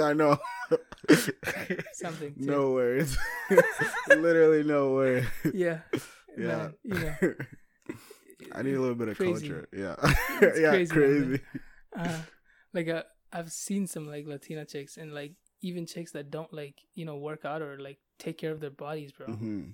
I 0.02 0.12
know. 0.14 0.38
something. 1.92 2.34
Too. 2.34 2.46
no 2.46 2.70
words. 2.72 3.18
Literally 4.08 4.62
no 4.64 4.92
words. 4.92 5.26
Yeah. 5.52 5.80
Yeah. 6.38 6.46
Man, 6.46 6.74
you 6.84 6.94
know, 6.94 7.34
I 8.54 8.62
need 8.62 8.74
a 8.74 8.80
little 8.80 8.94
bit 8.94 9.08
of 9.08 9.16
Crazy. 9.18 9.48
culture. 9.50 9.68
Yeah. 9.72 9.96
Yeah, 10.40 10.70
crazy, 10.70 10.94
crazy. 10.94 11.26
man. 11.26 11.40
Uh, 11.97 12.18
like 12.72 12.88
uh, 12.88 13.03
I've 13.32 13.53
seen 13.53 13.86
some 13.86 14.07
like 14.07 14.26
Latina 14.26 14.64
chicks 14.64 14.97
and 14.97 15.12
like 15.14 15.34
even 15.61 15.86
chicks 15.86 16.12
that 16.12 16.30
don't 16.30 16.53
like 16.53 16.76
you 16.95 17.05
know 17.05 17.16
work 17.16 17.45
out 17.45 17.62
or 17.62 17.78
like 17.78 17.99
take 18.18 18.38
care 18.38 18.51
of 18.53 18.61
their 18.61 18.70
bodies, 18.70 19.12
bro. 19.12 19.26
hmm 19.26 19.70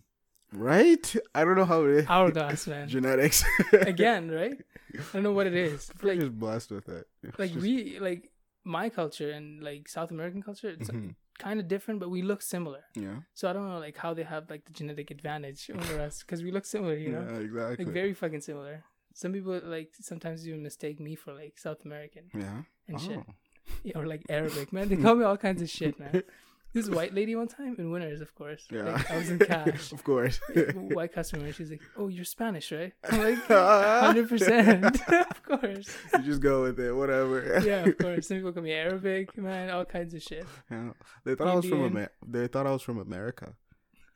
Right? 0.52 1.14
I 1.34 1.44
don't 1.44 1.56
know 1.56 1.66
how 1.66 1.84
it 1.84 1.90
is. 1.90 2.06
Hourglass, 2.08 2.66
man. 2.72 2.88
Genetics. 2.88 3.44
Again, 3.72 4.30
right? 4.30 4.56
I 4.94 5.02
don't 5.12 5.22
know 5.22 5.32
what 5.32 5.46
it 5.46 5.54
is. 5.54 5.90
We're 6.02 6.12
Like, 6.12 6.20
just 6.20 6.38
blessed 6.38 6.70
with 6.70 6.88
it. 6.88 7.06
It's 7.22 7.38
like 7.38 7.50
just- 7.52 7.60
we 7.62 7.98
like 7.98 8.30
my 8.64 8.88
culture 8.88 9.30
and 9.30 9.62
like 9.62 9.88
South 9.88 10.10
American 10.10 10.42
culture. 10.42 10.70
It's 10.70 10.88
Mhm. 10.90 11.14
kind 11.38 11.60
of 11.60 11.68
different, 11.68 12.00
but 12.00 12.08
we 12.08 12.22
look 12.22 12.40
similar. 12.40 12.84
Yeah. 12.94 13.20
So 13.34 13.48
I 13.50 13.52
don't 13.52 13.68
know 13.68 13.78
like 13.78 13.98
how 13.98 14.14
they 14.14 14.22
have 14.24 14.48
like 14.48 14.64
the 14.64 14.72
genetic 14.72 15.10
advantage 15.10 15.70
over 15.70 16.00
us 16.00 16.22
because 16.22 16.42
we 16.42 16.50
look 16.50 16.64
similar, 16.64 16.96
you 16.96 17.10
know, 17.12 17.26
Yeah, 17.30 17.38
exactly. 17.40 17.84
like 17.84 17.92
very 17.94 18.14
fucking 18.14 18.40
similar. 18.40 18.84
Some 19.18 19.32
people 19.32 19.60
like 19.64 19.94
sometimes 20.00 20.46
even 20.46 20.62
mistake 20.62 21.00
me 21.00 21.16
for 21.16 21.32
like 21.32 21.58
South 21.58 21.84
American 21.84 22.30
yeah. 22.32 22.62
and 22.86 23.00
shit. 23.00 23.18
Oh. 23.18 23.34
Yeah, 23.82 23.98
or 23.98 24.06
like 24.06 24.22
Arabic, 24.28 24.72
man. 24.72 24.88
They 24.88 24.96
call 25.04 25.16
me 25.16 25.24
all 25.24 25.36
kinds 25.36 25.60
of 25.60 25.68
shit, 25.68 25.98
man. 25.98 26.22
This 26.72 26.88
white 26.88 27.12
lady 27.12 27.34
one 27.34 27.48
time 27.48 27.74
in 27.78 27.90
Winners, 27.90 28.20
of 28.20 28.32
course. 28.36 28.68
Yeah. 28.70 28.82
Like, 28.82 29.10
I 29.10 29.16
was 29.16 29.28
in 29.30 29.40
cash. 29.40 29.90
of 29.96 30.04
course. 30.04 30.38
white 30.74 31.12
customer. 31.12 31.52
She's 31.52 31.68
like, 31.68 31.80
"Oh, 31.96 32.06
you're 32.06 32.24
Spanish, 32.24 32.70
right?" 32.70 32.92
I'm 33.10 33.18
like, 33.24 33.44
"Hundred 33.46 34.28
percent, 34.28 34.84
of 35.10 35.42
course." 35.42 35.88
you 36.12 36.22
just 36.22 36.40
go 36.40 36.62
with 36.62 36.78
it, 36.78 36.92
whatever. 36.92 37.60
Yeah, 37.64 37.86
of 37.86 37.98
course. 37.98 38.28
Some 38.28 38.36
people 38.36 38.52
call 38.52 38.62
me 38.62 38.72
Arabic, 38.72 39.36
man. 39.36 39.70
All 39.70 39.84
kinds 39.84 40.14
of 40.14 40.22
shit. 40.22 40.46
Yeah. 40.70 40.90
They 41.24 41.34
thought 41.34 41.48
I 41.48 41.54
was 41.56 41.66
from. 41.66 41.86
Amer- 41.86 42.12
They 42.24 42.46
thought 42.46 42.68
I 42.68 42.70
was 42.70 42.82
from 42.82 43.00
America. 43.00 43.54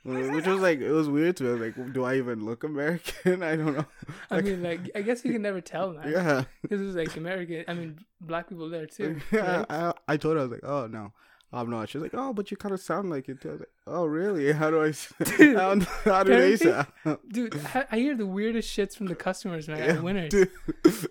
Which 0.04 0.46
was 0.46 0.60
like 0.60 0.80
it 0.80 0.90
was 0.90 1.08
weird 1.08 1.36
to 1.36 1.44
me. 1.44 1.50
I 1.50 1.52
was 1.52 1.60
like, 1.60 1.92
do 1.92 2.02
I 2.04 2.16
even 2.16 2.44
look 2.44 2.64
American? 2.64 3.42
I 3.42 3.54
don't 3.56 3.74
know. 3.76 3.86
I 4.30 4.40
mean, 4.40 4.62
like, 4.62 4.90
I 4.96 5.02
guess 5.02 5.24
you 5.24 5.32
can 5.32 5.42
never 5.42 5.60
tell, 5.60 5.92
man. 5.92 6.10
Yeah. 6.10 6.44
Because 6.60 6.80
it 6.80 6.84
was 6.84 6.96
like 6.96 7.16
American. 7.16 7.64
I 7.68 7.74
mean, 7.74 8.00
black 8.20 8.48
people 8.48 8.68
there 8.68 8.86
too. 8.86 9.20
yeah, 9.30 9.58
right? 9.58 9.66
I, 9.70 9.92
I 10.08 10.16
told 10.16 10.34
her 10.34 10.40
I 10.40 10.42
was 10.42 10.50
like, 10.50 10.64
oh 10.64 10.88
no, 10.88 11.12
I'm 11.52 11.70
not. 11.70 11.88
She's 11.88 12.02
like, 12.02 12.14
oh, 12.14 12.32
but 12.32 12.50
you 12.50 12.56
kind 12.56 12.74
of 12.74 12.80
sound 12.80 13.10
like 13.10 13.28
it. 13.28 13.38
I 13.44 13.48
was 13.50 13.60
like, 13.60 13.68
oh 13.86 14.04
really? 14.06 14.50
How 14.60 14.70
do 14.72 14.82
I? 14.82 14.92
Dude, 15.36 15.56
how, 15.56 15.78
how 16.04 16.24
do 16.24 16.36
they 16.36 16.56
sound? 16.56 16.86
Dude, 17.30 17.60
I 17.90 17.96
hear 17.96 18.16
the 18.16 18.26
weirdest 18.26 18.76
shits 18.76 18.96
from 18.96 19.06
the 19.06 19.14
customers, 19.14 19.68
man. 19.68 19.82
at 19.82 20.02
Winners. 20.02 20.30
dude, 20.30 20.50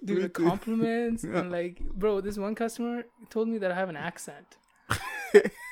Dude, 0.03 0.23
the 0.23 0.29
compliments 0.29 1.23
Yeah. 1.23 1.39
and 1.39 1.49
like, 1.51 1.79
bro, 1.79 2.19
this 2.19 2.37
one 2.37 2.55
customer 2.55 3.03
told 3.29 3.47
me 3.47 3.57
that 3.59 3.71
I 3.71 3.75
have 3.75 3.87
an 3.87 3.95
accent. 3.97 4.57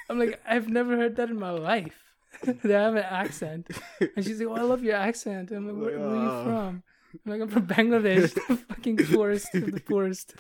I'm 0.10 0.18
like, 0.18 0.40
I've 0.48 0.70
never 0.70 0.96
heard 0.96 1.18
that 1.18 1.30
in 1.30 1.38
my 1.38 1.50
life. 1.52 2.09
I 2.64 2.68
have 2.68 2.96
an 2.96 3.04
accent, 3.04 3.68
and 4.16 4.24
she's 4.26 4.40
like, 4.40 4.48
"Oh, 4.50 4.56
I 4.56 4.62
love 4.62 4.84
your 4.84 4.96
accent." 4.96 5.52
I'm 5.52 5.68
like, 5.68 5.76
"Where, 5.76 6.00
where 6.00 6.10
are 6.10 6.16
you 6.16 6.30
Oh. 6.32 6.44
from?" 6.44 6.84
I'm 7.26 7.32
like, 7.32 7.42
"I'm 7.42 7.48
from 7.50 7.68
Bangladesh, 7.68 8.34
the 8.48 8.56
fucking 8.58 8.98
poorest 8.98 9.54
of 9.56 9.72
the 9.72 9.80
poorest, 9.90 10.36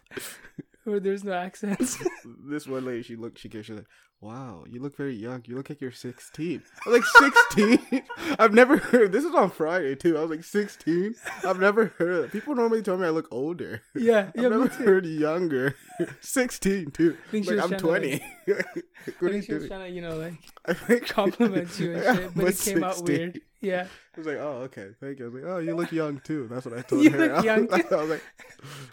where 0.89 0.99
there's 0.99 1.23
no 1.23 1.33
accents." 1.33 1.97
this 2.25 2.67
one 2.67 2.85
lady, 2.85 3.03
she 3.03 3.15
looked, 3.15 3.39
she 3.39 3.49
came, 3.49 3.63
she's 3.63 3.75
like, 3.77 3.85
wow, 4.21 4.65
you 4.69 4.81
look 4.81 4.97
very 4.97 5.15
young. 5.15 5.43
You 5.47 5.55
look 5.55 5.69
like 5.69 5.79
you're 5.79 5.91
16. 5.91 6.61
I 6.85 6.89
was 6.89 7.01
like, 7.19 7.33
16? 7.49 8.03
I've 8.39 8.53
never 8.53 8.77
heard, 8.77 9.11
this 9.11 9.23
is 9.23 9.33
on 9.33 9.49
Friday 9.49 9.95
too. 9.95 10.17
I 10.17 10.21
was 10.21 10.29
like, 10.29 10.43
16? 10.43 11.15
I've 11.45 11.59
never 11.59 11.93
heard 11.97 12.25
it. 12.25 12.31
People 12.31 12.55
normally 12.55 12.81
tell 12.81 12.97
me 12.97 13.07
I 13.07 13.11
look 13.11 13.27
older. 13.31 13.81
yeah, 13.95 14.31
I've 14.35 14.43
yeah, 14.43 14.49
never 14.49 14.67
heard 14.67 15.05
younger. 15.05 15.75
16 16.21 16.91
too. 16.91 17.17
think 17.31 17.47
Like, 17.47 17.59
I'm 17.59 17.69
trying 17.69 17.79
to, 17.79 17.85
20. 17.87 18.13
I 18.13 18.21
what 18.47 19.21
you 19.21 19.29
think 19.29 19.45
she 19.45 19.53
was 19.53 19.67
trying 19.67 19.87
to, 19.87 19.89
you 19.89 20.01
know, 20.01 20.17
like 20.17 20.33
I 20.65 20.73
think- 20.73 21.07
compliment 21.07 21.79
you 21.79 21.95
and 21.95 22.17
shit, 22.17 22.35
but 22.35 22.47
it 22.47 22.59
came 22.59 22.83
out 22.83 23.01
weird. 23.03 23.41
Yeah, 23.61 23.87
I 24.15 24.17
was 24.19 24.25
like, 24.27 24.37
oh, 24.37 24.61
okay, 24.65 24.87
thank 25.01 25.19
you. 25.19 25.25
I 25.25 25.27
was 25.29 25.35
like, 25.43 25.51
oh, 25.51 25.57
you 25.57 25.75
look 25.75 25.91
young 25.91 26.19
too. 26.23 26.47
That's 26.49 26.65
what 26.65 26.77
I 26.77 26.81
told 26.81 27.03
You 27.05 27.09
her. 27.11 27.35
look 27.35 27.43
young. 27.51 27.67
I 27.73 27.77
was 27.95 28.09
like, 28.09 28.23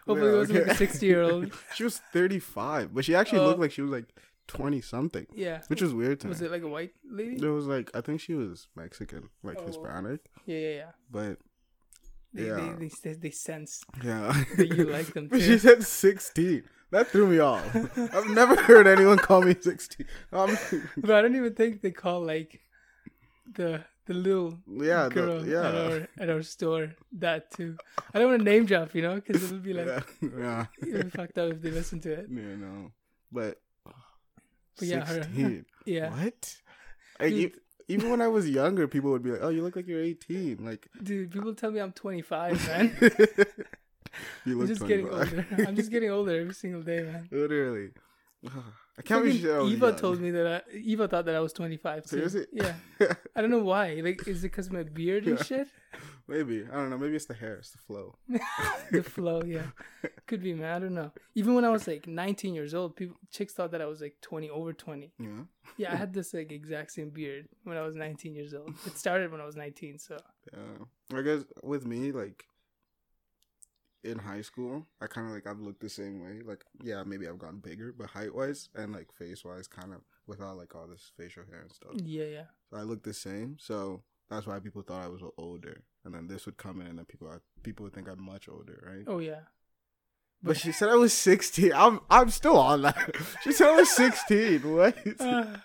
hopefully 0.07 0.33
it 0.33 0.37
wasn't 0.37 0.59
like 0.67 0.67
a 0.69 0.75
sixty-year-old. 0.75 1.53
she 1.75 1.85
was 1.85 1.99
35, 2.13 2.93
but 2.95 3.05
she 3.05 3.15
actually 3.15 3.39
Oh. 3.41 3.47
looked 3.47 3.61
like 3.61 3.71
she 3.73 3.83
was 3.83 3.91
like 3.93 4.07
20 4.49 4.81
something, 4.81 5.27
Yeah, 5.35 5.63
which 5.69 5.83
was 5.83 5.93
weird 5.95 6.21
to 6.21 6.29
was 6.29 6.41
me. 6.41 6.45
Was 6.47 6.51
it 6.51 6.55
like 6.55 6.63
a 6.63 6.69
white 6.69 6.93
lady? 7.09 7.37
It 7.45 7.49
was 7.49 7.67
like 7.67 7.91
I 7.95 8.01
think 8.01 8.21
she 8.21 8.35
was 8.35 8.69
Mexican, 8.77 9.29
like 9.43 9.59
Oh. 9.61 9.67
Hispanic, 9.67 10.21
Yeah, 10.47 10.59
yeah, 10.59 10.69
yeah. 10.75 10.91
but 11.11 11.39
They, 12.35 12.47
Yeah. 12.49 12.75
they, 12.79 12.89
they, 13.03 13.13
they 13.15 13.31
sense 13.31 13.83
yeah. 14.05 14.33
that 14.57 14.67
you 14.69 14.85
like 14.85 15.15
them 15.15 15.29
too. 15.31 15.41
she 15.41 15.59
said 15.59 15.83
16. 15.85 16.63
That 16.93 17.09
threw 17.09 17.27
me 17.27 17.39
off. 17.41 17.65
I've 17.97 18.31
never 18.31 18.55
heard 18.63 18.87
anyone 18.87 19.19
call 19.19 19.43
me 19.43 19.55
16. 19.61 20.07
Um, 20.33 20.57
But 20.97 21.11
I 21.11 21.23
don't 21.23 21.35
even 21.37 21.55
think 21.55 21.83
they 21.83 21.91
call 21.91 22.25
like 22.25 22.61
the 23.53 23.85
the 24.07 24.15
little 24.15 24.59
yeah, 24.67 25.09
girl 25.09 25.41
the, 25.41 25.51
yeah, 25.51 25.69
at 25.69 25.75
our 25.75 26.09
at 26.19 26.31
our 26.31 26.43
store 26.43 26.95
that 27.19 27.51
too. 27.51 27.77
I 28.15 28.19
don't 28.19 28.29
want 28.31 28.41
to 28.41 28.45
name 28.45 28.65
drop, 28.67 28.95
you 28.95 29.03
know, 29.03 29.17
because 29.17 29.43
it'll 29.45 29.59
be 29.59 29.73
like 29.75 29.87
yeah, 30.23 30.31
yeah, 30.39 30.67
it'll 30.89 31.03
be 31.05 31.11
fucked 31.11 31.39
up 31.39 31.51
if 31.53 31.61
they 31.63 31.71
listen 31.71 32.01
to 32.01 32.13
it. 32.13 32.27
you 32.31 32.57
know. 32.57 32.93
But, 33.33 33.61
But 34.79 34.87
yeah, 34.89 35.05
her- 35.05 35.23
16. 35.25 35.65
Yeah, 35.85 36.11
What? 36.11 36.57
Like, 37.21 37.31
Dude. 37.31 37.53
e- 37.57 37.61
even 37.89 38.11
when 38.11 38.21
I 38.21 38.29
was 38.29 38.49
younger, 38.49 38.87
people 38.89 39.11
would 39.13 39.23
be 39.23 39.31
like, 39.33 39.41
"Oh, 39.43 39.49
you 39.51 39.63
look 39.63 39.75
like 39.77 39.87
you're 39.87 40.03
18." 40.03 40.59
Like, 40.65 40.89
dude, 41.03 41.31
people 41.31 41.55
tell 41.55 41.71
me 41.71 41.81
I'm 41.81 41.93
25, 41.93 42.67
man. 42.69 42.97
you 44.45 44.61
I'm 44.61 44.67
just 44.67 44.81
25. 44.81 44.89
getting 44.89 45.09
older. 45.09 45.47
I'm 45.69 45.77
just 45.77 45.91
getting 45.91 46.11
older 46.11 46.41
every 46.41 46.55
single 46.55 46.83
day, 46.83 47.03
man. 47.03 47.29
Literally. 47.31 47.91
I 48.99 49.03
can't 49.03 49.23
believe 49.25 49.41
she 49.41 49.47
Fucking 49.47 49.51
said 49.53 49.59
I 49.59 49.63
was 49.63 49.73
Eva 49.73 49.87
young. 49.89 49.97
told 49.97 50.21
me 50.21 50.31
that. 50.31 50.47
I, 50.73 50.77
Eva 50.77 51.07
thought 51.09 51.25
that 51.27 51.35
I 51.35 51.41
was 51.41 51.53
25. 51.53 52.05
too. 52.05 52.09
Seriously? 52.09 52.47
Yeah. 52.53 52.75
I 53.37 53.41
don't 53.43 53.51
know 53.51 53.59
why. 53.63 54.01
Like, 54.03 54.27
is 54.27 54.43
it 54.43 54.49
because 54.51 54.69
of 54.69 54.73
my 54.73 54.85
beard 54.85 55.27
and 55.27 55.39
Yeah. 55.39 55.45
shit? 55.45 55.69
Maybe 56.29 56.65
I 56.71 56.75
don't 56.75 56.91
know. 56.91 56.99
Maybe 56.99 57.15
it's 57.15 57.27
the 57.27 57.35
hair. 57.35 57.57
It's 57.57 57.71
the 57.71 57.79
flow. 57.79 58.17
the 58.91 59.03
flow, 59.03 59.43
yeah. 59.45 59.67
Could 60.27 60.43
be, 60.43 60.55
man. 60.55 60.73
I 60.75 60.79
don't 60.81 60.95
know. 60.95 61.13
Even 61.37 61.55
when 61.55 61.65
I 61.65 61.69
was 61.69 61.87
like 61.87 62.07
19 62.09 62.53
years 62.55 62.75
old, 62.75 62.97
people 62.97 63.17
chicks 63.31 63.53
thought 63.53 63.71
that 63.73 63.81
I 63.83 63.87
was 63.87 64.01
like 64.01 64.17
20 64.23 64.51
over 64.51 64.73
20. 64.73 65.13
Yeah. 65.21 65.29
Yeah, 65.77 65.93
I 65.93 65.97
had 65.97 66.13
this 66.13 66.35
like 66.35 66.51
exact 66.51 66.91
same 66.93 67.11
beard 67.11 67.49
when 67.65 67.77
I 67.77 67.83
was 67.83 67.95
19 67.95 68.35
years 68.35 68.55
old. 68.55 68.75
It 68.87 68.97
started 68.99 69.31
when 69.31 69.41
I 69.41 69.45
was 69.47 69.57
19, 69.57 69.99
so 69.99 70.17
Yeah. 70.53 71.17
I 71.19 71.23
guess 71.23 71.45
with 71.63 71.87
me, 71.87 72.11
like 72.13 72.45
in 74.07 74.19
high 74.19 74.43
school, 74.43 74.87
I 75.01 75.07
kind 75.07 75.27
of 75.27 75.33
like 75.33 75.47
I've 75.47 75.61
looked 75.61 75.81
the 75.81 75.89
same 75.91 76.23
way. 76.23 76.41
Like, 76.45 76.65
yeah, 76.83 77.03
maybe 77.05 77.29
I've 77.29 77.39
gotten 77.39 77.59
bigger, 77.59 77.93
but 77.97 78.11
height 78.11 78.35
wise 78.35 78.69
and 78.75 78.93
like 78.93 79.13
face 79.13 79.45
wise, 79.45 79.67
kind 79.69 79.93
of 79.93 80.01
without 80.27 80.57
like 80.57 80.75
all 80.75 80.87
this 80.87 81.13
facial 81.17 81.45
hair 81.51 81.61
and 81.63 81.73
stuff. 81.73 81.93
yeah, 82.05 82.25
yeah. 82.25 82.45
So 82.71 82.79
I 82.79 82.83
look 82.83 83.03
the 83.03 83.13
same. 83.15 83.57
So 83.61 84.03
that's 84.31 84.47
why 84.47 84.59
people 84.59 84.83
thought 84.83 85.05
I 85.05 85.09
was 85.09 85.23
older. 85.39 85.83
And 86.05 86.15
then 86.15 86.29
this 86.29 86.47
would 86.47 86.57
come 86.57 86.81
in, 86.81 86.87
and 86.87 86.99
then 86.99 87.05
people 87.05 87.29
are, 87.29 87.43
people 87.63 87.85
would 87.85 87.93
think 87.95 88.09
I'm 88.09 88.23
much 88.23 88.49
older, 88.49 88.83
right? 88.87 89.05
Oh 89.07 89.19
yeah. 89.19 89.41
But 90.43 90.57
she 90.59 90.71
said 90.71 90.89
I 90.91 90.95
was 90.95 91.13
16. 91.13 91.73
I'm 91.75 92.01
I'm 92.09 92.31
still 92.31 92.59
on 92.59 92.83
that. 92.83 93.17
She 93.43 93.53
said 93.53 93.69
I 93.69 93.77
was 93.77 93.91
16. 93.91 94.75
What? 94.75 94.97
Uh, 95.21 95.57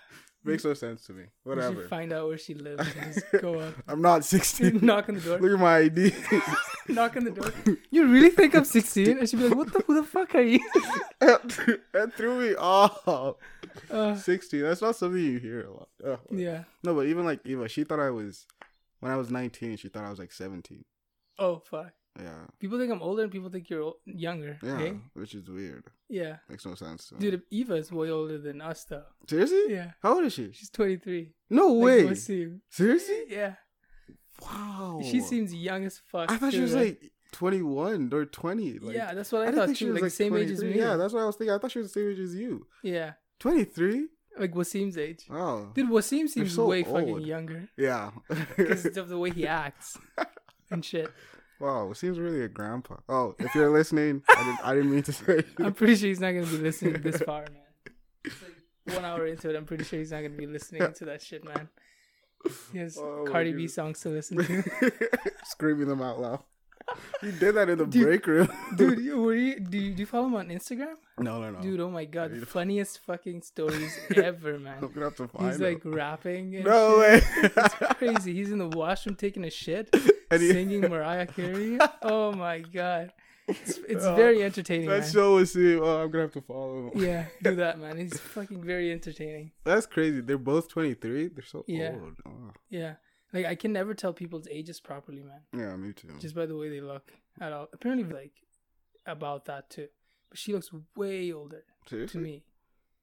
Makes 0.44 0.64
no 0.64 0.74
sense 0.74 1.04
to 1.06 1.12
me. 1.12 1.24
Whatever. 1.44 1.82
should 1.82 1.88
find 1.90 2.12
out 2.12 2.26
where 2.26 2.38
she 2.38 2.54
lives 2.54 2.84
go 3.40 3.60
up. 3.60 3.74
I'm 3.86 4.02
not 4.02 4.24
16. 4.24 4.80
Knock 4.82 5.08
on 5.08 5.14
the 5.14 5.20
door. 5.20 5.38
Look 5.38 5.52
at 5.52 5.58
my 5.58 5.76
ID. 5.78 6.12
Knock 6.88 7.16
on 7.16 7.24
the 7.24 7.30
door. 7.30 7.52
You 7.90 8.08
really 8.08 8.30
think 8.30 8.54
I'm 8.56 8.64
16? 8.64 9.18
And 9.18 9.28
she'd 9.28 9.36
be 9.38 9.48
like, 9.48 9.56
"What 9.56 9.72
the? 9.72 9.80
Who 9.86 9.94
the 9.94 10.02
fuck 10.02 10.34
are 10.34 10.42
you?" 10.42 10.58
that 11.20 12.12
threw 12.16 12.40
me 12.40 12.54
off. 12.56 13.36
Uh, 13.90 14.16
16. 14.16 14.62
That's 14.62 14.82
not 14.82 14.96
something 14.96 15.22
you 15.22 15.38
hear 15.38 15.66
a 15.66 15.70
lot. 15.70 15.88
Oh. 16.04 16.18
yeah. 16.30 16.64
No, 16.82 16.94
but 16.94 17.06
even 17.06 17.24
like 17.24 17.40
Eva, 17.44 17.68
she 17.68 17.84
thought 17.84 18.00
I 18.00 18.10
was 18.10 18.46
when 19.00 19.12
I 19.12 19.16
was 19.16 19.30
19. 19.30 19.76
She 19.76 19.88
thought 19.88 20.04
I 20.04 20.10
was 20.10 20.18
like 20.18 20.32
17. 20.32 20.84
Oh 21.38 21.62
fuck. 21.64 21.92
Yeah, 22.20 22.44
People 22.58 22.78
think 22.78 22.92
I'm 22.92 23.00
older, 23.02 23.22
and 23.22 23.32
people 23.32 23.48
think 23.48 23.70
you're 23.70 23.94
younger. 24.04 24.58
yeah, 24.62 24.72
Okay. 24.74 24.96
which 25.14 25.34
is 25.34 25.48
weird. 25.48 25.84
Yeah. 26.10 26.36
Makes 26.48 26.66
no 26.66 26.74
sense. 26.74 27.10
Dude, 27.18 27.40
Eva 27.50 27.74
is 27.76 27.90
way 27.90 28.10
older 28.10 28.36
than 28.38 28.60
us, 28.60 28.84
though. 28.84 29.04
Seriously? 29.26 29.62
Yeah. 29.68 29.92
How 30.02 30.16
old 30.16 30.24
is 30.24 30.34
she? 30.34 30.52
She's 30.52 30.68
23. 30.70 31.32
No 31.48 31.68
Like, 31.68 31.84
way. 31.84 32.04
Wasim. 32.04 32.60
Seriously? 32.68 33.22
Yeah. 33.30 33.54
Wow. 34.42 35.00
She 35.02 35.20
seems 35.20 35.54
young 35.54 35.84
as 35.84 36.00
fuck. 36.06 36.30
I 36.30 36.36
thought 36.36 36.52
she 36.52 36.60
was 36.60 36.74
right? 36.74 36.98
like 37.00 37.12
21 37.32 38.10
or 38.12 38.26
20. 38.26 38.78
Like, 38.80 38.94
yeah, 38.96 39.14
that's 39.14 39.32
what 39.32 39.42
I, 39.42 39.46
I, 39.48 39.52
thought 39.52 39.66
think 39.66 39.78
she 39.78 39.84
too. 39.86 39.92
was 39.92 40.02
Like, 40.02 40.10
the 40.10 40.16
same 40.16 40.36
age 40.36 40.50
as 40.50 40.62
me. 40.62 40.76
Yeah, 40.78 40.96
that's 40.96 41.12
what 41.14 41.22
I 41.22 41.26
was 41.26 41.36
thinking. 41.36 41.54
I 41.54 41.58
thought 41.58 41.70
she 41.70 41.78
was 41.78 41.92
the 41.92 42.00
same 42.00 42.10
age 42.10 42.18
as 42.18 42.34
you. 42.34 42.66
yeah. 42.82 43.12
23? 43.40 44.06
Like 44.38 44.52
Wasim's 44.52 44.96
age. 44.96 45.26
Wow. 45.28 45.72
Dude, 45.74 45.90
Wasim 45.90 46.28
seems 46.28 46.54
so 46.54 46.66
way 46.66 46.84
fucking 46.84 47.20
younger 47.22 47.68
Yeah. 47.76 48.10
because 48.56 48.96
of 48.96 49.08
the 49.08 49.18
way 49.18 49.30
he 49.30 49.46
acts 49.46 49.98
and 50.70 50.84
shit. 50.84 51.10
Wow, 51.62 51.90
it 51.90 51.96
seems 51.96 52.18
really 52.18 52.42
a 52.42 52.48
grandpa. 52.48 52.96
Oh, 53.08 53.34
if 53.38 53.54
you're 53.54 53.70
listening, 53.70 54.22
I 54.28 54.44
didn't, 54.44 54.66
I 54.66 54.74
didn't 54.74 54.90
mean 54.92 55.02
to 55.04 55.12
say. 55.12 55.44
I'm 55.58 55.72
pretty 55.72 55.94
sure 55.96 56.08
he's 56.08 56.20
not 56.20 56.32
gonna 56.32 56.46
be 56.46 56.58
listening 56.58 57.00
this 57.00 57.18
far, 57.26 57.42
man. 57.42 57.94
It's 58.24 58.34
like 58.42 58.96
one 58.96 59.04
hour 59.04 59.26
into 59.26 59.48
it. 59.48 59.56
I'm 59.56 59.64
pretty 59.64 59.84
sure 59.84 59.98
he's 59.98 60.10
not 60.10 60.18
gonna 60.22 60.30
be 60.30 60.46
listening 60.46 60.92
to 60.92 61.04
that 61.06 61.22
shit, 61.22 61.44
man. 61.44 61.68
He 62.72 62.78
has 62.78 62.98
Oh, 62.98 63.24
Cardi 63.26 63.52
B 63.52 63.68
songs 63.68 64.00
to 64.00 64.08
listen 64.08 64.38
to. 64.38 64.62
Screaming 65.44 65.86
them 65.86 66.02
out 66.02 66.20
loud. 66.20 66.42
You 67.22 67.32
did 67.32 67.54
that 67.54 67.68
in 67.68 67.78
the 67.78 67.86
Dude. 67.86 68.02
break 68.04 68.26
room. 68.26 68.48
Dude, 68.76 68.98
you- 68.98 69.20
were 69.22 69.34
you, 69.34 69.60
do 69.60 69.78
you 69.78 69.94
do 69.94 70.00
you 70.00 70.06
follow 70.06 70.26
him 70.26 70.34
on 70.34 70.48
Instagram? 70.48 70.94
No, 71.18 71.40
no, 71.40 71.50
no. 71.50 71.60
Dude, 71.60 71.80
oh 71.80 71.90
my 71.90 72.04
god, 72.04 72.32
funniest 72.48 72.98
fucking 73.00 73.42
stories 73.42 73.96
ever, 74.16 74.58
man. 74.58 74.78
I'm 74.82 74.90
gonna 74.92 75.06
have 75.06 75.16
to 75.16 75.28
find 75.28 75.46
He's 75.50 75.60
like 75.60 75.80
rapping. 75.84 76.56
And 76.56 76.64
No 76.64 77.00
shit. 77.02 77.24
way. 77.36 77.50
It's 77.56 77.74
crazy. 77.98 78.34
He's 78.34 78.50
in 78.50 78.58
the 78.58 78.68
washroom 78.68 79.14
taking 79.16 79.44
a 79.44 79.50
shit, 79.50 79.88
And 80.30 80.42
he- 80.42 80.50
singing 80.52 80.80
Mariah 80.82 81.26
Carey. 81.26 81.78
Oh 82.02 82.32
my 82.32 82.58
god, 82.60 83.12
it's, 83.46 83.78
it's 83.88 84.04
Oh, 84.04 84.14
very 84.16 84.42
entertaining. 84.42 84.88
That 84.88 85.00
man. 85.02 85.10
show 85.12 85.34
was 85.36 85.52
see. 85.52 85.76
Oh, 85.78 86.02
I'm 86.02 86.10
gonna 86.10 86.24
have 86.24 86.32
to 86.32 86.40
follow 86.42 86.90
him. 86.90 87.02
Yeah, 87.02 87.26
do 87.42 87.54
that, 87.56 87.78
man. 87.78 87.98
He's 87.98 88.18
fucking 88.18 88.62
very 88.64 88.90
entertaining. 88.90 89.52
That's 89.64 89.86
crazy. 89.86 90.20
They're 90.20 90.38
both 90.38 90.68
23. 90.68 91.28
They're 91.28 91.44
so 91.44 91.64
Yeah. 91.68 91.92
old. 92.00 92.16
Oh. 92.26 92.52
Yeah, 92.70 92.94
like 93.32 93.46
I 93.46 93.54
can 93.54 93.72
never 93.72 93.94
tell 93.94 94.12
people's 94.12 94.46
ages 94.50 94.80
properly, 94.80 95.22
man, 95.22 95.40
Yeah, 95.52 95.76
me 95.76 95.92
too. 95.92 96.08
just 96.18 96.34
by 96.34 96.46
the 96.46 96.56
way 96.56 96.68
they 96.68 96.80
look 96.80 97.12
at 97.40 97.52
all. 97.52 97.68
Apparently, 97.72 98.04
like 98.12 98.32
about 99.06 99.46
that 99.46 99.70
too. 99.70 99.88
But 100.28 100.38
she 100.38 100.52
looks 100.52 100.70
way 100.96 101.32
older 101.32 101.64
to 101.86 102.18
me. 102.18 102.44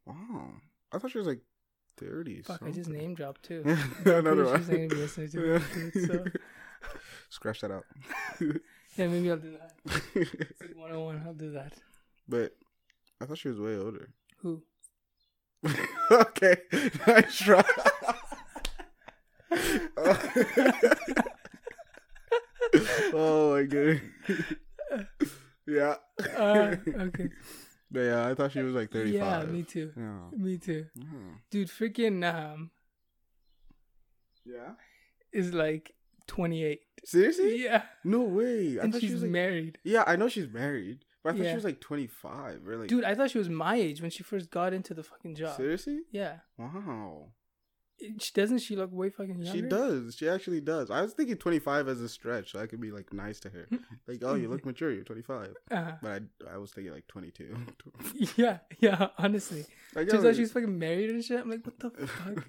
Wow. 0.06 0.52
I 0.92 0.98
thought 0.98 1.12
she 1.12 1.18
was 1.20 1.28
like 1.28 1.42
30. 1.98 2.42
Fuck, 2.44 2.62
I 2.64 2.68
just 2.72 2.86
something. 2.86 2.94
name 3.02 3.14
dropped 3.16 3.44
too. 3.44 3.62
Another 4.06 4.46
one. 4.46 4.58
she's 4.58 4.70
not 4.70 4.76
gonna 4.76 4.88
be 4.88 4.96
listening 4.96 5.30
to 5.30 5.56
it. 5.56 5.62
So 6.08 6.26
Scratch 7.30 7.62
that 7.62 7.72
out. 7.72 7.84
yeah, 8.42 9.08
maybe 9.08 9.30
I'll 9.30 9.38
do 9.38 9.52
that. 9.52 9.74
It's 10.16 10.62
like 10.62 10.76
101. 10.76 11.24
I'll 11.26 11.34
do 11.34 11.52
that. 11.52 11.74
but 12.28 12.56
I 13.22 13.26
thought 13.26 13.38
she 13.38 13.50
was 13.50 13.60
way 13.60 13.76
older. 13.78 14.10
Who? 14.38 14.64
okay, 16.12 16.56
nice 17.06 17.38
try. 17.38 17.64
oh 23.14 23.54
my 23.56 23.64
god. 23.64 24.02
yeah. 25.68 25.96
Uh, 26.36 26.76
okay. 26.88 27.30
But 27.92 28.02
yeah, 28.02 28.28
I 28.28 28.36
thought 28.36 28.52
she 28.52 28.62
was 28.62 28.76
like 28.76 28.92
35. 28.92 29.14
Yeah, 29.16 29.44
me 29.52 29.64
too. 29.64 29.92
Yeah. 29.98 30.20
Me 30.38 30.60
too. 30.60 30.86
Yeah. 30.94 31.06
Dude, 31.50 31.70
freaking 31.70 32.24
um 32.24 32.70
Yeah. 34.46 34.74
is 35.34 35.56
like 35.56 35.96
28. 36.28 36.82
Seriously? 37.04 37.64
Yeah, 37.64 37.82
No 38.04 38.20
way. 38.22 38.78
I 38.80 38.84
and 38.84 38.94
thought 38.94 39.02
she's 39.02 39.10
she 39.10 39.14
was 39.16 39.24
like 39.24 39.32
married. 39.32 39.80
Yeah, 39.84 40.04
I 40.06 40.18
know 40.18 40.30
she's 40.30 40.48
married, 40.48 41.04
but 41.24 41.34
I 41.34 41.38
thought 41.38 41.44
Yeah. 41.46 41.50
she 41.54 41.56
was 41.56 41.64
like 41.64 41.82
25 41.82 42.68
or 42.68 42.78
like 42.78 42.90
Dude, 42.90 43.04
I 43.06 43.16
thought 43.16 43.32
she 43.32 43.40
was 43.40 43.50
my 43.50 43.76
age 43.78 44.04
when 44.04 44.12
she 44.12 44.22
first 44.22 44.52
got 44.52 44.72
into 44.72 44.94
the 44.94 45.02
fucking 45.02 45.34
job. 45.34 45.58
Seriously? 45.58 46.02
Yeah. 46.12 46.42
Wow. 46.60 47.30
She, 48.00 48.32
doesn't 48.34 48.60
she 48.60 48.76
look 48.76 48.92
way 48.94 49.10
fucking 49.10 49.42
younger? 49.42 49.52
She 49.52 49.62
does. 49.62 50.16
She 50.16 50.30
actually 50.30 50.62
does. 50.62 50.90
I 50.90 51.02
was 51.02 51.14
thinking 51.14 51.36
25 51.38 51.88
as 51.88 52.02
a 52.02 52.08
stretch, 52.10 52.52
so 52.54 52.60
I 52.60 52.68
could 52.68 52.80
be 52.80 52.92
like 52.92 53.12
nice 53.14 53.40
to 53.42 53.50
her. 53.50 53.68
Like, 54.08 54.24
oh, 54.24 54.34
you 54.36 54.48
look 54.50 54.66
mature. 54.66 54.92
You're 54.92 55.04
25. 55.04 55.54
Uh, 55.70 55.92
But 56.02 56.24
I, 56.50 56.56
I 56.56 56.58
was 56.58 56.72
thinking 56.72 56.94
like 56.94 57.08
22. 57.08 57.56
yeah, 58.38 58.60
yeah, 58.80 59.10
honestly. 59.18 59.66
like, 59.96 60.10
Turns 60.10 60.26
out 60.26 60.36
she's 60.36 60.52
fucking 60.52 60.80
married 60.80 61.10
and 61.12 61.24
shit. 61.24 61.40
I'm 61.40 61.50
like, 61.50 61.66
what 61.66 61.80
the 61.80 62.08
fuck? 62.08 62.46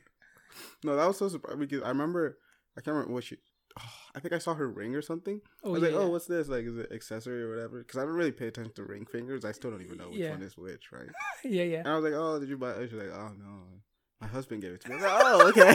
no, 0.85 0.97
that 0.97 1.07
was 1.07 1.19
so 1.19 1.29
surprising 1.29 1.61
because 1.61 1.83
I 1.83 1.89
remember, 1.89 2.39
I 2.79 2.81
can't 2.81 2.95
remember 2.95 3.13
what 3.15 3.25
she. 3.25 3.37
Oh, 3.79 3.83
I 4.15 4.21
think 4.21 4.33
I 4.33 4.39
saw 4.39 4.55
her 4.55 4.69
ring 4.69 4.95
or 4.95 5.03
something. 5.03 5.41
Oh, 5.63 5.71
I 5.71 5.73
was 5.73 5.83
yeah. 5.83 5.89
like, 5.91 5.99
oh, 5.99 6.09
what's 6.11 6.27
this? 6.27 6.49
Like, 6.49 6.65
is 6.65 6.77
it 6.79 6.91
accessory 6.93 7.43
or 7.43 7.51
whatever? 7.51 7.81
Because 7.81 7.99
I 7.99 8.05
don't 8.05 8.15
really 8.15 8.33
pay 8.33 8.47
attention 8.49 8.73
to 8.75 8.85
ring 8.85 9.07
fingers. 9.07 9.45
I 9.45 9.53
still 9.53 9.71
don't 9.71 9.83
even 9.83 9.99
know 9.99 10.09
which 10.09 10.19
Yeah. 10.19 10.31
one 10.31 10.43
is 10.43 10.57
which, 10.57 10.91
right? 10.93 11.09
yeah, 11.45 11.63
yeah. 11.65 11.79
And 11.81 11.89
I 11.89 11.95
was 11.97 12.05
like, 12.05 12.15
oh, 12.15 12.39
did 12.41 12.49
you 12.49 12.57
buy 12.57 12.73
it? 12.73 12.89
She's 12.91 12.99
like, 12.99 13.13
oh, 13.13 13.33
no. 13.39 13.63
My 14.21 14.27
husband 14.29 14.63
gave 14.63 14.73
it 14.73 14.81
to 14.83 14.91
me. 14.91 14.97
Like, 14.97 15.05
oh, 15.13 15.49
okay. 15.49 15.75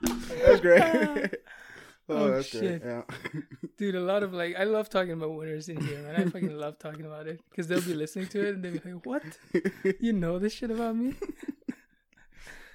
that's 0.44 0.60
great. 0.60 0.82
oh, 0.82 1.28
Oh, 2.08 2.30
that's 2.30 2.48
shit. 2.48 2.82
great. 2.82 2.82
Yeah. 2.84 3.02
Dude, 3.78 3.94
a 3.94 4.00
lot 4.00 4.22
of 4.22 4.32
like, 4.32 4.54
I 4.56 4.64
love 4.64 4.88
talking 4.90 5.12
about 5.12 5.34
Winners 5.34 5.68
in 5.68 5.80
here, 5.80 6.00
man. 6.02 6.14
I 6.16 6.24
fucking 6.30 6.56
love 6.56 6.78
talking 6.78 7.04
about 7.06 7.26
it 7.26 7.40
because 7.50 7.66
they'll 7.68 7.80
be 7.80 7.94
listening 7.94 8.28
to 8.28 8.46
it 8.46 8.54
and 8.56 8.64
they'll 8.64 8.72
be 8.78 8.92
like, 8.92 9.06
what? 9.06 9.22
You 10.00 10.12
know 10.12 10.38
this 10.38 10.52
shit 10.52 10.70
about 10.70 10.96
me? 10.96 11.14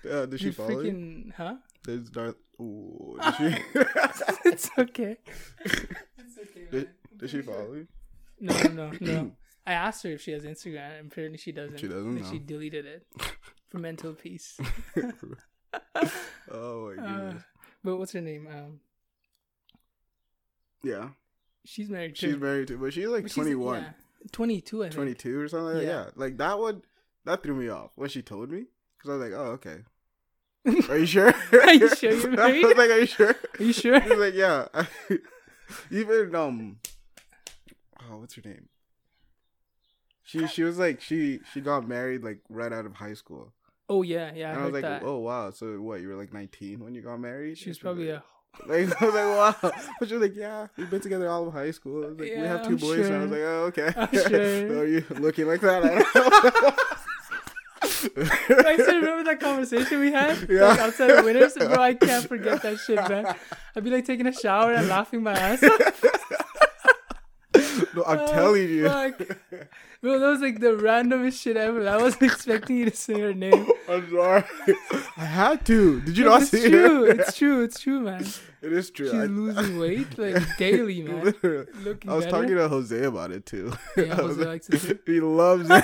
uh, 0.09 0.25
did 0.25 0.39
she 0.39 0.47
You 0.47 0.51
follow 0.51 0.81
you? 0.81 1.31
huh? 1.37 1.55
Did 1.83 2.11
Darth? 2.11 2.35
Ooh, 2.59 3.17
did 3.23 3.35
she? 3.35 3.63
it's 4.45 4.69
okay. 4.77 5.17
It's 5.63 6.37
okay, 6.37 6.65
did, 6.71 6.73
man. 6.85 6.87
did 7.17 7.29
she 7.29 7.41
follow 7.41 7.73
you? 7.73 7.87
No, 8.39 8.55
no, 8.73 8.91
no. 8.99 9.31
I 9.65 9.73
asked 9.73 10.03
her 10.03 10.09
if 10.11 10.21
she 10.21 10.31
has 10.31 10.43
Instagram, 10.43 10.99
and 10.99 11.11
apparently 11.11 11.37
she 11.37 11.51
doesn't. 11.51 11.79
She 11.79 11.87
doesn't, 11.87 12.21
Like, 12.21 12.31
She 12.31 12.39
deleted 12.39 12.85
it 12.85 13.07
for 13.71 13.79
mental 13.79 14.13
peace. 14.13 14.59
oh 16.51 16.93
my 16.97 17.03
Uh, 17.07 17.33
but 17.83 17.97
what's 17.97 18.11
her 18.11 18.21
name? 18.21 18.47
Um, 18.47 18.79
yeah, 20.83 21.09
she's 21.65 21.89
married 21.89 22.15
too. 22.15 22.31
she's 22.31 22.37
married 22.37 22.67
too, 22.67 22.77
but 22.77 22.93
she's 22.93 23.07
like 23.07 23.23
But 23.23 23.31
she's- 23.31 23.45
21, 23.45 23.81
yeah, 23.81 23.89
22, 24.31 24.81
I 24.83 24.85
think. 24.87 24.95
22 24.95 25.39
or 25.39 25.47
something. 25.47 25.65
Like 25.67 25.75
that. 25.77 25.83
Yeah. 25.83 25.89
Yeah, 26.03 26.09
like 26.15 26.37
that 26.37 26.59
one, 26.59 26.81
that 27.25 27.41
threw 27.43 27.55
me 27.55 27.69
off 27.69 27.91
when 27.95 28.09
she 28.09 28.21
told 28.21 28.51
me 28.51 28.65
because 28.97 29.09
I 29.09 29.13
was 29.17 29.31
like, 29.31 29.39
oh 29.39 29.51
okay. 29.53 29.77
Are 30.91 30.97
you 30.97 31.05
sure? 31.07 31.33
Are 31.53 31.73
you 31.73 31.95
sure 31.95 32.11
you're 32.11 32.39
I 32.39 32.51
was 32.61 32.77
like, 32.77 32.89
are 32.91 32.99
you 32.99 33.05
sure? 33.07 33.35
Are 33.59 33.63
you 33.63 33.73
sure? 33.73 33.99
She 33.99 34.09
was 34.09 34.19
like, 34.19 34.35
yeah. 34.35 34.67
Even 35.89 36.35
um, 36.35 36.77
oh, 37.99 38.17
what's 38.17 38.35
her 38.35 38.43
name? 38.45 38.69
She 40.23 40.45
she 40.47 40.61
was 40.61 40.77
like 40.77 41.01
she 41.01 41.39
she 41.51 41.61
got 41.61 41.87
married 41.87 42.23
like 42.23 42.41
right 42.47 42.71
out 42.71 42.85
of 42.85 42.93
high 42.95 43.15
school. 43.15 43.53
Oh 43.91 44.03
yeah, 44.03 44.31
yeah. 44.33 44.51
I, 44.51 44.53
and 44.53 44.61
I 44.61 44.63
was 44.63 44.73
like, 44.73 44.83
that. 44.83 45.03
oh 45.03 45.17
wow. 45.17 45.51
So 45.51 45.81
what? 45.81 45.99
You 45.99 46.07
were 46.07 46.15
like 46.15 46.31
19 46.31 46.79
when 46.79 46.95
you 46.95 47.01
got 47.01 47.19
married? 47.19 47.57
she 47.57 47.67
was 47.69 47.77
probably 47.77 48.09
like, 48.09 48.21
a. 48.21 48.67
like 48.69 49.01
I 49.01 49.05
was 49.05 49.13
like, 49.13 49.61
wow. 49.63 49.71
But 49.99 50.07
she 50.07 50.15
was 50.15 50.21
like, 50.21 50.35
yeah, 50.37 50.67
we've 50.77 50.89
been 50.89 51.01
together 51.01 51.29
all 51.29 51.45
of 51.45 51.51
high 51.53 51.71
school. 51.71 52.05
I 52.05 52.07
was 52.07 52.17
like, 52.17 52.31
we 52.31 52.37
have 52.37 52.63
two 52.63 52.69
I'm 52.69 52.77
boys. 52.77 53.07
And 53.07 53.15
I 53.15 53.19
was 53.23 53.31
like, 53.31 53.41
oh 53.41 53.63
okay. 53.65 53.91
Sure. 54.13 54.69
so 54.69 54.79
are 54.79 54.85
you 54.85 55.03
looking 55.09 55.45
like 55.45 55.59
that? 55.59 55.83
I 55.83 55.89
don't 55.89 56.63
know. 56.63 56.73
I 57.83 58.73
still 58.75 58.95
remember 58.95 59.23
that 59.25 59.39
conversation 59.41 59.99
we 59.99 60.13
had 60.13 60.47
Yeah. 60.49 60.67
like 60.67 60.79
outside 60.79 61.09
of 61.09 61.25
Winners, 61.25 61.55
bro. 61.55 61.73
I 61.73 61.93
can't 61.93 62.25
forget 62.29 62.61
that 62.61 62.79
shit, 62.79 62.95
man. 63.09 63.35
I'd 63.75 63.83
be 63.83 63.89
like 63.89 64.05
taking 64.05 64.25
a 64.25 64.31
shower 64.33 64.71
and 64.71 64.87
laughing 64.87 65.21
my 65.21 65.33
ass 65.33 65.63
off. 65.63 66.03
No, 67.95 68.03
I'm 68.05 68.19
Oh, 68.19 68.27
telling 68.27 68.69
you. 68.69 68.87
fuck. 68.87 69.17
Bro, 70.01 70.17
that 70.19 70.27
was 70.27 70.41
like 70.41 70.59
the 70.59 70.69
randomest 70.69 71.39
shit 71.41 71.57
ever. 71.57 71.87
I 71.87 71.97
wasn't 71.97 72.23
expecting 72.23 72.77
you 72.77 72.89
to 72.89 72.95
say 72.95 73.19
her 73.19 73.33
name. 73.35 73.67
I'm 73.89 74.09
sorry. 74.09 74.43
I 75.17 75.25
had 75.25 75.65
to. 75.67 76.01
Did 76.01 76.17
you 76.17 76.23
But 76.25 76.29
not 76.31 76.41
it's 76.41 76.51
see 76.51 76.69
true. 76.69 77.03
it? 77.05 77.19
It's 77.19 77.37
true. 77.37 77.63
It's 77.63 77.79
true, 77.79 77.99
man. 78.01 78.25
It 78.63 78.73
is 78.73 78.91
true. 78.91 79.07
She's 79.07 79.15
I- 79.15 79.25
losing 79.25 79.79
weight 79.79 80.19
like 80.19 80.35
daily, 80.59 81.01
man. 81.01 81.23
Literally. 81.25 81.65
Looking 81.83 82.11
I 82.11 82.13
was 82.13 82.25
better. 82.25 82.37
talking 82.43 82.55
to 82.57 82.67
Jose 82.69 83.03
about 83.05 83.31
it 83.31 83.43
too. 83.47 83.73
Yeah, 83.97 84.13
Jose 84.13 84.45
likes 84.45 84.69
it 84.69 84.79
too. 84.81 84.99
He 85.13 85.19
loves 85.19 85.67
it. 85.67 85.83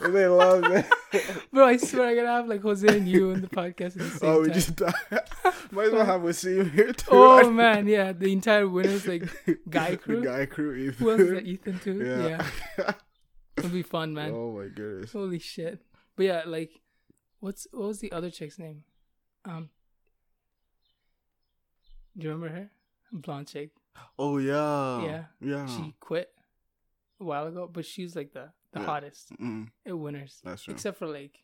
Jose 0.00 0.28
loves 0.28 0.86
it. 1.12 1.26
Bro, 1.52 1.66
I 1.66 1.76
swear 1.76 2.08
I 2.08 2.14
gotta 2.14 2.28
have 2.28 2.48
like 2.48 2.62
Jose 2.62 2.88
and 2.88 3.06
you 3.06 3.32
in 3.32 3.42
the 3.42 3.46
podcast 3.48 3.96
at 3.96 3.98
the 3.98 4.08
same 4.08 4.30
Oh, 4.30 4.40
we 4.40 4.46
time. 4.46 4.54
just 4.54 4.80
might 5.70 5.88
as 5.88 5.92
well 5.92 6.06
have 6.06 6.22
Wasim 6.22 6.72
here 6.72 6.94
too. 6.94 7.08
oh 7.10 7.50
man, 7.50 7.86
yeah, 7.86 8.12
the 8.12 8.32
entire 8.32 8.66
Winners 8.70 9.06
like 9.06 9.24
guy 9.68 9.90
the 9.90 9.96
crew. 9.98 10.24
guy 10.24 10.46
crew. 10.46 10.72
Ethan. 10.76 10.94
Who 11.04 11.10
else? 11.10 11.43
Ethan 11.44 11.78
too. 11.80 11.98
Yeah. 12.04 12.46
Yeah, 12.78 12.92
it'll 13.56 13.70
be 13.70 13.82
fun, 13.82 14.14
man. 14.14 14.32
Oh 14.34 14.52
my 14.52 14.68
goodness. 14.68 15.12
Holy 15.12 15.38
shit! 15.38 15.80
But 16.16 16.26
yeah, 16.26 16.42
like, 16.46 16.80
what's 17.40 17.66
what 17.72 17.88
was 17.88 18.00
the 18.00 18.10
other 18.12 18.30
chick's 18.30 18.58
name? 18.58 18.84
Um, 19.44 19.68
do 22.16 22.26
you 22.26 22.32
remember 22.32 22.54
her? 22.54 22.70
Blonde 23.12 23.48
chick. 23.48 23.70
Oh 24.18 24.38
yeah. 24.38 25.02
Yeah. 25.04 25.24
Yeah. 25.40 25.66
She 25.66 25.94
quit 26.00 26.30
a 27.20 27.24
while 27.24 27.46
ago, 27.46 27.68
but 27.72 27.84
she's 27.84 28.16
like 28.16 28.32
the 28.32 28.50
the 28.72 28.80
Yeah. 28.80 28.86
hottest 28.86 29.30
Mm, 29.38 29.68
at 29.86 29.96
Winners, 29.98 30.40
that's 30.42 30.62
true. 30.64 30.74
except 30.74 30.98
for 30.98 31.06
like. 31.06 31.38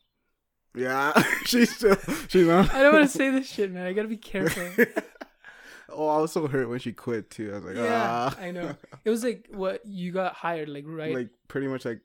yeah. 0.74 1.12
she's 1.44 1.74
still. 1.76 1.96
She's 2.28 2.46
not. 2.46 2.72
I 2.74 2.82
don't 2.82 2.92
want 2.94 3.10
to 3.10 3.16
say 3.18 3.30
this 3.30 3.48
shit, 3.48 3.70
man. 3.70 3.86
I 3.86 3.92
gotta 3.92 4.08
be 4.08 4.16
careful. 4.16 4.68
Oh, 5.92 6.08
I 6.08 6.18
was 6.18 6.32
so 6.32 6.46
hurt 6.46 6.68
when 6.68 6.78
she 6.78 6.92
quit 6.92 7.30
too. 7.30 7.50
I 7.52 7.54
was 7.56 7.64
like, 7.64 7.76
yeah, 7.76 8.02
ah. 8.02 8.36
I 8.38 8.50
know. 8.50 8.74
It 9.04 9.10
was 9.10 9.22
like 9.24 9.48
what 9.52 9.84
you 9.84 10.12
got 10.12 10.34
hired, 10.34 10.68
like 10.68 10.84
right, 10.86 11.14
Like 11.14 11.30
pretty 11.48 11.66
much 11.68 11.84
like 11.84 12.00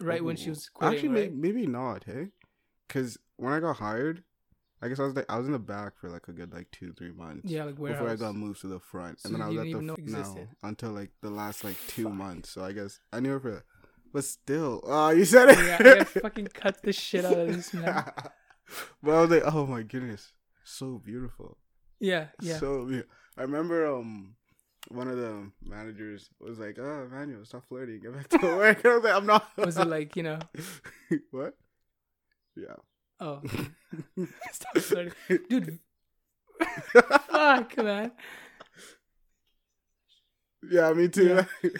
right 0.00 0.22
when 0.24 0.36
she 0.36 0.50
was 0.50 0.68
quitting, 0.68 0.96
Actually, 0.98 1.20
right? 1.22 1.32
may- 1.34 1.48
maybe 1.52 1.66
not. 1.66 2.04
Hey, 2.04 2.28
because 2.88 3.16
when 3.36 3.52
I 3.52 3.60
got 3.60 3.76
hired, 3.76 4.22
I 4.82 4.88
guess 4.88 4.98
I 5.00 5.04
was 5.04 5.14
like 5.16 5.26
I 5.28 5.38
was 5.38 5.46
in 5.46 5.52
the 5.52 5.58
back 5.58 5.96
for 5.98 6.10
like 6.10 6.28
a 6.28 6.32
good 6.32 6.52
like 6.52 6.70
two 6.70 6.92
three 6.92 7.12
months. 7.12 7.50
Yeah, 7.50 7.64
like 7.64 7.78
warehouse. 7.78 8.00
Before 8.00 8.12
I 8.12 8.16
got 8.16 8.36
moved 8.36 8.60
to 8.62 8.66
the 8.68 8.80
front, 8.80 9.20
So 9.20 9.28
and 9.28 9.34
then 9.36 9.42
I 9.42 9.48
was 9.48 9.58
at 9.58 9.64
the 9.64 9.78
f- 9.92 10.00
no 10.06 10.48
until 10.62 10.90
like 10.90 11.10
the 11.22 11.30
last 11.30 11.64
like 11.64 11.76
two 11.88 12.04
Fuck. 12.04 12.12
months. 12.12 12.50
So 12.50 12.62
I 12.64 12.72
guess 12.72 13.00
I 13.12 13.20
knew 13.20 13.30
her 13.30 13.40
for, 13.40 13.64
but 14.12 14.24
still, 14.24 14.80
oh, 14.84 15.10
you 15.10 15.24
said 15.24 15.48
it. 15.50 15.58
yeah, 15.58 15.96
I 16.00 16.04
fucking 16.20 16.48
cut 16.48 16.82
the 16.82 16.92
shit 16.92 17.24
out 17.24 17.38
of 17.38 17.48
this 17.48 17.72
man. 17.72 18.04
but 19.02 19.14
I 19.14 19.20
was 19.22 19.30
like, 19.30 19.42
oh 19.54 19.66
my 19.66 19.82
goodness, 19.82 20.32
so 20.64 20.98
beautiful. 21.04 21.56
Yeah, 22.00 22.26
yeah. 22.42 22.58
So 22.58 22.84
beautiful. 22.84 23.10
I 23.36 23.42
remember 23.42 23.86
um 23.86 24.36
one 24.88 25.08
of 25.08 25.16
the 25.16 25.50
managers 25.64 26.28
was 26.40 26.58
like, 26.58 26.78
"Oh, 26.78 27.04
Emmanuel, 27.10 27.44
stop 27.44 27.64
flirting. 27.66 28.00
Get 28.00 28.14
back 28.14 28.28
to 28.28 28.38
work." 28.56 28.84
I 28.84 28.94
was 28.96 29.04
like, 29.04 29.14
"I'm 29.14 29.26
not." 29.26 29.48
was 29.56 29.76
it 29.78 29.86
like 29.86 30.14
you 30.16 30.22
know? 30.22 30.38
what? 31.30 31.54
Yeah. 32.56 32.76
Oh, 33.20 33.40
stop 34.52 34.78
flirting. 34.78 35.12
dude. 35.48 35.78
Fuck, 37.28 37.76
man. 37.78 38.12
yeah, 40.70 40.92
me 40.92 41.08
too. 41.08 41.44
Yeah. 41.62 41.70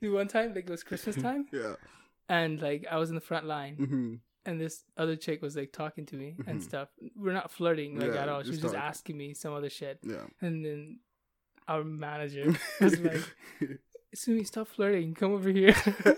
Dude, 0.00 0.14
one 0.14 0.28
time, 0.28 0.54
like 0.54 0.64
it 0.64 0.70
was 0.70 0.82
Christmas 0.82 1.16
time, 1.16 1.46
yeah. 1.52 1.74
and 2.28 2.60
like 2.60 2.86
I 2.90 2.96
was 2.96 3.08
in 3.10 3.14
the 3.14 3.20
front 3.20 3.46
line, 3.46 3.74
hmm 3.74 4.14
and 4.46 4.60
this 4.60 4.84
other 4.96 5.16
chick 5.16 5.42
was 5.42 5.56
like 5.56 5.72
talking 5.72 6.06
to 6.06 6.16
me 6.16 6.36
and 6.46 6.60
Mhm. 6.60 6.62
stuff. 6.62 6.88
We're 7.16 7.32
not 7.34 7.50
flirting 7.50 7.98
like 7.98 8.14
Yeah, 8.14 8.22
at 8.22 8.28
all. 8.28 8.42
She 8.42 8.50
was 8.50 8.60
just 8.60 8.72
just 8.74 8.84
asking 8.90 9.16
me 9.18 9.34
some 9.34 9.52
other 9.52 9.68
shit, 9.70 9.98
Yeah. 10.02 10.26
and 10.40 10.64
then 10.64 11.00
our 11.68 11.82
manager 11.84 12.54
was 12.80 12.98
like, 13.00 13.20
"Sumi, 14.14 14.44
stop 14.44 14.68
flirting. 14.68 15.14
Come 15.14 15.32
over 15.32 15.50
here." 15.50 15.74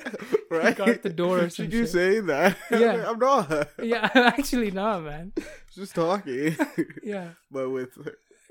right? 0.51 0.77
guard 0.77 1.03
the 1.03 1.11
door 1.11 1.41
or 1.45 1.49
some 1.57 1.67
keep 1.67 1.81
shit. 1.85 1.89
saying 1.89 2.27
that. 2.27 2.57
Yeah. 2.71 3.11
I'm 3.11 3.19
not. 3.19 3.69
Yeah. 3.83 4.09
I'm 4.15 4.25
actually, 4.25 4.71
not 4.71 5.03
man. 5.03 5.33
Just 5.75 5.95
talking. 5.95 6.57
Yeah, 7.03 7.31
but 7.51 7.71
with 7.71 7.97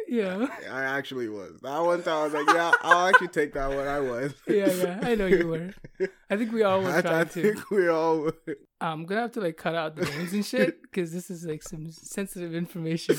yeah, 0.08 0.48
I 0.72 0.84
actually 0.84 1.30
was. 1.30 1.60
That 1.62 1.80
one 1.80 2.02
time 2.04 2.14
I 2.18 2.24
was 2.24 2.34
like, 2.34 2.48
yeah, 2.56 2.72
I'll 2.82 3.08
actually 3.08 3.28
take 3.30 3.54
that 3.54 3.70
one. 3.70 3.88
I 3.88 4.00
was. 4.00 4.34
yeah, 4.48 4.68
yeah. 4.72 5.00
I 5.04 5.16
know 5.16 5.26
you 5.28 5.48
were. 5.48 5.74
I 6.30 6.38
think 6.38 6.52
we 6.52 6.64
all 6.64 6.82
were 6.82 6.90
I, 6.90 6.98
I 7.00 7.02
trying 7.02 7.30
to. 7.30 7.42
think 7.42 7.70
we 7.72 7.88
all 7.88 8.22
would. 8.22 8.36
I'm 8.82 9.06
gonna 9.06 9.22
have 9.22 9.32
to 9.34 9.42
like 9.42 9.58
cut 9.58 9.76
out 9.76 9.96
the 9.96 10.06
names 10.06 10.34
and 10.34 10.46
shit 10.46 10.82
because 10.82 11.12
this 11.12 11.30
is 11.30 11.46
like 11.46 11.64
some 11.64 11.92
sensitive 11.92 12.54
information. 12.56 13.18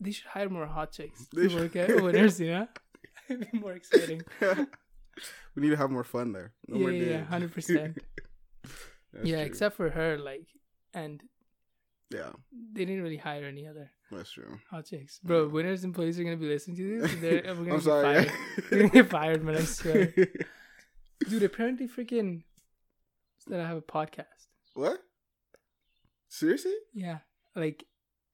They 0.00 0.10
should 0.10 0.26
hire 0.26 0.48
more 0.50 0.66
hot 0.66 0.92
chicks 0.92 1.26
They 1.34 1.48
to 1.48 1.54
work 1.56 1.72
should. 1.72 1.90
at 1.90 2.02
Winners, 2.02 2.38
you 2.38 2.50
know? 2.50 2.68
It'd 3.28 3.50
be 3.50 3.58
more 3.58 3.72
exciting. 3.72 4.22
we 4.40 5.62
need 5.62 5.70
to 5.70 5.76
have 5.76 5.90
more 5.90 6.04
fun 6.04 6.32
there. 6.32 6.52
No 6.68 6.76
yeah, 6.76 6.82
more 6.82 6.90
yeah, 6.92 7.10
yeah, 7.10 7.24
hundred 7.24 7.52
percent. 7.54 7.98
Yeah, 9.22 9.36
true. 9.36 9.44
except 9.44 9.76
for 9.76 9.88
her, 9.90 10.18
like, 10.18 10.46
and 10.92 11.22
yeah, 12.10 12.30
they 12.72 12.84
didn't 12.84 13.02
really 13.02 13.16
hire 13.16 13.44
any 13.44 13.66
other 13.66 13.90
that's 14.12 14.30
true. 14.32 14.58
hot 14.70 14.86
chicks, 14.86 15.18
bro. 15.22 15.48
Winners 15.48 15.82
and 15.84 15.90
employees 15.90 16.18
are 16.20 16.24
gonna 16.24 16.36
be 16.36 16.46
listening 16.46 16.76
to 16.76 17.00
this. 17.02 17.14
They're, 17.16 17.42
we're 17.54 17.54
gonna 17.54 17.70
I'm 17.72 17.76
get 17.78 17.82
sorry. 17.82 18.02
fired. 18.24 18.32
We're 18.70 18.78
gonna 18.78 18.90
get 18.90 19.10
fired, 19.10 19.44
man. 19.44 19.56
I 19.56 19.60
swear, 19.64 20.06
dude. 21.28 21.42
Apparently, 21.42 21.88
freaking 21.88 22.42
that 23.48 23.60
I 23.60 23.66
have 23.66 23.76
a 23.78 23.82
podcast. 23.82 24.24
what? 24.74 24.98
Seriously? 26.28 26.74
Yeah, 26.94 27.18
like 27.54 27.84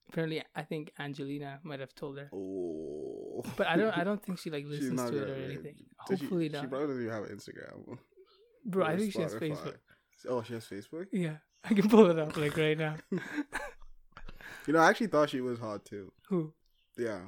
apparently, 0.09 0.43
I 0.55 0.63
think 0.63 0.91
Angelina 0.99 1.59
might 1.63 1.79
have 1.79 1.93
told 1.95 2.17
her, 2.17 2.29
Oh. 2.33 3.43
but 3.55 3.67
I 3.67 3.75
don't. 3.77 3.97
I 3.97 4.03
don't 4.03 4.21
think 4.23 4.39
she 4.39 4.49
like 4.49 4.65
listens 4.67 5.01
to 5.09 5.23
it 5.23 5.29
or 5.29 5.35
anything. 5.35 5.75
She- 5.77 6.15
Hopefully 6.15 6.47
She 6.49 6.53
not, 6.53 6.61
She 6.63 6.67
probably 6.67 6.87
doesn't 6.87 7.01
even 7.03 7.13
have 7.13 7.23
an 7.23 7.37
Instagram. 7.37 7.97
bro. 8.65 8.85
I 8.85 8.93
or 8.93 8.97
think 8.97 9.13
she 9.13 9.21
has 9.21 9.35
Facebook. 9.35 9.77
Oh, 10.27 10.41
she 10.43 10.53
has 10.53 10.65
Facebook. 10.65 11.05
Yeah, 11.11 11.37
I 11.69 11.73
can 11.73 11.89
pull 11.89 12.09
it 12.09 12.19
up 12.19 12.35
like 12.37 12.55
right 12.57 12.77
now. 12.77 12.95
You 14.65 14.71
know, 14.73 14.79
I 14.79 14.89
actually 14.89 15.07
thought 15.07 15.29
she 15.29 15.41
was 15.41 15.59
hot 15.59 15.83
too. 15.83 16.13
Who? 16.29 16.53
Yeah, 16.97 17.19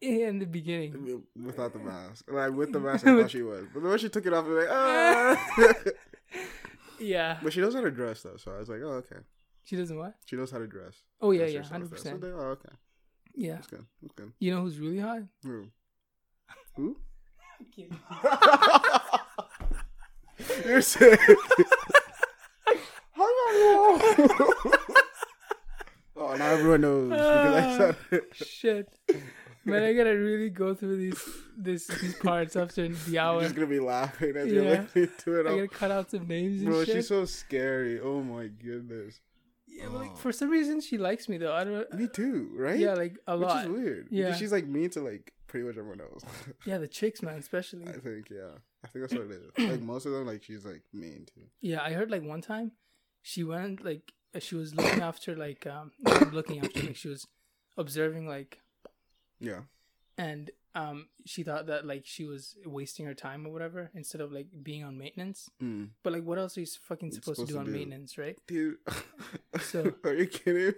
In 0.00 0.38
the 0.38 0.44
beginning. 0.46 1.24
without 1.44 1.72
the 1.72 1.80
mask. 1.80 2.24
Like 2.30 2.52
with 2.52 2.72
the 2.72 2.78
mask, 2.86 3.04
I 3.04 3.20
thought 3.20 3.32
she 3.32 3.42
was. 3.42 3.64
But 3.74 3.82
when 3.82 3.98
she 3.98 4.08
took 4.08 4.24
it 4.26 4.32
off, 4.32 4.44
I 4.44 4.48
was 4.48 4.64
like, 4.64 4.70
ah. 4.70 5.74
Yeah. 7.00 7.38
but 7.42 7.52
she 7.52 7.60
knows 7.60 7.74
how 7.74 7.80
to 7.80 7.90
dress 7.90 8.22
though, 8.22 8.36
so 8.36 8.52
I 8.52 8.58
was 8.58 8.68
like, 8.68 8.78
oh 8.84 9.02
okay. 9.02 9.16
She 9.64 9.74
doesn't 9.74 9.98
what? 9.98 10.14
She 10.24 10.36
knows 10.36 10.52
how 10.52 10.58
to 10.58 10.68
dress. 10.68 11.02
Oh 11.20 11.32
yeah, 11.32 11.50
Dress 11.50 11.52
yeah, 11.54 11.62
hundred 11.64 11.88
so 11.88 11.96
percent. 11.96 12.20
they- 12.20 12.28
Oh 12.28 12.56
okay, 12.56 12.68
Yeah. 13.34 13.54
that's 13.54 13.66
good. 13.66 13.84
That's 14.00 14.14
good. 14.14 14.32
You 14.38 14.54
know 14.54 14.60
who's 14.62 14.78
really 14.78 15.00
hot? 15.00 15.22
Who? 15.42 15.66
Who? 16.76 16.96
You're 20.64 20.80
sick. 20.82 21.18
oh, 26.16 26.34
now 26.36 26.50
everyone 26.50 26.80
knows 26.80 27.10
because 27.10 27.54
I 27.54 27.62
ah, 27.62 27.76
said 27.78 27.96
it. 28.10 28.24
Shit. 28.34 28.88
Man, 29.64 29.84
I 29.84 29.92
gotta 29.92 30.16
really 30.16 30.50
go 30.50 30.74
through 30.74 30.96
these 30.96 31.22
this 31.56 31.86
these 31.86 32.14
parts 32.16 32.56
after 32.56 32.88
the 32.88 33.10
You're 33.10 33.22
hour. 33.22 33.42
just 33.42 33.54
gonna 33.54 33.66
be 33.68 33.80
laughing 33.80 34.36
as 34.36 34.50
you're 34.50 34.64
Yeah. 34.64 34.80
listening 34.82 35.10
to 35.18 35.40
it. 35.40 35.46
I 35.46 35.50
all. 35.50 35.56
gotta 35.56 35.68
cut 35.68 35.90
out 35.90 36.10
some 36.10 36.26
names 36.26 36.62
and 36.62 36.70
Bro, 36.70 36.84
shit. 36.84 36.96
she's 36.96 37.08
so 37.08 37.24
scary. 37.24 38.00
Oh 38.00 38.22
my 38.22 38.48
goodness. 38.48 39.20
yeah, 39.68 39.84
but, 39.90 40.00
like 40.00 40.16
for 40.16 40.32
some 40.32 40.50
reason 40.50 40.80
she 40.80 40.98
likes 40.98 41.28
me 41.28 41.38
though. 41.38 41.54
I 41.54 41.64
don't. 41.64 41.92
Me 41.94 42.08
too, 42.08 42.50
right? 42.56 42.78
Yeah, 42.78 42.94
like 42.94 43.16
a 43.28 43.38
Which 43.38 43.48
lot. 43.48 43.64
is 43.64 43.70
weird. 43.70 44.08
Yeah. 44.10 44.24
Because 44.26 44.38
she's 44.38 44.52
like 44.52 44.66
mean 44.66 44.90
to 44.90 45.00
like 45.00 45.32
pretty 45.46 45.64
much 45.66 45.76
everyone 45.76 46.00
else. 46.00 46.22
Yeah, 46.66 46.78
the 46.78 46.88
chicks, 46.88 47.22
man, 47.22 47.36
especially. 47.36 47.86
I 47.86 47.92
think, 47.92 48.30
yeah. 48.30 48.56
I 48.84 48.88
think 48.88 49.08
that's 49.08 49.14
what 49.14 49.30
it 49.30 49.40
is. 49.56 49.70
Like 49.70 49.80
most 49.82 50.06
of 50.06 50.12
them, 50.12 50.26
like 50.26 50.42
she's 50.42 50.64
like 50.64 50.82
mean 50.92 51.26
to. 51.34 51.40
Yeah, 51.60 51.82
I 51.82 51.92
heard 51.92 52.10
like 52.10 52.24
one 52.24 52.40
time 52.40 52.72
she 53.22 53.42
went 53.44 53.84
like 53.84 54.12
uh, 54.34 54.40
she 54.40 54.54
was 54.54 54.74
looking 54.74 55.00
after 55.02 55.34
like 55.36 55.66
um 55.66 55.92
looking 56.32 56.58
after 56.64 56.80
like 56.82 56.96
she 56.96 57.08
was 57.08 57.26
observing 57.78 58.26
like 58.26 58.58
Yeah. 59.40 59.62
and 60.18 60.50
um 60.74 61.08
she 61.26 61.42
thought 61.42 61.66
that 61.66 61.84
like 61.86 62.04
she 62.06 62.24
was 62.24 62.56
wasting 62.64 63.04
her 63.06 63.12
time 63.14 63.46
or 63.46 63.50
whatever 63.52 63.90
instead 63.94 64.20
of 64.22 64.32
like 64.32 64.46
being 64.62 64.82
on 64.84 64.96
maintenance. 64.96 65.50
Mm. 65.62 65.90
But 66.02 66.14
like 66.14 66.24
what 66.24 66.38
else 66.38 66.56
are 66.56 66.60
you 66.60 66.66
fucking 66.88 67.08
It's 67.08 67.16
supposed, 67.18 67.40
to 67.40 67.46
do 67.46 67.52
to 67.54 67.58
on 67.60 67.66
do- 67.66 67.72
maintenance, 67.72 68.16
right? 68.16 68.36
Dude, 68.46 68.76
So- 69.60 69.92
are 70.04 70.14
you 70.14 70.26
kidding? 70.26 70.72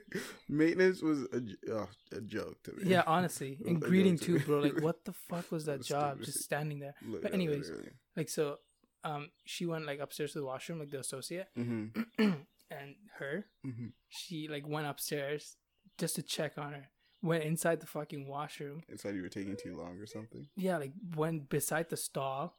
Maintenance 0.49 1.01
was 1.01 1.23
a, 1.33 1.41
oh, 1.73 1.89
a 2.13 2.21
joke 2.21 2.61
to 2.65 2.73
me. 2.73 2.91
Yeah, 2.91 3.05
honestly. 3.07 3.57
And 3.67 3.81
greeting 3.81 4.19
too, 4.19 4.39
to 4.41 4.45
bro. 4.45 4.59
Like 4.61 4.81
what 4.81 5.05
the 5.05 5.13
fuck 5.31 5.51
was 5.53 5.65
that 5.67 5.83
job? 5.83 6.15
stupid. 6.17 6.27
Just 6.27 6.43
standing 6.45 6.81
there. 6.81 6.95
Look, 7.07 7.23
But 7.23 7.33
anyways. 7.33 7.71
Like 8.17 8.29
so 8.29 8.59
um 9.05 9.31
she 9.45 9.67
went 9.67 9.87
like 9.87 10.01
upstairs 10.01 10.33
to 10.33 10.39
the 10.41 10.45
washroom, 10.45 10.79
like 10.81 10.91
the 10.91 11.01
associate 11.01 11.49
Mhm, 11.57 12.07
and 12.19 12.95
her, 13.19 13.47
mhm. 13.65 13.93
she 14.09 14.49
like 14.49 14.67
went 14.67 14.87
upstairs 14.87 15.57
just 15.99 16.17
to 16.17 16.23
check 16.23 16.59
on 16.59 16.73
her. 16.73 16.89
Went 17.23 17.45
inside 17.45 17.81
the 17.81 17.87
fucking 17.87 18.27
washroom. 18.29 18.83
It's 18.89 19.05
like 19.05 19.15
you 19.15 19.23
were 19.23 19.29
taking 19.31 19.57
too 19.57 19.77
long 19.77 19.99
or 19.99 20.07
something. 20.07 20.47
Yeah, 20.57 20.77
like 20.79 20.93
went 21.17 21.49
beside 21.49 21.89
the 21.89 21.97
stall, 21.97 22.59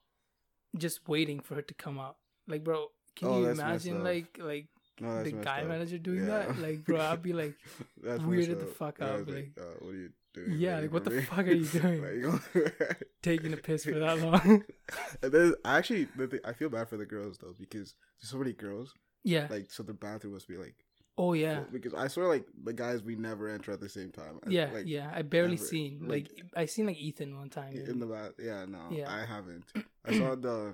just 0.77 1.07
waiting 1.07 1.39
for 1.39 1.55
her 1.55 1.61
to 1.61 1.73
come 1.73 1.99
out. 1.99 2.17
Like, 2.47 2.63
bro, 2.63 2.87
can 3.15 3.27
Oh, 3.27 3.39
you 3.41 3.49
imagine 3.49 4.03
like 4.03 4.37
like 4.39 4.67
No, 4.99 5.23
the 5.23 5.33
guy 5.33 5.61
up. 5.61 5.67
manager 5.67 5.97
doing 5.99 6.21
Yeah. 6.25 6.45
that. 6.47 6.57
Like, 6.59 6.83
bro, 6.85 6.99
I'd 7.01 7.21
be 7.21 7.33
like, 7.33 7.55
weirded 8.03 8.59
the 8.59 8.65
fuck 8.65 8.97
Yeah, 8.99 9.17
was 9.17 9.27
like- 9.27 9.51
uh, 9.59 9.63
what 9.81 9.89
are 9.93 9.97
you 9.97 10.09
doing? 10.35 10.59
Yeah, 10.59 10.79
like, 10.79 10.93
what 10.93 11.03
the 11.05 11.21
fuck 11.23 11.39
are 11.47 11.51
you 11.51 11.65
doing? 11.79 12.01
Like, 12.23 13.01
taking 13.23 13.53
a 13.53 13.57
piss 13.57 13.85
for 13.85 13.97
that 13.99 14.19
long. 14.19 14.63
and 15.23 15.31
then 15.31 15.53
actually, 15.65 16.07
the 16.15 16.27
thing, 16.27 16.39
I 16.45 16.53
feel 16.53 16.69
bad 16.69 16.87
for 16.89 16.97
the 16.97 17.05
girls 17.05 17.37
though 17.39 17.55
because 17.57 17.95
there's 18.21 18.29
so 18.31 18.37
many 18.37 18.53
girls. 18.53 18.93
yeah. 19.23 19.47
Like, 19.49 19.71
so 19.71 19.81
the 19.83 19.93
bathroom 19.93 20.33
must 20.33 20.47
be 20.47 20.57
like. 20.57 20.75
Oh 21.17 21.31
yeah. 21.31 21.55
full, 21.61 21.67
because 21.71 21.93
I 21.93 22.09
swear, 22.09 22.27
like 22.27 22.45
the 22.61 22.73
guys 22.73 23.01
we 23.01 23.15
never 23.15 23.47
enter 23.47 23.71
at 23.71 23.79
the 23.79 23.87
same 23.87 24.11
time. 24.11 24.37
Yeah, 24.47 24.69
like, 24.73 24.83
yeah. 24.85 25.09
I 25.15 25.21
barely 25.21 25.53
ever. 25.55 25.63
seen 25.63 25.99
Like- 26.09 26.29
like, 26.35 26.45
I 26.57 26.65
seen 26.65 26.87
like 26.87 26.97
Ethan 26.97 27.37
one 27.37 27.49
time. 27.49 27.73
In 27.73 27.99
the 27.99 28.05
bath, 28.05 28.33
yeah, 28.37 28.65
no, 28.67 28.79
Yeah. 28.91 29.09
I 29.09 29.25
haven't. 29.25 29.63
I 30.05 30.17
saw 30.17 30.35
the 30.35 30.73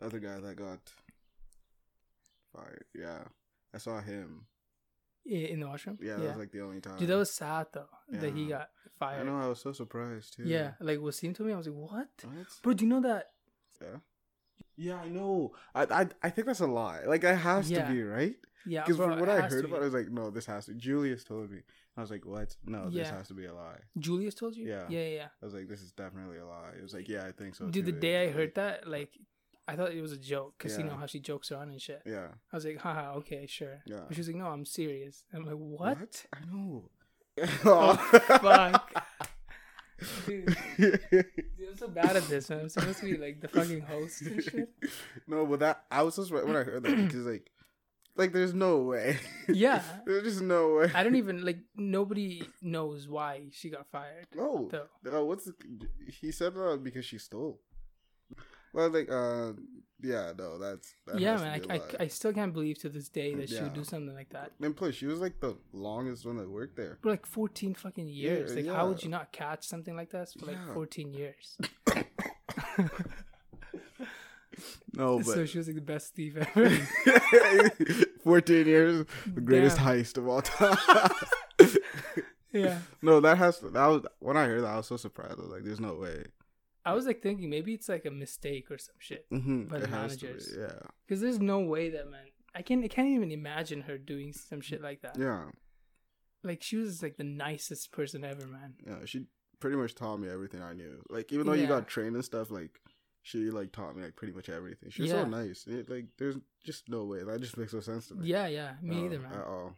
other 0.00 0.18
guy 0.18 0.40
that 0.40 0.56
got 0.56 0.78
fired. 2.54 2.84
Yeah, 2.94 3.24
I 3.74 3.78
saw 3.78 4.00
him. 4.00 4.46
In, 5.26 5.42
in 5.46 5.60
the 5.60 5.66
washroom. 5.68 5.98
Yeah, 6.00 6.16
that 6.16 6.28
was 6.28 6.36
like 6.36 6.52
the 6.52 6.60
only 6.62 6.80
time. 6.80 6.98
Dude, 6.98 7.08
that 7.08 7.16
was 7.16 7.32
sad 7.32 7.66
though 7.72 7.88
that 8.10 8.34
he 8.34 8.46
got 8.46 8.68
fired. 8.98 9.20
I 9.20 9.24
know. 9.24 9.38
I 9.38 9.48
was 9.48 9.60
so 9.60 9.72
surprised 9.72 10.34
too. 10.36 10.44
Yeah, 10.44 10.72
like 10.80 10.98
Wasim 10.98 11.34
to 11.36 11.42
me, 11.42 11.52
I 11.52 11.56
was 11.56 11.66
like, 11.66 11.76
"What, 11.76 12.08
What? 12.22 12.46
bro? 12.62 12.72
Do 12.74 12.84
you 12.84 12.90
know 12.90 13.00
that?" 13.00 13.30
Yeah. 13.80 13.98
Yeah, 14.76 14.96
I 14.96 15.08
know. 15.08 15.52
I, 15.74 15.82
I 15.84 16.06
I 16.22 16.30
think 16.30 16.46
that's 16.46 16.60
a 16.60 16.66
lie. 16.66 17.02
Like, 17.06 17.22
it 17.24 17.36
has 17.36 17.70
Yeah. 17.70 17.86
to 17.86 17.92
be 17.92 18.02
right. 18.02 18.36
Yeah, 18.66 18.82
Because 18.82 18.96
from 18.98 19.18
what 19.18 19.28
I 19.28 19.40
heard 19.40 19.64
about, 19.64 19.76
it. 19.78 19.82
I 19.82 19.84
was 19.86 19.94
like, 19.94 20.10
no, 20.10 20.30
this 20.30 20.44
has 20.46 20.66
to. 20.66 20.74
Julius 20.74 21.24
told 21.24 21.50
me. 21.50 21.60
I 21.96 22.00
was 22.02 22.10
like, 22.10 22.24
what? 22.26 22.54
No, 22.64 22.88
this 22.90 23.08
has 23.08 23.28
to 23.28 23.34
be 23.34 23.46
a 23.46 23.54
lie. 23.54 23.80
Julius 23.98 24.34
told 24.34 24.54
you. 24.54 24.66
Yeah. 24.68 24.84
yeah, 24.88 25.06
yeah. 25.06 25.26
I 25.42 25.44
was 25.44 25.54
like, 25.54 25.66
this 25.68 25.80
is 25.82 25.92
definitely 25.92 26.38
a 26.38 26.46
lie. 26.46 26.72
It 26.78 26.82
was 26.82 26.92
like, 26.94 27.08
yeah, 27.08 27.26
I 27.26 27.32
think 27.32 27.54
so. 27.54 27.68
Dude, 27.68 27.86
the 27.86 27.92
day 27.92 28.24
I 28.24 28.30
heard 28.30 28.48
like- 28.48 28.54
that, 28.54 28.86
like, 28.88 29.18
I 29.70 29.76
thought 29.76 29.92
it 29.92 30.02
was 30.02 30.12
a 30.12 30.18
joke 30.18 30.54
because 30.58 30.76
you 30.76 30.84
know 30.84 30.96
how 30.96 31.06
she 31.06 31.20
jokes 31.20 31.52
around 31.52 31.70
and 31.70 31.80
shit. 31.80 32.02
Yeah. 32.04 32.26
I 32.52 32.56
was 32.56 32.64
like, 32.64 32.78
haha, 32.78 33.14
okay, 33.18 33.46
sure. 33.46 33.82
Yeah. 33.86 34.00
But 34.08 34.16
she 34.16 34.20
was 34.20 34.26
like, 34.26 34.36
no, 34.36 34.46
I'm 34.46 34.64
serious. 34.64 35.22
I'm 35.32 35.44
like, 35.44 35.54
what? 35.54 36.26
I 36.32 36.38
know. 36.50 36.90
Oh, 37.64 37.94
fuck. 38.42 39.06
Dude, 40.26 40.56
dude, 40.76 41.28
I'm 41.70 41.76
so 41.76 41.88
bad 41.88 42.16
at 42.16 42.24
this, 42.28 42.50
man. 42.50 42.60
I'm 42.60 42.68
supposed 42.68 42.98
to 43.00 43.06
be 43.06 43.16
like 43.16 43.40
the 43.40 43.48
fucking 43.48 43.82
host 43.82 44.22
and 44.22 44.42
shit. 44.42 44.68
no, 45.26 45.46
but 45.46 45.60
that 45.60 45.84
I 45.90 46.02
was 46.02 46.16
so 46.16 46.24
surprised 46.24 46.46
when 46.48 46.56
I 46.56 46.64
heard 46.64 46.82
that 46.82 46.96
because 47.06 47.24
like, 47.24 47.50
like 48.16 48.32
there's 48.32 48.52
no 48.52 48.78
way. 48.78 49.18
Yeah. 49.48 49.82
there's 50.04 50.24
just 50.24 50.42
no 50.42 50.74
way. 50.76 50.90
I 50.94 51.02
don't 51.02 51.16
even 51.16 51.44
like. 51.44 51.58
Nobody 51.76 52.42
knows 52.60 53.08
why 53.08 53.42
she 53.52 53.70
got 53.70 53.86
fired. 53.90 54.26
No. 54.34 54.68
Though. 54.70 55.20
Uh, 55.20 55.24
what's 55.24 55.44
the, 55.44 55.54
he 56.20 56.32
said 56.32 56.54
uh, 56.58 56.76
because 56.76 57.04
she 57.04 57.16
stole. 57.18 57.60
Well, 58.72 58.88
like, 58.90 59.10
uh, 59.10 59.52
yeah, 60.02 60.32
no, 60.38 60.58
that's 60.58 60.94
that 61.06 61.18
yeah, 61.20 61.36
man. 61.36 61.60
I, 61.68 61.74
I. 61.74 61.80
I 62.00 62.06
still 62.08 62.32
can't 62.32 62.52
believe 62.52 62.78
to 62.80 62.88
this 62.88 63.08
day 63.08 63.34
that 63.34 63.48
she 63.50 63.60
would 63.60 63.74
do 63.74 63.84
something 63.84 64.14
like 64.14 64.30
that. 64.30 64.52
And 64.62 64.74
plus, 64.76 64.94
she 64.94 65.06
was 65.06 65.20
like 65.20 65.40
the 65.40 65.56
longest 65.72 66.24
one 66.24 66.36
that 66.38 66.48
worked 66.48 66.76
there. 66.76 66.98
For 67.02 67.10
like 67.10 67.26
14 67.26 67.74
fucking 67.74 68.08
years. 68.08 68.54
Yeah, 68.54 68.62
like, 68.62 68.76
how 68.76 68.88
would 68.88 69.02
you 69.02 69.10
not 69.10 69.32
catch 69.32 69.66
something 69.66 69.94
like 69.96 70.10
that 70.10 70.28
for 70.38 70.46
like 70.46 70.56
Yeah. 70.56 70.74
14 70.74 71.12
years? 71.12 71.58
No, 74.94 75.18
but 75.24 75.26
so 75.26 75.46
she 75.46 75.58
was 75.58 75.66
like 75.68 75.76
the 75.76 75.82
best 75.82 76.14
thief 76.14 76.36
ever. 76.56 77.70
fourteen 78.22 78.66
years, 78.66 79.06
the 79.26 79.40
greatest 79.40 79.76
Damn. 79.76 79.86
heist 79.86 80.18
of 80.18 80.28
all 80.28 80.42
time. 80.42 80.76
yeah. 82.52 82.78
no, 83.00 83.20
that 83.20 83.38
has 83.38 83.58
to. 83.60 83.70
That 83.70 83.86
was 83.86 84.02
when 84.18 84.36
I 84.36 84.46
heard 84.46 84.62
that. 84.64 84.68
I 84.70 84.76
was 84.78 84.86
so 84.86 84.96
surprised. 84.96 85.38
I 85.38 85.42
was 85.42 85.50
like, 85.50 85.64
"There's 85.64 85.80
no 85.80 85.94
way." 85.94 86.24
I 86.84 86.94
was 86.94 87.06
like 87.06 87.22
thinking 87.22 87.50
maybe 87.50 87.74
it's 87.74 87.88
like 87.88 88.06
a 88.06 88.10
mistake 88.10 88.70
or 88.70 88.78
some 88.78 88.94
shit. 88.98 89.26
Mm-hmm. 89.30 89.64
By 89.64 89.78
the 89.78 89.84
it 89.84 89.86
to 89.86 89.86
be, 89.86 89.92
managers. 89.96 90.54
Yeah, 90.58 90.78
Because 91.06 91.20
there's 91.20 91.40
no 91.40 91.60
way 91.60 91.90
that 91.90 92.10
man. 92.10 92.20
I 92.54 92.62
can't. 92.62 92.84
I 92.84 92.88
can't 92.88 93.08
even 93.08 93.30
imagine 93.30 93.82
her 93.82 93.96
doing 93.98 94.32
some 94.32 94.60
shit 94.60 94.82
like 94.82 95.02
that. 95.02 95.16
yeah, 95.18 95.44
Like 96.42 96.62
she 96.62 96.76
was 96.76 97.02
like 97.02 97.16
the 97.16 97.24
nicest 97.24 97.92
person 97.92 98.24
ever, 98.24 98.46
man. 98.46 98.74
yeah. 98.86 98.96
She 99.04 99.26
pretty 99.60 99.76
much 99.76 99.94
taught 99.94 100.16
me 100.16 100.28
everything 100.28 100.62
I 100.62 100.72
knew. 100.72 101.02
Like, 101.10 101.32
even 101.32 101.46
though 101.46 101.52
you 101.52 101.66
got 101.66 101.86
trained 101.86 102.14
and 102.16 102.24
stuff, 102.24 102.50
like 102.50 102.80
she 103.22 103.50
like 103.50 103.72
taught 103.72 103.94
me 103.94 104.02
like 104.02 104.16
pretty 104.16 104.32
much 104.32 104.48
everything. 104.48 104.90
She 104.90 105.02
was 105.02 105.10
Yeah. 105.10 105.22
so 105.24 105.28
nice. 105.28 105.66
It, 105.66 105.90
like, 105.90 106.06
there's 106.18 106.36
just 106.64 106.88
no 106.88 107.04
way. 107.04 107.22
That 107.22 107.40
just 107.40 107.56
makes 107.58 107.74
no 107.74 107.80
sense 107.80 108.08
to 108.08 108.14
me. 108.14 108.26
Yeah, 108.26 108.46
yeah. 108.46 108.72
Me 108.82 108.96
No, 108.96 109.04
either, 109.04 109.18
man. 109.20 109.32
At 109.34 109.46
all. 109.46 109.76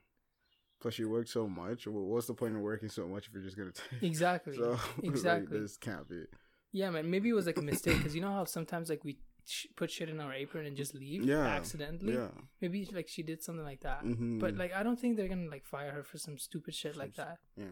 Plus, 0.80 0.98
you 0.98 1.08
work 1.10 1.28
so 1.28 1.46
much. 1.48 1.86
Well, 1.86 2.04
what's 2.04 2.26
the 2.28 2.34
point 2.34 2.54
of 2.56 2.60
working 2.62 2.88
so 2.88 3.06
much 3.06 3.26
if 3.26 3.34
you're 3.34 3.42
just 3.42 3.56
gonna 3.56 3.72
take? 3.72 4.02
Exactly. 4.08 4.56
So 4.56 4.78
Exactly. 5.02 5.56
like, 5.58 5.62
this 5.62 5.76
can't 5.76 6.08
be. 6.08 6.22
Yeah, 6.72 6.90
man. 6.90 7.10
Maybe 7.10 7.28
it 7.28 7.34
was 7.34 7.46
like 7.46 7.58
a 7.58 7.62
mistake 7.62 7.98
because 7.98 8.14
you 8.14 8.20
know 8.22 8.32
how 8.32 8.44
sometimes 8.44 8.88
like 8.88 9.04
we 9.04 9.18
sh- 9.46 9.66
put 9.76 9.90
shit 9.90 10.08
in 10.08 10.20
our 10.20 10.32
apron 10.32 10.64
and 10.66 10.76
just 10.76 10.94
leave 10.94 11.24
Yeah. 11.24 11.46
accidentally. 11.46 12.14
Yeah. 12.14 12.28
Maybe 12.60 12.88
like 12.92 13.08
she 13.08 13.22
did 13.22 13.42
something 13.42 13.64
like 13.64 13.80
that. 13.82 14.02
Mm-hmm. 14.04 14.38
But 14.38 14.56
like 14.56 14.72
I 14.74 14.82
don't 14.82 14.98
think 14.98 15.16
they're 15.16 15.28
gonna 15.28 15.50
like 15.50 15.64
fire 15.66 15.92
her 15.92 16.02
for 16.02 16.18
some 16.18 16.38
stupid 16.38 16.74
shit 16.74 16.96
like 16.96 17.14
that. 17.16 17.38
yeah. 17.56 17.66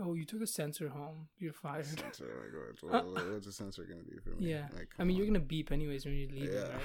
Oh, 0.00 0.14
you 0.14 0.24
took 0.24 0.42
a 0.42 0.46
sensor 0.46 0.88
home. 0.90 1.26
You're 1.38 1.52
fired. 1.52 1.84
Sensor, 1.86 2.26
like, 2.82 2.92
what, 2.92 3.04
what- 3.14 3.32
what's 3.32 3.48
a 3.48 3.52
sensor 3.62 3.84
gonna 3.84 4.02
do 4.04 4.18
for 4.22 4.30
me? 4.30 4.50
Yeah. 4.50 4.68
Like, 4.72 4.90
I 4.98 5.02
mean, 5.04 5.16
come 5.16 5.18
you're 5.18 5.26
gonna 5.26 5.40
beep 5.40 5.72
anyways 5.72 6.04
when 6.04 6.14
you 6.14 6.28
leave. 6.28 6.52
Yeah. 6.52 6.62
right? 6.62 6.80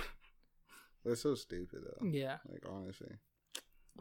That's 1.06 1.22
so 1.22 1.36
stupid 1.36 1.80
though. 1.86 2.06
Yeah. 2.08 2.38
Like 2.50 2.64
honestly. 2.70 3.12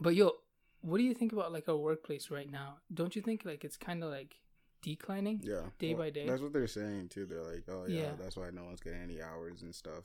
But 0.00 0.14
yo, 0.14 0.32
what 0.80 0.98
do 0.98 1.04
you 1.04 1.14
think 1.14 1.32
about 1.32 1.52
like 1.52 1.68
our 1.68 1.76
workplace 1.76 2.30
right 2.30 2.50
now? 2.50 2.76
Don't 2.92 3.14
you 3.16 3.22
think 3.22 3.44
like 3.44 3.64
it's 3.64 3.76
kind 3.76 4.02
of 4.02 4.10
like 4.10 4.36
declining? 4.82 5.40
Yeah. 5.42 5.62
Day 5.78 5.94
by 5.94 6.10
day. 6.10 6.26
That's 6.26 6.42
what 6.42 6.52
they're 6.52 6.66
saying 6.66 7.09
too. 7.09 7.26
They're 7.26 7.42
like, 7.42 7.64
oh 7.68 7.84
yeah, 7.88 8.00
Yeah. 8.02 8.10
that's 8.20 8.36
why 8.36 8.50
no 8.52 8.64
one's 8.64 8.80
getting 8.80 9.00
any 9.02 9.22
hours 9.22 9.62
and 9.62 9.74
stuff. 9.74 10.04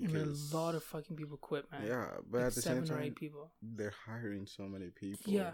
And 0.00 0.16
a 0.16 0.56
lot 0.56 0.74
of 0.74 0.82
fucking 0.82 1.16
people 1.16 1.36
quit, 1.36 1.70
man. 1.70 1.82
Yeah, 1.86 2.06
but 2.28 2.38
like 2.38 2.46
at 2.48 2.54
the 2.56 2.62
seven 2.62 2.84
same 2.86 2.94
or 2.96 2.98
time, 2.98 3.06
eight 3.06 3.14
people. 3.16 3.52
they're 3.62 3.94
hiring 4.06 4.44
so 4.46 4.64
many 4.64 4.88
people. 4.90 5.32
Yeah, 5.32 5.52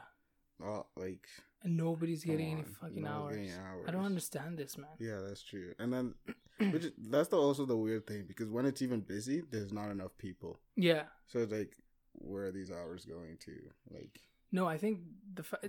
Oh, 0.65 0.87
like 0.97 1.27
and 1.63 1.77
nobody's 1.77 2.25
getting 2.25 2.53
any 2.53 2.63
fucking 2.81 3.07
hours. 3.07 3.37
getting 3.37 3.53
I 3.87 3.91
don't 3.91 4.05
understand 4.07 4.57
this, 4.59 4.79
man. 4.79 4.89
Yeah, 4.99 5.21
that's 5.27 5.43
true. 5.43 5.75
And 5.79 5.93
then, 5.93 6.15
which 6.73 6.85
is, 6.85 6.93
that's 7.11 7.29
the, 7.29 7.37
also 7.37 7.67
the 7.67 7.77
weird 7.77 8.07
thing 8.07 8.25
because 8.27 8.49
when 8.49 8.65
it's 8.65 8.81
even 8.81 9.01
busy, 9.01 9.43
there's 9.51 9.73
not 9.73 9.91
enough 9.91 10.17
people. 10.17 10.59
Yeah. 10.75 11.03
So 11.27 11.41
it's 11.41 11.53
like, 11.53 11.77
where 12.15 12.45
are 12.47 12.51
these 12.53 12.71
hours 12.71 13.05
going 13.05 13.37
to? 13.45 13.53
Like, 13.91 14.21
No, 14.53 14.67
I 14.67 14.79
think 14.79 15.01
the 15.35 15.43
fa- 15.43 15.61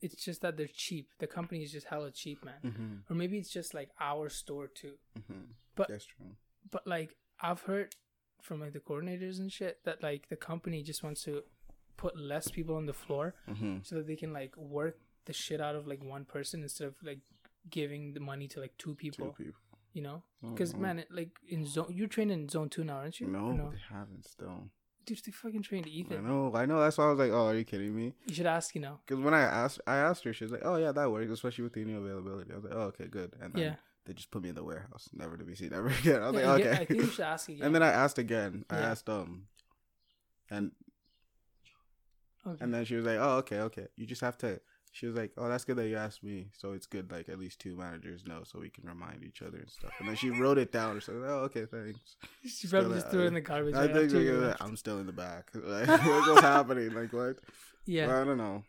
it's 0.00 0.24
just 0.24 0.40
that 0.42 0.56
they're 0.56 0.66
cheap. 0.72 1.10
The 1.18 1.26
company 1.26 1.62
is 1.62 1.72
just 1.72 1.86
hella 1.86 2.10
cheap, 2.10 2.44
man. 2.44 2.54
mm-hmm, 2.64 2.94
Or 3.12 3.14
maybe 3.16 3.36
it's 3.38 3.50
just 3.50 3.74
like 3.74 3.90
our 4.00 4.28
store 4.28 4.66
too. 4.68 4.94
mm-hmm. 5.18 5.42
But- 5.76 5.88
that's 5.88 6.06
true. 6.06 6.26
But 6.70 6.86
like 6.86 7.16
I've 7.40 7.62
heard 7.62 7.94
from 8.42 8.60
like 8.60 8.72
the 8.72 8.80
coordinators 8.80 9.38
and 9.38 9.52
shit 9.52 9.78
that 9.84 10.02
like 10.02 10.28
the 10.28 10.36
company 10.36 10.82
just 10.82 11.02
wants 11.02 11.22
to 11.24 11.42
put 11.96 12.18
less 12.18 12.48
people 12.48 12.76
on 12.76 12.86
the 12.86 12.92
floor 12.94 13.34
Mm-hmm. 13.48 13.78
so 13.82 13.96
that 13.96 14.06
they 14.06 14.16
can 14.16 14.32
like 14.32 14.56
work 14.56 14.96
the 15.26 15.32
shit 15.34 15.60
out 15.60 15.74
of 15.74 15.86
like 15.86 16.02
one 16.02 16.24
person 16.24 16.62
instead 16.62 16.86
of 16.88 16.94
like 17.02 17.18
giving 17.68 18.14
the 18.14 18.20
money 18.20 18.48
to 18.48 18.60
like 18.60 18.72
two 18.78 18.94
people. 18.94 19.26
Two 19.36 19.44
people. 19.44 19.60
You 19.92 20.02
know, 20.02 20.22
because 20.40 20.72
oh. 20.72 20.78
man, 20.78 21.00
it, 21.00 21.08
like 21.10 21.30
in 21.48 21.66
zone, 21.66 21.88
you're 21.90 22.06
trained 22.06 22.30
in 22.30 22.48
zone 22.48 22.68
two 22.68 22.84
now, 22.84 22.98
aren't 22.98 23.18
you? 23.18 23.26
no, 23.26 23.50
no, 23.50 23.70
they 23.72 23.82
haven't 23.92 24.24
still. 24.24 24.68
Dude, 25.06 25.18
they 25.24 25.32
fucking 25.32 25.62
trained 25.62 25.86
I 25.86 25.90
Ethan. 25.90 26.18
I 26.24 26.28
know, 26.28 26.52
I 26.54 26.66
know. 26.66 26.80
That's 26.80 26.98
why 26.98 27.04
I 27.04 27.10
was 27.10 27.18
like, 27.18 27.30
oh, 27.32 27.46
are 27.48 27.54
you 27.54 27.64
kidding 27.64 27.94
me? 27.94 28.14
You 28.26 28.34
should 28.34 28.46
ask, 28.46 28.74
you 28.74 28.80
know. 28.80 29.00
Because 29.06 29.22
when 29.22 29.34
I 29.34 29.40
asked, 29.40 29.80
I 29.86 29.96
asked 29.96 30.24
her, 30.24 30.32
she 30.32 30.44
was 30.44 30.52
like, 30.52 30.62
"Oh 30.64 30.76
yeah, 30.76 30.92
that 30.92 31.10
works, 31.10 31.30
especially 31.30 31.64
with 31.64 31.72
the 31.74 31.84
new 31.84 31.98
availability." 31.98 32.52
I 32.52 32.56
was 32.56 32.64
like, 32.64 32.74
"Oh 32.74 32.92
okay, 32.92 33.06
good." 33.06 33.34
And 33.40 33.52
then 33.52 33.62
Yeah. 33.62 33.74
they 34.06 34.12
just 34.12 34.30
put 34.30 34.42
me 34.42 34.48
in 34.50 34.54
the 34.54 34.64
warehouse, 34.64 35.08
never 35.12 35.36
to 35.36 35.44
be 35.44 35.54
seen 35.54 35.72
ever 35.72 35.88
again. 36.00 36.22
I 36.22 36.30
was 36.30 36.40
Yeah, 36.42 36.50
like, 36.52 36.64
"Okay." 36.66 36.70
I 36.82 36.84
think 36.84 37.00
you 37.02 37.06
should 37.10 37.24
ask 37.24 37.48
again. 37.48 37.62
and 37.66 37.74
then 37.74 37.82
I 37.82 37.88
asked 37.90 38.18
again. 38.18 38.64
I 38.70 38.78
asked 38.78 39.08
um, 39.08 39.46
and 40.50 40.72
okay. 42.46 42.62
and 42.64 42.72
then 42.74 42.84
she 42.84 42.94
was 42.96 43.04
like, 43.04 43.18
"Oh 43.18 43.38
okay, 43.38 43.60
okay. 43.60 43.86
You 43.96 44.06
just 44.06 44.20
have 44.22 44.38
to." 44.38 44.60
She 44.92 45.06
was 45.06 45.14
like, 45.14 45.32
"Oh, 45.36 45.48
that's 45.48 45.64
good 45.64 45.76
that 45.76 45.88
you 45.88 45.96
asked 45.96 46.24
me. 46.24 46.48
So 46.56 46.72
it's 46.72 46.86
good 46.86 47.12
like 47.12 47.28
at 47.28 47.38
least 47.38 47.60
two 47.60 47.76
managers 47.76 48.24
know, 48.26 48.42
so 48.44 48.58
we 48.58 48.70
can 48.70 48.88
remind 48.88 49.22
each 49.22 49.40
other 49.40 49.58
and 49.58 49.70
stuff." 49.70 49.92
And 50.00 50.08
then 50.08 50.16
she 50.16 50.30
wrote 50.30 50.58
it 50.58 50.72
down. 50.72 51.00
So 51.00 51.12
oh 51.12 51.44
okay, 51.44 51.66
thanks. 51.66 52.16
she 52.46 52.66
probably 52.66 52.96
just 52.96 53.10
threw 53.10 53.22
it 53.22 53.26
in 53.26 53.34
the 53.34 53.40
garbage. 53.40 53.74
I 53.74 53.86
right 53.86 54.10
think 54.10 54.12
like, 54.12 54.60
uh. 54.60 54.64
I'm 54.64 54.76
still 54.76 54.98
in 54.98 55.06
the 55.06 55.12
back. 55.12 55.50
Like, 55.64 55.88
what's 55.88 56.40
happening? 56.40 56.92
Like 56.92 57.12
what? 57.12 57.36
yeah. 57.86 58.08
Well, 58.08 58.22
I 58.22 58.24
don't 58.24 58.38
know. 58.38 58.64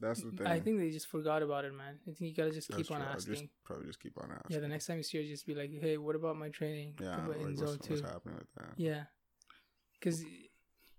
That's 0.00 0.22
the 0.22 0.30
thing. 0.30 0.46
I 0.46 0.58
think 0.58 0.78
they 0.78 0.90
just 0.90 1.08
forgot 1.08 1.42
about 1.42 1.64
it, 1.64 1.74
man. 1.74 1.98
I 2.08 2.12
think 2.12 2.20
you 2.20 2.34
gotta 2.34 2.52
just 2.52 2.70
That's 2.70 2.82
keep 2.82 2.90
on 2.90 3.00
true. 3.00 3.06
I'll 3.06 3.16
asking. 3.16 3.34
Just, 3.34 3.44
probably 3.64 3.86
just 3.86 4.00
keep 4.00 4.16
on 4.18 4.30
asking. 4.32 4.54
Yeah, 4.54 4.60
the 4.60 4.68
next 4.68 4.86
time 4.86 4.96
you 4.96 5.02
see 5.02 5.18
her, 5.18 5.24
just 5.24 5.46
be 5.46 5.54
like, 5.54 5.70
"Hey, 5.78 5.98
what 5.98 6.16
about 6.16 6.36
my 6.36 6.48
training? 6.48 6.94
Yeah, 7.00 7.26
like, 7.26 7.36
in 7.38 7.48
what's, 7.48 7.60
zone 7.60 7.68
what's 7.68 7.86
two? 7.86 7.94
happening 8.02 8.36
with 8.36 8.52
that? 8.56 8.72
Yeah, 8.76 9.02
because 9.92 10.24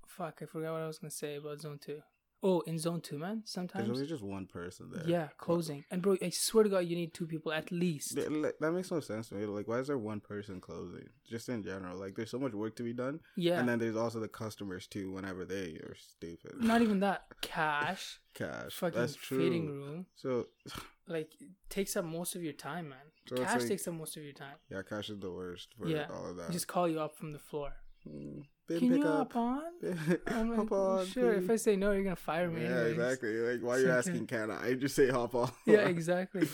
fuck, 0.07 0.39
I 0.41 0.45
forgot 0.45 0.73
what 0.73 0.81
I 0.81 0.87
was 0.87 0.99
gonna 0.99 1.11
say 1.11 1.35
about 1.35 1.59
zone 1.61 1.79
two. 1.83 2.01
Oh, 2.43 2.61
in 2.61 2.79
zone 2.79 3.01
two, 3.01 3.19
man. 3.19 3.43
Sometimes 3.45 3.85
there's 3.85 3.97
only 3.99 4.09
just 4.09 4.23
one 4.23 4.47
person 4.47 4.89
there. 4.91 5.03
yeah, 5.05 5.27
closing. 5.37 5.83
And 5.91 6.01
bro, 6.01 6.17
I 6.23 6.31
swear 6.31 6.63
to 6.63 6.69
God, 6.71 6.79
you 6.79 6.95
need 6.95 7.13
two 7.13 7.27
people 7.27 7.51
at 7.51 7.71
least. 7.71 8.15
That 8.15 8.71
makes 8.73 8.89
no 8.91 8.99
sense 8.99 9.29
to 9.29 9.35
me. 9.35 9.45
Like, 9.45 9.67
why 9.67 9.77
is 9.77 9.87
there 9.87 9.97
one 9.99 10.19
person 10.21 10.59
closing? 10.59 11.07
Just 11.29 11.49
in 11.49 11.61
general, 11.61 11.97
like, 11.99 12.15
there's 12.15 12.31
so 12.31 12.39
much 12.39 12.53
work 12.53 12.75
to 12.77 12.83
be 12.83 12.93
done, 12.93 13.19
Yeah, 13.35 13.59
and 13.59 13.69
then 13.69 13.77
there's 13.77 13.95
also 13.95 14.19
the 14.19 14.27
customers 14.27 14.87
too. 14.87 15.11
Whenever 15.11 15.45
they 15.45 15.75
are 15.83 15.95
stupid, 15.95 16.53
not 16.63 16.81
even 16.81 16.99
that. 17.01 17.25
Cash, 17.41 18.19
cash. 18.33 18.73
fucking 18.73 18.99
That's 18.99 19.15
true. 19.15 19.37
fitting 19.37 19.67
room, 19.69 20.05
So, 20.15 20.47
like 21.07 21.29
it 21.39 21.49
takes 21.69 21.95
up 21.95 22.05
most 22.05 22.35
of 22.35 22.43
your 22.43 22.53
time, 22.53 22.89
man. 22.89 22.97
So 23.27 23.35
Cash 23.37 23.59
like- 23.59 23.67
takes 23.67 23.87
up 23.87 23.93
most 23.93 24.17
of 24.17 24.23
your 24.23 24.33
time. 24.33 24.55
yeah, 24.69 24.81
cash 24.81 25.09
is 25.11 25.19
the 25.19 25.31
worst 25.31 25.69
for 25.77 25.87
Yeah, 25.87 26.07
all 26.11 26.25
of 26.29 26.37
that. 26.37 26.49
Just 26.51 26.67
call 26.67 26.87
you 26.87 26.99
up 26.99 27.15
from 27.15 27.33
the 27.33 27.39
floor. 27.39 27.73
Mm, 28.07 28.45
bin 28.71 28.89
Can 28.89 28.97
you 28.97 29.07
hop 29.07 29.35
on? 29.35 29.61
I'm 30.27 30.49
like, 30.49 30.59
hop 30.59 30.71
on, 30.71 31.05
sure. 31.07 31.33
If 31.33 31.49
I 31.49 31.55
say 31.55 31.75
no, 31.75 31.91
you're 31.91 32.03
gonna 32.03 32.15
fire 32.15 32.49
me. 32.49 32.61
Yeah, 32.61 32.67
anyways. 32.69 32.93
exactly. 32.93 33.33
Like, 33.37 33.61
why 33.61 33.75
are 33.75 33.79
you 33.79 33.91
I 33.91 33.97
asking? 33.97 34.27
Can 34.27 34.51
I? 34.51 34.67
I 34.67 34.73
just 34.73 34.95
say 34.95 35.09
hop 35.09 35.35
on. 35.35 35.51
Yeah, 35.65 35.87
exactly. 35.87 36.47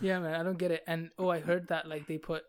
Yeah, 0.00 0.20
man, 0.20 0.34
I 0.34 0.42
don't 0.42 0.58
get 0.58 0.70
it. 0.70 0.84
And 0.86 1.10
oh, 1.18 1.28
I 1.28 1.40
heard 1.40 1.68
that 1.68 1.86
like 1.88 2.06
they 2.06 2.18
put 2.18 2.44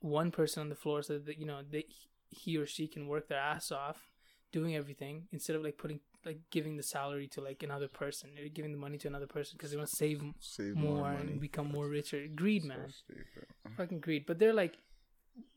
one 0.00 0.30
person 0.30 0.60
on 0.60 0.68
the 0.68 0.74
floor 0.74 1.02
so 1.02 1.18
that 1.18 1.38
you 1.38 1.46
know 1.46 1.60
they 1.68 1.84
he 2.28 2.56
or 2.56 2.66
she 2.66 2.86
can 2.86 3.08
work 3.08 3.28
their 3.28 3.38
ass 3.40 3.72
off 3.72 4.10
doing 4.52 4.76
everything 4.76 5.28
instead 5.32 5.56
of 5.56 5.62
like 5.62 5.76
putting 5.76 6.00
like 6.24 6.40
giving 6.50 6.76
the 6.76 6.82
salary 6.82 7.26
to 7.28 7.40
like 7.40 7.62
another 7.62 7.88
person 7.88 8.30
or 8.38 8.48
giving 8.48 8.72
the 8.72 8.78
money 8.78 8.98
to 8.98 9.08
another 9.08 9.26
person 9.26 9.56
because 9.56 9.70
they 9.70 9.76
want 9.76 9.88
to 9.88 9.96
save 9.96 10.22
Save 10.40 10.76
more, 10.76 10.98
more, 10.98 11.10
and 11.10 11.40
become 11.40 11.70
more 11.70 11.88
richer. 11.88 12.26
Greed, 12.34 12.64
man, 12.64 12.90
stupid. 12.90 13.46
fucking 13.76 14.00
greed. 14.00 14.24
But 14.26 14.38
they're 14.38 14.52
like 14.52 14.76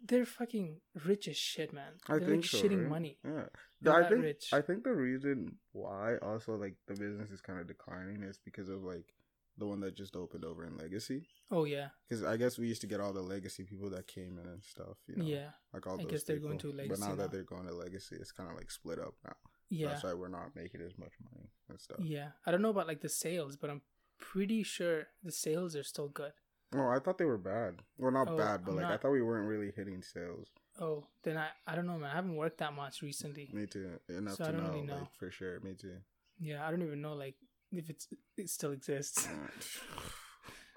they're 0.06 0.26
fucking 0.26 0.78
rich 1.06 1.28
as 1.28 1.38
shit, 1.38 1.74
man. 1.74 1.94
I 2.08 2.18
They're 2.18 2.28
think 2.28 2.44
like 2.44 2.46
so, 2.46 2.58
shitting 2.62 2.82
right? 2.82 2.90
money. 2.90 3.18
Yeah. 3.24 3.44
They're 3.82 4.04
I 4.06 4.10
think 4.10 4.24
rich. 4.24 4.50
I 4.54 4.62
think 4.62 4.84
the 4.84 4.94
reason 4.94 5.58
why 5.72 6.18
also 6.18 6.56
like 6.56 6.76
the 6.88 6.94
business 6.96 7.32
is 7.32 7.42
kind 7.42 7.60
of 7.60 7.68
declining 7.68 8.24
is 8.24 8.38
because 8.44 8.70
of 8.70 8.84
like 8.84 9.14
the 9.58 9.66
one 9.68 9.80
that 9.82 9.96
just 9.96 10.16
opened 10.16 10.46
over 10.46 10.66
in 10.66 10.78
Legacy. 10.78 11.28
Oh 11.52 11.66
yeah, 11.66 11.90
Because 12.08 12.24
I 12.24 12.38
guess 12.38 12.58
we 12.58 12.68
used 12.68 12.82
to 12.82 12.88
get 12.88 13.00
all 13.02 13.12
the 13.14 13.22
Legacy 13.22 13.64
people 13.64 13.90
that 13.92 14.08
came 14.08 14.38
in 14.42 14.48
and 14.48 14.64
stuff. 14.64 14.98
You 15.08 15.18
know, 15.18 15.26
yeah, 15.26 15.50
Like 15.74 15.86
all 15.88 16.00
I 16.00 16.06
guess 16.06 16.24
they're 16.24 16.38
going 16.38 16.58
people. 16.58 16.72
to 16.72 16.78
But 16.78 16.84
Legacy 16.84 17.02
now, 17.02 17.08
now. 17.10 17.16
that 17.16 17.32
they're 17.32 17.44
going 17.44 17.68
to 17.68 17.74
Legacy, 17.76 18.16
it's 18.20 18.32
kind 18.32 18.50
of 18.50 18.56
like 18.56 18.72
split 18.72 18.98
up 19.00 19.14
now. 19.26 19.34
yeah, 19.70 19.90
That's 19.90 20.04
why 20.04 20.14
we're 20.14 20.30
not 20.30 20.56
making 20.56 20.82
as 20.82 20.98
much 20.98 21.12
money 21.24 21.50
and 21.70 21.80
stuff. 21.80 22.00
yeah. 22.02 22.30
I 22.46 22.52
don't 22.52 22.62
know 22.62 22.70
about 22.70 22.88
like 22.88 23.02
the 23.02 23.10
sales, 23.10 23.58
but 23.58 23.70
I'm 23.70 23.82
pretty 24.20 24.64
sure 24.64 25.08
the 25.24 25.32
sales 25.32 25.76
are 25.76 25.84
still 25.84 26.08
good. 26.08 26.32
Oh, 26.74 26.88
I 26.88 27.00
thought 27.00 27.18
they 27.18 27.26
were 27.26 27.38
bad. 27.38 27.82
Well, 27.98 28.12
not 28.12 28.30
Oh, 28.30 28.38
bad, 28.38 28.64
but 28.66 28.72
I'm 28.72 28.78
like 28.78 28.86
I 28.86 28.98
thought 28.98 29.12
we 29.12 29.22
weren't 29.22 29.48
really 29.48 29.72
hitting 29.76 30.02
sales. 30.02 30.48
Oh, 30.80 31.06
then 31.24 31.38
I 31.38 31.48
I 31.68 31.76
don't 31.76 31.86
know, 31.88 31.98
man. 31.98 32.12
I 32.12 32.16
haven't 32.16 32.36
worked 32.36 32.60
that 32.60 32.74
much 32.74 33.02
recently. 33.02 33.50
Me 33.54 33.66
too. 33.66 34.00
Enough 34.10 34.36
So 34.36 34.46
I 34.46 34.52
to 34.52 34.58
know, 34.58 34.70
really 34.70 34.82
know. 34.88 34.96
like 34.96 35.14
for 35.20 35.30
sure. 35.32 35.60
Me 35.62 35.74
too. 35.74 35.98
Yeah, 36.40 36.66
I 36.66 36.72
don't 36.72 36.82
even 36.82 37.02
know 37.02 37.14
like 37.14 37.36
if 37.72 37.90
it's 37.90 38.08
it 38.38 38.50
still 38.50 38.72
exists. 38.72 39.28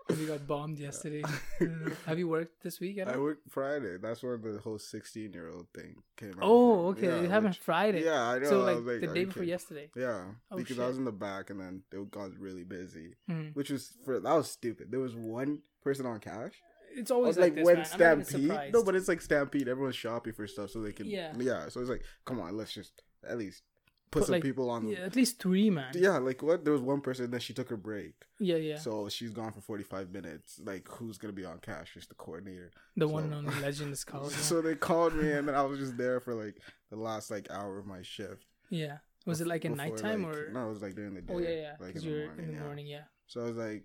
We 0.19 0.27
got 0.27 0.47
bombed 0.47 0.79
yesterday. 0.79 1.23
I. 1.61 1.67
Have 2.07 2.19
you 2.19 2.29
worked 2.29 2.63
this 2.63 2.79
week 2.79 2.99
at 2.99 3.09
I 3.09 3.17
worked 3.17 3.51
Friday. 3.51 3.97
That's 3.97 4.23
where 4.23 4.37
the 4.37 4.59
whole 4.59 4.79
sixteen-year-old 4.79 5.69
thing 5.75 5.95
came 6.19 6.33
out. 6.33 6.41
Oh, 6.43 6.89
okay. 6.89 7.07
Yeah, 7.07 7.23
it 7.23 7.31
happened 7.31 7.57
Friday. 7.57 8.05
Yeah, 8.05 8.23
I 8.23 8.39
know. 8.39 8.51
so 8.51 8.67
I 8.69 8.73
like, 8.75 9.01
the 9.01 9.07
day 9.07 9.25
before 9.25 9.41
kidding? 9.41 9.49
yesterday. 9.49 9.91
Yeah, 9.97 10.25
Oh, 10.51 10.57
because 10.59 10.77
shit. 10.77 10.85
I 10.85 10.89
was 10.89 10.99
in 10.99 11.07
the 11.07 11.11
back, 11.13 11.49
and 11.49 11.59
then 11.59 11.83
it 11.91 12.11
got 12.11 12.39
really 12.39 12.65
busy, 12.65 13.15
Mhm. 13.31 13.55
which 13.57 13.71
was 13.71 13.97
for 14.05 14.21
that 14.21 14.35
was 14.35 14.51
stupid. 14.51 14.91
There 14.91 15.01
was 15.01 15.17
one 15.17 15.63
person 15.85 16.07
on 16.07 16.19
cash. 16.21 16.53
It's 16.97 17.11
always 17.11 17.37
like, 17.37 17.57
like 17.57 17.65
when 17.65 17.77
man. 17.77 17.87
I'm 17.93 17.99
not 17.99 18.13
even 18.13 18.25
Stampede. 18.25 18.73
No, 18.73 18.83
but 18.83 18.95
it's 18.95 19.09
like 19.09 19.21
Stampede. 19.21 19.69
Everyone's 19.69 19.97
shopping 19.97 20.33
for 20.33 20.47
stuff 20.47 20.71
so 20.71 20.81
they 20.81 20.93
can. 20.93 21.07
Yeah. 21.07 21.33
yeah. 21.39 21.69
So 21.69 21.81
it's 21.81 21.91
like, 21.91 22.03
come 22.25 22.41
on, 22.41 22.57
let's 22.57 22.73
just 22.73 23.03
at 23.29 23.37
least 23.37 23.63
put, 24.11 24.21
Put, 24.21 24.27
some 24.27 24.33
like, 24.35 24.43
people 24.43 24.71
on. 24.71 24.89
yeah, 24.89 24.99
at 25.01 25.17
least 25.17 25.41
three, 25.41 25.71
man. 25.71 25.93
Yeah, 25.95 26.19
like 26.19 26.43
what? 26.43 26.65
There 26.65 26.73
was 26.73 26.83
one 26.83 27.01
person 27.01 27.31
that 27.33 27.43
she 27.43 27.53
took 27.53 27.69
her 27.71 27.77
break, 27.77 28.15
yeah, 28.39 28.57
yeah. 28.57 28.79
so 28.79 29.09
she's 29.09 29.31
gone 29.31 29.53
for 29.53 29.61
forty 29.61 29.83
five 29.83 30.13
minutes. 30.13 30.61
Like, 30.65 30.87
who's 30.89 31.19
gonna 31.19 31.33
be 31.33 31.45
on 31.45 31.59
cash? 31.59 31.95
Just 31.95 32.11
the 32.11 32.15
coordinator. 32.15 32.71
the 32.97 33.07
so- 33.07 33.13
one 33.13 33.25
and 33.25 33.35
only 33.35 33.61
legend 33.61 33.93
is 33.93 34.05
called. 34.05 34.33
So 34.45 34.63
they 34.63 34.77
called 34.77 35.15
me, 35.15 35.33
and 35.33 35.49
then 35.49 35.55
I 35.55 35.63
was 35.63 35.79
just 35.79 35.97
there 35.97 36.21
for 36.25 36.35
like 36.35 36.57
the 36.91 36.97
last 36.97 37.31
like 37.31 37.51
hour 37.51 37.79
of 37.79 37.87
my 37.87 38.03
shift. 38.03 38.47
yeah. 38.71 38.99
Was 39.27 39.41
it 39.41 39.47
like 39.47 39.65
at 39.65 39.73
Before, 39.73 39.87
nighttime 39.89 40.23
like- 40.25 40.37
or? 40.37 40.51
no? 40.53 40.67
It 40.67 40.69
was 40.69 40.83
like 40.83 40.95
during 40.95 41.15
the 41.15 41.23
oh, 41.33 41.41
day. 41.41 41.47
oh 41.47 41.51
yeah, 41.51 41.61
yeah. 41.61 41.73
Like 41.81 41.97
in 41.97 42.03
the 42.03 42.09
morning. 42.11 42.39
in 42.39 42.47
the 42.47 42.53
yeah. 42.53 42.61
morning. 42.61 42.87
Yeah. 42.87 43.05
So 43.27 43.41
I 43.41 43.45
was 43.45 43.57
like, 43.57 43.85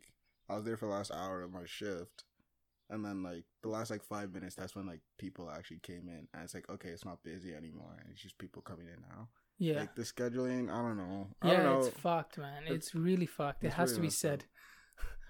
I 0.50 0.56
was 0.56 0.66
there 0.66 0.78
for 0.78 0.86
the 0.88 0.92
last 0.92 1.12
hour 1.12 1.42
of 1.44 1.52
my 1.54 1.66
shift, 1.66 2.24
and 2.90 3.04
then 3.06 3.22
like 3.24 3.44
the 3.62 3.70
last 3.70 3.92
like 3.92 4.04
five 4.04 4.34
minutes, 4.34 4.56
that's 4.56 4.76
when 4.76 4.88
like 4.88 5.02
people 5.18 5.50
actually 5.50 5.80
came 5.80 6.08
in, 6.10 6.28
and 6.34 6.44
it's 6.44 6.54
like, 6.54 6.70
okay, 6.70 6.90
it's 6.90 7.06
not 7.06 7.24
busy 7.24 7.54
anymore, 7.54 7.96
and 8.00 8.10
it's 8.12 8.22
just 8.22 8.38
people 8.38 8.62
coming 8.62 8.88
in 8.88 9.02
now. 9.10 9.28
Yeah. 9.58 9.80
Like 9.82 9.96
the 9.96 10.04
scheduling, 10.04 10.72
I 10.72 10.82
don't 10.82 10.98
know. 10.98 11.28
I 11.42 11.48
yeah, 11.52 11.64
don't 11.64 11.66
know. 11.82 11.88
it's 11.88 11.98
fucked, 12.00 12.38
man. 12.38 12.64
It's- 12.64 12.76
It's 12.76 12.96
really 12.96 13.26
fucked. 13.26 13.64
It 13.66 13.74
has 13.74 13.90
really 13.92 13.96
to 13.98 14.02
be 14.04 14.10
said. 14.10 14.46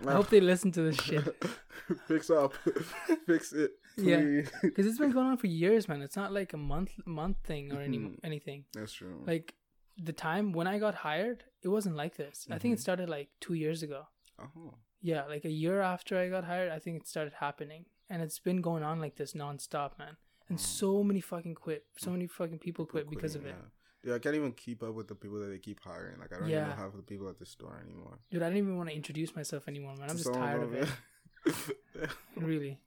I 0.08 0.14
hope 0.14 0.30
they 0.30 0.40
listen 0.40 0.72
to 0.74 0.82
this 0.84 0.96
shit. 0.96 1.26
Fix 2.08 2.30
up, 2.30 2.54
fix 3.26 3.52
it. 3.52 3.72
Yeah. 3.98 4.44
because 4.62 4.86
it's 4.86 4.98
been 4.98 5.12
going 5.12 5.28
on 5.28 5.38
for 5.38 5.48
years, 5.48 5.90
man. 5.90 6.02
It's 6.02 6.16
not 6.16 6.32
like 6.32 6.54
a 6.54 6.58
month 6.58 6.92
month 7.06 7.38
thing 7.44 7.74
or 7.74 7.82
any 7.82 7.98
Mhm. 7.98 8.20
anything. 8.24 8.64
That's 8.74 8.94
true. 8.94 9.24
Like 9.28 9.56
the 9.98 10.14
time 10.14 10.54
when 10.54 10.68
I 10.68 10.80
got 10.80 10.96
hired, 10.96 11.44
it 11.64 11.68
wasn't 11.68 11.96
like 11.98 12.16
this. 12.16 12.48
I 12.50 12.60
think 12.60 12.74
it 12.74 12.78
Mhm. 12.78 12.82
started 12.82 13.10
like 13.10 13.30
two 13.42 13.56
years 13.56 13.84
ago. 13.84 14.04
oh, 14.40 14.76
Yeah, 15.02 15.26
like 15.26 15.46
a 15.46 15.52
year 15.52 15.82
after 15.82 16.18
I 16.18 16.30
got 16.30 16.44
hired, 16.44 16.72
I 16.72 16.80
think 16.80 16.98
it 16.98 17.08
started 17.08 17.34
happening, 17.40 17.86
and 18.10 18.22
it's 18.22 18.40
been 18.40 18.62
going 18.62 18.84
on 18.84 19.00
like 19.00 19.16
this 19.16 19.34
nonstop, 19.34 19.98
man. 19.98 20.18
And 20.50 20.58
Oh. 20.58 20.62
so 20.62 21.04
many 21.04 21.22
fucking 21.22 21.56
quit. 21.56 21.86
So 21.98 22.12
many 22.12 22.28
fucking 22.28 22.60
people 22.60 22.86
quit 22.86 23.10
because 23.10 23.36
of 23.36 23.42
quitting, 23.44 23.60
it. 23.60 23.66
Yeah. 24.04 24.10
yeah, 24.10 24.16
I 24.16 24.20
can't 24.20 24.36
even 24.36 24.52
keep 24.54 24.82
up 24.84 24.94
with 24.96 25.08
the 25.08 25.16
people 25.16 25.40
that 25.40 25.48
they 25.48 25.60
keep 25.60 25.80
hiring. 25.82 26.20
Like 26.20 26.34
I 26.34 26.40
don't 26.40 26.50
Yeah. 26.50 26.66
even 26.66 26.70
know 26.72 26.76
half 26.84 26.96
the 26.96 27.02
people 27.04 27.30
at 27.30 27.38
the 27.40 27.46
store 27.46 27.80
anymore. 27.84 28.20
Dude, 28.32 28.42
I 28.42 28.48
don't 28.50 28.58
even 28.58 28.76
want 28.78 28.90
to 28.90 28.96
introduce 28.96 29.36
myself 29.36 29.68
anymore, 29.68 29.96
man. 29.96 30.10
I'm 30.10 30.18
just 30.18 30.34
tired 30.34 30.64
of 30.64 30.72
them, 30.72 30.88
it. 31.46 31.56
Really, 32.36 32.80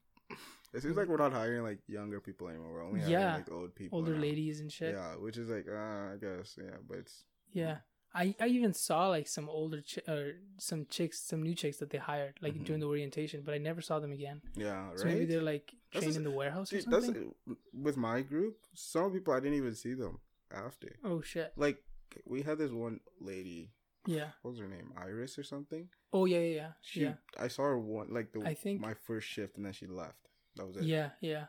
It 0.75 0.81
seems 0.83 0.97
like 0.97 1.07
we're 1.09 1.19
not 1.19 1.33
hiring 1.33 1.63
like 1.63 1.81
younger 1.87 2.21
people 2.21 2.49
anymore. 2.49 2.73
We're 2.73 2.85
only 2.85 3.01
hiring 3.01 3.13
Yeah. 3.13 3.37
like 3.37 3.53
old 3.53 3.75
people. 3.75 3.99
older 3.99 4.15
now. 4.15 4.21
ladies 4.23 4.61
and 4.61 4.73
shit. 4.73 4.95
Yeah, 4.95 5.17
which 5.17 5.37
is 5.37 5.49
like, 5.51 5.67
uh, 5.69 6.15
I 6.15 6.17
guess, 6.21 6.57
yeah, 6.61 6.77
but 6.87 6.99
it's 6.99 7.25
Yeah. 7.53 7.79
I, 8.15 8.35
I 8.41 8.47
even 8.49 8.75
saw 8.75 9.09
like 9.09 9.27
some 9.27 9.49
older 9.49 9.81
ch- 9.81 10.07
or 10.09 10.33
some 10.59 10.87
chicks, 10.91 11.21
some 11.21 11.43
new 11.43 11.55
chicks 11.55 11.79
that 11.79 11.91
they 11.91 11.99
hired 11.99 12.35
like 12.43 12.55
Mhm. 12.55 12.65
during 12.67 12.81
the 12.81 12.87
orientation, 12.87 13.43
but 13.45 13.55
I 13.55 13.59
never 13.59 13.81
saw 13.81 14.01
them 14.01 14.13
again. 14.13 14.43
yeah, 14.55 14.89
right. 14.91 14.99
So 14.99 15.05
maybe 15.07 15.25
they're 15.25 15.43
like 15.43 15.73
trained 15.93 16.07
just- 16.07 16.17
in 16.19 16.25
the 16.25 16.31
warehouse 16.31 16.73
or 16.73 16.77
Dude, 16.81 16.91
that's 16.91 17.07
something. 17.07 17.35
with 17.73 17.97
my 17.97 18.21
group. 18.23 18.59
Some 18.75 19.13
people 19.13 19.33
I 19.33 19.41
didn't 19.41 19.57
even 19.59 19.75
see 19.75 19.95
them 19.95 20.21
after. 20.51 20.97
Oh 21.05 21.23
shit! 21.23 21.53
Like 21.57 21.83
we 22.27 22.43
had 22.43 22.59
this 22.59 22.71
one 22.73 23.01
lady. 23.21 23.73
Yeah. 24.07 24.33
What 24.43 24.51
was 24.51 24.61
her 24.61 24.69
name? 24.69 24.93
Iris 24.97 25.39
or 25.39 25.45
something. 25.45 25.89
Oh 26.13 26.25
yeah, 26.27 26.41
yeah, 26.41 26.55
yeah. 26.55 26.73
She, 26.83 27.01
yeah. 27.03 27.15
I 27.39 27.49
saw 27.49 27.63
her 27.63 27.79
one 27.79 28.09
like 28.13 28.33
the 28.33 28.41
I 28.43 28.55
think- 28.55 28.81
my 28.81 28.95
first 28.95 29.27
shift, 29.29 29.57
and 29.57 29.65
then 29.65 29.73
she 29.73 29.87
left. 29.87 30.29
That 30.57 30.67
was 30.67 30.77
it. 30.77 30.85
Yeah, 30.85 31.11
yeah. 31.21 31.47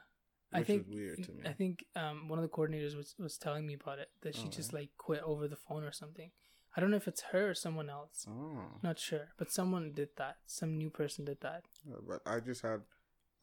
I 0.55 0.61
think 0.63 0.85
was 0.85 0.95
weird 0.95 1.23
to 1.23 1.31
me. 1.33 1.41
I 1.45 1.53
think 1.53 1.83
um 1.95 2.29
one 2.29 2.37
of 2.39 2.43
the 2.43 2.49
coordinators 2.55 2.95
was 2.95 3.15
was 3.17 3.37
telling 3.37 3.65
me 3.65 3.73
about 3.73 3.97
it 3.99 4.09
that 4.21 4.35
she 4.35 4.45
Oh, 4.45 4.49
just 4.51 4.71
like 4.71 4.91
quit 4.97 5.21
over 5.23 5.47
the 5.47 5.55
phone 5.57 5.83
or 5.83 5.91
something. 5.91 6.31
I 6.75 6.81
don't 6.81 6.89
know 6.91 6.97
if 6.97 7.07
it's 7.07 7.21
her 7.31 7.51
or 7.51 7.53
someone 7.53 7.89
else. 7.89 8.25
Oh, 8.29 8.63
Not 8.81 8.97
sure, 8.99 9.29
but 9.37 9.51
someone 9.51 9.91
did 9.93 10.09
that. 10.17 10.37
Some 10.45 10.77
new 10.77 10.89
person 10.89 11.23
did 11.25 11.39
that. 11.41 11.63
Yeah, 11.87 11.97
but 12.07 12.21
I 12.25 12.39
just 12.39 12.61
had 12.63 12.81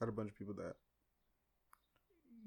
had 0.01 0.09
a 0.09 0.13
bunch 0.13 0.31
of 0.31 0.37
people 0.37 0.55
that 0.55 0.75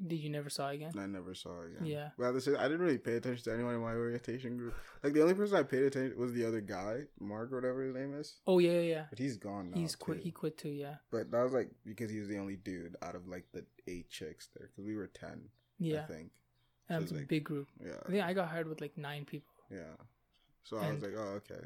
Did 0.06 0.18
you 0.18 0.30
never 0.30 0.50
saw 0.50 0.70
again? 0.70 0.92
I 0.98 1.06
never 1.06 1.34
saw 1.36 1.62
again. 1.62 1.86
Yeah. 1.86 2.10
At 2.22 2.34
the 2.34 2.42
same- 2.42 2.58
I 2.58 2.64
didn't 2.64 2.82
really 2.82 2.98
pay 2.98 3.14
attention 3.14 3.44
to 3.46 3.54
anyone 3.54 3.76
in 3.76 3.82
my 3.82 3.94
orientation 3.94 4.58
group. 4.58 4.74
Like 5.04 5.14
the 5.14 5.22
only 5.22 5.36
person 5.36 5.56
I 5.56 5.64
paid 5.64 5.84
attention 5.84 6.18
was 6.20 6.34
the 6.34 6.46
other 6.46 6.62
guy, 6.62 7.02
Mark 7.20 7.52
or 7.52 7.56
whatever 7.58 7.84
his 7.84 7.94
name 7.94 8.14
is. 8.16 8.40
Oh 8.48 8.58
yeah, 8.60 8.72
yeah. 8.72 8.82
yeah. 8.82 9.06
But 9.10 9.20
he's 9.20 9.38
gone 9.38 9.70
now. 9.72 9.78
He's 9.80 9.96
quit. 9.96 10.18
too. 10.18 10.24
He 10.24 10.32
quit 10.32 10.58
too. 10.58 10.70
Yeah. 10.70 10.96
But 11.12 11.30
that 11.32 11.44
was 11.44 11.54
like 11.54 11.70
because 11.86 12.10
he 12.12 12.20
was 12.20 12.28
the 12.28 12.40
only 12.40 12.56
dude 12.56 12.96
out 13.04 13.16
of 13.16 13.28
like 13.28 13.46
the 13.54 13.66
eight 13.88 14.10
chicks 14.10 14.50
there 14.56 14.68
because 14.72 14.86
we 14.86 14.96
were 14.96 15.08
ten. 15.08 15.50
Yeah. 15.80 16.02
I 16.02 16.06
think. 16.06 16.32
And 16.90 16.98
it 16.98 17.02
was 17.04 17.12
a 17.12 17.16
like- 17.16 17.28
big 17.28 17.44
group. 17.46 17.68
Yeah. 17.80 18.00
I 18.06 18.10
think 18.12 18.24
I 18.24 18.34
got 18.34 18.50
hired 18.50 18.68
with 18.68 18.82
like 18.82 18.98
nine 18.98 19.26
people. 19.26 19.54
Yeah. 19.72 19.96
So 20.64 20.78
I 20.78 20.92
was 20.92 21.02
like, 21.02 21.14
oh 21.18 21.40
okay. 21.42 21.66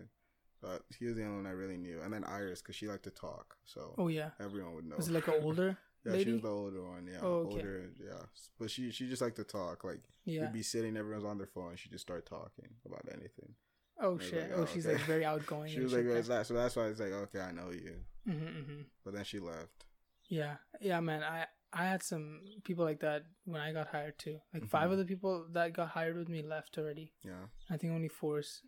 But 0.62 0.82
he 0.98 1.06
was 1.06 1.16
the 1.16 1.24
only 1.24 1.36
one 1.38 1.46
I 1.46 1.52
really 1.52 1.78
knew, 1.78 2.02
and 2.02 2.12
then 2.12 2.24
Iris 2.24 2.62
because 2.62 2.76
she 2.76 2.88
liked 2.88 3.04
to 3.04 3.12
talk, 3.12 3.56
so 3.66 3.94
Oh 3.98 4.08
yeah. 4.08 4.32
everyone 4.40 4.74
would 4.76 4.86
know. 4.86 4.96
Was 4.98 5.08
it 5.10 5.14
like 5.14 5.28
an 5.28 5.36
older 5.44 5.78
yeah, 6.06 6.24
she 6.24 6.32
was 6.32 6.42
the 6.42 6.48
older 6.50 6.84
one. 6.84 7.06
Yeah, 7.12 7.20
Oh, 7.22 7.40
okay. 7.48 7.56
older. 7.58 7.90
Yeah, 8.00 8.24
but 8.60 8.72
she 8.72 8.92
she 8.92 9.10
just 9.10 9.22
liked 9.22 9.36
to 9.38 9.44
talk. 9.44 9.84
Like 9.84 10.00
Yeah. 10.26 10.42
we'd 10.44 10.54
be 10.54 10.64
sitting, 10.64 10.96
everyone's 10.96 11.26
on 11.26 11.38
their 11.38 11.48
phone, 11.48 11.72
and 11.72 11.80
she 11.80 11.90
just 11.90 12.04
start 12.04 12.26
talking 12.26 12.70
about 12.86 13.06
anything. 13.12 13.56
Oh 14.00 14.18
shit. 14.18 14.50
like, 14.50 14.52
oh, 14.58 14.62
oh, 14.62 14.66
she's 14.74 14.86
okay. 14.88 14.96
like 14.96 15.06
very 15.06 15.26
outgoing. 15.26 15.70
She 15.74 15.80
was 15.82 15.92
like, 15.94 16.06
"Where's 16.06 16.28
that?" 16.28 16.48
So 16.48 16.54
that's 16.54 16.76
why 16.76 16.86
it's 16.86 17.00
like, 17.00 17.12
okay, 17.12 17.42
I 17.42 17.52
know 17.52 17.72
you. 17.72 17.96
mm-hmm, 18.28 18.46
mm-hmm. 18.46 18.82
But 19.04 19.16
then 19.16 19.24
she 19.26 19.40
left. 19.40 19.86
Yeah. 20.30 20.58
Yeah, 20.80 21.00
man. 21.02 21.24
I 21.24 21.46
I 21.74 21.86
had 21.86 22.02
some 22.04 22.42
people 22.64 22.86
like 22.86 23.02
that 23.02 23.24
when 23.46 23.60
I 23.60 23.74
got 23.74 23.88
hired 23.88 24.18
too. 24.18 24.40
Like 24.54 24.66
five 24.68 24.90
Mhm. 24.90 24.94
of 24.94 24.98
the 25.00 25.06
people 25.06 25.48
that 25.52 25.74
got 25.74 25.90
hired 25.90 26.16
with 26.16 26.30
me 26.30 26.42
left 26.42 26.78
already. 26.78 27.12
Yeah. 27.24 27.48
I 27.70 27.76
think 27.78 27.92
only 27.94 28.08
four 28.08 28.40
is 28.40 28.62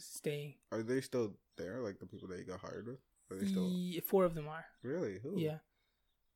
staying. 0.00 0.54
Are 0.70 0.82
they 0.82 1.00
still 1.00 1.34
there? 1.56 1.80
Like 1.80 1.98
the 1.98 2.06
people 2.06 2.28
that 2.28 2.38
you 2.38 2.44
got 2.44 2.60
hired 2.60 2.86
with? 2.86 2.98
Are 3.30 3.36
they 3.36 3.46
still 3.46 3.70
four 4.06 4.24
of 4.24 4.34
them 4.34 4.48
are. 4.48 4.64
really? 4.82 5.18
Who? 5.22 5.38
Yeah. 5.38 5.58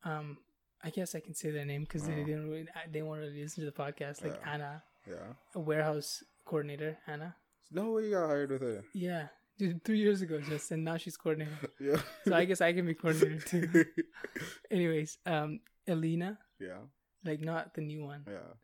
Um, 0.04 0.38
I 0.82 0.90
guess 0.90 1.14
I 1.14 1.20
can 1.20 1.34
say 1.34 1.50
their 1.50 1.64
name 1.64 1.82
because 1.82 2.06
they 2.06 2.12
Oh. 2.22 2.24
didn't 2.24 2.48
really, 2.48 2.68
they 2.90 3.02
won't 3.02 3.20
really 3.20 3.42
listen 3.42 3.64
to 3.64 3.70
the 3.70 3.76
podcast. 3.76 4.22
Like 4.24 4.38
Yeah. 4.40 4.52
Anna, 4.52 4.82
Yeah. 5.06 5.32
a 5.54 5.60
warehouse 5.60 6.22
coordinator, 6.44 6.98
Anna. 7.06 7.36
No 7.70 7.92
way 7.92 8.04
you 8.04 8.10
got 8.12 8.26
hired 8.28 8.50
with 8.50 8.62
her. 8.62 8.84
Yeah, 8.94 9.28
dude, 9.58 9.82
three 9.84 9.98
years 9.98 10.22
ago 10.22 10.40
just, 10.40 10.70
and 10.70 10.84
now 10.84 10.96
she's 10.96 11.16
coordinator. 11.16 11.58
Yeah. 11.80 12.00
So 12.24 12.34
I 12.34 12.44
guess 12.44 12.60
I 12.60 12.72
can 12.72 12.86
be 12.86 12.94
coordinator 12.94 13.40
too. 13.40 13.84
Anyways, 14.70 15.18
um, 15.26 15.60
Elena, 15.86 16.38
yeah. 16.60 16.78
like 17.24 17.40
not 17.40 17.74
the 17.74 17.80
new 17.82 18.04
one. 18.04 18.24
Yeah. 18.26 18.54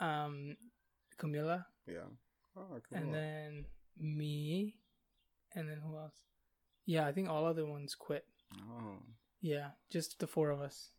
Um, 0.00 0.56
Camilla, 1.18 1.66
Yeah. 1.86 2.08
Oh, 2.56 2.80
and 2.92 3.12
then 3.14 3.66
me, 3.98 4.76
and 5.54 5.68
then 5.68 5.78
who 5.78 5.96
else? 5.96 6.16
Yeah, 6.84 7.06
I 7.06 7.12
think 7.12 7.28
all 7.28 7.44
other 7.46 7.66
ones 7.66 7.94
quit. 7.94 8.24
oh. 8.54 8.98
Yeah, 9.40 9.70
just 9.90 10.18
the 10.18 10.26
four 10.26 10.50
of 10.50 10.60
us. 10.60 10.90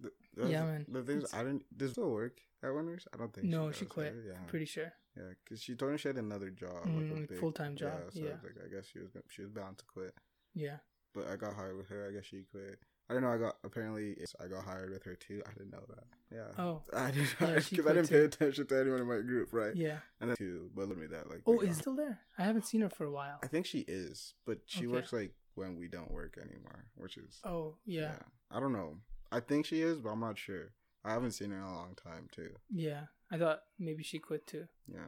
The, 0.00 0.10
Yeah, 0.48 0.64
man. 0.64 0.86
The 0.88 1.02
thing 1.02 1.18
is, 1.22 1.32
I 1.34 1.38
didn't. 1.42 1.64
Does 1.76 1.92
still 1.92 2.10
work 2.10 2.38
at 2.62 2.72
Winners? 2.74 3.06
I 3.12 3.16
don't 3.16 3.32
think. 3.32 3.46
No, 3.48 3.68
does, 3.68 3.76
she 3.76 3.84
quit. 3.86 4.14
right? 4.14 4.24
Yeah, 4.28 4.38
Pretty 4.46 4.66
sure. 4.66 4.92
yeah. 5.16 5.32
Because 5.44 5.62
she 5.62 5.74
told 5.74 5.92
me 5.92 5.98
she 5.98 6.08
had 6.08 6.16
another 6.18 6.50
job, 6.50 6.84
Mm, 6.86 7.10
like 7.10 7.18
a 7.28 7.32
like 7.32 7.40
full-time 7.40 7.76
job, 7.76 7.92
Yeah, 8.04 8.10
so 8.10 8.20
yeah. 8.20 8.34
it's 8.34 8.44
like 8.44 8.56
I 8.64 8.74
guess 8.74 8.86
she 8.86 8.98
was 8.98 9.10
she 9.28 9.42
was 9.42 9.50
bound 9.50 9.78
to 9.78 9.84
quit. 9.86 10.14
Yeah. 10.54 10.76
But 11.14 11.28
I 11.28 11.36
got 11.36 11.54
hired 11.54 11.76
with 11.76 11.88
her. 11.88 12.08
I 12.08 12.12
guess 12.12 12.24
she 12.26 12.44
quit. 12.50 12.78
I 13.12 13.14
didn't 13.16 13.28
know. 13.28 13.34
I 13.34 13.38
got 13.38 13.56
apparently 13.64 14.16
I 14.40 14.46
got 14.46 14.64
hired 14.64 14.90
with 14.90 15.04
her 15.04 15.14
too. 15.14 15.42
I 15.46 15.52
didn't 15.52 15.70
know 15.72 15.84
that. 15.88 16.04
Yeah. 16.34 16.62
Oh. 16.62 16.82
I 16.96 17.10
didn't 17.10 17.34
because 17.38 17.66
she 17.68 17.76
I 17.80 17.82
didn't 17.92 18.06
too. 18.06 18.14
pay 18.14 18.24
attention 18.24 18.66
to 18.66 18.80
anyone 18.80 19.00
in 19.00 19.06
my 19.06 19.18
group, 19.20 19.50
right? 19.52 19.76
Yeah. 19.76 19.98
And 20.20 20.30
then 20.30 20.36
two, 20.36 20.70
but 20.74 20.88
let 20.88 20.96
me 20.98 21.06
that 21.08 21.28
like. 21.30 21.42
Oh, 21.46 21.60
is 21.60 21.76
still 21.76 21.94
there? 21.94 22.20
I 22.38 22.44
haven't 22.44 22.66
seen 22.66 22.80
her 22.80 22.88
for 22.90 23.04
a 23.04 23.10
while. 23.12 23.38
I 23.42 23.46
think 23.48 23.66
she 23.66 23.80
is, 23.80 24.34
but 24.46 24.58
she 24.66 24.80
Okay. 24.86 24.86
works 24.88 25.12
like 25.12 25.34
when 25.54 25.76
we 25.78 25.88
don't 25.88 26.10
work 26.10 26.38
anymore, 26.38 26.86
which 26.96 27.18
is 27.18 27.38
Oh, 27.44 27.76
yeah. 27.84 28.14
I 28.50 28.58
don't 28.60 28.72
know. 28.72 28.96
I 29.30 29.40
think 29.40 29.66
she 29.66 29.82
is, 29.82 29.98
but 30.00 30.08
I'm 30.10 30.20
not 30.20 30.38
sure. 30.38 30.72
I 31.04 31.12
haven't 31.12 31.32
seen 31.32 31.50
her 31.50 31.56
in 31.58 31.62
a 31.62 31.74
long 31.74 31.94
time 32.02 32.28
too. 32.32 32.50
Yeah. 32.70 33.02
I 33.30 33.36
thought 33.38 33.60
maybe 33.78 34.02
she 34.02 34.18
quit 34.18 34.46
too. 34.46 34.66
Yeah, 34.86 35.06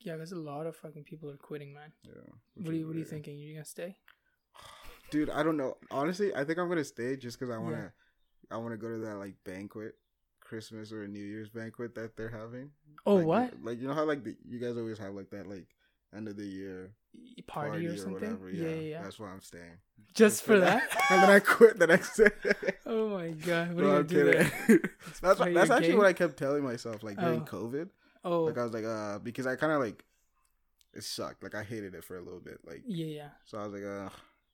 Yeah, 0.00 0.14
because 0.14 0.32
a 0.32 0.36
lot 0.36 0.66
of 0.66 0.76
fucking 0.76 1.04
people 1.04 1.30
are 1.30 1.36
quitting, 1.36 1.72
man. 1.74 1.92
yeah. 2.04 2.12
What 2.56 2.68
are 2.72 2.76
you 2.76 2.86
What 2.86 2.96
are 2.96 2.98
you 2.98 3.04
thinking? 3.04 3.36
You 3.38 3.54
gonna 3.54 3.64
stay? 3.64 3.96
Dude? 5.10 5.30
I 5.30 5.42
don't 5.42 5.56
know. 5.56 5.76
Honestly, 5.90 6.34
I 6.34 6.44
think 6.44 6.58
I'm 6.58 6.68
gonna 6.68 6.84
stay 6.84 7.16
just 7.16 7.38
because 7.38 7.54
I 7.54 7.58
wanna, 7.58 7.92
Yeah. 8.50 8.56
I 8.56 8.58
wanna 8.58 8.76
go 8.76 8.88
to 8.88 8.98
that 8.98 9.16
like 9.16 9.34
banquet, 9.44 9.94
Christmas 10.40 10.92
or 10.92 11.06
New 11.06 11.22
Year's 11.24 11.48
banquet 11.50 11.94
that 11.94 12.16
they're 12.16 12.28
having. 12.30 12.70
Oh, 13.06 13.16
Like, 13.16 13.26
what? 13.26 13.54
Like 13.62 13.80
you 13.80 13.88
know 13.88 13.94
how 13.94 14.04
like 14.04 14.24
the, 14.24 14.36
you 14.48 14.58
guys 14.58 14.76
always 14.76 14.98
have 14.98 15.14
like 15.14 15.30
that 15.30 15.46
like 15.46 15.68
end 16.14 16.26
of 16.28 16.36
the 16.36 16.44
year 16.44 16.92
Y- 17.14 17.42
Party, 17.46 17.86
or 17.86 17.96
something? 17.96 18.38
Yeah, 18.52 18.68
yeah, 18.68 18.74
yeah. 18.80 19.02
That's 19.02 19.18
why 19.18 19.28
I'm 19.30 19.40
staying. 19.42 19.78
Just 20.14 20.42
for 20.42 20.58
that? 20.60 20.82
and 21.10 21.22
then 21.22 21.30
I 21.30 21.40
quit 21.40 21.78
the 21.78 21.86
next 21.86 22.16
day. 22.16 22.30
oh 22.86 23.08
my 23.10 23.30
god! 23.30 23.74
What 23.74 23.82
No, 23.84 23.90
are 23.90 23.96
you 23.98 24.04
gonna 24.04 24.50
do 24.68 24.80
that's 25.22 25.38
what, 25.40 25.54
that's 25.54 25.70
actually 25.70 25.88
game? 25.88 25.98
what 25.98 26.06
I 26.06 26.12
kept 26.12 26.36
telling 26.36 26.62
myself 26.64 27.02
like 27.02 27.16
during 27.18 27.42
Oh. 27.42 27.44
COVID. 27.44 27.88
Oh, 28.24 28.44
Like 28.44 28.58
I 28.58 28.64
was 28.64 28.72
like, 28.72 28.84
uh, 28.84 29.18
because 29.20 29.46
I 29.46 29.56
kind 29.56 29.72
of 29.72 29.80
like 29.80 30.04
it 30.94 31.04
sucked. 31.04 31.42
Like 31.44 31.54
I 31.54 31.62
hated 31.62 31.94
it 31.94 32.02
for 32.04 32.16
a 32.16 32.20
little 32.22 32.40
bit. 32.40 32.58
Like 32.66 32.82
yeah, 32.86 33.06
yeah. 33.06 33.28
so, 33.44 33.58
I 33.58 33.64
was 33.66 33.72
like, 33.72 33.84
uh, 33.84 34.08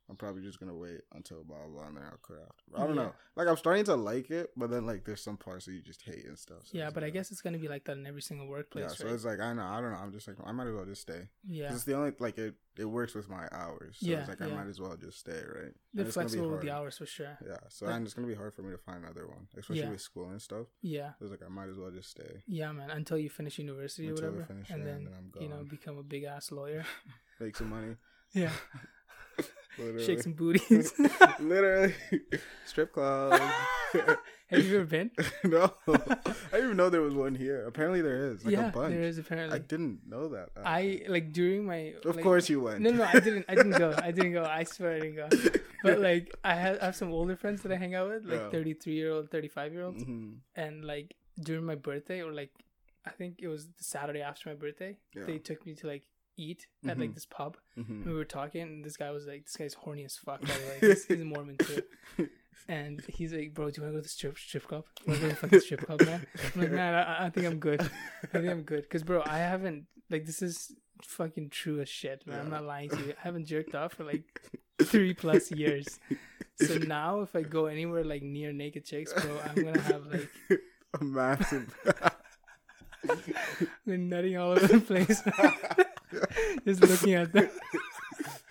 I'm 0.08 0.16
probably 0.16 0.42
just 0.42 0.60
gonna 0.60 0.74
wait 0.74 1.00
until 1.14 1.42
blah 1.44 1.56
blah, 1.58 1.66
blah 1.66 1.86
and 1.88 1.96
then 1.96 2.04
I'll 2.04 2.18
quit 2.22 2.38
after. 2.40 2.64
I 2.76 2.86
don't 2.86 2.96
Yeah. 2.96 3.02
know. 3.04 3.12
Like 3.34 3.48
I'm 3.48 3.56
starting 3.56 3.84
to 3.86 3.96
like 3.96 4.30
it, 4.30 4.50
but 4.56 4.70
then 4.70 4.86
like 4.86 5.04
there's 5.04 5.20
some 5.20 5.36
parts 5.36 5.66
that 5.66 5.72
you 5.72 5.82
just 5.82 6.02
hate 6.02 6.24
and 6.26 6.38
stuff. 6.38 6.58
so 6.64 6.78
Yeah, 6.78 6.90
but 6.90 7.02
I 7.02 7.10
guess 7.10 7.30
uh, 7.30 7.32
it's 7.32 7.42
gonna 7.42 7.58
be 7.58 7.68
like 7.68 7.84
that 7.84 7.96
in 7.98 8.06
every 8.06 8.22
single 8.22 8.46
workplace. 8.46 8.82
yeah. 8.82 8.88
workplace, 8.88 9.08
So 9.08 9.14
it's 9.14 9.24
like 9.24 9.40
I 9.40 9.52
know 9.52 9.64
I 9.64 9.80
don't 9.80 9.90
know. 9.90 9.98
I'm 9.98 10.12
just 10.12 10.28
like 10.28 10.36
I 10.44 10.52
might 10.52 10.68
as 10.68 10.74
well 10.74 10.84
just 10.84 11.02
stay. 11.02 11.28
Yeah, 11.46 11.72
It's 11.74 11.84
the 11.84 11.94
only 11.94 12.12
like 12.20 12.38
it. 12.38 12.54
It 12.78 12.84
works 12.84 13.14
with 13.14 13.28
my 13.30 13.48
hours. 13.52 13.96
So 14.00 14.06
Yeah, 14.10 14.18
it's 14.20 14.28
like 14.28 14.42
I 14.42 14.46
might 14.48 14.66
as 14.68 14.78
well 14.78 14.94
just 14.96 15.18
stay, 15.18 15.32
right? 15.32 15.72
they're 15.94 16.04
And 16.04 16.06
it's 16.06 16.14
gonna 16.14 16.26
be 16.28 16.36
flexible 16.36 16.50
with 16.50 16.60
the 16.60 16.70
hours 16.70 16.98
for 16.98 17.06
sure. 17.06 17.38
Yeah. 17.44 17.56
So 17.70 17.86
and 17.86 18.04
it's 18.04 18.12
gonna 18.14 18.28
be 18.28 18.34
hard 18.34 18.52
for 18.54 18.62
me 18.62 18.70
to 18.72 18.78
find 18.78 19.02
another 19.02 19.26
one, 19.26 19.48
especially 19.56 19.78
Yeah. 19.80 19.90
with 19.90 20.00
school 20.02 20.28
and 20.28 20.40
stuff. 20.40 20.66
Yeah, 20.82 21.12
So 21.18 21.24
it's 21.24 21.30
like 21.32 21.42
I 21.42 21.48
might 21.48 21.68
as 21.70 21.76
well 21.78 21.90
just 21.90 22.10
stay. 22.10 22.42
yeah, 22.46 22.70
man. 22.72 22.90
Until 22.90 23.18
you 23.18 23.30
finish 23.30 23.58
university 23.58 24.08
Until 24.08 24.26
or 24.26 24.30
whatever, 24.30 24.46
finish, 24.46 24.70
and 24.70 24.80
yeah, 24.80 24.84
then, 24.86 24.96
and 24.96 25.06
then 25.06 25.14
I'm 25.36 25.42
you 25.42 25.48
know 25.48 25.64
become 25.64 25.96
a 25.98 26.02
big 26.02 26.24
ass 26.24 26.52
lawyer. 26.52 26.84
Make 27.40 27.56
some 27.56 27.70
money. 27.70 27.96
yeah, 28.34 28.52
Literally. 29.78 30.04
shake 30.04 30.22
some 30.22 30.32
booties. 30.42 30.92
Literally. 31.40 31.94
Strip 32.66 32.92
club. 32.92 33.40
Have 34.48 34.64
you 34.64 34.76
ever 34.76 34.84
been? 34.84 35.10
no. 35.44 35.72
I 35.88 35.96
didn't 36.52 36.64
even 36.64 36.76
know 36.76 36.88
there 36.88 37.00
was 37.02 37.14
one 37.14 37.34
here. 37.34 37.66
Apparently 37.66 38.00
there 38.00 38.30
is. 38.30 38.44
Like 38.44 38.52
yeah, 38.54 38.68
a 38.68 38.72
bunch. 38.72 38.94
there 38.94 39.02
is 39.02 39.18
I 39.30 39.58
didn't 39.58 40.00
know 40.08 40.28
that. 40.28 40.50
I, 40.64 41.02
like 41.08 41.32
during 41.32 41.66
my. 41.66 41.94
Of 42.04 42.14
like- 42.16 42.22
course 42.22 42.48
you 42.48 42.60
went. 42.60 42.80
No, 42.80 42.90
no, 42.90 43.02
I 43.04 43.18
didn't. 43.18 43.44
I 43.48 43.54
didn't 43.56 43.72
go. 43.78 43.94
I 44.00 44.12
didn't 44.12 44.32
go. 44.32 44.44
I 44.44 44.62
swear 44.64 44.92
I 44.96 45.00
didn't 45.00 45.16
go. 45.16 45.28
But 45.82 45.98
like, 46.00 46.32
I 46.44 46.54
have, 46.54 46.78
I 46.80 46.84
have 46.86 46.96
some 46.96 47.12
older 47.12 47.36
friends 47.36 47.62
that 47.62 47.72
I 47.72 47.76
hang 47.76 47.94
out 47.94 48.08
with, 48.08 48.24
like 48.24 48.40
Yeah. 48.40 48.50
thirty-three 48.50 48.94
year 48.94 49.10
old, 49.12 49.30
thirty-five 49.30 49.72
year 49.72 49.82
olds, 49.84 50.02
Mhm. 50.04 50.36
and 50.54 50.84
like 50.84 51.14
during 51.42 51.64
my 51.64 51.74
birthday 51.74 52.22
or 52.22 52.32
like, 52.32 52.50
I 53.04 53.10
think 53.10 53.40
it 53.40 53.48
was 53.48 53.66
the 53.66 53.84
Saturday 53.84 54.20
after 54.22 54.48
my 54.48 54.54
birthday, 54.54 54.96
Yeah. 55.14 55.24
they 55.24 55.38
took 55.38 55.66
me 55.66 55.74
to 55.76 55.86
like 55.86 56.04
eat 56.36 56.66
at 56.88 56.98
like 56.98 57.10
Mhm. 57.10 57.14
this 57.14 57.26
pub. 57.26 57.56
Mhm. 57.78 58.04
We 58.06 58.12
were 58.12 58.24
talking, 58.24 58.62
and 58.62 58.84
this 58.84 58.96
guy 58.96 59.10
was 59.10 59.26
like, 59.26 59.44
"This 59.44 59.56
guy's 59.56 59.74
horny 59.74 60.04
as 60.04 60.16
fuck." 60.16 60.40
By 60.40 60.46
the 60.48 60.66
way, 60.66 60.78
he's, 60.80 61.04
he's 61.06 61.20
a 61.20 61.24
Mormon 61.34 61.56
too. 61.58 61.82
And 62.68 63.00
he's 63.06 63.32
like, 63.32 63.54
"Bro, 63.54 63.70
do 63.70 63.80
you 63.80 63.82
want 63.84 63.92
to 63.92 63.98
go 63.98 63.98
to 63.98 64.02
the 64.02 64.08
strip 64.08 64.36
strip 64.38 64.66
club? 64.66 64.84
Want 65.06 65.20
to 65.20 65.26
go 65.26 65.28
to 65.28 65.34
the 65.34 65.40
fucking 65.40 65.60
strip 65.60 65.80
club, 65.86 66.00
man?" 66.04 66.26
I'm 66.54 66.60
like, 66.62 66.72
"Man, 66.72 66.94
I, 66.94 67.26
I 67.26 67.30
think 67.30 67.46
I'm 67.46 67.58
good. 67.60 67.80
I 67.80 68.26
think 68.26 68.48
I'm 68.48 68.62
good." 68.62 68.82
Because, 68.82 69.04
bro, 69.04 69.22
I 69.24 69.38
haven't 69.38 69.86
like 70.10 70.26
this 70.26 70.42
is 70.42 70.72
fucking 71.02 71.50
true 71.50 71.80
as 71.80 71.88
shit, 71.88 72.26
man. 72.26 72.40
I'm 72.40 72.50
not 72.50 72.64
lying 72.64 72.88
to 72.90 72.96
you. 72.98 73.10
I 73.16 73.22
haven't 73.22 73.46
jerked 73.46 73.74
off 73.76 73.92
for 73.94 74.02
like 74.04 74.24
three 74.82 75.14
plus 75.14 75.52
years. 75.52 76.00
So 76.56 76.78
now, 76.78 77.20
if 77.20 77.36
I 77.36 77.42
go 77.42 77.66
anywhere 77.66 78.02
like 78.02 78.22
near 78.22 78.52
naked 78.52 78.84
chicks, 78.84 79.12
bro, 79.12 79.38
I'm 79.44 79.54
gonna 79.62 79.80
have 79.82 80.06
like 80.06 80.28
a 81.00 81.04
massive. 81.04 81.72
the 83.86 83.96
nutting 83.98 84.36
all 84.36 84.52
over 84.52 84.66
the 84.66 84.80
place, 84.80 85.22
just 86.66 86.82
looking 86.82 87.14
at 87.14 87.32
them. 87.32 87.50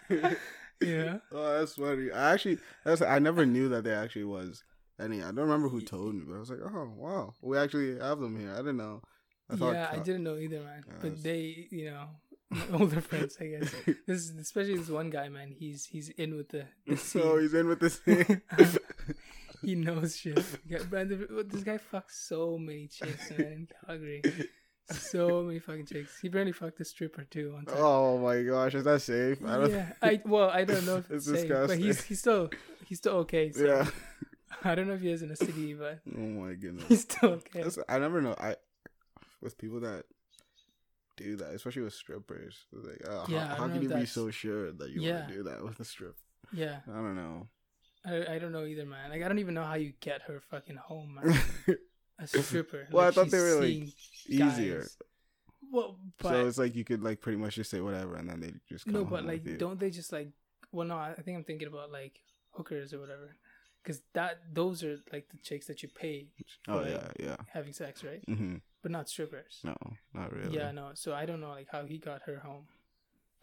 yeah. 0.81 1.17
Oh, 1.31 1.59
that's 1.59 1.75
funny. 1.75 2.11
I 2.11 2.33
actually, 2.33 2.59
that's 2.83 3.01
I 3.01 3.19
never 3.19 3.45
knew 3.45 3.69
that 3.69 3.83
there 3.83 4.01
actually 4.01 4.25
was 4.25 4.63
any. 4.99 5.21
I 5.21 5.27
don't 5.27 5.37
remember 5.37 5.69
who 5.69 5.81
told 5.81 6.15
me, 6.15 6.23
but 6.27 6.35
I 6.35 6.39
was 6.39 6.49
like, 6.49 6.59
oh 6.63 6.91
wow, 6.95 7.33
we 7.41 7.57
actually 7.57 7.99
have 7.99 8.19
them 8.19 8.39
here. 8.39 8.51
I 8.53 8.57
didn't 8.57 8.77
know. 8.77 9.01
I 9.49 9.55
thought, 9.55 9.73
yeah, 9.73 9.89
I 9.91 9.97
didn't 9.97 10.23
know 10.23 10.37
either, 10.37 10.61
man. 10.61 10.83
Yeah, 10.87 10.93
but 11.01 11.23
they, 11.23 11.67
you 11.69 11.91
know, 11.91 12.07
older 12.73 13.01
friends, 13.01 13.37
I 13.39 13.45
guess. 13.45 13.73
This, 14.07 14.31
especially 14.31 14.77
this 14.77 14.89
one 14.89 15.09
guy, 15.09 15.29
man. 15.29 15.53
He's 15.57 15.85
he's 15.85 16.09
in 16.09 16.35
with 16.35 16.49
the, 16.49 16.65
the 16.87 16.97
scene. 16.97 17.21
So 17.21 17.37
he's 17.37 17.53
in 17.53 17.67
with 17.67 17.79
this 17.79 17.97
thing. 17.97 18.41
he 19.61 19.75
knows 19.75 20.17
shit. 20.17 20.43
But 20.89 21.09
this 21.49 21.63
guy 21.63 21.77
fucks 21.77 22.11
so 22.11 22.57
many 22.57 22.87
chicks, 22.87 23.31
man, 23.31 23.39
in 23.39 23.67
Calgary. 23.85 24.21
So 24.91 25.41
many 25.43 25.59
fucking 25.59 25.85
chicks. 25.87 26.19
He 26.21 26.29
barely 26.29 26.51
fucked 26.51 26.79
a 26.79 26.85
stripper 26.85 27.23
too 27.23 27.53
one 27.53 27.65
time. 27.65 27.75
oh 27.79 28.17
my 28.19 28.43
gosh, 28.43 28.75
is 28.75 28.83
that 28.83 29.01
safe? 29.01 29.39
I 29.45 29.57
don't. 29.57 29.71
yeah, 29.71 29.93
I 30.01 30.21
well, 30.25 30.49
I 30.49 30.63
don't 30.63 30.85
know 30.85 30.97
if 30.97 31.09
it's, 31.11 31.25
safe, 31.25 31.47
but 31.49 31.77
he's 31.77 31.95
disgusting. 31.97 32.07
he's 32.07 32.19
still 32.19 32.49
he's 32.85 32.97
still 32.99 33.15
okay. 33.17 33.51
So 33.51 33.65
Yeah. 33.65 33.87
I 34.63 34.73
don't 34.75 34.87
know 34.87 34.93
if 34.93 35.01
he 35.01 35.09
has 35.09 35.21
an 35.21 35.29
STD, 35.29 35.77
but 35.77 35.99
Oh 36.15 36.19
my 36.19 36.53
goodness. 36.53 36.85
he's 36.87 37.01
still 37.01 37.29
okay. 37.29 37.63
That's, 37.63 37.77
I 37.89 37.97
never 37.99 38.21
know. 38.21 38.35
I 38.39 38.55
with 39.41 39.57
people 39.57 39.79
that 39.81 40.05
do 41.17 41.35
that, 41.37 41.53
especially 41.53 41.81
with 41.83 41.93
strippers. 41.93 42.55
Like, 42.71 43.01
uh, 43.07 43.25
Yeah, 43.27 43.47
how, 43.47 43.55
how 43.55 43.67
can 43.69 43.81
you 43.81 43.89
be 43.89 44.05
so 44.05 44.29
sure 44.31 44.71
that 44.71 44.89
you 44.91 45.01
Yeah. 45.01 45.15
want 45.15 45.27
to 45.29 45.33
do 45.33 45.43
that 45.43 45.63
with 45.63 45.79
a 45.79 45.85
strip? 45.85 46.15
Yeah, 46.53 46.77
I 46.87 46.95
don't 46.95 47.15
know. 47.15 47.47
I, 48.05 48.35
I 48.35 48.39
don't 48.39 48.51
know 48.51 48.65
either, 48.65 48.85
man. 48.85 49.09
Like 49.09 49.23
I 49.23 49.27
don't 49.27 49.39
even 49.39 49.55
know 49.55 49.63
how 49.63 49.75
you 49.75 49.93
get 49.99 50.21
her 50.23 50.39
fucking 50.51 50.75
home, 50.77 51.19
man. 51.23 51.77
A 52.19 52.27
stripper. 52.27 52.87
Well, 52.91 53.07
I 53.07 53.11
thought 53.11 53.29
they 53.29 53.39
were, 53.39 53.55
like, 53.61 53.89
Easier. 54.27 54.79
guys. 54.81 54.97
Well, 55.71 55.97
but 56.19 56.29
so 56.29 56.47
it's 56.47 56.57
like 56.57 56.75
you 56.75 56.85
could 56.85 57.03
like 57.03 57.19
pretty 57.21 57.37
much 57.37 57.55
just 57.55 57.69
say 57.69 57.81
whatever, 57.81 58.15
and 58.15 58.29
then 58.29 58.39
they 58.39 58.53
just 58.69 58.85
come 58.85 58.93
no, 58.93 59.03
but 59.03 59.25
like, 59.25 59.57
don't 59.57 59.79
they 59.79 59.89
just 59.89 60.11
like? 60.13 60.29
Well, 60.71 60.87
no, 60.87 60.95
I 60.97 61.13
think 61.15 61.37
I'm 61.37 61.43
thinking 61.43 61.67
about 61.67 61.91
like 61.91 62.19
hookers 62.51 62.93
or 62.93 62.99
whatever, 62.99 63.35
because 63.83 64.01
that 64.13 64.39
those 64.53 64.83
are 64.83 64.97
like 65.11 65.27
the 65.29 65.37
chicks 65.37 65.65
that 65.67 65.83
you 65.83 65.89
pay 65.89 66.27
Oh 66.67 66.79
yeah, 66.85 66.93
like, 66.93 67.11
yeah. 67.19 67.35
having 67.51 67.73
sex, 67.73 68.03
right? 68.03 68.23
hmm 68.25 68.55
But 68.81 68.91
not 68.91 69.09
strippers. 69.09 69.59
No, 69.65 69.75
not 70.13 70.31
really. 70.31 70.55
Yeah, 70.55 70.71
no. 70.71 70.91
So 70.93 71.13
I 71.13 71.25
don't 71.25 71.41
know 71.41 71.49
like 71.49 71.67
how 71.71 71.83
he 71.83 71.97
got 71.97 72.21
her 72.25 72.39
home. 72.39 72.67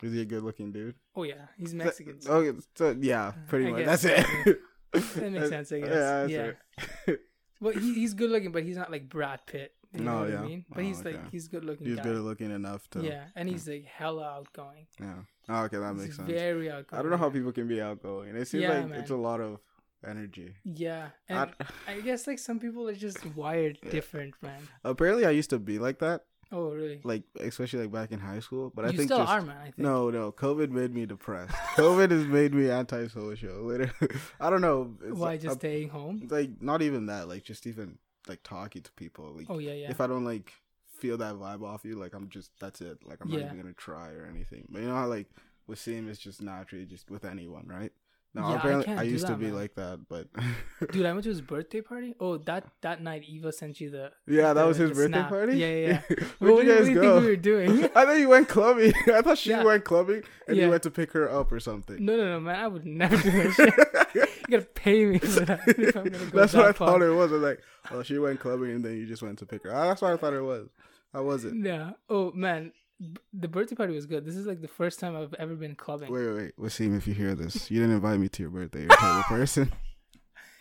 Is 0.02 0.12
he 0.12 0.22
a 0.22 0.24
good 0.24 0.42
looking 0.42 0.72
dude? 0.72 0.94
Oh 1.14 1.24
yeah, 1.24 1.46
he's 1.58 1.74
Mexican. 1.74 2.20
so 2.22 2.32
Okay, 2.34 2.58
so 2.76 2.96
yeah, 3.00 3.32
pretty 3.48 3.66
I 3.66 3.70
much. 3.70 3.84
guess, 3.84 4.02
That's 4.02 4.26
it. 4.44 4.58
That 5.16 5.32
makes 5.32 5.48
sense, 5.48 5.72
I 5.72 5.80
guess. 5.80 5.88
that's 5.90 6.30
Yeah. 6.32 7.14
well, 7.62 7.72
he, 7.72 7.94
he's 7.94 8.12
good 8.14 8.30
looking, 8.30 8.52
but 8.52 8.62
he's 8.64 8.76
not 8.76 8.90
like 8.90 9.08
Brad 9.08 9.40
Pitt. 9.46 9.72
You 9.94 10.04
know 10.04 10.12
No, 10.12 10.20
what 10.20 10.30
yeah. 10.30 10.40
I 10.40 10.46
mean? 10.46 10.64
But 10.70 10.78
Oh, 10.78 10.82
he's 10.82 11.04
like 11.04 11.30
he's 11.30 11.48
good 11.48 11.64
looking. 11.64 11.86
He's 11.86 11.96
guy. 11.96 12.02
good 12.02 12.18
looking 12.18 12.50
enough 12.50 12.88
to. 12.90 13.02
Yeah, 13.02 13.24
and 13.36 13.48
he's 13.48 13.68
like 13.68 13.84
hella 13.84 14.24
outgoing. 14.24 14.86
Yeah. 15.00 15.14
Oh, 15.48 15.62
okay, 15.64 15.76
that 15.78 15.92
He's 15.94 16.02
makes 16.02 16.16
sense. 16.16 16.28
very 16.30 16.70
outgoing. 16.70 16.98
I 16.98 17.02
don't 17.02 17.10
know 17.10 17.16
how 17.18 17.30
people 17.30 17.52
can 17.52 17.68
be 17.68 17.80
outgoing. 17.80 18.34
It 18.36 18.48
seems 18.48 18.62
Yeah, 18.62 18.78
like 18.80 18.88
man. 18.88 19.00
it's 19.00 19.10
a 19.10 19.16
lot 19.16 19.40
of 19.40 19.58
energy. 20.06 20.54
Yeah, 20.64 21.08
I- 21.28 21.32
and 21.42 21.54
I, 21.88 22.00
guess 22.00 22.26
like 22.26 22.38
some 22.38 22.58
people 22.58 22.88
are 22.88 22.94
just 22.94 23.24
wired 23.36 23.78
Yeah. 23.84 23.90
different, 23.90 24.34
man. 24.42 24.60
Apparently, 24.84 25.26
I 25.26 25.30
used 25.30 25.50
to 25.50 25.58
be 25.58 25.78
like 25.78 25.98
that, 25.98 26.24
Oh 26.52 26.70
really? 26.70 27.00
like 27.02 27.22
especially 27.40 27.80
like 27.82 27.92
back 27.92 28.12
in 28.12 28.20
high 28.20 28.40
school. 28.40 28.70
But 28.74 28.84
I 28.84 28.88
think 28.88 29.04
still 29.04 29.18
just 29.18 29.32
are, 29.32 29.40
man. 29.42 29.56
I 29.56 29.64
think. 29.64 29.78
no, 29.78 30.10
no. 30.10 30.30
COVID 30.32 30.70
made 30.70 30.94
me 30.94 31.06
depressed. 31.06 31.54
COVID 31.76 32.10
has 32.10 32.26
made 32.26 32.52
me 32.54 32.70
antisocial. 32.70 33.62
Literally, 33.62 33.92
I 34.38 34.50
don't 34.50 34.60
know. 34.60 34.94
It's 35.02 35.18
Why 35.18 35.30
like, 35.32 35.40
just 35.40 35.56
uh, 35.56 35.58
staying 35.58 35.88
home? 35.88 36.28
like 36.30 36.60
not 36.60 36.82
even 36.82 37.06
that. 37.06 37.26
Like 37.28 37.42
just 37.44 37.66
even 37.66 37.98
like 38.28 38.42
talking 38.42 38.82
to 38.82 38.92
people. 38.92 39.32
Like 39.36 39.46
Oh 39.48 39.58
yeah, 39.58 39.72
yeah. 39.72 39.90
if 39.90 40.00
I 40.00 40.06
don't 40.06 40.24
like 40.24 40.52
feel 40.98 41.16
that 41.18 41.34
vibe 41.34 41.62
off 41.64 41.84
you, 41.84 41.96
like 41.96 42.14
I'm 42.14 42.28
just 42.28 42.50
that's 42.60 42.80
it. 42.80 42.98
Like 43.04 43.18
I'm 43.22 43.30
Yeah. 43.30 43.38
not 43.38 43.46
even 43.46 43.60
gonna 43.62 43.72
try 43.74 44.10
or 44.12 44.26
anything. 44.26 44.66
But 44.70 44.82
you 44.82 44.88
know 44.88 44.94
how 44.94 45.06
like 45.08 45.28
with 45.66 45.78
Sim 45.78 46.08
it's 46.08 46.18
just 46.20 46.42
naturally 46.42 46.84
just 46.84 47.10
with 47.10 47.24
anyone, 47.24 47.66
right? 47.66 47.92
No, 48.34 48.48
Yeah, 48.48 48.54
I 48.54 48.56
apparently 48.56 48.94
I, 48.94 49.04
do 49.04 49.10
used 49.10 49.26
to 49.26 49.34
be 49.36 49.46
man. 49.46 49.54
like 49.56 49.74
that, 49.74 50.00
but 50.08 50.26
Dude, 50.92 51.04
I 51.04 51.12
went 51.12 51.24
to 51.24 51.28
his 51.28 51.42
birthday 51.42 51.82
party. 51.82 52.14
Oh, 52.18 52.38
that 52.38 52.64
that 52.80 53.02
night 53.02 53.24
Eva 53.28 53.52
sent 53.52 53.78
you 53.78 53.90
the 53.90 54.10
yeah, 54.26 54.54
that 54.54 54.64
was 54.66 54.78
his 54.78 54.90
birthday 54.92 55.18
snap. 55.18 55.28
party. 55.28 55.58
Yeah, 55.58 55.66
yeah, 55.66 55.86
yeah. 55.86 56.00
Where'd 56.38 56.54
what, 56.54 56.64
you 56.64 56.70
guys 56.72 56.78
what 56.80 56.84
do 56.86 56.90
you 56.94 57.00
go? 57.02 57.12
think 57.14 57.20
we 57.24 57.26
were 57.30 57.36
doing? 57.36 57.84
I 57.94 58.04
thought 58.06 58.18
you 58.18 58.28
went 58.30 58.48
clubbing. 58.48 58.94
I 59.12 59.20
thought 59.20 59.36
she 59.36 59.50
Yeah. 59.50 59.62
went 59.64 59.84
clubbing 59.84 60.22
and 60.48 60.56
you 60.56 60.70
went 60.70 60.82
to 60.84 60.90
pick 60.90 61.12
her 61.12 61.30
up 61.30 61.52
or 61.52 61.60
something. 61.60 62.02
no, 62.02 62.16
no, 62.16 62.24
no, 62.24 62.40
man. 62.40 62.56
I 62.56 62.68
would 62.68 62.86
never 62.86 63.16
do 63.18 63.30
that 63.30 63.52
shit. 64.14 64.28
you 64.48 64.58
gotta 64.58 64.64
pay 64.64 65.04
me 65.04 65.18
for 65.18 65.40
that. 65.40 65.60
If 65.66 65.94
I'm 65.96 66.04
go 66.04 66.18
That's 66.38 66.54
what 66.54 66.64
I 66.64 66.66
that 66.68 66.76
far. 66.78 66.88
thought 66.88 67.02
it 67.02 67.10
was. 67.10 67.30
I 67.32 67.34
was 67.34 67.42
like, 67.42 67.60
oh, 67.90 68.02
she 68.02 68.18
went 68.18 68.40
clubbing 68.40 68.70
and 68.70 68.82
then 68.84 68.96
you 68.96 69.06
just 69.06 69.22
went 69.22 69.38
to 69.40 69.46
pick 69.46 69.62
her. 69.64 69.74
Ah, 69.74 69.88
that's 69.88 70.00
what 70.00 70.12
I 70.12 70.16
thought 70.16 70.32
it 70.32 70.40
was. 70.42 70.68
I 71.12 71.20
wasn't. 71.20 71.64
Yeah. 71.66 71.90
Oh 72.08 72.32
man, 72.32 72.72
the 73.32 73.48
birthday 73.48 73.74
party 73.74 73.94
was 73.94 74.06
good. 74.06 74.24
This 74.24 74.36
is 74.36 74.46
like 74.46 74.60
the 74.60 74.68
first 74.68 75.00
time 75.00 75.16
I've 75.16 75.34
ever 75.34 75.54
been 75.54 75.74
clubbing. 75.74 76.12
Wait, 76.12 76.26
wait, 76.26 76.34
wait. 76.36 76.56
Wasim, 76.58 76.96
if 76.96 77.06
you 77.06 77.14
hear 77.14 77.34
this, 77.34 77.70
you 77.70 77.80
didn't 77.80 77.94
invite 77.96 78.18
me 78.20 78.28
to 78.28 78.42
your 78.42 78.50
birthday. 78.50 78.80
You're 78.82 78.92
a 78.92 78.96
terrible 78.96 79.22
person. 79.28 79.72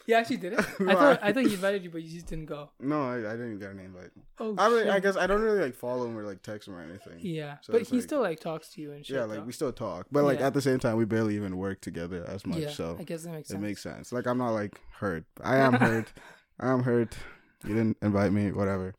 You 0.07 0.15
actually 0.15 0.37
did 0.37 0.53
it. 0.53 0.65
No, 0.79 0.89
I 0.89 0.93
thought 0.95 1.23
I- 1.23 1.27
I 1.27 1.33
thought 1.33 1.45
he 1.45 1.53
invited 1.53 1.83
you, 1.83 1.91
but 1.91 2.01
you 2.01 2.09
just 2.11 2.25
didn't 2.25 2.47
go. 2.47 2.71
No, 2.79 3.03
I, 3.03 3.17
I 3.17 3.33
didn't 3.33 3.59
get 3.59 3.69
an 3.69 3.79
invite. 3.79 4.09
Oh, 4.39 4.55
I 4.57 4.67
mean. 4.69 4.89
I 4.89 4.99
guess 4.99 5.15
I 5.15 5.27
don't 5.27 5.41
really 5.41 5.59
like 5.61 5.75
follow 5.75 6.05
him 6.07 6.17
or 6.17 6.23
like 6.25 6.41
text 6.41 6.67
him 6.67 6.73
or 6.75 6.81
anything. 6.81 7.19
Yeah, 7.19 7.57
So 7.61 7.73
but 7.73 7.83
he 7.83 7.97
like- 7.97 8.03
still 8.03 8.21
like 8.21 8.39
talks 8.39 8.69
to 8.73 8.81
you 8.81 8.91
and 8.93 9.05
shit. 9.05 9.15
yeah, 9.17 9.25
like 9.25 9.39
though. 9.39 9.43
we 9.45 9.51
still 9.53 9.71
talk, 9.71 10.07
but 10.11 10.23
like 10.23 10.39
Yeah. 10.39 10.47
at 10.47 10.53
the 10.55 10.61
same 10.61 10.79
time, 10.79 10.97
we 10.97 11.05
barely 11.05 11.35
even 11.35 11.55
work 11.57 11.81
together 11.81 12.25
as 12.27 12.45
much. 12.47 12.57
yeah, 12.59 12.69
so 12.71 12.97
I 12.99 13.03
guess 13.03 13.23
that 13.23 13.31
makes 13.33 13.51
it 13.51 13.59
makes 13.59 13.81
sense. 13.83 14.11
Like 14.11 14.25
I'm 14.25 14.39
not 14.39 14.49
like 14.51 14.81
hurt. 14.99 15.25
I 15.43 15.57
am 15.57 15.73
hurt. 15.73 16.11
I'm 16.59 16.81
hurt. 16.83 17.15
You 17.63 17.75
didn't 17.75 17.97
invite 18.01 18.31
me. 18.33 18.51
Whatever. 18.51 18.95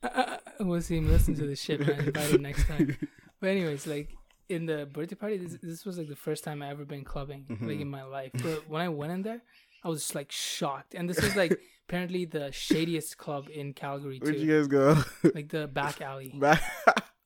we'll 0.61 0.81
see 0.83 0.97
him 0.99 1.09
listen 1.11 1.35
to 1.35 1.47
this 1.47 1.61
shit, 1.61 1.81
man. 1.81 1.99
Invite 1.99 2.31
him 2.31 2.43
next 2.43 2.69
time. 2.69 2.97
But 3.43 3.51
anyways, 3.51 3.87
like 3.87 4.09
in 4.49 4.67
the 4.67 4.87
birthday 4.87 5.17
party, 5.17 5.37
this, 5.37 5.59
this 5.63 5.85
was 5.85 5.99
like 5.99 6.09
the 6.09 6.17
first 6.17 6.45
time 6.45 6.63
I 6.63 6.71
ever 6.71 6.85
been 6.87 7.05
clubbing 7.05 7.45
like 7.51 7.59
Mhm. 7.79 7.81
in 7.83 7.91
my 7.91 8.05
life. 8.05 8.31
But 8.33 8.69
when 8.71 8.81
I 8.81 8.89
went 8.89 9.13
in 9.13 9.23
there, 9.23 9.43
I 9.85 9.89
was 9.89 10.01
just 10.01 10.15
like 10.15 10.31
shocked. 10.33 10.95
And 10.95 11.11
this 11.11 11.21
was 11.21 11.35
like 11.37 11.59
apparently 11.89 12.25
the 12.25 12.53
shadiest 12.53 13.19
club 13.19 13.49
in 13.53 13.75
Calgary 13.75 14.19
Where'd 14.23 14.37
you 14.39 14.47
guys 14.57 14.69
go? 14.69 15.03
like 15.35 15.49
the 15.51 15.67
back 15.67 16.01
alley. 16.01 16.33
Back. 16.39 16.63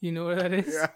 You 0.00 0.12
know 0.12 0.24
where 0.26 0.36
that 0.36 0.52
is? 0.52 0.74
yeah. 0.74 0.88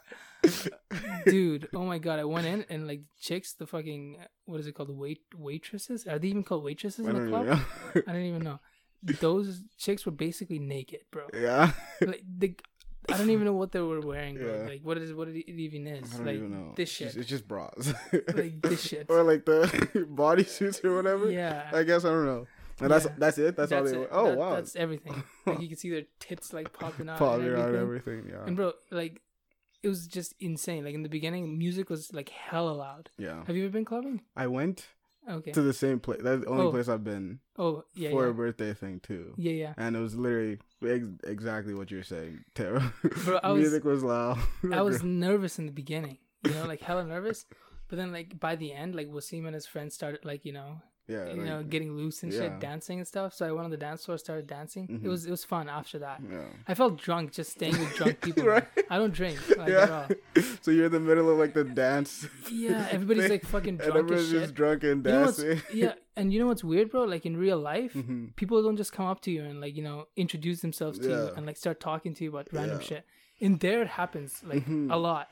Dude, 1.27 1.69
oh 1.75 1.85
my 1.85 1.99
god! 1.99 2.19
I 2.19 2.25
went 2.25 2.47
in 2.47 2.65
and 2.71 2.87
like 2.87 3.03
chicks, 3.21 3.53
the 3.53 3.67
fucking 3.67 4.17
what 4.47 4.59
is 4.61 4.67
it 4.67 4.73
called? 4.75 4.91
Wait 4.97 5.21
waitresses? 5.37 6.07
Are 6.07 6.19
they 6.19 6.29
even 6.29 6.45
called 6.45 6.65
waitresses 6.65 7.07
I 7.07 7.11
in 7.11 7.17
the 7.25 7.29
club? 7.29 7.61
I 8.09 8.13
don't 8.13 8.23
even 8.25 8.43
know. 8.43 8.59
Those 9.03 9.63
chicks 9.79 10.05
were 10.07 10.13
basically 10.13 10.59
naked, 10.59 11.01
bro. 11.11 11.27
yeah. 11.35 11.73
like 12.01 12.23
they, 12.39 12.57
I 13.15 13.19
don't 13.19 13.31
even 13.31 13.45
know 13.45 13.55
what 13.55 13.73
they 13.73 13.81
were 13.81 14.01
wearing, 14.01 14.37
bro. 14.37 14.63
Yeah. 14.63 14.69
Like 14.69 14.81
what 14.83 14.99
is 14.99 15.13
what 15.13 15.29
it 15.29 15.37
even 15.49 15.87
is? 15.87 16.13
I 16.13 16.17
don't 16.17 16.27
like 16.27 16.37
even 16.37 16.51
know. 16.51 16.73
this 16.77 16.89
shit. 16.91 17.17
It's 17.17 17.29
just 17.29 17.47
bras. 17.49 17.93
Like 18.35 18.61
this 18.63 18.83
shit. 18.89 19.07
or 19.09 19.23
like 19.23 19.45
the 19.45 19.63
bodysuits 20.15 20.85
or 20.85 20.97
whatever. 20.97 21.31
Yeah. 21.31 21.71
I 21.73 21.83
guess 21.83 22.05
I 22.05 22.09
don't 22.09 22.27
know. 22.27 22.47
And 22.81 22.91
that's 22.91 23.05
Yeah. 23.05 23.15
that's 23.19 23.39
it. 23.39 23.57
That's, 23.57 23.73
all 23.73 23.85
they. 23.85 23.97
it. 23.97 24.09
Oh 24.11 24.27
That- 24.31 24.39
wow. 24.39 24.55
That's 24.55 24.75
everything. 24.77 25.23
Like 25.47 25.61
you 25.61 25.69
can 25.69 25.77
see 25.77 25.91
their 25.91 26.05
tits 26.19 26.53
like 26.53 26.73
popping 26.79 27.09
out. 27.09 27.19
Popping 27.19 27.47
and 27.47 27.57
out 27.57 27.75
everything. 27.75 28.19
everything. 28.21 28.31
Yeah. 28.31 28.47
And 28.47 28.57
bro, 28.57 28.73
like 28.91 29.21
it 29.83 29.89
was 29.89 30.07
just 30.07 30.35
insane. 30.41 30.85
Like 30.85 30.95
in 30.95 31.03
the 31.03 31.09
beginning, 31.09 31.59
music 31.59 31.89
was 31.91 32.13
like 32.13 32.29
hella 32.31 32.71
loud. 32.73 33.11
yeah. 33.19 33.45
Have 33.47 33.57
you 33.57 33.65
ever 33.65 33.73
been 33.73 33.85
clubbing? 33.85 34.23
I 34.37 34.47
went 34.47 34.87
Okay. 35.31 35.53
to 35.53 35.63
the 35.63 35.73
same 35.73 36.01
place. 36.01 36.21
That's 36.23 36.43
the 36.45 36.49
only 36.51 36.67
Oh. 36.67 36.71
place 36.71 36.89
I've 36.89 37.05
been 37.05 37.41
Oh 37.57 37.85
yeah, 37.95 38.11
for 38.11 38.25
yeah. 38.25 38.31
a 38.31 38.35
birthday 38.35 38.75
thing 38.75 39.01
too. 39.01 39.35
Yeah, 39.37 39.53
yeah. 39.53 39.75
And 39.77 39.97
it 39.97 40.01
was 40.01 40.17
literally 40.17 40.59
ex- 40.85 41.07
exactly 41.25 41.75
what 41.75 41.91
you're 41.91 42.03
saying, 42.03 42.45
Tara. 42.55 42.93
Bro, 43.25 43.41
I 43.43 43.51
was- 43.53 43.61
Music 43.63 43.85
was 43.85 44.03
loud. 44.03 44.39
I 44.73 44.83
was 44.91 45.03
nervous 45.03 45.59
in 45.59 45.67
the 45.67 45.73
beginning, 45.73 46.19
you 46.45 46.53
know, 46.55 46.67
like 46.67 46.81
hella 46.81 47.05
nervous. 47.05 47.47
But 47.89 47.97
then, 47.97 48.13
like 48.13 48.39
by 48.39 48.55
the 48.57 48.73
end, 48.73 48.95
like 48.95 49.09
Wasim 49.09 49.47
and 49.47 49.55
his 49.55 49.67
friends 49.67 49.95
started, 49.95 50.25
like 50.25 50.45
you 50.45 50.53
know, 50.53 50.81
yeah, 51.11 51.25
you 51.31 51.37
like, 51.41 51.47
know, 51.51 51.63
getting 51.75 51.91
loose 52.01 52.23
and 52.23 52.33
yeah. 52.33 52.41
shit, 52.41 52.61
dancing 52.61 52.99
and 53.01 53.07
stuff. 53.15 53.35
So 53.35 53.47
I 53.49 53.53
went 53.53 53.65
on 53.65 53.71
the 53.71 53.77
dance 53.89 54.05
floor, 54.05 54.17
started 54.19 54.47
dancing. 54.47 54.85
It 54.85 55.03
Mhm. 55.03 55.09
was 55.13 55.27
it 55.27 55.31
was 55.37 55.45
fun 55.45 55.69
after 55.69 55.99
that. 56.07 56.19
yeah. 56.31 56.45
I 56.71 56.75
felt 56.75 56.97
drunk 57.07 57.33
just 57.33 57.51
staying 57.59 57.79
with 57.83 57.93
drunk 57.97 58.21
people. 58.27 58.45
Right. 58.45 58.67
I 58.89 58.97
don't 59.01 59.15
drink 59.21 59.39
like 59.59 59.69
at 59.71 59.91
all. 59.91 60.07
yeah. 60.37 60.43
So 60.65 60.71
you're 60.71 60.87
in 60.87 60.93
the 60.93 61.01
middle 61.11 61.29
of 61.33 61.37
like 61.39 61.55
the 61.55 61.65
dance. 61.65 62.13
Yeah, 62.51 62.87
everybody's 62.91 63.25
thing, 63.25 63.33
like 63.33 63.45
fucking 63.47 63.77
and 63.81 63.93
drunk 63.93 63.99
everyone's 63.99 64.29
shit. 64.31 64.41
just 64.43 64.55
drunk 64.55 64.85
and 64.85 65.05
You 65.05 65.13
know 65.13 65.25
dancing. 65.27 65.63
yeah, 65.73 65.95
and 66.17 66.33
you 66.33 66.39
know 66.41 66.47
what's 66.47 66.65
weird, 66.73 66.91
bro? 66.91 67.05
Like 67.05 67.25
in 67.27 67.37
real 67.37 67.59
life, 67.59 67.93
hmm 67.93 68.27
people 68.37 68.63
don't 68.63 68.77
just 68.77 68.93
come 68.93 69.07
up 69.07 69.21
to 69.27 69.31
you 69.31 69.43
and 69.51 69.61
like 69.61 69.75
you 69.77 69.83
know 69.83 70.07
introduce 70.17 70.61
themselves 70.61 70.99
to 71.01 71.09
you 71.09 71.23
and 71.37 71.47
like 71.47 71.57
start 71.57 71.81
talking 71.81 72.13
to 72.15 72.25
you 72.25 72.31
about 72.31 72.47
random 72.53 72.81
shit. 72.81 73.05
In 73.39 73.57
there, 73.65 73.81
it 73.83 73.89
happens 74.01 74.43
like 74.45 74.65
Mhm. 74.67 74.93
a 74.93 74.97
lot. 75.09 75.27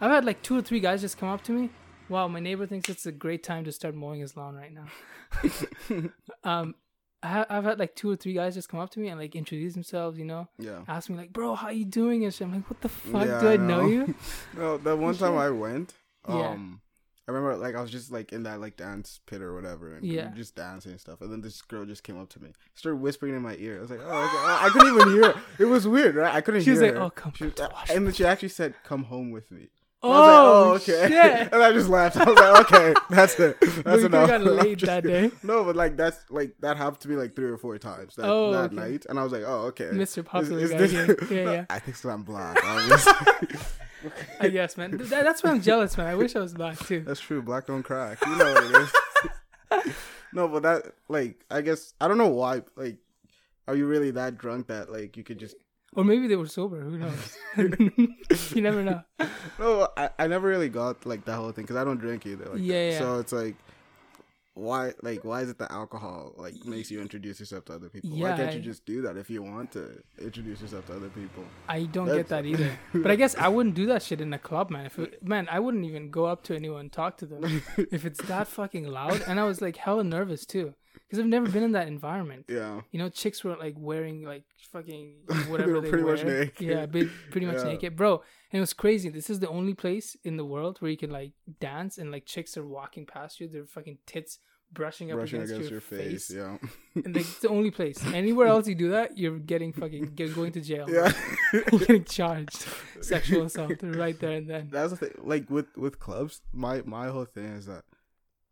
I've 0.00 0.10
had 0.10 0.24
like 0.24 0.40
two 0.42 0.56
or 0.56 0.62
three 0.62 0.80
guys 0.80 1.02
just 1.02 1.18
come 1.18 1.28
up 1.28 1.42
to 1.48 1.52
me. 1.52 1.68
Wow, 2.10 2.28
my 2.28 2.40
neighbor 2.40 2.66
thinks 2.66 2.88
it's 2.90 3.06
a 3.06 3.12
great 3.12 3.42
time 3.42 3.64
to 3.64 3.72
start 3.72 3.94
mowing 3.94 4.20
his 4.20 4.36
lawn 4.36 4.54
right 4.56 4.72
now. 4.74 6.10
um, 6.44 6.74
I 7.22 7.28
ha- 7.28 7.46
I've 7.50 7.64
had 7.64 7.78
like 7.78 7.94
two 7.94 8.10
or 8.10 8.16
three 8.16 8.32
guys 8.32 8.54
just 8.54 8.68
come 8.68 8.80
up 8.80 8.90
to 8.90 9.00
me 9.00 9.08
and 9.08 9.20
like 9.20 9.36
introduce 9.36 9.74
themselves. 9.74 10.18
You 10.18 10.24
know, 10.24 10.48
Yeah. 10.58 10.80
ask 10.88 11.08
me 11.10 11.16
like, 11.16 11.32
"Bro, 11.32 11.54
how 11.56 11.68
you 11.70 11.84
doing?" 11.84 12.24
And 12.24 12.32
shit. 12.34 12.46
I'm 12.46 12.54
like, 12.54 12.68
"What 12.68 12.80
the 12.80 12.88
fuck? 12.88 13.26
Yeah, 13.26 13.40
Do 13.40 13.48
I 13.48 13.52
I 13.52 13.56
know 13.56 13.82
know. 13.82 13.86
you?" 13.86 14.14
No, 14.56 14.76
the 14.78 14.96
one 14.96 15.14
time 15.16 15.36
I 15.36 15.50
went, 15.50 15.94
Yeah. 16.28 16.50
um, 16.50 16.80
I 17.28 17.32
remember 17.32 17.56
like 17.58 17.74
I 17.76 17.80
was 17.82 17.90
just 17.90 18.10
like 18.10 18.32
in 18.32 18.42
that 18.44 18.60
like 18.60 18.76
dance 18.76 19.20
pit 19.26 19.42
or 19.42 19.54
whatever, 19.54 19.94
and 19.94 20.04
Yeah. 20.04 20.30
were 20.30 20.36
just 20.36 20.56
dancing 20.56 20.92
and 20.92 21.00
stuff. 21.00 21.20
And 21.20 21.30
then 21.30 21.42
this 21.42 21.60
girl 21.62 21.84
just 21.84 22.02
came 22.02 22.18
up 22.18 22.30
to 22.30 22.42
me, 22.42 22.52
started 22.74 22.96
whispering 23.02 23.36
in 23.36 23.42
my 23.42 23.54
ear. 23.56 23.76
I 23.78 23.80
was 23.82 23.90
like, 23.90 24.00
oh, 24.02 24.04
okay. 24.04 24.36
I 24.38 24.66
I 24.66 24.68
couldn't 24.70 24.94
even 24.94 25.12
hear. 25.12 25.32
Her. 25.32 25.42
It 25.58 25.64
was 25.66 25.86
weird, 25.86 26.14
right? 26.16 26.34
I 26.34 26.40
couldn't 26.40 26.62
hear. 26.62 26.64
She 26.64 26.70
was 26.72 26.80
like, 26.80 26.94
her. 26.94 27.02
"Oh, 27.02 27.10
come, 27.10 27.32
She 27.34 27.44
and 27.94 28.06
then 28.06 28.12
she 28.14 28.24
actually 28.24 28.48
said, 28.48 28.74
"Come 28.82 29.04
home 29.04 29.30
with 29.30 29.50
me." 29.50 29.68
Oh, 30.02 30.10
And 30.10 30.14
I 30.14 30.72
was 30.72 30.88
like, 30.88 30.94
oh, 30.94 30.96
oh 30.96 31.02
okay. 31.02 31.08
shit! 31.14 31.52
and 31.52 31.62
I 31.62 31.72
just 31.72 31.88
laughed. 31.88 32.16
I 32.16 32.24
was 32.24 32.36
like, 32.38 32.72
okay, 32.72 32.94
that's 33.10 33.38
it. 33.38 33.60
That's 33.84 34.02
enough. 34.02 34.28
got 34.28 34.40
laid 34.44 34.78
just 34.78 34.86
that 34.90 35.04
day. 35.04 35.30
No, 35.42 35.62
but 35.64 35.76
like 35.76 35.96
that's 35.96 36.18
like 36.30 36.54
that 36.60 36.76
happened 36.78 37.00
to 37.00 37.08
me 37.08 37.16
like 37.16 37.36
three 37.36 37.50
or 37.50 37.58
four 37.58 37.76
times 37.78 38.14
that, 38.16 38.24
Oh, 38.24 38.50
that 38.52 38.66
okay. 38.72 38.76
night, 38.76 39.06
and 39.08 39.18
I 39.18 39.22
was 39.24 39.32
like, 39.32 39.42
oh, 39.46 39.66
okay. 39.66 39.90
Mr. 39.92 40.24
Popular 40.24 40.58
Is- 40.60 40.70
is 40.70 40.92
guy 40.92 41.04
this-. 41.06 41.30
Yeah, 41.30 41.52
yeah. 41.52 41.64
I 41.68 41.78
think 41.80 41.96
so. 41.98 42.08
I'm 42.08 42.22
black. 42.22 42.56
obviously. 42.64 43.12
Uh, 43.12 44.08
I 44.40 44.48
guess, 44.48 44.78
man. 44.78 44.92
That- 44.96 45.08
that's 45.24 45.42
why 45.42 45.50
I'm 45.50 45.60
jealous, 45.60 45.98
man. 45.98 46.06
I 46.06 46.14
wish 46.14 46.34
I 46.34 46.40
was 46.40 46.54
black 46.54 46.78
too. 46.78 47.00
That's 47.00 47.20
true. 47.20 47.42
Black 47.42 47.66
don't 47.66 47.82
crack. 47.82 48.18
You 48.24 48.36
know 48.36 48.54
what 48.54 48.64
it 48.64 49.84
is. 49.86 49.94
no, 50.32 50.48
but 50.48 50.62
that 50.62 50.92
like 51.08 51.44
I 51.50 51.60
guess 51.60 51.92
I 52.00 52.08
don't 52.08 52.16
know 52.18 52.28
why. 52.28 52.62
Like, 52.76 52.96
are 53.68 53.76
you 53.76 53.86
really 53.86 54.12
that 54.12 54.38
drunk 54.38 54.68
that 54.68 54.90
like 54.90 55.16
you 55.18 55.24
could 55.24 55.38
just? 55.38 55.56
Or 55.92 56.04
maybe 56.04 56.28
they 56.28 56.36
were 56.36 56.46
sober. 56.46 56.80
Who 56.80 56.98
knows? 56.98 57.36
you 58.54 58.62
never 58.62 58.84
know. 58.84 59.02
No, 59.58 59.88
I, 59.96 60.10
I 60.18 60.26
never 60.28 60.46
really 60.46 60.68
got 60.68 61.04
like 61.04 61.24
that 61.24 61.34
whole 61.34 61.50
thing 61.50 61.64
because 61.64 61.76
I 61.76 61.84
don't 61.84 61.98
drink 61.98 62.26
either. 62.26 62.46
Like 62.46 62.60
Yeah, 62.62 62.90
yeah. 62.90 62.98
So 62.98 63.18
it's 63.18 63.32
like, 63.32 63.56
why 64.54 64.92
like 65.02 65.24
why 65.24 65.40
is 65.40 65.50
it 65.50 65.58
the 65.58 65.70
alcohol 65.72 66.34
like 66.36 66.54
makes 66.64 66.90
you 66.90 67.00
introduce 67.00 67.40
yourself 67.40 67.64
to 67.66 67.74
other 67.74 67.88
people? 67.88 68.10
why 68.10 68.36
can't 68.36 68.54
you 68.54 68.60
just 68.60 68.84
do 68.84 69.02
that 69.02 69.16
if 69.16 69.30
you 69.30 69.42
want 69.42 69.72
to 69.72 70.00
introduce 70.20 70.60
yourself 70.60 70.86
to 70.86 70.96
other 70.96 71.08
people? 71.08 71.44
I 71.68 71.84
don't 71.84 72.06
get 72.06 72.28
that 72.28 72.46
either. 72.46 72.70
But 72.92 73.10
I 73.10 73.16
guess 73.16 73.34
I 73.36 73.48
wouldn't 73.48 73.74
do 73.74 73.86
that 73.86 74.02
shit 74.02 74.20
in 74.20 74.32
a 74.32 74.38
club, 74.38 74.70
man. 74.70 74.86
If 74.86 74.98
it, 74.98 75.26
man, 75.26 75.48
I 75.50 75.58
wouldn't 75.58 75.84
even 75.84 76.10
go 76.10 76.26
up 76.26 76.44
to 76.44 76.54
anyone 76.54 76.80
and 76.80 76.92
talk 76.92 77.16
to 77.18 77.26
them 77.26 77.62
if 77.76 78.04
it's 78.04 78.22
that 78.22 78.46
fucking 78.46 78.86
loud. 78.86 79.22
And 79.26 79.40
I 79.40 79.44
was 79.44 79.60
like 79.60 79.76
hella 79.76 80.04
nervous 80.04 80.46
too 80.46 80.74
because 81.10 81.18
I've 81.18 81.26
never 81.26 81.48
been 81.48 81.64
in 81.64 81.72
that 81.72 81.88
environment. 81.88 82.44
Yeah. 82.48 82.82
You 82.92 83.00
know, 83.00 83.08
chicks 83.08 83.42
were 83.42 83.56
like 83.56 83.74
wearing 83.76 84.22
like 84.22 84.44
fucking 84.70 85.14
They 85.28 85.34
whatever 85.50 85.72
were 85.74 85.80
they, 85.80 85.88
pretty 85.90 86.04
wear. 86.04 86.14
much 86.14 86.24
naked. 86.24 86.60
Yeah, 86.60 86.86
pretty 86.86 87.46
much 87.46 87.56
Yeah. 87.56 87.64
naked, 87.64 87.96
bro. 87.96 88.22
And 88.52 88.58
it 88.58 88.60
was 88.60 88.72
crazy. 88.72 89.08
This 89.08 89.28
is 89.28 89.40
the 89.40 89.48
only 89.48 89.74
place 89.74 90.16
in 90.22 90.36
the 90.36 90.44
world 90.44 90.76
where 90.78 90.90
you 90.90 90.96
can 90.96 91.10
like 91.10 91.32
dance 91.58 91.98
and 91.98 92.12
like 92.12 92.26
chicks 92.26 92.56
are 92.56 92.64
walking 92.64 93.06
past 93.06 93.40
you, 93.40 93.48
their 93.48 93.66
fucking 93.66 93.98
tits 94.06 94.38
brushing 94.72 95.10
up 95.10 95.16
Brushing 95.18 95.42
against, 95.42 95.54
against 95.54 95.90
your, 95.90 95.98
your 95.98 96.04
face. 96.10 96.30
Yeah. 96.30 96.58
And 97.04 97.16
like, 97.16 97.24
it's 97.24 97.40
the 97.40 97.48
only 97.48 97.72
place. 97.72 98.04
Anywhere 98.14 98.46
else 98.46 98.68
you 98.68 98.76
do 98.76 98.90
that, 98.90 99.18
you're 99.18 99.40
getting 99.40 99.72
fucking 99.72 100.12
get, 100.14 100.32
going 100.32 100.52
to 100.52 100.60
jail. 100.60 100.86
yeah. 100.88 101.10
you're 101.52 101.62
getting 101.80 102.04
charged 102.04 102.66
sexual 103.00 103.46
assault 103.46 103.72
right 103.82 104.16
there 104.20 104.36
and 104.36 104.48
then. 104.48 104.68
That's 104.70 104.90
the 104.90 104.96
thing. 104.96 105.14
Like 105.18 105.50
with 105.50 105.76
with 105.76 105.98
clubs, 105.98 106.42
my 106.52 106.82
my 106.84 107.08
whole 107.08 107.24
thing 107.24 107.46
is 107.46 107.66
that 107.66 107.82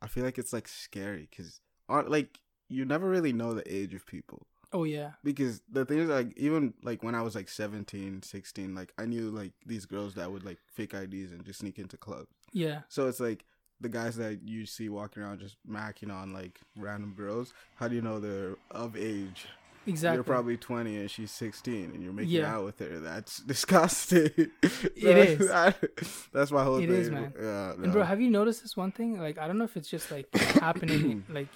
I 0.03 0.09
feel 0.09 0.25
like 0.25 0.39
it's 0.39 0.53
like 0.53 0.67
scary 0.67 1.29
because 1.31 1.61
aren't 1.89 2.11
like 2.11 2.39
you 2.69 2.85
never 2.85 3.09
really 3.09 3.33
know 3.33 3.55
the 3.55 3.75
age 3.75 3.95
of 3.95 4.07
people 4.07 4.47
Oh 4.73 4.85
yeah, 4.85 5.13
because 5.25 5.63
the 5.73 5.87
thing 5.87 5.99
is 5.99 6.11
like 6.11 6.37
even 6.37 6.75
like 6.83 7.03
when 7.03 7.15
I 7.15 7.23
was 7.23 7.35
like 7.35 7.49
17, 7.49 8.23
16, 8.23 8.75
like 8.75 8.93
I 8.99 9.07
knew 9.07 9.31
like 9.31 9.53
these 9.65 9.87
girls 9.87 10.15
that 10.17 10.31
would 10.31 10.45
like 10.45 10.59
fake 10.67 10.93
IDs 10.93 11.33
and 11.33 11.43
just 11.45 11.61
sneak 11.61 11.79
into 11.79 11.97
clubs. 11.97 12.29
yeah, 12.53 12.81
So 12.91 13.09
it's 13.09 13.19
like 13.19 13.47
the 13.81 13.89
guys 13.89 14.17
that 14.17 14.41
you 14.47 14.67
see 14.67 14.91
walking 14.91 15.23
around 15.23 15.41
just 15.41 15.57
macking 15.67 16.13
on 16.13 16.35
like 16.35 16.61
random 16.77 17.15
girls. 17.17 17.55
How 17.77 17.89
do 17.89 17.95
you 17.95 18.03
know 18.03 18.21
they're 18.21 18.57
of 18.71 18.95
age? 18.95 19.47
exactly. 19.87 20.17
You're 20.17 20.25
probably 20.25 20.59
20 20.59 20.97
and 20.99 21.11
she's 21.11 21.31
16 21.31 21.93
and 21.95 22.03
you're 22.03 22.13
making 22.13 22.33
Yeah. 22.33 22.55
out 22.57 22.67
with 22.67 22.79
her. 22.81 22.99
That's 22.99 23.39
disgusting. 23.55 24.31
it 24.63 24.93
is. 25.17 25.49
that's 26.33 26.51
my 26.51 26.63
whole 26.63 26.79
It 26.79 26.89
thing. 26.89 26.95
is, 26.97 27.11
man. 27.11 27.33
Yeah, 27.41 27.73
And 27.73 27.91
bro, 27.93 28.03
have 28.03 28.21
you 28.21 28.29
noticed 28.31 28.61
this 28.63 28.77
one 28.77 28.93
thing? 28.93 29.19
Like, 29.19 29.39
I 29.39 29.47
don't 29.47 29.57
know 29.57 29.65
if 29.65 29.79
it's 29.79 29.89
just 29.89 30.11
like 30.11 30.29
happening 30.61 31.25
like 31.31 31.49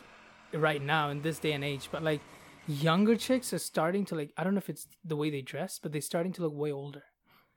right 0.55 0.83
now 0.83 1.11
in 1.11 1.23
this 1.23 1.39
day 1.39 1.53
and 1.53 1.65
age, 1.65 1.89
but 1.93 2.03
like 2.03 2.21
younger 2.67 3.17
chicks 3.17 3.53
are 3.53 3.59
starting 3.59 4.05
to 4.07 4.15
like. 4.15 4.33
I 4.37 4.45
don't 4.45 4.55
know 4.55 4.59
if 4.59 4.71
it's 4.71 4.87
the 5.05 5.17
way 5.17 5.31
they 5.31 5.43
dress, 5.43 5.79
but 5.83 5.93
they're 5.93 6.01
starting 6.01 6.33
to 6.35 6.43
look 6.43 6.55
way 6.55 6.73
older. 6.73 7.05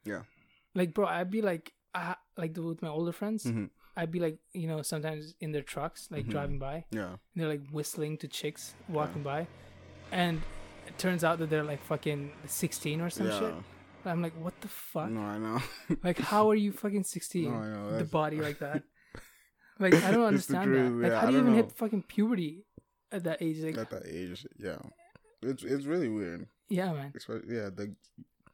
Yeah. 0.03 0.23
Like, 0.73 0.93
bro, 0.93 1.05
I'd 1.07 1.31
be 1.31 1.41
like, 1.41 1.73
I, 1.93 2.15
like 2.37 2.55
with 2.57 2.81
my 2.81 2.89
older 2.89 3.11
friends, 3.11 3.45
Mhm. 3.45 3.69
I'd 3.95 4.11
be 4.11 4.19
like, 4.19 4.39
you 4.51 4.67
know, 4.67 4.81
sometimes 4.81 5.35
in 5.39 5.51
their 5.53 5.61
trucks, 5.61 6.09
like 6.11 6.25
Mhm. 6.25 6.29
driving 6.31 6.59
by, 6.59 6.85
Yeah. 6.91 7.09
and 7.11 7.17
they're 7.35 7.47
like 7.47 7.65
whistling 7.71 8.17
to 8.19 8.27
chicks 8.27 8.73
walking 8.89 9.23
by, 9.23 9.47
and 10.11 10.41
it 10.87 10.97
turns 10.97 11.23
out 11.23 11.39
that 11.39 11.49
they're 11.49 11.63
like 11.63 11.81
fucking 11.83 12.31
sixteen 12.45 12.99
or 13.01 13.09
some 13.09 13.27
yeah. 13.27 13.39
shit. 13.39 13.53
I'm 14.07 14.21
like, 14.21 14.33
what 14.33 14.59
the 14.61 14.67
fuck? 14.67 15.09
No, 15.09 15.21
I 15.21 15.37
know. 15.39 15.59
Like, 16.03 16.19
how 16.19 16.49
are 16.51 16.55
you 16.55 16.71
fucking 16.71 17.03
sixteen? 17.05 17.51
No, 17.51 17.57
I 17.57 17.67
know. 17.73 17.97
the 17.97 18.03
body 18.05 18.37
like 18.47 18.59
that. 18.59 18.83
Like, 19.79 19.93
I 19.95 20.11
don't 20.11 20.23
understand 20.25 20.73
that. 20.75 20.91
Like, 20.91 21.11
yeah, 21.11 21.19
how 21.21 21.27
do 21.27 21.33
you 21.33 21.39
even 21.39 21.51
know. 21.51 21.57
hit 21.63 21.71
fucking 21.71 22.03
puberty 22.03 22.65
at 23.15 23.23
that 23.23 23.41
age? 23.41 23.59
Like, 23.59 23.77
At 23.77 23.89
that 23.89 24.05
age, 24.07 24.45
yeah. 24.57 24.77
It's 25.41 25.63
it's 25.63 25.85
really 25.85 26.09
weird. 26.09 26.47
yeah, 26.69 26.91
man. 26.93 27.13
Especially, 27.15 27.55
yeah, 27.55 27.69
the 27.73 27.95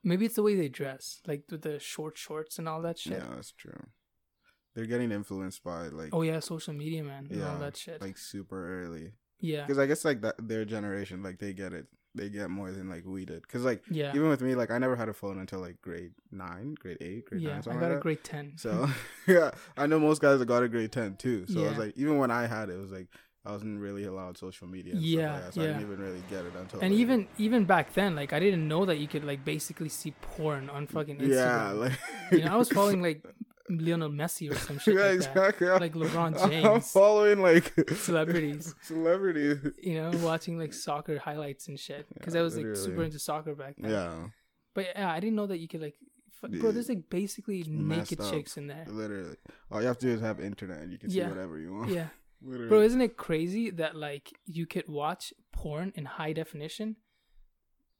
Maybe 0.03 0.25
it's 0.25 0.35
the 0.35 0.43
way 0.43 0.55
they 0.55 0.67
dress, 0.69 1.21
like 1.27 1.43
with 1.51 1.61
the 1.61 1.79
short 1.79 2.17
shorts 2.17 2.57
and 2.57 2.67
all 2.67 2.81
that 2.81 2.97
shit. 2.97 3.13
yeah, 3.19 3.35
that's 3.35 3.51
true. 3.51 3.83
They're 4.73 4.85
getting 4.87 5.11
influenced 5.11 5.63
by 5.63 5.87
like 5.89 6.09
Oh 6.13 6.21
yeah, 6.23 6.39
social 6.39 6.73
media, 6.73 7.03
man, 7.03 7.27
and 7.29 7.43
all 7.43 7.53
Yeah, 7.53 7.59
that 7.59 7.77
shit. 7.77 8.01
like 8.01 8.17
super 8.17 8.83
early. 8.83 9.11
yeah, 9.39 9.61
Because 9.65 9.77
I 9.77 9.85
guess 9.85 10.03
like 10.05 10.21
that 10.21 10.35
their 10.47 10.65
generation, 10.65 11.21
like 11.23 11.37
they 11.39 11.53
get 11.53 11.71
it, 11.73 11.85
they 12.15 12.29
get 12.29 12.49
more 12.49 12.71
than 12.71 12.89
like 12.89 13.05
we 13.05 13.25
did. 13.25 13.43
Because 13.43 13.63
like 13.63 13.83
yeah, 13.91 14.15
even 14.15 14.27
with 14.29 14.41
me, 14.41 14.55
like 14.55 14.71
I 14.71 14.77
never 14.79 14.95
had 14.95 15.07
a 15.07 15.13
phone 15.13 15.37
until 15.39 15.59
like 15.59 15.79
grade 15.81 16.13
nine, 16.31 16.73
grade 16.79 16.97
eight, 16.99 17.25
grade 17.25 17.41
yeah. 17.41 17.59
nine, 17.59 17.63
I 17.67 17.73
got 17.79 17.89
like 17.89 17.97
a 17.97 18.01
grade 18.01 18.23
ten. 18.23 18.53
So 18.57 18.89
yeah, 19.27 19.51
I 19.77 19.85
know 19.85 19.99
most 19.99 20.19
guys 20.21 20.39
that 20.39 20.45
got 20.47 20.63
a 20.63 20.67
grade 20.69 20.91
ten 20.91 21.15
too. 21.15 21.45
So 21.47 21.63
I 21.63 21.69
was 21.69 21.77
like, 21.77 21.93
even 21.95 22.17
when 22.17 22.31
I 22.31 22.47
had 22.47 22.69
it, 22.69 22.73
it 22.75 22.81
was 22.81 22.91
like 22.91 23.07
I 23.45 23.51
wasn't 23.51 23.79
really 23.79 24.03
allowed 24.03 24.37
social 24.37 24.67
media. 24.67 24.93
Yeah, 24.95 25.33
like 25.33 25.43
that, 25.45 25.53
so 25.55 25.61
I 25.61 25.65
didn't 25.67 25.81
even 25.81 25.99
really 25.99 26.23
get 26.29 26.45
it 26.45 26.53
until. 26.55 26.79
and 26.79 26.91
later. 26.91 27.01
even 27.01 27.27
even 27.37 27.65
back 27.65 27.93
then, 27.93 28.15
like 28.15 28.33
I 28.33 28.39
didn't 28.39 28.67
know 28.67 28.85
that 28.85 28.97
you 28.99 29.07
could 29.07 29.23
like 29.23 29.43
basically 29.43 29.89
see 29.89 30.11
porn 30.21 30.69
on 30.69 30.85
fucking 30.87 31.17
Instagram. 31.17 31.29
yeah, 31.29 31.71
like 31.71 31.99
you 32.31 32.45
know, 32.45 32.53
I 32.53 32.55
was 32.57 32.69
following 32.69 33.01
like 33.01 33.25
Lionel 33.69 34.09
Messi 34.09 34.51
or 34.51 34.55
some 34.55 34.77
shit 34.79 34.95
yeah, 34.95 35.01
like 35.01 35.09
that, 35.09 35.15
exactly. 35.15 35.69
I'm- 35.69 35.79
like 35.79 35.93
LeBron 35.93 36.31
James. 36.49 36.65
I'm 36.67 36.81
following 36.81 37.41
like 37.41 37.73
celebrities. 37.95 38.75
celebrities. 38.83 39.57
You 39.81 39.95
know, 39.95 40.11
watching 40.21 40.59
like 40.59 40.73
soccer 40.73 41.17
highlights 41.17 41.67
and 41.67 41.79
shit 41.79 42.05
because 42.13 42.35
Yeah, 42.35 42.41
I 42.41 42.43
was 42.43 42.55
like 42.57 42.75
super 42.75 43.03
into 43.03 43.17
soccer 43.19 43.55
back 43.55 43.75
then. 43.77 43.89
Yeah, 43.91 44.13
But 44.75 44.85
yeah, 44.95 45.11
I 45.11 45.19
didn't 45.19 45.35
know 45.35 45.47
that 45.47 45.59
you 45.59 45.67
could 45.67 45.81
like, 45.81 45.95
bro. 46.41 46.71
There's 46.71 46.89
like 46.89 47.09
basically 47.09 47.63
naked 47.67 48.19
up. 48.21 48.31
chicks 48.31 48.57
in 48.57 48.67
there. 48.67 48.85
literally. 48.87 49.37
All 49.71 49.81
you 49.81 49.87
have 49.87 49.97
to 49.99 50.05
do 50.07 50.13
is 50.13 50.21
have 50.21 50.39
internet, 50.39 50.79
and 50.81 50.91
you 50.91 50.97
can 50.99 51.09
see 51.09 51.21
whatever 51.21 51.57
you 51.57 51.73
want. 51.73 51.89
Yeah, 51.91 52.07
literally. 52.43 52.67
bro. 52.69 52.81
Isn't 52.81 53.01
it 53.01 53.17
crazy 53.17 53.69
that 53.71 53.95
like 53.95 54.31
you 54.45 54.65
could 54.65 54.87
watch 54.87 55.33
porn 55.51 55.91
in 55.95 56.05
high 56.05 56.33
definition, 56.33 56.95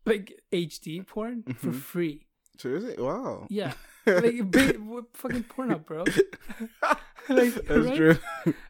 like 0.06 0.42
HD 0.52 1.06
porn 1.06 1.44
for 1.58 1.68
Mhm. 1.72 1.76
free? 1.76 2.28
Seriously? 2.58 2.96
Wow. 2.98 3.48
Yeah, 3.50 3.74
like 4.06 4.38
w- 4.52 5.06
fucking 5.14 5.44
porn 5.44 5.72
up, 5.72 5.86
bro. 5.86 6.04
like 7.30 7.54
That's 7.54 7.70
right? 7.70 7.96
true. 7.96 8.18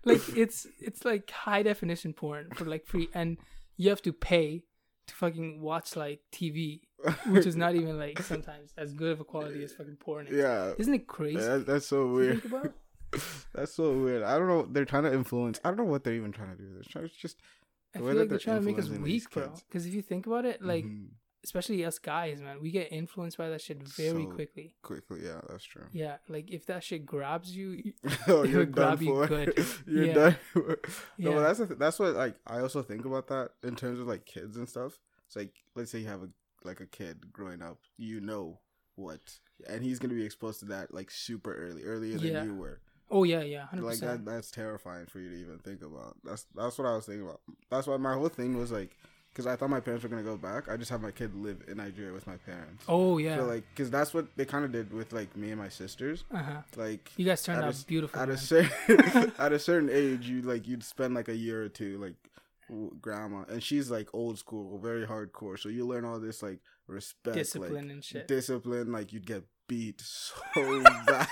like 0.06 0.22
it's 0.38 0.68
it's 0.80 1.03
like 1.06 1.30
high 1.31 1.64
definition 1.64 2.14
porn 2.14 2.49
for 2.56 2.65
like 2.65 2.85
free, 2.85 3.10
and 3.14 3.38
you 3.77 3.89
have 3.89 4.02
to 4.03 4.14
pay 4.14 4.64
to 5.07 5.15
fucking 5.15 5.60
watch 5.61 5.95
like 5.95 6.22
TV, 6.31 6.81
which 7.27 7.45
is 7.45 7.56
not 7.56 7.76
even 7.76 7.98
like 7.98 8.22
sometimes 8.22 8.72
as 8.77 8.93
good 8.93 9.11
of 9.11 9.19
a 9.19 9.23
quality 9.23 9.64
as 9.64 9.73
fucking 9.73 9.95
porn. 9.98 10.27
Is. 10.27 10.38
yeah. 10.38 10.73
Isn't 10.77 10.93
it 10.93 11.07
crazy? 11.07 11.38
That, 11.39 11.65
that's 11.65 11.88
so 11.88 12.07
weird. 12.07 12.41
That's 13.54 13.74
so 13.74 13.92
weird. 13.94 14.24
I 14.24 14.38
don't 14.38 14.48
know. 14.48 14.66
They're 14.70 14.86
trying 14.86 15.04
to 15.04 15.14
influence. 15.14 15.60
I 15.64 15.70
don't 15.70 15.78
know 15.78 15.84
what 15.84 16.04
they're 16.04 16.14
even 16.14 16.32
trying 16.32 16.56
to 16.56 16.58
do. 16.62 16.70
They're 16.74 16.84
trying 16.90 17.10
to 17.10 17.16
just. 17.16 17.38
I 17.96 18.00
feel 18.00 18.14
like 18.14 18.30
they're 18.30 18.38
trying 18.40 18.60
to 18.60 18.66
make 18.66 18.80
us 18.80 18.88
weak, 18.90 19.30
bro. 19.32 19.52
Because 19.68 19.86
if 19.86 19.94
you 19.94 20.02
think 20.02 20.26
about 20.26 20.46
it, 20.46 20.62
like 20.62 20.86
Mhm. 20.86 21.10
especially 21.44 21.84
us 21.84 22.00
guys, 22.00 22.42
man, 22.42 22.62
we 22.62 22.72
get 22.72 22.90
influenced 22.92 23.38
by 23.38 23.50
that 23.50 23.60
shit 23.60 23.84
very 23.84 24.24
So- 24.24 24.30
quickly. 24.32 24.76
quickly, 24.82 25.26
yeah, 25.26 25.42
that's 25.50 25.66
true. 25.66 25.84
Yeah, 25.92 26.18
like 26.30 26.50
if 26.52 26.66
that 26.68 26.84
shit 26.86 27.06
grabs 27.06 27.54
you, 27.54 27.72
you- 27.72 27.94
oh, 28.30 28.44
you're 28.44 28.64
done 28.66 28.72
grab 28.72 29.02
you 29.02 29.08
for. 29.10 29.28
good. 29.28 29.66
you're 29.88 30.06
Yeah. 30.06 30.14
done. 30.14 30.36
For. 30.54 30.80
No, 31.18 31.30
yeah, 31.32 31.36
but 31.36 31.42
that's 31.42 31.60
th- 31.60 31.80
that's 31.80 32.00
what 32.00 32.14
like 32.16 32.36
I 32.48 32.60
also 32.60 32.82
think 32.82 33.04
about 33.04 33.28
that 33.28 33.52
in 33.64 33.76
terms 33.76 34.00
of 34.00 34.08
like 34.08 34.26
kids 34.26 34.56
and 34.56 34.70
stuff. 34.70 34.98
It's 35.28 35.36
like 35.36 35.52
let's 35.76 35.92
say 35.92 36.00
you 36.00 36.08
have 36.08 36.24
a 36.24 36.30
like 36.64 36.80
a 36.80 36.86
kid 36.86 37.34
growing 37.34 37.62
up, 37.62 37.80
you 37.98 38.22
know 38.22 38.60
what, 38.96 39.20
and 39.68 39.84
he's 39.84 40.00
gonna 40.00 40.14
be 40.14 40.24
exposed 40.24 40.60
to 40.60 40.66
that 40.68 40.94
like 40.94 41.10
super 41.12 41.54
early, 41.54 41.84
earlier 41.84 42.18
Yeah. 42.18 42.40
than 42.40 42.48
you 42.50 42.56
were. 42.56 42.80
Oh 43.12 43.24
yeah, 43.24 43.42
yeah, 43.42 43.66
hundred 43.68 43.86
like 43.86 44.00
that. 44.00 44.26
That's 44.26 44.50
terrifying 44.50 45.06
for 45.06 45.20
you 45.20 45.30
to 45.30 45.36
even 45.36 45.60
think 45.60 45.82
about 45.84 46.16
that's 46.24 46.46
that's 46.56 46.78
what 46.78 46.88
i 46.88 46.96
was 46.96 47.06
thinking 47.06 47.26
about 47.28 47.42
that's 47.70 47.86
why 47.88 47.98
my 47.98 48.14
whole 48.14 48.30
thing 48.30 48.58
was 48.58 48.72
like 48.72 48.96
because 49.32 49.46
i 49.48 49.56
thought 49.56 49.70
my 49.70 49.80
parents 49.80 50.04
were 50.04 50.10
gonna 50.10 50.24
go 50.24 50.36
back 50.38 50.68
i 50.70 50.76
just 50.78 50.90
have 50.90 51.02
my 51.02 51.12
kid 51.12 51.34
live 51.36 51.62
in 51.68 51.78
nigeria 51.78 52.12
with 52.14 52.26
my 52.28 52.38
parents 52.38 52.84
Oh 52.88 53.18
yeah, 53.18 53.38
so 53.38 53.46
like 53.46 53.64
because 53.74 53.90
that's 53.92 54.14
what 54.14 54.26
they 54.38 54.46
kind 54.46 54.66
of 54.66 54.72
did 54.72 54.92
with 54.94 55.14
like 55.14 55.36
me 55.38 55.52
and 55.52 55.60
my 55.60 55.70
sisters 55.70 56.24
uh 56.34 56.38
huh. 56.38 56.62
like 56.78 57.12
You 57.18 57.26
guys 57.26 57.44
turned 57.44 57.60
at 57.60 57.66
a 57.66 57.68
out 57.68 57.84
beautiful. 57.88 58.20
at 58.20 58.28
man. 58.30 58.38
a 58.38 58.40
certain 58.40 59.32
at 59.40 59.52
a 59.54 59.60
certain 59.60 59.90
age 59.92 60.28
you 60.28 60.42
like 60.42 60.68
you'd 60.68 60.84
spend 60.84 61.14
like 61.14 61.28
a 61.30 61.36
year 61.36 61.64
or 61.64 61.70
two 61.70 61.98
like 62.00 62.16
grandma 63.02 63.44
and 63.50 63.62
she's 63.62 63.92
like 63.92 64.08
old 64.14 64.40
school 64.40 64.78
very 64.78 65.06
hardcore 65.06 65.60
so 65.60 65.68
you 65.70 65.86
learn 65.86 66.06
all 66.06 66.20
this 66.20 66.42
like 66.42 66.60
respect 66.88 67.36
Discipline 67.36 67.74
like, 67.74 67.92
and 67.92 68.04
shit. 68.04 68.28
discipline 68.28 68.92
like 68.92 69.12
you'd 69.14 69.26
get 69.26 69.44
beat 69.72 70.02
so 70.02 70.35
bad 71.07 71.27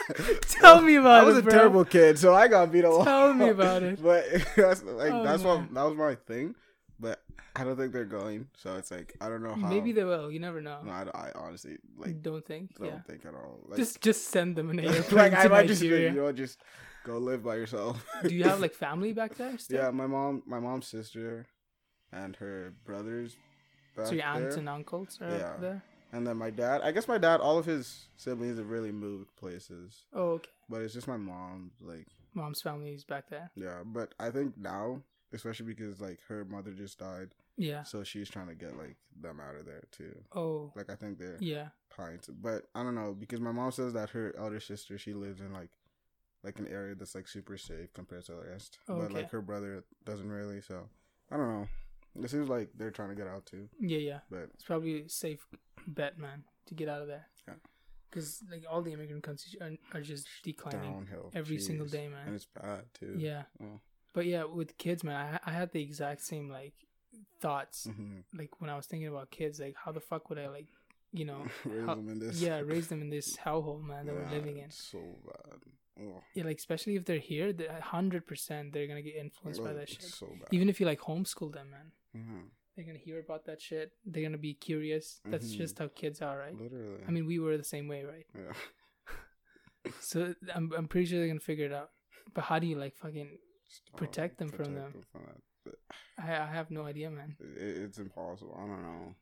Tell 0.61 0.80
me 0.82 0.95
about 0.95 1.20
it. 1.20 1.24
I 1.24 1.28
was 1.30 1.36
it, 1.36 1.40
a 1.40 1.44
bro. 1.44 1.52
terrible 1.53 1.86
kid, 1.86 2.18
so 2.18 2.34
I 2.34 2.48
got 2.48 2.72
beat 2.72 2.86
a 2.86 2.90
lot. 2.90 3.03
Tell 3.03 3.34
me 3.34 3.49
about 3.49 3.84
it. 3.84 3.99
But 4.10 4.24
that's 4.56 4.82
like 4.84 5.11
Oh, 5.11 5.24
that's 5.24 5.44
man. 5.44 5.57
what 5.64 5.74
that 5.74 5.84
was 5.84 5.98
my 5.98 6.16
thing. 6.16 6.56
But 6.99 7.22
I 7.56 7.66
don't 7.66 7.76
think 7.76 7.91
they're 7.91 8.06
going. 8.22 8.48
So 8.56 8.76
it's 8.78 8.91
like 8.91 9.10
I 9.20 9.28
don't 9.28 9.44
know 9.44 9.56
how. 9.56 9.68
Maybe 9.68 9.91
they 9.91 10.06
will. 10.06 10.32
You 10.32 10.40
never 10.40 10.61
know. 10.61 10.80
No, 10.86 10.91
I, 10.91 11.03
I 11.26 11.32
honestly 11.36 11.76
like 11.98 12.22
don't 12.22 12.45
think. 12.45 12.78
don't 12.78 12.88
yeah. 12.88 13.02
think 13.10 13.26
at 13.26 13.34
all. 13.36 13.60
Like, 13.68 13.78
just 13.78 13.99
just 14.02 14.22
send 14.36 14.56
them 14.56 14.70
an 14.70 14.80
airplane 14.80 15.18
like 15.24 15.32
to 15.34 15.40
I 15.40 15.48
might 15.49 15.68
just 15.68 15.82
Nigeria. 15.82 16.10
you 16.11 16.16
know 16.16 16.32
just 16.32 16.57
go 17.06 17.18
live 17.18 17.44
by 17.44 17.56
yourself. 17.56 18.06
Do 18.24 18.34
you 18.34 18.45
have 18.45 18.61
like 18.61 18.74
family 18.74 19.11
back 19.11 19.36
there? 19.36 19.57
Still? 19.57 19.84
yeah, 19.84 19.91
my 19.91 20.07
mom, 20.07 20.44
my 20.45 20.60
mom's 20.60 20.88
sister, 20.88 21.45
and 22.14 22.36
her 22.38 22.74
brothers. 22.86 23.36
Back 23.98 24.07
So 24.07 24.14
your 24.14 24.26
aunts 24.26 24.56
there. 24.56 24.60
and 24.60 24.70
uncles 24.70 25.20
are 25.22 25.30
Yeah. 25.30 25.49
up 25.52 25.61
there. 25.61 25.84
And 26.11 26.26
then 26.26 26.38
my 26.38 26.49
dad. 26.49 26.81
I 26.81 26.91
guess 26.91 27.07
my 27.07 27.18
dad. 27.18 27.40
All 27.41 27.57
of 27.57 27.65
his 27.65 28.07
siblings 28.18 28.57
have 28.57 28.69
really 28.69 28.91
moved 28.91 29.36
places, 29.36 30.06
Oh, 30.14 30.31
okay. 30.31 30.49
but 30.69 30.81
it's 30.81 30.94
just 30.94 31.07
my 31.07 31.18
mom. 31.18 31.72
Like 31.81 32.07
Mom's 32.34 32.61
family 32.61 32.94
is 32.94 33.03
back 33.03 33.30
there. 33.30 33.49
Yeah, 33.56 33.81
but 33.86 34.14
I 34.19 34.30
think 34.30 34.57
now, 34.57 35.02
especially 35.34 35.65
because 35.68 35.99
like 35.99 36.19
her 36.27 36.45
mother 36.45 36.72
just 36.72 36.99
died, 36.99 37.30
Yeah. 37.57 37.84
so 37.84 38.03
she's 38.03 38.30
trying 38.30 38.48
to 38.48 38.56
get 38.56 38.77
like 38.77 38.98
them 39.19 39.40
out 39.40 39.56
of 39.56 39.65
there 39.65 39.84
too. 39.91 40.15
Oh. 40.36 40.72
Like 40.76 40.90
I 40.90 40.95
think 40.95 41.18
they're 41.18 41.38
Yeah. 41.40 41.69
trying 41.90 42.19
but 42.41 42.68
I 42.76 42.84
don't 42.84 42.95
know 42.95 43.14
because 43.18 43.40
my 43.41 43.52
mom 43.52 43.72
says 43.72 43.94
that 43.94 44.11
her 44.11 44.34
elder 44.38 44.60
sister 44.60 44.98
she 44.98 45.14
lives 45.14 45.41
in 45.41 45.52
like 45.53 45.69
like 46.44 46.57
an 46.60 46.68
area 46.69 46.95
that's 46.95 47.15
like 47.15 47.27
super 47.27 47.57
safe 47.57 47.91
compared 47.94 48.26
to 48.26 48.31
the 48.34 48.44
rest, 48.49 48.77
Oh, 48.88 48.95
but 48.98 49.06
okay. 49.06 49.14
like 49.15 49.31
her 49.31 49.41
brother 49.41 49.84
doesn't 50.06 50.30
really. 50.31 50.61
So 50.61 50.88
I 51.31 51.36
don't 51.38 51.49
know. 51.49 51.68
It 52.22 52.30
seems 52.30 52.49
like 52.49 52.69
they're 52.76 52.91
trying 52.91 53.10
to 53.10 53.15
get 53.15 53.27
out 53.27 53.45
too, 53.45 53.69
Yeah. 53.80 53.98
Yeah. 53.99 54.19
but 54.30 54.49
It's 54.56 54.64
probably 54.64 55.02
a 55.03 55.10
safe 55.10 55.45
bet, 55.88 56.18
man, 56.18 56.44
to 56.68 56.73
get 56.73 56.90
out 56.90 57.02
of 57.02 57.07
there. 57.07 57.27
Yeah. 57.48 57.56
Because 58.10 58.41
like 58.52 58.64
all 58.69 58.81
the 58.81 58.91
immigrant 58.94 59.23
countries 59.23 59.56
are, 59.61 59.72
are 59.94 60.02
just 60.02 60.27
declining 60.44 60.91
downhill 60.91 61.31
every 61.36 61.60
single 61.60 61.86
Jeez. 61.88 61.91
day, 61.91 62.06
and 62.06 62.14
man. 62.14 62.34
it's 62.36 62.45
bad 62.45 62.86
too. 62.94 63.15
Yeah. 63.18 63.44
Oh. 63.61 63.80
But 64.14 64.26
yeah, 64.26 64.44
with 64.45 64.77
kids, 64.77 65.03
man, 65.03 65.40
I, 65.45 65.52
I 65.52 65.53
had 65.53 65.72
the 65.72 65.81
exact 65.81 66.22
same 66.22 66.49
like 66.49 66.73
thoughts. 67.40 67.86
hmm 67.86 68.19
Like 68.34 68.60
when 68.60 68.69
I 68.69 68.76
was 68.76 68.88
thinking 68.88 69.07
about 69.07 69.30
kids, 69.31 69.60
like 69.60 69.76
how 69.84 69.91
the 69.91 69.99
fuck 70.02 70.30
would 70.30 70.40
I 70.40 70.48
like, 70.49 70.68
you 71.11 71.26
know, 71.26 71.45
Raise 71.65 71.86
how- 71.86 71.95
them 71.95 72.10
in 72.10 72.19
this. 72.19 72.41
yeah, 72.41 72.60
raise 72.60 72.88
them 72.88 73.02
in 73.02 73.10
this 73.10 73.38
hellhole, 73.38 73.84
man, 73.84 74.06
that 74.07 74.14
Yeah, 74.15 74.22
we're 74.22 74.31
living 74.38 74.57
in. 74.57 74.72
So 74.72 74.99
bad. 75.26 75.60
Oh, 76.02 76.23
Yeah, 76.34 76.45
like 76.45 76.57
especially 76.57 76.95
if 76.95 77.06
they're 77.06 77.19
here, 77.19 77.53
hundred 77.81 78.26
percent 78.26 78.73
they're 78.73 78.88
gonna 78.88 79.02
get 79.02 79.15
influenced 79.15 79.64
by 79.64 79.73
that 79.73 79.90
shit. 79.90 80.03
So 80.03 80.27
bad. 80.27 80.48
Even 80.52 80.69
if 80.69 80.80
you 80.80 80.86
like 80.86 81.02
homeschool 81.02 81.53
them, 81.53 81.69
man, 81.72 81.91
Mhm. 82.15 82.49
they're 82.76 82.86
gonna 82.86 82.98
hear 82.99 83.19
about 83.19 83.45
that 83.45 83.61
shit. 83.61 83.91
They're 84.06 84.23
gonna 84.23 84.38
be 84.38 84.53
curious. 84.53 85.19
That's 85.26 85.53
Mhm. 85.53 85.57
just 85.57 85.80
how 85.80 85.88
kids 85.90 86.22
are, 86.22 86.38
right? 86.38 86.56
Literally. 86.56 87.03
I 87.07 87.11
mean, 87.11 87.26
we 87.26 87.40
were 87.40 87.57
the 87.57 87.64
same 87.64 87.88
way, 87.88 88.03
right? 88.03 88.26
yeah. 88.36 88.53
So 90.02 90.36
I'm 90.53 90.72
I'm 90.77 90.88
pretty 90.88 91.06
sure 91.07 91.19
they're 91.19 91.27
gonna 91.27 91.40
figure 91.40 91.65
it 91.65 91.73
out. 91.73 91.91
But 92.34 92.44
how 92.44 92.60
do 92.60 92.68
you 92.68 92.76
like 92.77 92.95
fucking? 92.98 93.38
Stop. 93.68 93.98
Protect 93.98 94.38
them 94.38 94.49
from 94.49 94.73
them. 94.76 94.91
from 95.11 95.22
that. 95.65 95.76
I 96.18 96.41
I 96.44 96.45
have 96.48 96.69
no 96.72 96.84
idea, 96.86 97.10
man. 97.10 97.36
it, 97.40 97.77
it's 97.86 97.98
impossible. 97.99 98.56
I 98.57 98.65
don't 98.68 98.81
know. 98.81 99.15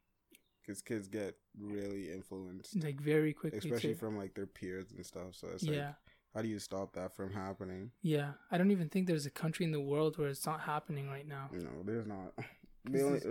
Because 0.62 0.82
kids 0.82 1.08
get 1.08 1.38
really 1.58 2.12
influenced, 2.12 2.76
Like 2.84 3.00
very 3.00 3.34
quickly 3.34 3.60
especially 3.60 3.94
too. 3.94 4.00
from 4.00 4.18
like 4.18 4.34
their 4.34 4.48
peers 4.48 4.92
and 4.92 5.06
stuff. 5.06 5.36
So 5.36 5.48
it's 5.54 5.64
yeah, 5.64 5.88
like, 5.88 5.96
how 6.34 6.42
do 6.42 6.50
you 6.50 6.60
stop 6.60 6.94
that 6.94 7.16
from 7.16 7.32
happening? 7.34 7.92
yeah. 8.02 8.34
I 8.52 8.58
don't 8.58 8.72
even 8.72 8.90
think 8.90 9.08
there's 9.08 9.26
a 9.26 9.32
country 9.32 9.64
in 9.66 9.72
the 9.72 9.80
world 9.80 10.18
where 10.18 10.28
it's 10.28 10.46
not 10.46 10.60
happening 10.62 11.08
right 11.08 11.26
now. 11.28 11.50
No, 11.54 11.84
there's 11.86 12.06
not. 12.08 12.34
The 12.92 13.02
only, 13.04 13.22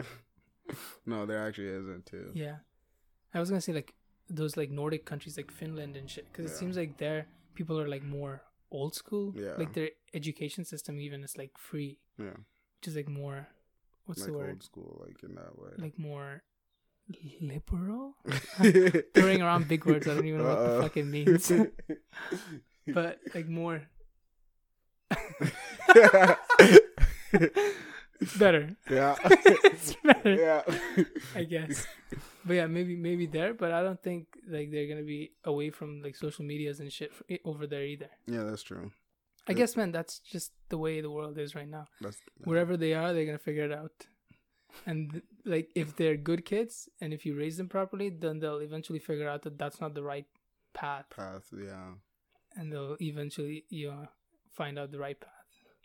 no, 1.06 1.26
there 1.26 1.46
actually 1.46 1.68
isn't 1.68 2.06
too. 2.06 2.30
Yeah, 2.34 2.56
I 3.34 3.40
was 3.40 3.48
gonna 3.50 3.60
say 3.60 3.72
like 3.72 3.94
those 4.28 4.56
like 4.56 4.70
Nordic 4.70 5.04
countries 5.04 5.36
like 5.36 5.50
Finland 5.50 5.96
and 5.96 6.10
shit, 6.10 6.26
because 6.32 6.50
it 6.50 6.56
seems 6.56 6.76
like 6.76 6.96
there 6.98 7.26
people 7.54 7.78
are 7.80 7.88
like 7.88 8.02
more 8.02 8.42
old 8.70 8.94
school. 8.94 9.32
Yeah. 9.36 9.54
Like 9.56 9.72
their 9.72 9.90
education 10.14 10.64
system 10.64 11.00
even 11.00 11.22
is 11.24 11.36
like 11.38 11.52
free, 11.56 11.98
Yeah, 12.18 12.36
which 12.80 12.88
is 12.88 12.96
like 12.96 13.08
more. 13.08 13.48
What's 14.06 14.20
like 14.20 14.30
the 14.30 14.36
word? 14.38 14.50
old 14.50 14.62
school, 14.62 15.04
like 15.06 15.22
in 15.22 15.34
that 15.34 15.58
way. 15.58 15.70
Like 15.78 15.98
more 15.98 16.42
liberal. 17.40 18.16
Throwing 19.14 19.42
around 19.42 19.68
big 19.68 19.84
words, 19.84 20.06
I 20.08 20.14
don't 20.14 20.26
even 20.26 20.40
know 20.42 20.48
what 20.48 20.58
the 20.58 20.72
Uh-oh. 20.76 20.82
fuck 20.82 20.96
it 20.96 21.04
means. 21.06 21.52
but 22.88 23.18
like 23.34 23.48
more 23.48 23.82
it's 28.20 28.36
better. 28.36 28.76
yeah. 28.90 29.16
it's 29.24 29.94
better. 30.04 30.34
yeah. 30.34 30.62
I 31.34 31.44
guess. 31.44 31.86
But 32.44 32.54
yeah, 32.54 32.66
maybe 32.66 32.96
maybe 32.96 33.26
there, 33.26 33.54
but 33.54 33.72
I 33.72 33.82
don't 33.82 34.02
think 34.02 34.26
like 34.48 34.70
they're 34.70 34.86
gonna 34.88 35.02
be 35.02 35.32
away 35.44 35.70
from 35.70 36.02
like 36.02 36.16
social 36.16 36.44
medias 36.44 36.80
and 36.80 36.92
shit 36.92 37.12
over 37.44 37.66
there 37.66 37.84
either. 37.84 38.10
Yeah, 38.26 38.44
that's 38.44 38.62
true. 38.62 38.92
I 39.48 39.52
guess, 39.52 39.76
man, 39.76 39.92
that's 39.92 40.18
just 40.18 40.50
the 40.70 40.78
way 40.78 41.00
the 41.00 41.10
world 41.10 41.38
is 41.38 41.54
right 41.54 41.68
now. 41.68 41.86
That's 42.00 42.18
Wherever 42.44 42.76
they 42.76 42.94
are, 42.94 43.12
they're 43.12 43.26
gonna 43.26 43.38
figure 43.38 43.64
it 43.64 43.72
out. 43.72 44.06
And 44.84 45.22
like, 45.44 45.70
if 45.74 45.96
they're 45.96 46.16
good 46.16 46.44
kids 46.44 46.88
and 47.00 47.12
if 47.14 47.24
you 47.24 47.36
raise 47.36 47.56
them 47.56 47.68
properly, 47.68 48.10
then 48.10 48.40
they'll 48.40 48.58
eventually 48.58 48.98
figure 48.98 49.28
out 49.28 49.42
that 49.42 49.56
that's 49.58 49.80
not 49.80 49.94
the 49.94 50.02
right 50.02 50.26
path, 50.74 51.06
path. 51.10 51.44
Yeah. 51.56 51.92
and 52.56 52.72
they'll 52.72 52.96
eventually 53.00 53.64
you 53.70 53.90
know 53.90 54.08
find 54.52 54.78
out 54.78 54.90
the 54.90 54.98
right 54.98 55.18
path. 55.18 55.30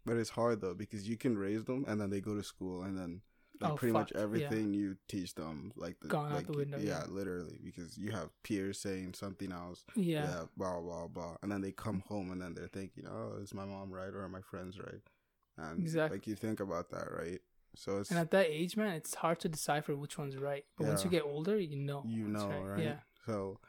But 0.06 0.18
it's 0.18 0.32
hard 0.32 0.62
though 0.62 0.74
because 0.74 1.08
you 1.08 1.18
can 1.18 1.38
raise 1.38 1.66
them 1.66 1.86
and 1.88 2.00
then 2.02 2.10
they 2.10 2.22
go 2.22 2.36
to 2.36 2.44
school 2.44 2.82
and 2.84 2.98
then 2.98 3.22
like 3.60 3.74
Oh, 3.74 3.76
pretty 3.76 3.94
much 3.94 4.10
fuck, 4.10 4.18
yeah. 4.18 4.24
everything 4.24 4.74
you 4.74 4.98
teach 5.08 5.36
them 5.36 5.72
like 5.76 6.00
the, 6.02 6.08
Gone 6.08 6.32
out 6.32 6.48
the 6.48 6.54
window, 6.58 6.80
Yeah, 6.80 7.02
yeah. 7.02 7.06
literally 7.10 7.60
because 7.64 7.98
you 7.98 8.12
have 8.12 8.30
peers 8.44 8.80
saying 8.80 9.14
something 9.14 9.52
else. 9.52 9.84
Yeah, 9.96 10.46
blah 10.58 10.80
blah 10.82 11.08
blah, 11.08 11.36
and 11.44 11.52
then 11.52 11.62
they 11.62 11.72
come 11.72 12.04
home 12.08 12.32
and 12.32 12.42
then 12.42 12.56
they're 12.56 12.68
thinking, 12.68 13.06
oh, 13.08 13.38
is 13.42 13.54
my 13.54 13.66
mom 13.66 13.92
right 13.92 14.10
or 14.14 14.24
are 14.24 14.30
my 14.30 14.42
friends 14.42 14.80
right? 14.80 15.02
And 15.58 15.80
Exactly. 15.80 16.18
like 16.18 16.26
you 16.28 16.36
think 16.36 16.60
about 16.60 16.90
that, 16.90 17.12
right? 17.12 17.40
So 17.76 18.00
it's 18.00 18.10
and 18.10 18.20
at 18.20 18.32
that 18.32 18.48
age, 18.50 18.76
man, 18.76 18.94
it's 18.96 19.14
hard 19.16 19.40
to 19.42 19.50
decipher 19.50 19.96
which 19.96 20.18
one's 20.18 20.36
right. 20.38 20.66
But 20.78 20.88
once 20.88 21.04
you 21.04 21.10
get 21.12 21.24
older, 21.24 21.58
you 21.60 21.76
know. 21.78 22.04
you 22.08 22.28
know, 22.28 22.50
right? 22.50 22.84
Yeah, 22.84 22.96
So 23.28 23.60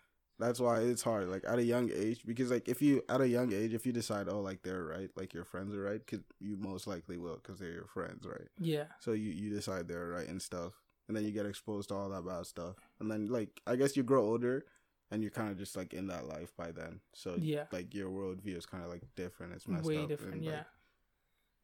that's 0.43 0.61
why 0.61 0.81
it's 0.81 1.03
hard. 1.03 1.29
Like 1.29 1.45
at 1.47 1.59
a 1.59 1.65
young 1.65 1.91
age, 1.95 2.23
because 2.27 2.51
like 2.51 2.69
if 2.69 2.83
you 2.83 3.03
at 3.09 3.21
a 3.21 3.29
young 3.29 3.53
age, 3.53 3.73
if 3.75 3.87
you 3.87 3.93
decide, 3.93 4.29
oh, 4.29 4.41
like 4.41 4.63
they're 4.63 4.85
right, 4.85 5.11
like 5.17 5.33
your 5.33 5.45
friends 5.45 5.75
are 5.75 5.83
right, 5.83 6.07
cause 6.07 6.21
you 6.41 6.57
most 6.57 6.87
likely 6.87 7.17
will, 7.17 7.37
cause 7.37 7.59
they're 7.59 7.73
your 7.73 7.87
friends, 7.87 8.27
right? 8.27 8.49
yeah, 8.59 8.85
So 9.01 9.13
you 9.13 9.31
you 9.31 9.51
decide 9.51 9.89
they're 9.89 10.09
right 10.09 10.29
and 10.29 10.41
stuff, 10.43 10.73
and 11.09 11.17
then 11.17 11.25
you 11.25 11.31
get 11.31 11.47
exposed 11.47 11.89
to 11.91 11.95
all 11.95 12.09
that 12.11 12.27
bad 12.27 12.47
stuff, 12.47 12.77
and 13.01 13.11
then 13.11 13.27
like 13.27 13.61
I 13.67 13.77
guess 13.77 13.97
you 13.97 14.03
grow 14.03 14.25
older, 14.25 14.65
and 15.11 15.23
you're 15.23 15.31
kind 15.31 15.51
of 15.51 15.59
just 15.59 15.77
like 15.77 15.95
in 15.95 16.07
that 16.09 16.27
life 16.27 16.53
by 16.57 16.73
then. 16.73 17.01
So 17.15 17.37
yeah. 17.39 17.65
like 17.71 17.95
your 17.95 18.11
worldview 18.11 18.57
is 18.57 18.67
kind 18.67 18.83
of 18.83 18.91
like 18.91 19.03
different. 19.17 19.53
It's 19.55 19.69
messed 19.69 19.85
Way 19.85 19.99
up 19.99 20.09
different. 20.09 20.35
and, 20.35 20.45
Yeah. 20.45 20.51
like, 20.57 20.67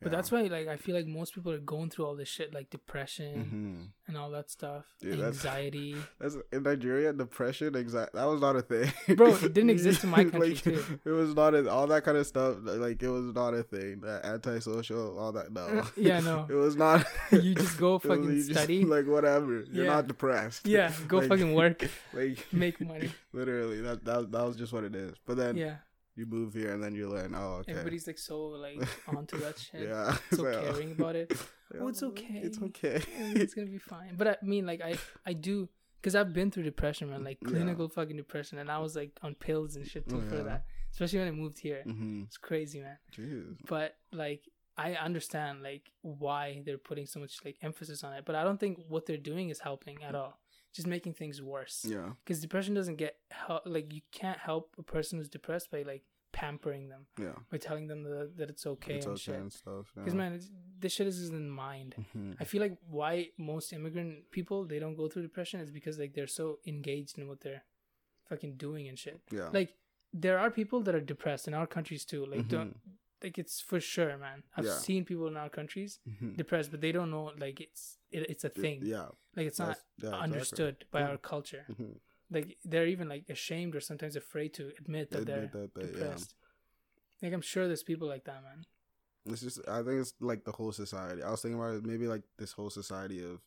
But 0.00 0.12
that's 0.12 0.30
why, 0.30 0.42
like, 0.42 0.68
I 0.68 0.76
feel 0.76 0.94
like 0.94 1.06
most 1.08 1.34
people 1.34 1.50
are 1.50 1.58
going 1.58 1.90
through 1.90 2.06
all 2.06 2.14
this 2.14 2.28
shit, 2.28 2.54
like 2.54 2.70
depression 2.70 3.44
hmm 3.44 3.82
and 4.08 4.16
all 4.16 4.30
that 4.30 4.48
stuff, 4.50 4.86
Dude, 5.02 5.20
anxiety. 5.20 5.94
That's 6.18 6.34
in 6.50 6.62
Nigeria, 6.62 7.12
depression, 7.12 7.76
anxiety. 7.76 8.10
That 8.14 8.24
was 8.24 8.40
not 8.40 8.56
a 8.56 8.62
thing, 8.62 8.90
Bro, 9.16 9.34
it 9.34 9.52
didn't 9.52 9.68
exist 9.68 10.02
in 10.02 10.08
my 10.08 10.24
country, 10.24 10.50
Like, 10.54 10.62
too. 10.62 11.00
It 11.04 11.10
was 11.10 11.34
not 11.34 11.54
a, 11.54 11.68
all 11.70 11.86
that 11.88 12.04
kind 12.04 12.16
of 12.16 12.26
stuff. 12.26 12.56
Like 12.62 13.02
it 13.02 13.08
was 13.10 13.34
not 13.34 13.52
a 13.52 13.62
thing. 13.64 14.00
That 14.00 14.24
antisocial, 14.24 15.18
all 15.18 15.32
that. 15.32 15.52
No. 15.52 15.84
Yeah, 15.96 16.20
no. 16.20 16.46
it 16.48 16.54
was 16.54 16.74
not. 16.76 17.04
you 17.32 17.54
just 17.54 17.76
go 17.76 17.96
it 17.96 18.04
was- 18.04 18.16
fucking 18.16 18.30
you 18.30 18.36
just, 18.44 18.52
study. 18.52 18.84
like 18.84 19.06
whatever. 19.06 19.64
You're 19.70 19.86
not 19.86 20.06
depressed. 20.06 20.66
yeah, 20.66 20.90
go 21.06 21.18
Like- 21.18 21.28
fucking 21.28 21.52
work, 21.54 21.86
Like 22.14 22.46
make 22.52 22.80
money. 22.80 23.10
literally, 23.34 23.80
that 23.82 24.04
that 24.06 24.32
that 24.32 24.42
was 24.46 24.56
just 24.56 24.72
what 24.72 24.84
it 24.84 24.94
is. 24.94 25.14
But 25.26 25.36
then 25.36 25.56
Yeah, 25.56 25.76
you 26.18 26.26
move 26.26 26.54
here 26.54 26.72
and 26.74 26.82
then 26.82 26.94
you 26.94 27.08
learn. 27.08 27.34
Oh, 27.34 27.58
okay. 27.60 27.72
everybody's 27.72 28.06
like 28.06 28.18
so 28.18 28.38
like 28.66 28.80
onto 29.08 29.38
that 29.38 29.58
shit, 29.58 29.88
yeah. 29.88 30.16
so 30.32 30.42
like, 30.42 30.56
oh, 30.56 30.72
caring 30.72 30.92
about 30.92 31.16
it. 31.16 31.30
yeah, 31.74 31.80
Oh, 31.82 31.88
it's 31.88 32.02
okay. 32.02 32.40
It's 32.42 32.60
okay. 32.60 33.02
it's 33.42 33.54
gonna 33.54 33.68
be 33.68 33.78
fine. 33.78 34.14
But 34.16 34.28
I 34.28 34.36
mean, 34.42 34.66
like, 34.66 34.80
I 34.82 34.96
I 35.24 35.32
do 35.32 35.68
because 36.00 36.14
I've 36.14 36.32
been 36.32 36.50
through 36.50 36.64
depression, 36.64 37.10
man, 37.10 37.24
like 37.24 37.38
Yeah. 37.42 37.50
clinical 37.50 37.88
fucking 37.88 38.16
depression, 38.16 38.58
and 38.58 38.70
I 38.70 38.78
was 38.78 38.96
like 38.96 39.12
on 39.22 39.34
pills 39.34 39.76
and 39.76 39.86
shit 39.86 40.08
too 40.08 40.22
Oh, 40.24 40.28
for 40.28 40.36
yeah. 40.36 40.42
that. 40.44 40.64
Especially 40.92 41.18
when 41.20 41.28
I 41.28 41.32
moved 41.32 41.58
here, 41.58 41.82
hmm 41.84 42.22
it's 42.26 42.38
crazy, 42.38 42.80
man. 42.80 42.98
Jeez. 43.16 43.56
But 43.68 43.96
like, 44.12 44.42
I 44.76 44.94
understand 44.94 45.62
like 45.62 45.90
why 46.02 46.62
they're 46.64 46.78
putting 46.78 47.06
so 47.06 47.20
much 47.20 47.34
like 47.44 47.56
emphasis 47.62 48.02
on 48.04 48.12
it, 48.14 48.24
but 48.24 48.34
I 48.36 48.42
don't 48.44 48.58
think 48.58 48.78
what 48.88 49.06
they're 49.06 49.16
doing 49.32 49.50
is 49.50 49.60
helping 49.60 50.02
at 50.02 50.14
all. 50.14 50.38
Just 50.78 50.86
making 50.96 51.14
things 51.14 51.36
worse. 51.42 51.84
Yeah. 51.94 52.10
Because 52.24 52.40
depression 52.40 52.72
doesn't 52.80 52.96
get 53.04 53.14
help. 53.44 53.62
Like 53.66 53.92
you 53.92 54.02
can't 54.20 54.38
help 54.38 54.64
a 54.78 54.82
person 54.94 55.18
who's 55.18 55.28
depressed 55.38 55.68
by 55.74 55.82
like 55.92 56.04
pampering 56.40 56.84
them, 56.92 57.02
Yeah. 57.26 57.36
by 57.50 57.58
telling 57.58 57.86
them 57.90 58.00
that, 58.04 58.36
that 58.38 58.48
it's 58.48 58.64
okay 58.74 58.96
it's 58.98 59.06
and 59.06 59.14
okay 59.14 59.22
shit. 59.32 59.34
and 59.44 59.52
stuff. 59.52 59.86
Because 59.96 60.14
man, 60.14 60.32
it's, 60.34 60.48
this 60.82 60.92
shit 60.92 61.08
is 61.08 61.28
in 61.30 61.46
the 61.48 61.54
mind. 61.68 61.90
hmm 62.12 62.32
I 62.42 62.44
feel 62.44 62.62
like 62.66 62.76
why 62.98 63.30
most 63.38 63.72
immigrant 63.72 64.30
people 64.30 64.58
they 64.72 64.78
don't 64.78 64.94
go 65.02 65.08
through 65.08 65.22
depression 65.30 65.58
is 65.60 65.70
because 65.78 65.98
like 65.98 66.12
they're 66.14 66.34
so 66.42 66.46
engaged 66.74 67.18
in 67.18 67.26
what 67.28 67.40
they're 67.40 67.64
fucking 68.28 68.54
doing 68.56 68.86
and 68.88 68.96
shit. 68.98 69.20
Yeah. 69.32 69.48
Like 69.52 69.70
there 70.12 70.38
are 70.38 70.50
people 70.60 70.80
that 70.82 70.94
are 70.94 71.00
depressed 71.14 71.48
in 71.48 71.54
our 71.54 71.66
countries 71.66 72.04
too. 72.04 72.24
Like 72.24 72.46
don't 72.56 72.74
Mhm. 72.74 72.94
like 73.24 73.36
it's 73.42 73.60
for 73.60 73.80
sure, 73.80 74.16
man. 74.26 74.38
I've 74.56 74.64
Yeah. 74.66 74.78
seen 74.86 75.04
people 75.04 75.26
in 75.32 75.36
our 75.36 75.48
countries 75.58 75.98
Mhm. 76.08 76.36
depressed, 76.36 76.70
but 76.70 76.80
they 76.84 76.92
don't 76.92 77.10
know 77.10 77.26
like 77.46 77.58
it's 77.60 77.98
it, 78.16 78.22
it's 78.32 78.44
a 78.44 78.48
thing. 78.62 78.78
Yeah. 78.84 79.08
Like 79.38 79.46
it's 79.46 79.58
not 79.58 79.68
yeah, 79.68 80.08
exactly. 80.08 80.24
understood 80.24 80.84
by 80.90 81.00
Yeah. 81.00 81.08
our 81.10 81.16
culture. 81.18 81.64
Mhm. 81.70 81.94
Like 82.30 82.58
they're 82.64 82.86
even 82.94 83.08
like 83.08 83.24
ashamed 83.30 83.74
or 83.76 83.80
sometimes 83.80 84.16
afraid 84.16 84.52
to 84.54 84.72
admit 84.80 85.10
that 85.12 85.22
Admit 85.22 85.52
they're 85.52 85.66
that 85.68 85.70
yeah. 85.76 85.86
depressed. 85.92 86.34
Like 87.22 87.32
I'm 87.32 87.40
sure 87.52 87.66
there's 87.66 87.82
people 87.82 88.08
like 88.08 88.24
that, 88.24 88.42
man. 88.42 88.66
It's 89.26 89.42
just 89.42 89.60
I 89.68 89.78
think 89.82 90.00
it's 90.00 90.14
like 90.20 90.44
the 90.44 90.52
whole 90.52 90.72
society. 90.72 91.22
I 91.22 91.30
was 91.30 91.40
thinking 91.42 91.58
about 91.60 91.74
it, 91.76 91.84
maybe 91.86 92.06
like 92.06 92.22
this 92.38 92.52
whole 92.52 92.70
society 92.70 93.22
of, 93.24 93.40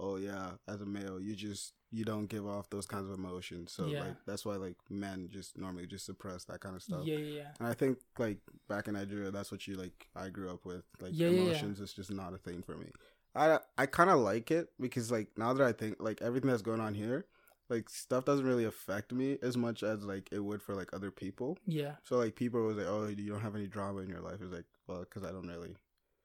oh 0.00 0.16
yeah, 0.16 0.52
as 0.68 0.80
a 0.80 0.86
male, 0.86 1.20
you 1.20 1.34
just 1.36 1.74
you 1.90 2.04
don't 2.04 2.26
give 2.26 2.44
off 2.46 2.68
those 2.70 2.86
kinds 2.86 3.08
of 3.08 3.14
emotions. 3.16 3.70
So 3.72 3.86
Yeah. 3.86 4.04
like 4.04 4.16
that's 4.26 4.44
why 4.44 4.56
like 4.56 4.76
men 4.90 5.28
just 5.30 5.56
normally 5.56 5.86
just 5.86 6.04
suppress 6.06 6.44
that 6.46 6.60
kind 6.60 6.74
of 6.76 6.82
stuff. 6.82 7.04
Yeah, 7.04 7.18
yeah, 7.18 7.36
yeah. 7.40 7.50
And 7.60 7.68
I 7.68 7.74
think 7.74 7.98
like 8.18 8.38
back 8.68 8.88
in 8.88 8.94
Nigeria, 8.94 9.30
that's 9.30 9.52
what 9.52 9.66
you 9.68 9.76
like. 9.76 10.08
I 10.16 10.28
grew 10.28 10.50
up 10.50 10.64
with 10.64 10.84
like 11.00 11.12
Yeah, 11.14 11.28
yeah, 11.28 11.34
yeah. 11.36 11.42
emotions. 11.50 11.80
is 11.80 11.92
just 11.92 12.10
not 12.10 12.34
a 12.34 12.38
thing 12.38 12.62
for 12.62 12.76
me. 12.76 12.90
I 13.34 13.58
I 13.76 13.86
kind 13.86 14.10
of 14.10 14.20
like 14.20 14.50
it 14.50 14.68
because 14.80 15.10
like 15.10 15.28
now 15.36 15.52
that 15.52 15.66
I 15.66 15.72
think 15.72 15.96
like 15.98 16.22
everything 16.22 16.50
that's 16.50 16.62
going 16.62 16.80
on 16.80 16.94
here, 16.94 17.26
like 17.68 17.88
stuff 17.88 18.24
doesn't 18.24 18.46
really 18.46 18.64
affect 18.64 19.12
me 19.12 19.38
as 19.42 19.56
much 19.56 19.82
as 19.82 20.04
like 20.04 20.28
it 20.32 20.40
would 20.40 20.62
for 20.62 20.74
like 20.74 20.92
other 20.92 21.10
people. 21.10 21.58
Yeah, 21.66 21.92
So 22.04 22.16
like 22.16 22.36
people 22.36 22.62
was 22.62 22.76
like, 22.76 22.86
oh, 22.86 23.06
you 23.06 23.30
don't 23.30 23.40
have 23.40 23.56
any 23.56 23.66
drama 23.66 24.00
in 24.00 24.08
your 24.08 24.20
life. 24.20 24.36
It's 24.40 24.52
like, 24.52 24.66
well, 24.86 25.00
because 25.00 25.24
I 25.24 25.32
don't 25.32 25.48
really, 25.48 25.76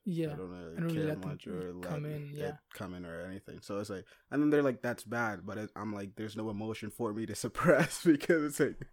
yeah. 0.06 0.34
I 0.34 0.36
don't 0.36 0.49
really 0.49 0.77
I 0.77 0.80
don't 0.80 0.84
really 0.84 0.95
care 0.95 1.07
let 1.07 1.26
much 1.26 1.48
or 1.48 1.73
come 1.81 2.06
in, 2.06 2.31
yeah. 2.34 2.52
come 2.73 2.94
in 2.94 3.06
or 3.06 3.22
anything. 3.22 3.60
So 3.61 3.80
it's 3.80 3.90
like, 3.90 4.06
and 4.31 4.41
then 4.41 4.49
they're 4.49 4.64
like, 4.64 4.81
that's 4.81 5.03
bad, 5.03 5.45
but 5.45 5.57
it, 5.57 5.72
I'm 5.76 5.94
like, 5.94 6.15
there's 6.15 6.36
no 6.38 6.49
emotion 6.49 6.91
for 6.91 7.14
me 7.14 7.26
to 7.26 7.36
suppress 7.44 8.03
because 8.06 8.44
it's 8.44 8.60
like, 8.60 8.88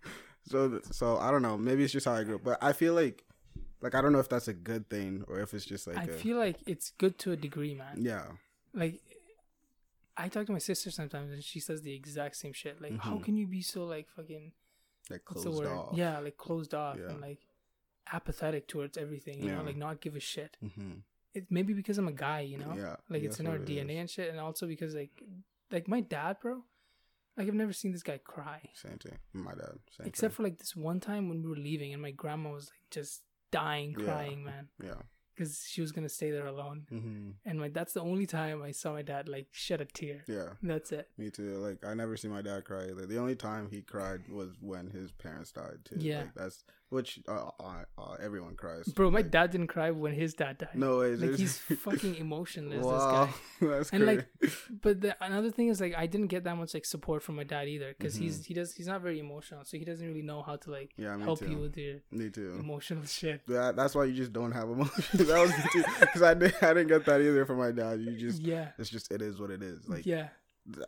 so 0.45 0.81
so 0.93 1.19
I 1.19 1.31
don't 1.31 1.43
know. 1.43 1.59
Maybe 1.59 1.85
it's 1.85 1.93
just 1.93 2.07
how 2.07 2.15
I 2.15 2.25
grew 2.25 2.37
up, 2.37 2.45
but 2.45 2.59
I 2.63 2.73
feel 2.73 2.95
like, 2.95 3.25
like 3.81 3.95
I 3.95 4.01
don't 4.03 4.13
know 4.13 4.19
if 4.21 4.29
that's 4.29 4.49
a 4.49 4.55
good 4.55 4.89
thing 4.89 5.25
or 5.29 5.41
if 5.41 5.53
it's 5.55 5.65
just 5.65 5.87
like, 5.87 5.99
I 5.99 6.05
a, 6.05 6.09
feel 6.09 6.39
like 6.39 6.57
it's 6.67 6.91
good 6.99 7.19
to 7.21 7.33
a 7.33 7.37
degree, 7.37 7.75
man. 7.75 7.97
yeah, 8.01 8.25
Like, 8.75 9.01
I 10.17 10.29
talk 10.29 10.47
to 10.47 10.53
my 10.53 10.59
sister 10.59 10.91
sometimes, 10.91 11.31
and 11.33 11.45
she 11.45 11.61
says 11.61 11.83
the 11.83 11.95
exact 11.95 12.37
same 12.37 12.53
shit. 12.55 12.81
Like, 12.81 12.99
how 12.99 13.17
Mhm. 13.19 13.25
can 13.25 13.37
you 13.37 13.47
be 13.47 13.61
so 13.63 13.85
like 13.85 14.09
fucking 14.09 14.53
like 15.11 15.25
closed 15.25 15.65
off. 15.67 15.95
Yeah, 15.97 16.19
like 16.19 16.37
closed 16.37 16.75
off 16.75 16.97
Yeah. 16.99 17.11
and 17.11 17.21
like 17.21 17.47
apathetic 18.13 18.67
towards 18.67 18.97
everything. 18.97 19.41
You 19.43 19.51
Yeah. 19.51 19.57
know, 19.59 19.65
like 19.65 19.77
not 19.77 20.01
give 20.01 20.17
a 20.17 20.21
shit. 20.21 20.57
hmm 20.61 21.01
It 21.35 21.51
maybe 21.51 21.75
because 21.75 21.99
I'm 21.99 22.09
a 22.09 22.13
guy. 22.13 22.41
You 22.41 22.57
know, 22.59 22.75
yeah, 22.75 22.97
like 23.11 23.23
it's 23.23 23.39
in 23.41 23.47
our 23.47 23.57
it 23.57 23.67
DNA 23.67 23.95
is. 23.97 24.01
and 24.01 24.11
shit, 24.11 24.31
and 24.31 24.41
also 24.41 24.67
because 24.67 24.95
like, 24.95 25.23
like 25.71 25.87
my 25.87 26.01
dad, 26.01 26.39
bro. 26.41 26.65
Like 27.37 27.47
I've 27.49 27.55
never 27.55 27.75
seen 27.75 27.93
this 27.93 28.03
guy 28.03 28.17
cry, 28.17 28.71
Same 28.73 28.97
thing. 28.97 29.19
My 29.35 29.55
dad. 29.55 29.79
Same 29.91 30.07
except 30.07 30.33
thing. 30.33 30.37
for 30.37 30.43
like 30.45 30.57
this 30.57 30.75
one 30.75 30.99
time 31.01 31.29
when 31.29 31.43
we 31.43 31.49
were 31.51 31.57
leaving, 31.71 31.93
and 31.93 32.01
my 32.01 32.11
grandma 32.11 32.51
was 32.53 32.71
like 32.71 32.89
just 32.91 33.23
dying, 33.51 33.95
Yeah. 33.99 34.05
crying, 34.05 34.45
man, 34.45 34.69
yeah. 34.83 34.95
Because 35.37 35.67
she 35.69 35.81
was 35.81 35.93
gonna 35.93 36.09
stay 36.09 36.31
there 36.31 36.47
alone. 36.47 36.87
hmm 36.89 37.31
And 37.45 37.59
my 37.61 37.69
that's 37.69 37.93
the 37.93 38.01
only 38.03 38.27
time 38.27 38.63
I 38.63 38.71
saw 38.73 38.93
my 38.93 39.03
dad 39.03 39.29
like 39.29 39.49
shed 39.53 39.81
a 39.81 39.85
tear. 39.85 40.25
Yeah. 40.27 40.51
That's 40.63 40.93
it. 40.93 41.09
Me 41.19 41.31
too. 41.31 41.59
Like 41.59 41.85
I 41.85 41.95
never 41.95 42.17
see 42.17 42.29
my 42.29 42.43
dad 42.43 42.65
cry 42.65 42.85
either. 42.91 43.07
The 43.07 43.19
only 43.19 43.37
time 43.37 43.69
he 43.71 43.83
cried 43.83 44.21
was 44.29 44.51
when 44.61 44.89
his 44.91 45.13
parents 45.13 45.53
died 45.53 45.79
too. 45.85 45.97
Yeah. 45.99 46.21
Like, 46.21 46.35
that's 46.35 46.65
which 46.89 47.19
uh, 47.29 47.51
uh, 47.59 47.83
uh, 47.99 48.15
everyone 48.23 48.55
cries. 48.55 48.87
Bro, 48.87 49.11
my 49.11 49.19
Like, 49.19 49.33
dad 49.33 49.51
didn't 49.51 49.67
cry 49.67 49.91
when 49.91 50.13
his 50.15 50.35
dad 50.35 50.59
died. 50.59 50.69
No 50.75 50.99
way. 50.99 51.17
like 51.17 51.35
he's 51.37 51.59
fucking 51.59 52.15
emotionless. 52.15 52.85
wow. 52.85 53.25
This 53.27 53.33
guy. 53.61 53.67
that's 53.77 53.91
And, 53.93 54.05
crazy. 54.05 54.17
like, 54.41 54.53
But 54.83 55.01
the, 55.01 55.17
another 55.25 55.51
thing 55.51 55.67
is 55.69 55.81
like 55.81 55.95
I 55.97 56.07
didn't 56.07 56.29
get 56.29 56.45
that 56.45 56.57
much 56.57 56.75
like 56.75 56.85
support 56.85 57.25
from 57.25 57.35
my 57.37 57.43
dad 57.45 57.67
either 57.69 57.93
because 57.99 58.15
Mm-hmm. 58.15 58.23
he's 58.25 58.45
he 58.47 58.55
does 58.55 58.73
he's 58.73 58.87
not 58.87 59.01
very 59.03 59.19
emotional, 59.19 59.65
so 59.65 59.77
he 59.77 59.85
doesn't 59.85 60.07
really 60.07 60.23
know 60.23 60.43
how 60.43 60.55
to 60.57 60.71
like 60.71 60.93
yeah, 60.97 61.19
help 61.19 61.41
too. 61.41 61.51
you 61.51 61.59
with 61.59 61.77
your 61.77 61.97
me 62.13 62.31
too. 62.31 62.55
emotional 62.61 63.05
shit. 63.19 63.45
That, 63.49 63.75
that's 63.75 63.95
why 63.97 64.05
you 64.05 64.15
just 64.15 64.33
don't 64.33 64.53
have 64.53 64.69
emotions. 64.77 65.26
that 65.35 65.41
was 65.41 65.85
because 66.01 66.23
I 66.23 66.35
did, 66.35 66.55
I 66.63 66.69
didn't 66.69 66.89
get 66.89 67.05
that 67.07 67.21
either 67.21 67.45
from 67.47 67.59
my 67.59 67.71
dad. 67.71 68.01
You 68.01 68.17
just 68.17 68.41
yeah, 68.43 68.69
it's 68.79 68.91
just 68.91 69.11
it 69.13 69.23
is 69.23 69.39
what 69.41 69.51
it 69.51 69.63
is. 69.63 69.89
Like 69.89 70.07
yeah, 70.07 70.29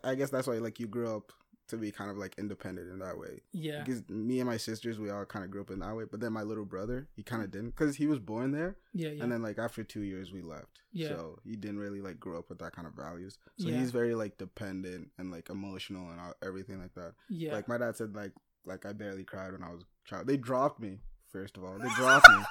I 0.03 0.15
guess 0.15 0.29
that's 0.29 0.47
why 0.47 0.55
like 0.55 0.79
you 0.79 0.87
grew 0.87 1.15
up 1.15 1.31
to 1.69 1.77
be 1.77 1.91
kind 1.91 2.09
of 2.09 2.17
like 2.17 2.35
independent 2.37 2.89
in 2.91 2.99
that 2.99 3.17
way. 3.17 3.41
yeah, 3.53 3.83
Because 3.83 4.01
me 4.09 4.39
and 4.39 4.49
my 4.49 4.57
sisters, 4.57 4.99
we 4.99 5.11
all 5.11 5.23
kind 5.25 5.45
of 5.45 5.51
grew 5.51 5.61
up 5.61 5.69
in 5.69 5.79
that 5.79 5.95
way. 5.95 6.03
But 6.09 6.19
then 6.19 6.33
my 6.33 6.41
little 6.41 6.65
brother, 6.65 7.07
he 7.15 7.21
kind 7.23 7.43
of 7.43 7.49
mm. 7.49 7.53
didn't, 7.53 7.69
because 7.69 7.95
he 7.95 8.07
was 8.07 8.17
born 8.19 8.51
there, 8.51 8.77
yeah, 8.93 9.09
yeah. 9.09 9.23
and 9.23 9.31
then 9.31 9.41
like 9.43 9.59
after 9.59 9.83
two 9.83 10.01
years, 10.01 10.31
we 10.31 10.41
left. 10.41 10.79
Yeah. 10.91 11.09
So 11.09 11.39
he 11.45 11.55
didn't 11.55 11.77
really 11.79 12.01
like 12.01 12.19
grow 12.19 12.39
up 12.39 12.49
with 12.49 12.57
that 12.59 12.75
kind 12.75 12.87
of 12.87 12.93
values. 12.95 13.37
So 13.57 13.67
Yeah. 13.67 13.77
he's 13.77 13.91
very 13.91 14.15
like 14.15 14.37
dependent 14.39 15.09
and 15.19 15.31
like 15.31 15.49
emotional 15.51 16.09
and 16.09 16.19
all, 16.19 16.33
everything 16.43 16.81
like 16.81 16.95
that. 16.95 17.13
yeah. 17.29 17.53
Like 17.53 17.67
my 17.67 17.77
dad 17.77 17.95
said, 17.95 18.15
like 18.15 18.31
like 18.65 18.85
I 18.85 18.93
barely 18.93 19.23
cried 19.23 19.51
when 19.53 19.63
I 19.63 19.71
was 19.71 19.81
a 19.83 20.09
child. 20.09 20.27
They 20.27 20.37
dropped 20.37 20.79
me 20.79 20.99
first 21.31 21.57
of 21.57 21.63
all. 21.63 21.77
They 21.77 21.89
dropped 21.95 22.27
me. 22.29 22.35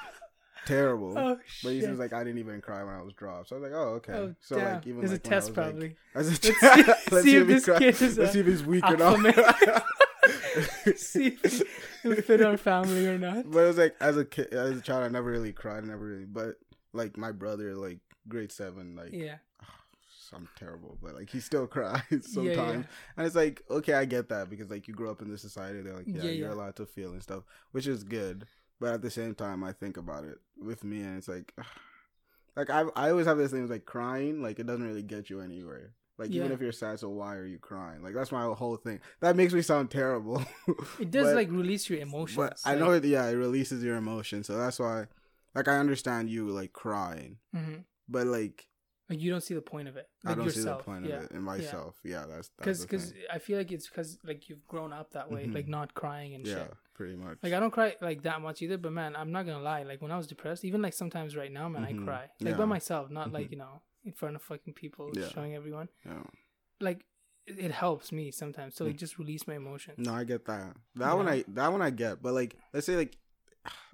terrible. 0.66 1.16
Oh 1.18 1.38
But 1.62 1.70
he 1.72 1.80
seems 1.80 1.98
like 1.98 2.12
I 2.12 2.24
didn't 2.24 2.38
even 2.38 2.60
cry 2.60 2.82
when 2.84 2.94
I 2.94 3.02
was 3.02 3.12
dropped. 3.14 3.48
So 3.48 3.56
I 3.56 3.58
was 3.60 3.70
like, 3.70 3.78
oh, 3.80 3.88
okay. 3.96 4.12
Oh, 4.12 4.34
so 4.40 4.56
damn. 4.56 4.74
like 4.74 4.86
even 4.86 4.98
There's 5.00 5.12
like 5.12 5.20
a 5.20 5.28
test 5.28 5.48
was, 5.50 5.56
like- 5.56 5.66
probably. 5.66 5.96
As 6.14 6.28
a 6.28 6.30
Let's 6.30 6.42
see- 6.42 6.92
let's 7.12 7.24
see 7.24 7.36
if 7.36 7.46
he 7.48 7.54
this 7.54 7.64
cry- 7.64 7.78
kid 7.78 8.02
is 8.02 8.18
Let's 8.18 8.32
see 8.32 8.40
if 8.40 8.46
he's 8.46 8.64
weak 8.64 8.84
or 8.88 8.96
not. 8.96 9.18
See 10.96 11.38
if 11.42 11.62
he'll 12.02 12.16
fit 12.16 12.42
our 12.42 12.56
family 12.56 13.06
or 13.06 13.18
not. 13.18 13.50
But 13.50 13.60
it 13.60 13.66
was 13.68 13.78
like 13.78 13.96
as 14.00 14.16
a 14.16 14.24
kid, 14.24 14.52
as 14.52 14.78
a 14.78 14.80
child, 14.80 15.04
I 15.04 15.08
never 15.08 15.30
really 15.30 15.52
cried. 15.52 15.84
I 15.84 15.86
never 15.86 16.04
really. 16.04 16.24
But 16.24 16.56
like 16.92 17.16
my 17.16 17.32
brother, 17.32 17.74
like 17.74 17.98
grade 18.28 18.52
seven, 18.52 18.96
like 18.96 19.12
Yeah. 19.12 19.36
Ah, 19.62 19.66
I'm 20.34 20.48
terrible, 20.58 20.98
but 21.02 21.14
like 21.14 21.30
he 21.30 21.40
still 21.40 21.66
cries 21.66 22.02
sometimes. 22.22 22.84
yeah. 22.84 22.90
And 23.16 23.26
it's 23.26 23.36
like 23.36 23.62
okay, 23.70 23.94
I 23.94 24.04
get 24.04 24.28
that 24.30 24.50
because 24.50 24.70
like 24.70 24.88
you 24.88 24.94
grow 24.94 25.10
up 25.10 25.22
in 25.22 25.30
this 25.30 25.42
society. 25.42 25.80
They're 25.80 25.94
like, 25.94 26.06
yeah, 26.08 26.22
Yeah, 26.22 26.30
you're 26.30 26.48
yeah. 26.48 26.54
allowed 26.54 26.76
to 26.76 26.86
feel 26.86 27.12
and 27.12 27.22
stuff, 27.22 27.44
which 27.72 27.86
is 27.86 28.02
good. 28.04 28.46
But 28.80 28.94
at 28.94 29.02
the 29.02 29.10
same 29.10 29.34
time, 29.34 29.64
I 29.64 29.72
think 29.72 29.96
about 29.96 30.24
it 30.24 30.38
with 30.56 30.84
me, 30.84 31.00
and 31.02 31.18
it's 31.18 31.28
like, 31.28 31.52
like 32.56 32.70
I 32.70 32.84
I 32.96 33.10
always 33.10 33.26
have 33.26 33.38
this 33.38 33.50
thing 33.52 33.62
it's 33.62 33.70
like 33.70 33.84
crying, 33.86 34.42
like 34.42 34.58
it 34.58 34.66
doesn't 34.66 34.86
really 34.86 35.02
get 35.02 35.30
you 35.30 35.40
anywhere. 35.40 35.94
Like 36.16 36.30
even 36.30 36.50
if 36.50 36.60
you're 36.60 36.72
sad, 36.72 36.98
so 36.98 37.08
why 37.10 37.36
are 37.36 37.46
you 37.46 37.58
crying? 37.58 38.02
Like 38.02 38.14
that's 38.14 38.32
my 38.32 38.42
whole 38.42 38.76
thing. 38.76 39.00
That 39.20 39.36
makes 39.36 39.52
me 39.52 39.62
sound 39.62 39.90
terrible. 39.90 40.44
It 40.98 41.10
does 41.12 41.26
But- 41.28 41.36
like 41.36 41.50
release 41.50 41.88
your 41.88 42.00
emotions. 42.00 42.36
But 42.36 42.58
I 42.64 42.74
know 42.74 42.90
it. 42.92 43.04
Yeah, 43.04 43.26
it 43.28 43.34
releases 43.34 43.84
your 43.84 43.96
emotion, 43.96 44.42
so 44.44 44.56
that's 44.56 44.78
why. 44.80 45.06
Like 45.54 45.68
I 45.68 45.78
understand 45.78 46.28
you 46.30 46.48
like 46.50 46.72
crying, 46.72 47.38
Mhm. 47.54 47.84
but 48.08 48.26
like 48.26 48.66
Like 49.08 49.20
you 49.20 49.30
don't 49.30 49.40
see 49.42 49.54
the 49.54 49.62
point 49.62 49.88
of 49.88 49.96
it. 49.96 50.08
I 50.24 50.34
don't 50.34 50.44
yourself. 50.44 50.54
see 50.54 50.90
the 50.90 50.92
point 50.92 51.06
yeah. 51.06 51.16
of 51.16 51.22
it 51.24 51.30
in 51.32 51.42
myself. 51.42 51.96
Yeah, 52.04 52.26
that's 52.28 52.50
Because 52.58 52.82
because. 52.82 53.14
I 53.32 53.38
feel 53.38 53.56
like 53.58 53.72
it's 53.72 53.88
because 53.88 54.18
like 54.24 54.48
you've 54.48 54.66
grown 54.68 54.92
up 54.92 55.12
that 55.12 55.30
way, 55.32 55.46
Mhm. 55.46 55.54
like 55.54 55.66
not 55.68 55.94
crying 55.94 56.34
and 56.34 56.46
yeah, 56.46 56.54
shit. 56.54 56.74
Pretty 56.98 57.16
much. 57.16 57.38
Like 57.42 57.54
I 57.54 57.60
don't 57.60 57.70
cry 57.70 57.94
like 58.02 58.20
that 58.24 58.42
much 58.42 58.60
either, 58.60 58.76
but 58.76 58.92
man, 58.92 59.16
I'm 59.16 59.32
not 59.32 59.46
gonna 59.46 59.62
lie. 59.62 59.84
Like 59.84 60.02
when 60.02 60.10
I 60.10 60.18
was 60.18 60.26
depressed, 60.26 60.64
even 60.64 60.82
like 60.82 60.92
sometimes 60.92 61.34
right 61.42 61.52
now, 61.60 61.66
man, 61.70 61.82
Mhm. 61.86 62.02
I 62.02 62.04
cry 62.04 62.20
like 62.40 62.50
Yeah. 62.52 62.56
by 62.58 62.64
myself, 62.66 63.10
not 63.10 63.32
like 63.32 63.46
Mhm. 63.48 63.52
you 63.52 63.58
know 63.58 63.82
in 64.04 64.12
front 64.12 64.36
of 64.36 64.42
fucking 64.42 64.74
people 64.74 65.10
Yeah. 65.14 65.28
showing 65.28 65.54
everyone. 65.54 65.88
yeah. 66.04 66.24
Like 66.80 67.00
it, 67.46 67.58
it 67.66 67.70
helps 67.70 68.12
me 68.12 68.30
sometimes 68.30 68.74
to 68.76 68.84
like 68.84 68.96
Mm. 68.96 68.98
just 69.04 69.18
release 69.18 69.46
my 69.46 69.54
emotions. 69.56 70.04
No, 70.06 70.12
I 70.12 70.24
get 70.24 70.44
that. 70.46 70.76
That 70.96 71.14
one 71.16 71.28
I 71.28 71.44
that 71.48 71.72
one 71.72 71.80
I 71.80 71.90
get. 71.90 72.20
But 72.20 72.34
like, 72.34 72.56
let's 72.74 72.86
say 72.86 72.96
like. 72.96 73.16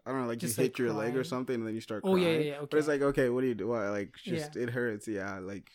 I 0.06 0.10
don't 0.10 0.20
know, 0.20 0.26
like 0.28 0.38
Just, 0.38 0.58
you 0.58 0.64
like, 0.64 0.72
hit 0.72 0.78
your 0.78 0.92
leg 0.92 1.16
or 1.16 1.24
something, 1.24 1.54
and 1.54 1.66
then 1.66 1.74
you 1.74 1.80
start. 1.80 2.02
Oh 2.04 2.12
Crying. 2.12 2.24
yeah, 2.24 2.32
yeah, 2.32 2.38
yeah. 2.52 2.56
Okay. 2.58 2.68
But 2.72 2.76
it's 2.78 2.88
like, 2.88 3.00
okay, 3.00 3.30
what 3.30 3.40
do 3.40 3.46
you 3.46 3.54
do? 3.54 3.68
What, 3.68 3.84
like, 3.88 4.12
just 4.22 4.54
it 4.54 4.68
hurts. 4.68 5.08
Yeah, 5.08 5.38
like 5.38 5.70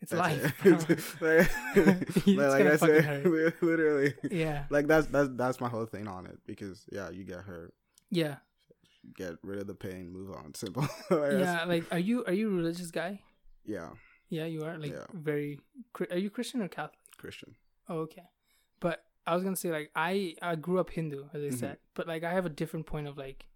it's 0.00 0.12
that's 0.12 0.20
life. 0.20 0.66
it. 1.22 2.26
like, 2.26 2.64
like, 2.64 2.78
fucking 2.78 3.02
hurt. 3.02 3.54
Literally, 3.62 4.14
yeah, 4.30 4.64
like 4.70 4.86
that's 4.86 5.06
that's 5.08 5.28
that's 5.34 5.60
my 5.60 5.68
whole 5.68 5.86
thing 5.86 6.06
on 6.08 6.26
it 6.26 6.38
because 6.46 6.84
yeah, 6.92 7.10
you 7.10 7.24
get 7.24 7.40
hurt, 7.40 7.72
yeah, 8.10 8.36
get 9.16 9.34
rid 9.42 9.58
of 9.58 9.66
the 9.66 9.74
pain, 9.74 10.12
move 10.12 10.30
on, 10.30 10.54
simple. 10.54 10.82
Like, 11.10 11.32
yeah. 11.32 11.64
Like, 11.64 11.84
are 11.92 11.98
you 11.98 12.24
are 12.26 12.32
you 12.32 12.48
a 12.50 12.54
religious 12.54 12.90
guy? 12.90 13.20
yeah, 13.64 13.90
Yeah, 14.28 14.44
you 14.46 14.64
are. 14.64 14.78
Like, 14.78 14.92
Yeah. 14.92 15.06
very. 15.12 15.60
Are 16.10 16.18
you 16.18 16.30
Christian 16.30 16.62
or 16.62 16.68
Catholic? 16.68 16.98
Christian. 17.16 17.54
Oh, 17.88 17.98
okay. 18.00 18.24
But 18.80 19.02
I 19.26 19.34
was 19.34 19.42
gonna 19.44 19.56
say 19.56 19.70
like 19.70 19.90
I 19.96 20.34
I 20.42 20.54
grew 20.56 20.78
up 20.78 20.90
Hindu 20.90 21.24
as 21.32 21.42
I 21.42 21.46
Mhm. 21.48 21.58
said, 21.58 21.78
but 21.94 22.06
like 22.06 22.22
I 22.24 22.32
have 22.32 22.46
a 22.46 22.50
different 22.50 22.86
point 22.86 23.06
of 23.08 23.16
like 23.16 23.46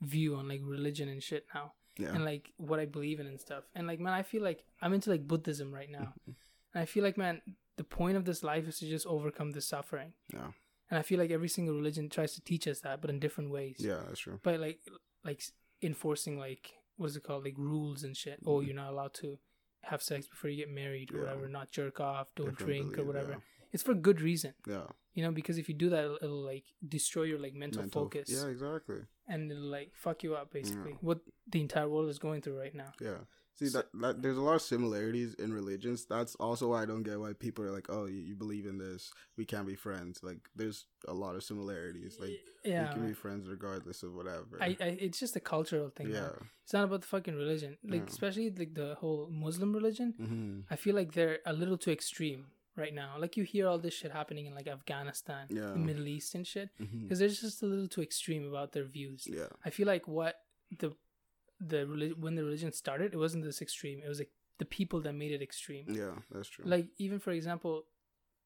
view 0.00 0.34
on 0.36 0.48
like 0.48 0.60
religion 0.64 1.08
and 1.08 1.22
shit 1.22 1.46
now, 1.54 1.74
Yeah, 2.00 2.14
and 2.14 2.24
like 2.24 2.52
what 2.56 2.80
I 2.80 2.86
believe 2.86 3.20
in 3.20 3.26
and 3.26 3.40
stuff. 3.40 3.64
And 3.74 3.86
like 3.86 4.00
man, 4.00 4.12
I 4.12 4.22
feel 4.22 4.42
like 4.42 4.64
I'm 4.82 4.92
into 4.94 5.10
like 5.10 5.26
Buddhism 5.28 5.72
right 5.72 5.90
now, 5.90 6.14
Mhm. 6.28 6.34
and 6.74 6.82
I 6.82 6.86
feel 6.86 7.04
like 7.04 7.16
man, 7.18 7.40
the 7.76 7.84
point 7.84 8.16
of 8.16 8.24
this 8.24 8.42
life 8.42 8.66
is 8.68 8.78
to 8.78 8.86
just 8.88 9.06
overcome 9.06 9.50
the 9.52 9.60
suffering. 9.60 10.12
yeah, 10.32 10.52
And 10.90 10.98
I 10.98 11.02
feel 11.02 11.18
like 11.18 11.30
every 11.30 11.48
single 11.48 11.74
religion 11.74 12.08
tries 12.08 12.34
to 12.34 12.40
teach 12.42 12.66
us 12.66 12.80
that, 12.80 13.00
but 13.00 13.10
in 13.10 13.18
different 13.20 13.50
ways. 13.50 13.76
yeah. 13.78 14.02
That's 14.06 14.20
true. 14.20 14.40
But 14.42 14.60
like 14.60 14.80
like 15.24 15.42
enforcing 15.82 16.38
like 16.38 16.72
what 16.96 17.06
is 17.06 17.16
it 17.16 17.22
called 17.22 17.44
like 17.44 17.56
rules 17.58 18.02
and 18.04 18.16
shit. 18.16 18.38
Oh, 18.44 18.58
Mhm. 18.60 18.66
you're 18.66 18.74
not 18.74 18.90
allowed 18.92 19.14
to 19.14 19.38
have 19.84 20.02
sex 20.02 20.26
before 20.28 20.50
you 20.50 20.56
get 20.56 20.68
married 20.70 21.10
or 21.12 21.16
Yeah. 21.18 21.22
whatever. 21.24 21.48
Not 21.48 21.70
jerk 21.70 22.00
off. 22.00 22.34
Don't 22.34 22.50
Different 22.50 22.66
drink 22.66 22.92
or 22.92 22.96
belief, 22.96 23.06
whatever. 23.06 23.42
It's 23.72 23.82
for 23.82 23.94
good 23.94 24.20
reason 24.20 24.54
Yeah, 24.66 24.86
you 25.14 25.22
know 25.24 25.32
because 25.32 25.58
if 25.58 25.68
you 25.68 25.74
do 25.74 25.90
that 25.90 26.04
it'll, 26.04 26.16
it'll 26.22 26.44
like 26.44 26.64
destroy 26.86 27.24
your 27.24 27.38
like 27.38 27.54
mental, 27.54 27.82
Mental- 27.82 28.02
focus 28.04 28.28
Yeah, 28.28 28.46
exactly. 28.48 29.00
and 29.28 29.50
it'll 29.50 29.64
like 29.78 29.92
fuck 29.94 30.22
you 30.24 30.34
up 30.34 30.52
basically 30.52 30.92
Yeah. 30.92 30.98
what 31.08 31.20
the 31.50 31.60
entire 31.60 31.88
world 31.88 32.08
is 32.08 32.18
going 32.18 32.40
through 32.42 32.58
right 32.58 32.74
now 32.74 32.92
Yeah. 33.00 33.18
See 33.54 33.66
So- 33.66 33.78
that, 33.78 33.86
that 34.00 34.22
there's 34.22 34.38
a 34.38 34.40
lot 34.48 34.54
of 34.54 34.62
similarities 34.62 35.34
in 35.34 35.52
religions. 35.52 36.06
That's 36.06 36.34
also 36.36 36.68
why 36.70 36.82
I 36.82 36.86
don't 36.86 37.02
get 37.02 37.20
why 37.20 37.32
people 37.34 37.62
are 37.66 37.70
like, 37.78 37.88
"Oh, 37.90 38.06
you, 38.06 38.20
you 38.28 38.34
believe 38.34 38.64
in 38.64 38.78
this, 38.78 39.12
we 39.36 39.44
can't 39.44 39.66
be 39.66 39.74
friends." 39.74 40.22
Like, 40.22 40.38
there's 40.56 40.86
a 41.06 41.12
lot 41.12 41.34
of 41.36 41.42
similarities. 41.42 42.16
Like, 42.18 42.38
yeah 42.64 42.88
we 42.88 42.94
can 42.94 43.06
be 43.06 43.12
friends 43.12 43.48
regardless 43.56 44.02
of 44.02 44.14
whatever. 44.14 44.54
I, 44.60 44.76
I 44.80 44.88
it's 45.06 45.18
just 45.24 45.34
a 45.36 45.40
cultural 45.40 45.88
thing 45.96 46.08
yeah. 46.08 46.20
man. 46.20 46.48
it's 46.64 46.72
not 46.72 46.84
about 46.84 47.00
the 47.02 47.06
fucking 47.14 47.34
religion 47.44 47.76
like 47.84 48.02
Yeah. 48.06 48.12
especially 48.16 48.48
like 48.62 48.74
the 48.74 48.90
whole 49.00 49.22
muslim 49.46 49.70
religion 49.80 50.08
hmm 50.18 50.60
i 50.74 50.76
feel 50.76 50.94
like 51.00 51.10
they're 51.16 51.38
a 51.46 51.54
little 51.60 51.78
too 51.84 51.90
extreme 51.98 52.42
right 52.76 52.94
now 52.94 53.16
like 53.18 53.36
you 53.36 53.44
hear 53.44 53.66
all 53.68 53.78
this 53.78 53.94
shit 53.94 54.12
happening 54.12 54.46
in 54.46 54.54
like 54.54 54.66
afghanistan 54.68 55.46
Yeah. 55.50 55.70
the 55.72 55.76
middle 55.76 56.06
east 56.06 56.34
and 56.34 56.46
shit 56.46 56.68
because 56.78 57.18
they're 57.18 57.28
just 57.28 57.62
a 57.62 57.66
little 57.66 57.88
too 57.88 58.00
extreme 58.02 58.46
about 58.48 58.72
their 58.72 58.84
views 58.84 59.26
Yeah. 59.30 59.48
I 59.64 59.70
feel 59.70 59.86
like 59.86 60.06
what 60.08 60.36
the 60.78 60.94
the 61.60 61.86
relig- 61.86 62.16
when 62.18 62.34
the 62.36 62.42
religion 62.44 62.72
started, 62.72 63.12
it 63.12 63.18
wasn't 63.18 63.44
this 63.44 63.60
extreme. 63.60 64.00
It 64.02 64.08
was 64.08 64.18
like 64.18 64.30
the 64.56 64.64
people 64.64 65.02
that 65.02 65.12
made 65.12 65.30
it 65.30 65.42
extreme. 65.42 65.84
Yeah. 65.90 66.14
That's 66.30 66.48
true. 66.48 66.64
Like 66.66 66.86
even 66.96 67.18
for 67.18 67.32
example, 67.32 67.84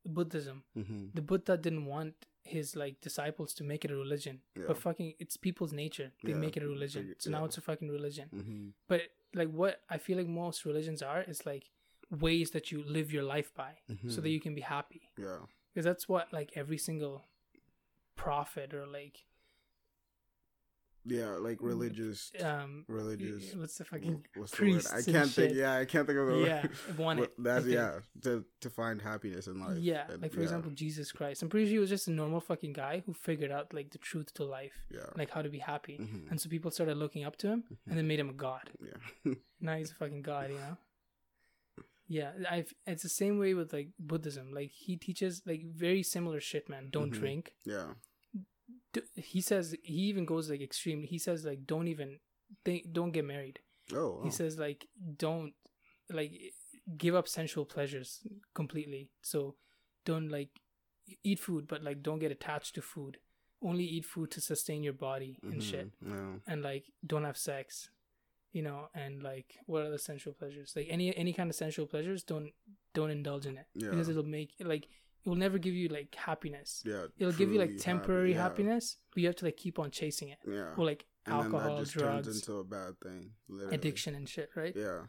Buddhism. 0.05 0.65
hmm 0.75 1.07
The 1.15 1.23
Buddha 1.23 1.57
didn't 1.57 1.87
want 1.87 2.15
his 2.43 2.75
like 2.77 3.01
disciples 3.01 3.55
to 3.55 3.65
make 3.65 3.85
it 3.85 3.91
a 3.91 3.97
religion, 3.97 4.41
Yeah. 4.57 4.65
but 4.69 4.79
fucking 4.79 5.15
it's 5.19 5.37
people's 5.37 5.73
nature. 5.73 6.13
They 6.25 6.33
Yeah, 6.33 6.39
make 6.39 6.57
it 6.57 6.63
a 6.63 6.69
religion. 6.69 7.15
So 7.19 7.31
now 7.31 7.45
it's 7.45 7.57
a 7.57 7.61
fucking 7.63 7.89
religion. 7.89 8.29
hmm 8.31 8.69
But 8.89 9.03
like 9.35 9.51
what 9.51 9.81
I 9.89 9.99
feel 9.99 10.17
like 10.19 10.29
most 10.29 10.65
religions 10.65 11.01
are 11.03 11.23
is 11.23 11.47
like 11.47 11.71
ways 12.15 12.51
that 12.53 12.71
you 12.73 12.83
live 12.83 13.13
your 13.13 13.23
life 13.25 13.53
by, 13.55 13.73
so 14.09 14.21
that 14.21 14.29
you 14.31 14.41
can 14.41 14.55
be 14.55 14.61
happy. 14.63 15.11
Yeah. 15.19 15.39
Because 15.73 15.85
that's 15.85 16.09
what 16.09 16.33
like 16.33 16.53
every 16.57 16.79
single 16.79 17.25
prophet 18.17 18.73
or 18.75 18.87
like 18.87 19.25
Yeah. 21.07 21.33
Like 21.39 21.59
religious. 21.61 22.33
um 22.43 22.85
Religious. 22.89 23.55
what's 23.55 23.77
the 23.77 23.85
fucking 23.85 24.25
What's 24.37 24.53
the 24.57 24.71
word? 24.73 24.87
I 24.87 25.03
can't 25.03 25.31
think. 25.31 25.51
shit. 25.51 25.55
Yeah, 25.55 25.75
I 25.77 25.85
can't 25.85 26.07
think 26.07 26.19
of 26.19 26.27
the 26.29 26.39
yeah 26.39 26.63
word. 26.63 26.99
Well, 26.99 27.23
it 27.25 27.33
That's 27.39 27.67
yeah. 27.67 27.99
To 28.23 28.45
to 28.61 28.71
find 28.71 29.03
happiness 29.03 29.47
in 29.47 29.61
life. 29.61 29.77
yeah 29.79 30.07
And- 30.11 30.23
like 30.23 30.33
for 30.33 30.39
yeah, 30.39 30.45
example 30.45 30.71
jesus 30.71 31.13
christ 31.13 31.43
i'm 31.43 31.51
pretty 31.51 31.67
sure 31.67 31.73
he 31.73 31.79
was 31.79 31.91
just 31.91 32.09
a 32.09 32.11
normal 32.13 32.41
fucking 32.41 32.73
guy 32.73 33.03
who 33.05 33.13
figured 33.13 33.51
out 33.51 33.75
like 33.75 33.91
the 33.91 33.99
truth 33.99 34.33
to 34.35 34.45
life 34.45 34.79
Yeah. 34.91 35.11
like 35.17 35.29
how 35.31 35.43
to 35.43 35.51
be 35.51 35.59
happy 35.59 35.99
Mhm. 35.99 36.31
and 36.31 36.41
so 36.41 36.49
people 36.49 36.71
started 36.71 36.97
looking 36.97 37.25
up 37.25 37.37
to 37.43 37.49
him 37.49 37.65
and 37.87 37.99
then 37.99 38.07
made 38.09 38.19
him 38.21 38.31
a 38.31 38.39
god 38.49 38.71
Yeah. 38.81 39.35
now 39.61 39.77
he's 39.77 39.91
a 39.91 39.95
fucking 39.95 40.23
god 40.23 40.51
you 40.51 40.57
know 40.65 40.77
yeah 42.09 42.33
i 42.51 42.65
it's 42.87 43.03
the 43.03 43.09
same 43.09 43.39
way 43.39 43.55
with 43.55 43.73
like 43.73 43.89
buddhism 43.99 44.53
like 44.53 44.71
he 44.71 44.97
teaches 44.97 45.43
like 45.47 45.63
very 45.75 46.03
similar 46.03 46.41
shit 46.41 46.69
man 46.69 46.89
don't 46.91 47.13
Mhm. 47.13 47.19
drink 47.19 47.55
yeah. 47.65 47.95
D- 48.93 49.01
he 49.17 49.41
says 49.41 49.75
he 49.83 50.03
even 50.13 50.25
goes 50.25 50.51
like 50.51 50.61
extreme 50.61 51.03
he 51.03 51.19
says 51.19 51.45
like 51.45 51.67
don't 51.67 51.89
even 51.89 52.19
think 52.65 52.93
don't 52.93 53.13
get 53.13 53.25
married 53.25 53.59
Oh. 53.93 54.21
he 54.25 54.31
says 54.31 54.59
like 54.59 54.87
don't 55.19 55.55
like 56.11 56.33
give 56.99 57.15
up 57.15 57.27
sensual 57.29 57.65
pleasures 57.65 58.27
completely 58.55 59.11
so 59.23 59.57
don't 60.05 60.29
like 60.29 60.51
eat 61.23 61.41
food 61.41 61.67
but 61.67 61.83
like 61.83 62.03
don't 62.03 62.19
get 62.19 62.31
attached 62.33 62.75
to 62.75 62.83
food 62.83 63.19
only 63.63 63.85
eat 63.85 64.05
food 64.05 64.31
to 64.31 64.41
sustain 64.41 64.83
your 64.83 64.93
body 64.93 65.39
and 65.43 65.63
shit 65.63 65.91
Mhm. 66.03 66.11
Yeah. 66.11 66.53
and 66.53 66.63
like 66.63 66.85
don't 67.07 67.25
have 67.25 67.37
sex 67.39 67.91
you 68.55 68.63
know 68.63 68.81
and 68.95 69.23
like 69.23 69.49
what 69.67 69.83
are 69.83 69.91
the 69.91 69.99
sensual 69.99 70.33
pleasures 70.33 70.73
like 70.77 70.87
any 70.89 71.15
any 71.23 71.33
kind 71.39 71.51
of 71.51 71.57
sensual 71.57 71.87
pleasures 71.87 72.23
don't 72.23 72.51
don't 72.95 73.11
indulge 73.11 73.45
in 73.47 73.57
it 73.59 73.67
Yeah. 73.75 73.91
because 73.91 74.09
it'll 74.09 74.23
make 74.39 74.51
like 74.61 74.85
it 75.25 75.29
will 75.29 75.37
never 75.47 75.59
give 75.59 75.75
you 75.75 75.89
like 75.89 76.15
happiness 76.15 76.83
Yeah. 76.87 77.07
it'll 77.19 77.33
give 77.43 77.51
you 77.53 77.59
like 77.59 77.77
temporary 77.79 78.33
happy, 78.33 78.63
yeah. 78.63 78.71
happiness 78.71 78.97
but 79.13 79.21
you 79.23 79.27
have 79.29 79.37
to 79.43 79.45
like 79.45 79.57
keep 79.65 79.79
on 79.79 79.91
chasing 79.91 80.29
it 80.29 80.39
Yeah. 80.47 80.71
or 80.79 80.85
like 80.87 81.05
and 81.27 81.35
then 81.35 81.45
alcohol 81.47 81.77
that 81.77 81.83
just 81.83 81.95
drugs 81.95 82.27
turns 82.27 82.41
into 82.41 82.59
a 82.59 82.65
bad 82.65 82.93
thing. 83.03 83.31
Literally. 83.49 83.75
addiction 83.75 84.15
and 84.15 84.29
shit 84.29 84.51
right 84.55 84.75
Yeah. 84.77 85.01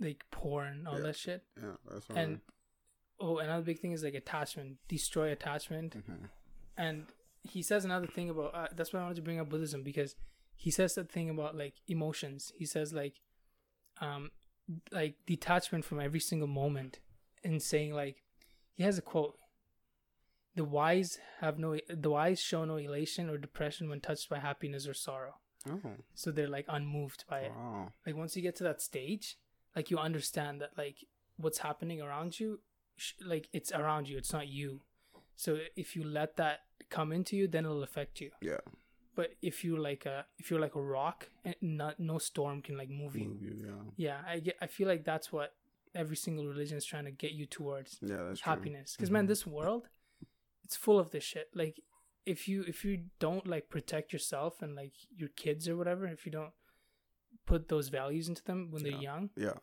like 0.00 0.24
porn 0.30 0.86
all 0.88 0.96
Yeah. 0.98 1.06
that 1.06 1.16
shit 1.16 1.44
Yeah. 1.62 1.76
That's 1.90 2.08
what 2.08 2.18
and 2.18 2.40
oh 3.20 3.38
another 3.38 3.62
big 3.62 3.78
thing 3.78 3.92
is 3.92 4.02
like 4.02 4.14
attachment 4.14 4.78
destroy 4.88 5.30
attachment 5.30 5.94
hmm 5.94 6.24
and 6.76 7.06
he 7.44 7.60
says 7.62 7.84
another 7.84 8.06
thing 8.06 8.30
about 8.30 8.54
uh, 8.54 8.68
that's 8.74 8.92
why 8.92 9.00
i 9.00 9.02
wanted 9.02 9.16
to 9.16 9.22
bring 9.22 9.38
up 9.38 9.48
buddhism 9.50 9.82
because 9.82 10.14
he 10.56 10.70
says 10.70 10.94
that 10.94 11.10
thing 11.10 11.30
about 11.30 11.56
like 11.56 11.74
emotions. 11.88 12.52
He 12.56 12.64
says 12.66 12.92
like 12.92 13.14
um 14.00 14.30
like 14.90 15.16
detachment 15.26 15.84
from 15.84 16.00
every 16.00 16.20
single 16.20 16.48
moment 16.48 16.98
and 17.44 17.60
saying 17.62 17.92
like 17.94 18.22
he 18.74 18.82
has 18.82 18.98
a 18.98 19.02
quote. 19.02 19.36
The 20.54 20.64
wise 20.64 21.18
have 21.40 21.58
no 21.58 21.78
the 21.88 22.10
wise 22.10 22.40
show 22.40 22.64
no 22.64 22.76
elation 22.76 23.30
or 23.30 23.38
depression 23.38 23.88
when 23.88 24.00
touched 24.00 24.28
by 24.28 24.38
happiness 24.38 24.86
or 24.86 24.94
sorrow. 24.94 25.34
Oh. 25.70 25.78
so 26.14 26.32
they're 26.32 26.48
like 26.48 26.66
unmoved 26.68 27.24
by 27.30 27.40
it. 27.40 27.52
Wow. 27.56 27.92
like 28.04 28.16
once 28.16 28.34
you 28.36 28.42
get 28.42 28.56
to 28.56 28.64
that 28.64 28.82
stage 28.82 29.36
like 29.76 29.92
you 29.92 29.98
understand 29.98 30.60
that 30.60 30.70
like 30.76 31.04
what's 31.36 31.58
happening 31.58 32.02
around 32.02 32.40
you 32.40 32.58
sh- 32.96 33.12
like 33.24 33.48
it's 33.52 33.70
around 33.72 34.08
you. 34.08 34.18
It's 34.18 34.32
not 34.32 34.48
you. 34.48 34.80
So 35.36 35.58
if 35.76 35.94
you 35.96 36.02
let 36.04 36.36
that 36.36 36.60
come 36.90 37.12
into 37.12 37.36
you 37.36 37.46
then 37.46 37.64
it'll 37.64 37.82
affect 37.84 38.20
you. 38.20 38.30
Yeah. 38.40 38.58
But 39.14 39.34
if 39.42 39.62
you 39.64 39.76
like 39.76 40.06
a 40.06 40.24
if 40.38 40.50
you're 40.50 40.60
like 40.60 40.74
a 40.74 40.82
rock 40.82 41.28
and 41.44 41.54
not 41.60 41.98
no 42.00 42.18
storm 42.18 42.62
can 42.62 42.76
like 42.78 42.90
move 42.90 43.14
you 43.16 43.28
Move 43.28 43.42
you, 43.42 43.54
yeah. 43.66 43.82
yeah 43.96 44.18
i 44.26 44.38
get 44.38 44.56
i 44.60 44.66
feel 44.66 44.88
like 44.88 45.04
that's 45.04 45.32
what 45.32 45.54
every 45.94 46.16
single 46.16 46.46
religion 46.46 46.76
is 46.78 46.84
trying 46.84 47.04
to 47.04 47.10
get 47.10 47.32
you 47.32 47.46
towards 47.46 47.98
Yeah, 48.00 48.22
that's 48.28 48.40
happiness 48.40 48.94
because 48.96 49.10
man 49.10 49.24
Mhm. 49.24 49.28
this 49.28 49.46
world 49.46 49.88
it's 50.64 50.76
full 50.76 50.98
of 50.98 51.10
this 51.10 51.24
shit 51.24 51.48
like 51.54 51.80
if 52.24 52.46
you 52.48 52.62
if 52.66 52.84
you 52.84 53.04
don't 53.18 53.46
like 53.46 53.68
protect 53.68 54.12
yourself 54.12 54.62
and 54.62 54.74
like 54.74 54.94
your 55.14 55.28
kids 55.30 55.68
or 55.68 55.76
whatever 55.76 56.06
if 56.06 56.24
you 56.26 56.32
don't 56.32 56.52
put 57.46 57.68
those 57.68 57.88
values 57.88 58.28
into 58.28 58.42
them 58.44 58.68
when 58.70 58.82
they're 58.82 58.92
young 59.10 59.30
Yeah. 59.36 59.54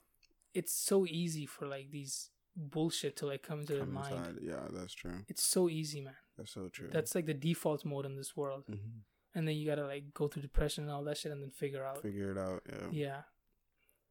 it's 0.54 0.74
so 0.74 1.06
easy 1.08 1.46
for 1.46 1.66
like 1.68 1.92
these 1.92 2.30
bullshit 2.56 3.16
to 3.18 3.26
like 3.26 3.42
come 3.42 3.62
into 3.62 3.74
their 3.74 3.86
Come 3.86 3.94
mind 3.94 4.16
inside. 4.16 4.36
Yeah, 4.42 4.68
that's 4.72 4.94
true. 4.94 5.24
it's 5.30 5.44
so 5.44 5.70
easy 5.70 6.02
man 6.02 6.16
That's 6.38 6.52
so 6.52 6.68
true. 6.68 6.90
that's 6.92 7.16
like 7.16 7.26
the 7.26 7.34
default 7.34 7.86
mode 7.86 8.06
in 8.06 8.16
this 8.18 8.36
world 8.36 8.66
Mhm. 8.70 9.02
And 9.36 9.48
then 9.48 9.56
you 9.56 9.66
gotta 9.68 9.86
like 9.86 10.14
go 10.14 10.28
through 10.28 10.42
depression 10.42 10.84
and 10.86 10.92
all 10.94 11.04
that 11.04 11.18
shit 11.18 11.32
and 11.32 11.42
then 11.42 11.50
figure 11.52 11.86
out 11.86 12.02
figure 12.02 12.32
it 12.32 12.38
out. 12.38 12.62
Yeah. 12.70 12.88
yeah 12.92 13.22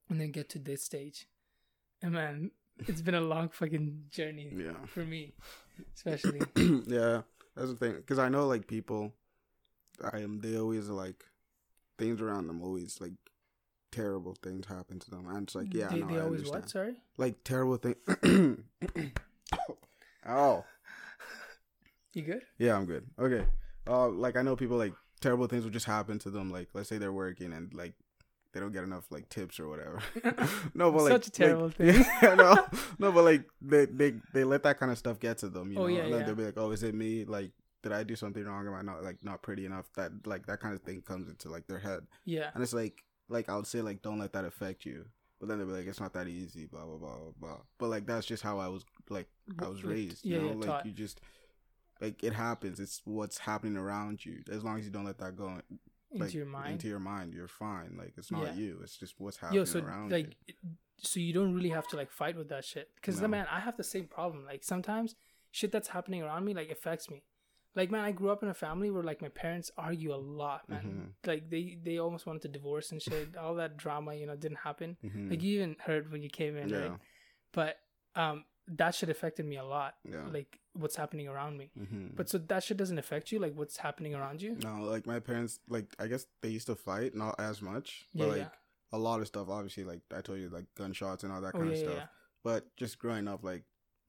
and 0.09 0.21
then 0.21 0.31
get 0.31 0.49
to 0.51 0.59
this 0.59 0.83
stage 0.83 1.27
and 2.03 2.13
man 2.13 2.51
it's 2.87 3.03
been 3.03 3.15
a 3.15 3.21
long 3.21 3.49
fucking 3.49 4.05
journey 4.11 4.53
Yeah. 4.55 4.85
for 4.87 5.01
me 5.01 5.35
especially 5.95 6.41
yeah, 6.87 7.23
that's 7.57 7.71
the 7.71 7.77
thing. 7.77 7.95
Because 7.97 8.19
I 8.19 8.29
know 8.29 8.47
like 8.47 8.67
people, 8.67 9.13
I 10.13 10.19
am. 10.19 10.41
They 10.41 10.57
always 10.57 10.89
like 10.89 11.25
things 11.99 12.21
around 12.21 12.47
them. 12.47 12.63
Always 12.63 13.01
like 13.01 13.15
terrible 13.91 14.37
things 14.43 14.67
happen 14.67 14.99
to 15.01 15.11
them, 15.11 15.27
and 15.29 15.45
it's 15.45 15.55
like 15.55 15.73
yeah, 15.75 15.89
they, 15.89 16.01
no, 16.01 16.07
they 16.07 16.19
I 16.19 16.23
always 16.23 16.49
what 16.49 16.69
sorry 16.71 16.97
Like 17.17 17.43
terrible 17.45 17.77
thing. 17.77 17.97
oh, 20.29 20.65
you 22.15 22.23
good 22.23 22.43
yeah, 22.59 22.77
I'm 22.77 22.87
good. 22.87 23.07
Okay. 23.19 23.45
Uh, 23.87 24.09
like 24.09 24.37
I 24.37 24.43
know 24.43 24.55
people 24.57 24.77
like 24.77 24.93
terrible 25.19 25.47
things 25.47 25.65
will 25.65 25.71
just 25.71 25.87
happen 25.87 26.19
to 26.21 26.31
them. 26.31 26.51
Like 26.51 26.69
let's 26.75 26.89
say 26.89 26.99
they're 26.99 27.13
working 27.13 27.53
and 27.53 27.73
like 27.75 27.95
they 28.53 28.61
don't 28.61 28.73
get 28.73 28.85
enough 28.85 29.05
like 29.11 29.29
tips 29.29 29.61
or 29.61 29.69
whatever. 29.69 30.01
no, 30.75 30.91
but 30.91 31.03
like 31.03 31.13
Such 31.13 31.27
a 31.29 31.31
terrible 31.31 31.67
like, 31.67 31.75
thing. 31.77 32.05
Yeah, 32.23 32.35
no, 32.35 32.67
no, 32.99 33.13
but 33.13 33.25
like 33.25 33.45
they 33.61 33.85
they 33.87 34.15
they 34.33 34.45
let 34.45 34.63
that 34.63 34.79
kind 34.79 34.91
of 34.91 34.99
stuff 34.99 35.21
get 35.21 35.39
to 35.39 35.49
them. 35.49 35.73
You 35.73 35.79
Oh, 35.79 35.83
know, 35.83 35.87
yeah, 35.89 36.03
and 36.05 36.13
then 36.13 36.21
yeah. 36.21 36.27
they'll 36.27 36.35
be 36.35 36.45
like, 36.45 36.57
"Oh, 36.59 36.71
is 36.71 36.83
it 36.83 36.95
me? 36.95 37.25
Like, 37.25 37.53
did 37.83 37.93
I 37.93 38.03
do 38.05 38.17
something 38.17 38.45
wrong? 38.45 38.67
Am 38.67 38.75
I 38.75 38.83
not 38.83 39.03
like 39.05 39.23
not 39.23 39.43
pretty 39.43 39.67
enough?" 39.67 39.87
That 39.97 40.13
like 40.27 40.47
that 40.47 40.61
kind 40.61 40.75
of 40.75 40.83
thing 40.83 41.03
comes 41.03 41.29
into 41.29 41.49
like 41.51 41.67
their 41.67 41.79
head, 41.79 42.07
yeah 42.25 42.51
and 42.55 42.63
it's 42.63 42.73
like 42.73 43.05
like 43.29 43.49
I 43.49 43.57
would 43.57 43.67
say 43.67 43.83
like 43.83 44.03
don't 44.03 44.19
let 44.19 44.33
that 44.33 44.45
affect 44.45 44.85
you. 44.87 45.05
But 45.41 45.47
then 45.49 45.59
they'll 45.59 45.69
be 45.69 45.75
like, 45.75 45.87
it's 45.87 46.01
not 46.01 46.15
that 46.15 46.27
easy, 46.27 46.65
blah 46.65 46.85
blah 46.85 46.97
blah 46.97 47.17
blah 47.17 47.33
blah. 47.39 47.59
But 47.79 47.91
like 47.91 48.07
that's 48.07 48.27
just 48.27 48.43
how 48.43 48.59
I 48.59 48.67
was 48.69 48.85
like 49.09 49.29
I 49.61 49.69
was 49.69 49.85
raised. 49.85 50.25
You 50.25 50.35
yeah, 50.37 50.43
know, 50.43 50.53
like 50.57 50.67
taught. 50.67 50.87
you 50.87 50.91
just 50.93 51.21
like 52.01 52.23
it 52.25 52.33
happens. 52.33 52.79
It's 52.81 53.01
what's 53.05 53.39
happening 53.39 53.77
around 53.77 54.25
you. 54.25 54.43
As 54.51 54.63
long 54.65 54.79
as 54.79 54.85
you 54.85 54.91
don't 54.91 55.05
let 55.05 55.19
that 55.19 55.37
go 55.37 55.61
into 56.13 56.37
your 56.37 56.47
mind 56.47 56.73
into 56.73 56.89
your 56.89 57.01
mind, 57.01 57.35
you're 57.35 57.49
fine. 57.49 57.97
Like 57.99 58.15
it's 58.17 58.31
not 58.31 58.43
Yeah. 58.47 58.55
you. 58.55 58.81
It's 58.83 58.97
just 58.97 59.15
what's 59.19 59.37
happening 59.39 59.59
yo 59.61 59.65
so 59.65 59.81
around 59.81 60.11
like 60.13 60.37
you. 60.47 60.55
so 60.99 61.21
you 61.21 61.33
don't 61.33 61.55
really 61.55 61.69
have 61.71 61.87
to 61.89 61.97
like 61.97 62.11
fight 62.11 62.37
with 62.37 62.49
that 62.49 62.65
shit 62.65 62.91
because 62.97 63.21
No. 63.21 63.29
man 63.29 63.47
i 63.51 63.61
have 63.61 63.77
the 63.77 63.85
same 63.85 64.07
problem 64.07 64.45
like 64.45 64.65
sometimes 64.65 65.15
shit 65.53 65.71
that's 65.71 65.89
happening 65.89 66.23
around 66.23 66.45
me 66.45 66.55
like 66.55 66.71
affects 66.73 67.09
me 67.09 67.23
like 67.77 67.89
man 67.93 68.03
i 68.05 68.11
grew 68.11 68.31
up 68.31 68.43
in 68.43 68.49
a 68.49 68.55
family 68.55 68.91
where 68.91 69.05
like 69.05 69.23
my 69.23 69.29
parents 69.29 69.71
argue 69.79 70.13
a 70.13 70.17
lot 70.41 70.69
man 70.69 70.85
Mhm. 70.85 71.29
like 71.29 71.49
they 71.51 71.79
they 71.85 71.99
almost 71.99 72.27
wanted 72.27 72.43
to 72.43 72.49
divorce 72.49 72.91
and 72.91 73.01
shit 73.01 73.37
all 73.43 73.55
that 73.55 73.77
drama 73.77 74.13
you 74.15 74.27
know 74.27 74.35
didn't 74.35 74.59
happen 74.59 74.97
Mhm. 75.05 75.31
like 75.31 75.41
you 75.43 75.55
even 75.61 75.77
heard 75.79 76.11
when 76.11 76.21
you 76.23 76.31
came 76.31 76.57
in 76.57 76.69
yeah, 76.69 76.79
right 76.89 76.99
but 77.53 77.77
um 78.17 78.45
that 78.77 78.95
shit 78.95 79.09
affected 79.09 79.47
me 79.47 79.57
a 79.57 79.65
lot 79.65 79.95
yeah. 80.05 80.25
like 80.33 80.59
what's 80.75 80.97
happening 80.97 81.27
around 81.27 81.57
me 81.57 81.71
hmm 81.77 82.09
but 82.15 82.29
so 82.29 82.39
that 82.39 82.63
shit 82.63 82.77
doesn't 82.77 82.99
affect 82.99 83.33
you 83.33 83.39
like 83.39 83.55
what's 83.55 83.79
happening 83.79 84.15
around 84.15 84.41
you 84.43 84.57
no, 84.63 84.83
like 84.83 85.07
my 85.07 85.19
parents, 85.21 85.59
like 85.69 85.87
I 85.99 86.07
guess 86.07 86.27
they 86.43 86.51
used 86.51 86.67
to 86.67 86.75
fight, 86.77 87.15
not 87.15 87.35
as 87.39 87.63
much, 87.63 88.07
yeah 88.13 88.25
but 88.25 88.29
like 88.31 88.39
yeah 88.39 88.49
a 88.91 88.99
lot 88.99 89.21
of 89.21 89.27
stuff. 89.27 89.49
Obviously, 89.51 89.85
like 89.85 90.01
I 90.17 90.23
told 90.23 90.39
you, 90.39 90.49
like 90.49 90.65
gunshots 90.75 91.23
and 91.23 91.31
all 91.31 91.43
that 91.43 91.55
oh 91.55 91.59
kind 91.59 91.67
yeah 91.71 91.75
of 91.75 91.79
stuff. 91.81 91.95
yeah, 91.97 92.07
But 92.43 92.75
just 92.77 92.99
growing 92.99 93.29
up, 93.29 93.45
like 93.45 93.65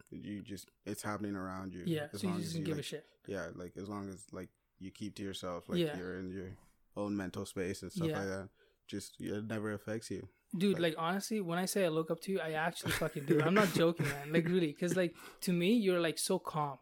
you 0.10 0.42
just 0.42 0.70
it's 0.86 1.04
happening 1.04 1.36
around 1.36 1.74
you. 1.74 1.84
yeah. 1.86 2.08
as 2.14 2.22
so 2.22 2.28
you 2.28 2.30
long 2.34 2.40
just 2.40 2.52
as 2.54 2.58
you 2.60 2.64
give 2.66 2.78
like, 2.78 2.86
a 2.86 2.88
shit 2.88 3.06
yeah, 3.28 3.48
like 3.56 3.74
as 3.76 3.90
long 3.90 4.08
as 4.10 4.24
like 4.32 4.48
you 4.80 4.90
keep 4.92 5.16
to 5.16 5.24
yourself, 5.24 5.68
like 5.68 5.80
Yeah. 5.80 5.98
you're 5.98 6.18
in 6.18 6.30
your 6.32 6.52
own 6.96 7.18
mental 7.18 7.46
space 7.46 7.82
and 7.82 7.92
stuff 7.92 8.08
Yeah. 8.08 8.20
like 8.20 8.28
that. 8.28 8.50
Just 8.88 9.20
it 9.20 9.46
never 9.48 9.74
affects 9.74 10.10
you. 10.10 10.30
Dude, 10.58 10.74
Like- 10.80 10.82
like 10.82 10.96
honestly, 10.98 11.42
when 11.42 11.60
I 11.60 11.66
say 11.66 11.86
I 11.86 11.90
look 11.90 12.10
up 12.10 12.20
to 12.22 12.32
you, 12.32 12.40
I 12.40 12.54
actually 12.54 12.92
fucking 12.94 13.26
do. 13.26 13.42
I'm 13.42 13.54
not 13.54 13.72
joking, 13.74 14.08
man. 14.08 14.34
Like 14.34 14.46
really, 14.48 14.68
because 14.68 14.96
like 14.96 15.16
to 15.42 15.54
me, 15.54 15.74
you're 15.74 16.00
like 16.00 16.18
so 16.18 16.40
calm 16.40 16.80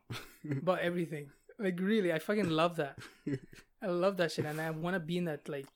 about 0.49 0.80
everything. 0.80 1.30
Like 1.60 1.80
really, 1.80 2.14
I 2.14 2.19
fucking 2.19 2.49
love 2.49 2.77
that. 2.77 2.98
I 3.81 3.88
love 3.88 4.18
that 4.18 4.31
shit, 4.31 4.45
and 4.45 4.60
I 4.61 4.69
want 4.72 4.94
to 4.95 4.99
be 4.99 5.18
in 5.18 5.26
that 5.26 5.49
like 5.49 5.68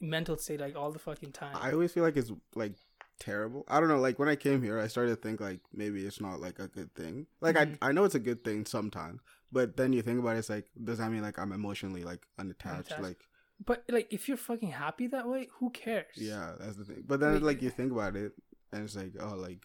mental 0.00 0.36
state 0.38 0.60
like 0.60 0.76
all 0.76 0.92
the 0.92 0.98
fucking 0.98 1.32
time. 1.32 1.56
I 1.60 1.72
always 1.72 1.92
feel 1.92 2.04
like 2.04 2.16
it's 2.16 2.30
like 2.54 2.74
terrible. 3.18 3.64
I 3.68 3.80
don't 3.80 3.88
know. 3.88 3.98
Like 3.98 4.18
when 4.18 4.28
I 4.28 4.36
came 4.36 4.62
here, 4.62 4.78
I 4.78 4.86
started 4.86 5.10
to 5.10 5.16
think 5.16 5.40
like 5.40 5.60
maybe 5.74 6.06
it's 6.06 6.20
not 6.20 6.40
like 6.40 6.58
a 6.58 6.68
good 6.68 6.94
thing. 6.94 7.26
Like 7.40 7.56
Mhm. 7.56 7.78
I 7.82 7.88
I 7.88 7.92
know 7.92 8.04
it's 8.04 8.14
a 8.14 8.20
good 8.20 8.44
thing 8.44 8.64
sometimes, 8.64 9.20
but 9.50 9.76
then 9.76 9.92
you 9.92 10.02
think 10.02 10.20
about 10.20 10.36
it, 10.36 10.38
it's 10.40 10.50
like 10.50 10.70
does 10.84 10.98
that 10.98 11.10
mean 11.10 11.22
like 11.22 11.38
I'm 11.38 11.52
emotionally 11.52 12.04
like 12.04 12.26
unattached? 12.38 12.92
Unattached. 12.92 13.02
Like 13.02 13.28
but 13.64 13.84
like, 13.88 14.08
if 14.10 14.28
you're 14.28 14.36
fucking 14.36 14.70
happy 14.70 15.06
that 15.08 15.28
way, 15.28 15.48
who 15.58 15.70
cares? 15.70 16.16
yeah, 16.16 16.52
that's 16.58 16.76
the 16.76 16.84
thing. 16.84 17.04
But 17.06 17.20
then 17.20 17.34
Like- 17.34 17.42
like 17.42 17.62
you 17.62 17.70
think 17.70 17.92
about 17.92 18.16
it, 18.16 18.32
and 18.72 18.84
it's 18.84 18.96
like 18.96 19.12
oh 19.20 19.34
like 19.36 19.60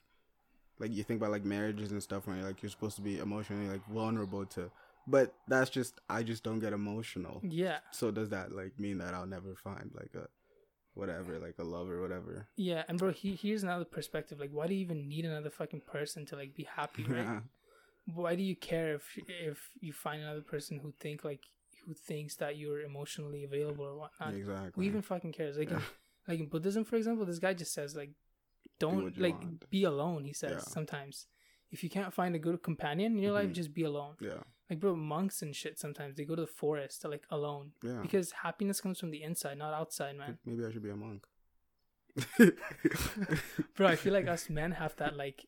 like 0.80 0.92
you 0.92 1.04
think 1.04 1.22
about 1.22 1.32
like 1.32 1.46
marriages 1.46 1.92
and 1.92 2.04
stuff 2.04 2.24
you're 2.28 2.36
like 2.38 2.62
you're 2.62 2.70
supposed 2.70 2.96
to 2.98 3.02
be 3.02 3.20
emotionally 3.20 3.70
like 3.70 3.86
vulnerable 3.88 4.46
to, 4.48 4.70
but 5.08 5.34
that's 5.48 5.70
just 5.70 6.02
I 6.10 6.24
just 6.24 6.44
don't 6.44 6.60
get 6.60 6.74
emotional. 6.74 7.40
Yeah, 7.44 7.78
So 7.92 8.12
does 8.12 8.30
that 8.30 8.52
like 8.52 8.78
mean 8.80 8.98
that 9.00 9.14
I'll 9.14 9.26
never 9.28 9.56
find 9.56 9.92
like 9.94 10.14
a 10.16 10.28
whatever 10.94 11.40
like 11.40 11.56
a 11.60 11.64
love 11.64 11.90
or 11.90 12.02
whatever? 12.02 12.48
yeah. 12.56 12.84
And 12.88 12.98
bro, 12.98 13.12
he, 13.12 13.36
here's 13.36 13.64
another 13.64 13.86
perspective. 13.86 14.40
Like, 14.40 14.52
why 14.52 14.68
do 14.68 14.74
you 14.74 14.82
even 14.82 15.08
need 15.08 15.26
another 15.26 15.50
fucking 15.50 15.82
person 15.82 16.26
to 16.28 16.36
like 16.36 16.56
be 16.56 16.64
happy, 16.76 17.04
right? 17.04 17.18
Yeah. 17.26 17.40
why 18.14 18.36
do 18.36 18.44
you 18.44 18.56
care 18.56 18.96
if 18.96 19.18
if 19.28 19.70
you 19.82 19.94
find 19.94 20.22
another 20.22 20.42
person 20.42 20.80
who 20.80 20.94
think 21.00 21.24
like 21.24 21.42
who 21.86 21.94
thinks 21.94 22.36
that 22.38 22.58
you're 22.58 22.82
emotionally 22.82 23.44
available 23.44 23.86
or 23.86 23.96
whatnot? 23.96 24.34
exactly. 24.34 24.72
Who 24.76 24.82
even 24.84 25.02
fucking 25.02 25.34
cares? 25.34 25.58
Like, 25.58 25.70
Yeah. 25.70 25.78
in, 25.78 25.84
like 26.28 26.40
in 26.40 26.48
Buddhism, 26.48 26.84
for 26.86 26.96
example, 26.96 27.26
this 27.26 27.40
guy 27.40 27.54
just 27.54 27.74
says 27.74 27.96
like, 27.96 28.12
don't 28.80 29.16
you 29.16 29.22
like 29.24 29.40
want. 29.40 29.70
be 29.70 29.84
alone. 29.84 30.26
He 30.26 30.34
says 30.34 30.52
Yeah. 30.52 30.60
sometimes 30.74 31.28
if 31.72 31.84
you 31.84 31.90
can't 31.90 32.14
find 32.14 32.36
a 32.36 32.40
good 32.40 32.62
companion 32.64 33.16
in 33.18 33.24
your 33.24 33.34
life, 33.34 33.50
Mhm. 33.50 33.54
just 33.54 33.74
be 33.74 33.84
alone. 33.84 34.16
yeah. 34.20 34.42
Like 34.70 34.80
bro, 34.80 34.96
monks 34.96 35.42
and 35.44 35.56
shit. 35.56 35.78
Sometimes 35.80 36.16
they 36.16 36.26
go 36.26 36.36
to 36.36 36.42
the 36.42 36.48
forest 36.48 37.02
to 37.02 37.08
like 37.08 37.26
alone 37.30 37.74
Yeah. 37.84 38.02
because 38.02 38.32
happiness 38.32 38.82
comes 38.82 39.00
from 39.00 39.12
the 39.12 39.22
inside, 39.22 39.58
not 39.60 39.74
outside, 39.74 40.16
man. 40.18 40.40
Maybe 40.46 40.66
I 40.66 40.72
should 40.72 40.82
be 40.84 40.90
a 40.90 40.96
monk. 40.96 41.26
Bro, 43.76 43.88
I 43.88 43.96
feel 43.96 44.14
like 44.14 44.28
us 44.28 44.50
men 44.50 44.72
have 44.72 44.96
that 44.98 45.16
like 45.16 45.46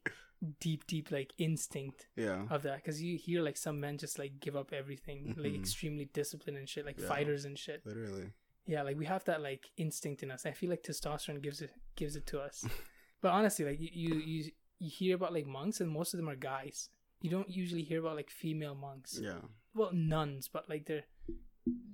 deep, 0.60 0.86
deep 0.88 1.12
like 1.12 1.34
instinct 1.38 2.08
yeah. 2.16 2.44
of 2.50 2.62
that 2.64 2.78
because 2.78 3.02
you 3.02 3.18
hear 3.18 3.42
like 3.42 3.58
some 3.58 3.80
men 3.80 3.98
just 3.98 4.20
like 4.20 4.40
give 4.40 4.56
up 4.56 4.72
everything, 4.74 5.34
like 5.38 5.54
Mhm. 5.54 5.60
extremely 5.60 6.06
disciplined 6.06 6.58
and 6.58 6.70
shit, 6.70 6.86
like 6.86 7.00
Yeah. 7.00 7.08
fighters 7.08 7.46
and 7.46 7.58
shit. 7.58 7.86
Literally. 7.86 8.32
Yeah, 8.66 8.84
like 8.84 8.98
we 8.98 9.06
have 9.06 9.24
that 9.26 9.42
like 9.42 9.72
instinct 9.78 10.24
in 10.24 10.30
us. 10.32 10.46
I 10.46 10.52
feel 10.52 10.70
like 10.70 10.84
testosterone 10.84 11.42
gives 11.42 11.62
it 11.62 11.72
gives 11.96 12.16
it 12.16 12.26
to 12.28 12.40
us. 12.40 12.66
but 13.22 13.30
honestly, 13.32 13.66
like 13.66 13.80
you, 13.80 13.90
you 13.92 14.16
you 14.16 14.52
you 14.80 14.90
hear 14.90 15.16
about 15.16 15.34
like 15.34 15.48
monks 15.48 15.82
and 15.82 15.90
most 15.90 16.14
of 16.14 16.18
them 16.20 16.30
are 16.30 16.36
guys. 16.36 16.90
You 17.22 17.30
don't 17.32 17.50
usually 17.50 17.82
hear 17.84 18.00
about 18.02 18.16
like 18.16 18.30
female 18.30 18.76
monks. 18.76 19.20
Yeah. 19.22 19.40
Well, 19.74 19.92
nuns, 19.94 20.48
but 20.48 20.70
like 20.70 20.86
they're 20.86 21.06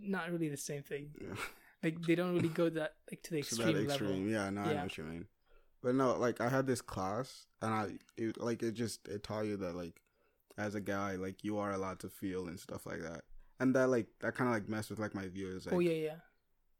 not 0.02 0.32
really 0.32 0.49
the 0.49 0.57
same 0.57 0.84
thing. 0.84 1.11
yeah. 1.22 1.36
Like 1.82 2.02
they 2.02 2.15
don't 2.15 2.34
really 2.34 2.49
go 2.49 2.70
that 2.70 2.95
like 3.11 3.22
to 3.24 3.32
the 3.32 3.41
To 3.41 3.48
extreme, 3.48 3.74
that 3.74 3.84
extreme. 3.86 4.10
level. 4.10 4.28
Yeah, 4.32 4.49
no, 4.49 4.61
I 4.61 4.74
know 4.74 4.82
what 4.84 4.98
you 4.98 5.03
mean. 5.03 5.28
But 5.84 5.95
no, 5.95 6.15
like 6.15 6.39
I 6.39 6.47
had 6.47 6.65
this 6.65 6.81
class 6.81 7.45
and 7.61 7.73
I 7.73 7.88
it, 8.15 8.39
like 8.39 8.64
it 8.64 8.72
just 8.72 9.07
it 9.07 9.22
taught 9.22 9.45
you 9.45 9.57
that 9.57 9.76
like 9.76 10.01
as 10.57 10.76
a 10.76 10.81
guy, 10.81 11.15
like 11.15 11.43
you 11.43 11.57
are 11.57 11.73
allowed 11.73 11.99
to 11.99 12.10
feel 12.10 12.47
and 12.47 12.60
stuff 12.60 12.85
like 12.85 13.01
that. 13.01 13.23
And 13.60 13.76
that 13.76 13.89
like 13.89 14.07
that 14.22 14.38
kinda 14.38 14.51
like 14.51 14.69
messed 14.69 14.89
with 14.89 14.99
like 14.99 15.14
my 15.14 15.27
views. 15.27 15.68
Oh, 15.68 15.72
like, 15.72 15.77
oh 15.77 15.80
yeah, 15.81 16.05
yeah. 16.05 16.15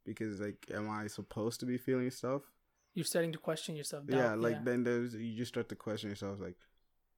because 0.06 0.40
like 0.40 0.66
am 0.74 0.90
I 0.90 1.08
supposed 1.08 1.60
to 1.60 1.66
be 1.66 1.78
feeling 1.78 2.10
stuff? 2.12 2.44
You're 2.94 3.06
starting 3.06 3.34
to 3.34 3.40
question 3.40 3.76
yourself. 3.76 4.06
yeah, 4.08 4.30
doubt, 4.30 4.40
like 4.40 4.64
then 4.64 4.86
there's 4.86 5.16
you 5.16 5.36
just 5.36 5.50
start 5.50 5.68
to 5.70 5.76
question 5.76 6.10
yourself 6.10 6.40
like 6.40 6.56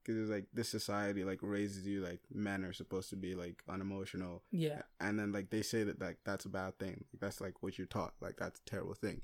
because 0.01 0.21
it's 0.21 0.29
like 0.29 0.45
this 0.53 0.69
society 0.69 1.23
like 1.23 1.39
raises 1.41 1.85
you 1.85 2.01
like 2.01 2.21
men 2.33 2.63
are 2.63 2.73
supposed 2.73 3.09
to 3.09 3.15
be 3.15 3.35
like 3.35 3.61
unemotional 3.69 4.43
yeah, 4.51 4.81
and 4.99 5.19
then 5.19 5.31
like 5.31 5.49
they 5.49 5.61
say 5.61 5.83
that 5.83 5.99
like 5.99 6.17
that's 6.23 6.45
a 6.45 6.49
bad 6.49 6.77
thing 6.79 7.05
like, 7.11 7.19
that's 7.19 7.41
like 7.41 7.61
what 7.61 7.77
you're 7.77 7.87
taught 7.87 8.13
like 8.21 8.37
that's 8.37 8.59
a 8.59 8.69
terrible 8.69 8.93
thing 8.93 9.21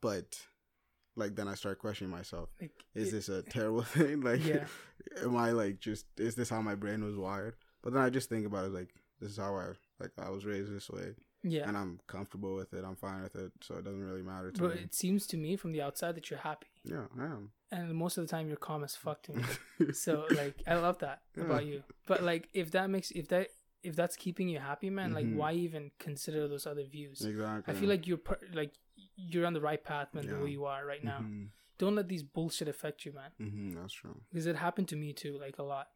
but 0.00 0.36
like 1.16 1.34
then 1.36 1.48
i 1.48 1.54
start 1.54 1.78
questioning 1.78 2.10
myself 2.10 2.48
like 2.60 2.72
is 2.94 3.08
it- 3.08 3.12
this 3.12 3.28
a 3.28 3.42
terrible 3.42 3.82
thing 3.96 4.20
like 4.20 4.44
Yeah. 4.44 4.66
am 5.22 5.36
i 5.36 5.50
like 5.50 5.80
just 5.80 6.06
is 6.18 6.34
this 6.34 6.50
how 6.50 6.60
my 6.60 6.74
brain 6.74 7.04
was 7.04 7.16
wired 7.16 7.54
but 7.82 7.92
then 7.92 8.02
i 8.02 8.10
just 8.10 8.28
think 8.28 8.46
about 8.46 8.64
it 8.66 8.72
like 8.72 8.94
this 9.20 9.30
is 9.32 9.36
how 9.38 9.54
i 9.56 9.66
like 10.00 10.10
i 10.18 10.28
was 10.30 10.44
raised 10.44 10.74
this 10.74 10.90
way 10.90 11.14
yeah. 11.42 11.68
and 11.68 11.76
i'm 11.76 12.00
comfortable 12.06 12.54
with 12.54 12.72
it 12.74 12.84
i'm 12.84 12.96
fine 12.96 13.22
with 13.22 13.36
it 13.36 13.52
so 13.62 13.76
it 13.76 13.84
doesn't 13.84 14.02
really 14.02 14.22
matter 14.22 14.50
to 14.50 14.60
But 14.62 14.74
me 14.76 14.80
it 14.82 14.94
seems 14.94 15.26
to 15.28 15.36
me 15.36 15.56
from 15.56 15.72
the 15.72 15.82
outside 15.82 16.14
that 16.16 16.30
you're 16.30 16.40
happy, 16.40 16.66
yeah 16.84 17.04
i 17.20 17.24
am 17.24 17.50
and 17.70 17.94
most 17.94 18.16
of 18.18 18.24
the 18.24 18.28
time 18.30 18.48
you're 18.48 18.56
calm 18.56 18.84
as 18.84 18.94
fuck 18.94 19.22
to 19.24 19.32
me. 19.32 19.42
so 19.92 20.26
like 20.30 20.54
I 20.66 20.76
love 20.76 20.98
that 21.00 21.22
Yeah. 21.36 21.42
about 21.44 21.66
you. 21.66 21.82
But 22.06 22.22
like 22.22 22.48
if 22.52 22.70
that 22.70 22.88
makes 22.88 23.10
if 23.10 23.26
that 23.28 23.48
if 23.82 23.96
that's 23.96 24.14
keeping 24.14 24.48
you 24.48 24.60
happy, 24.60 24.90
man, 24.90 25.10
Mhm. 25.10 25.14
like 25.14 25.34
why 25.34 25.52
even 25.54 25.90
consider 25.98 26.46
those 26.46 26.68
other 26.68 26.84
views? 26.84 27.20
Exactly. 27.24 27.74
I 27.74 27.76
feel 27.76 27.88
like 27.88 28.06
you're 28.06 28.18
per- 28.18 28.38
like 28.52 28.74
you're 29.16 29.46
on 29.46 29.52
the 29.54 29.60
right 29.60 29.82
path, 29.82 30.08
man, 30.14 30.26
the 30.26 30.34
way 30.42 30.50
you 30.50 30.64
are 30.64 30.84
right 30.84 31.02
now. 31.04 31.18
hmm 31.18 31.44
Don't 31.78 31.96
let 31.96 32.08
these 32.08 32.22
bullshit 32.22 32.68
affect 32.68 33.04
you, 33.04 33.12
man. 33.12 33.30
hmm 33.38 33.74
That's 33.74 33.92
true. 33.92 34.20
Because 34.30 34.46
it 34.46 34.56
happened 34.56 34.88
to 34.88 34.96
me 34.96 35.12
too, 35.12 35.38
like 35.38 35.58
a 35.58 35.62
lot. 35.62 35.88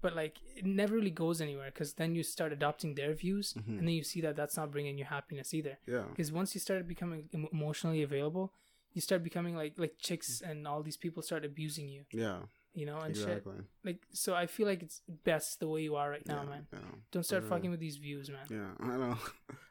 But 0.00 0.14
like 0.14 0.36
it 0.54 0.64
never 0.64 0.94
really 0.94 1.10
goes 1.10 1.40
anywhere 1.40 1.70
because 1.72 1.94
then 1.94 2.14
you 2.14 2.22
start 2.22 2.52
adopting 2.52 2.94
their 2.94 3.14
views, 3.14 3.54
Mhm. 3.54 3.78
and 3.78 3.88
then 3.88 3.94
you 3.94 4.04
see 4.04 4.20
that 4.20 4.36
that's 4.36 4.56
not 4.56 4.70
bringing 4.70 4.96
you 4.98 5.04
happiness 5.04 5.52
either. 5.54 5.78
Yeah. 5.86 6.04
Because 6.10 6.30
once 6.30 6.54
you 6.54 6.60
start 6.60 6.86
becoming 6.86 7.28
emotionally 7.52 8.02
available, 8.02 8.52
you 8.92 9.00
start 9.00 9.22
becoming 9.24 9.56
like 9.56 9.74
like 9.78 9.94
chicks, 9.98 10.40
and 10.40 10.68
all 10.68 10.82
these 10.84 10.96
people 11.04 11.20
start 11.22 11.44
abusing 11.44 11.88
you, 11.88 12.04
Yeah. 12.12 12.42
You 12.78 12.86
know, 12.86 12.98
and 12.98 13.16
shit. 13.16 13.44
Like 13.84 14.00
so, 14.12 14.34
I 14.34 14.46
feel 14.46 14.66
like 14.66 14.82
it's 14.82 15.02
best 15.24 15.60
the 15.60 15.68
way 15.68 15.82
you 15.82 15.96
are 15.96 16.08
right 16.10 16.26
now, 16.26 16.42
yeah, 16.44 16.48
man. 16.50 16.66
Yeah. 16.72 16.78
Don't 17.12 17.24
start 17.24 17.44
fucking 17.44 17.70
with 17.70 17.80
these 17.80 17.96
views, 17.96 18.30
man. 18.30 18.46
Yeah, 18.50 18.70
I 18.86 18.96
know. 18.96 19.18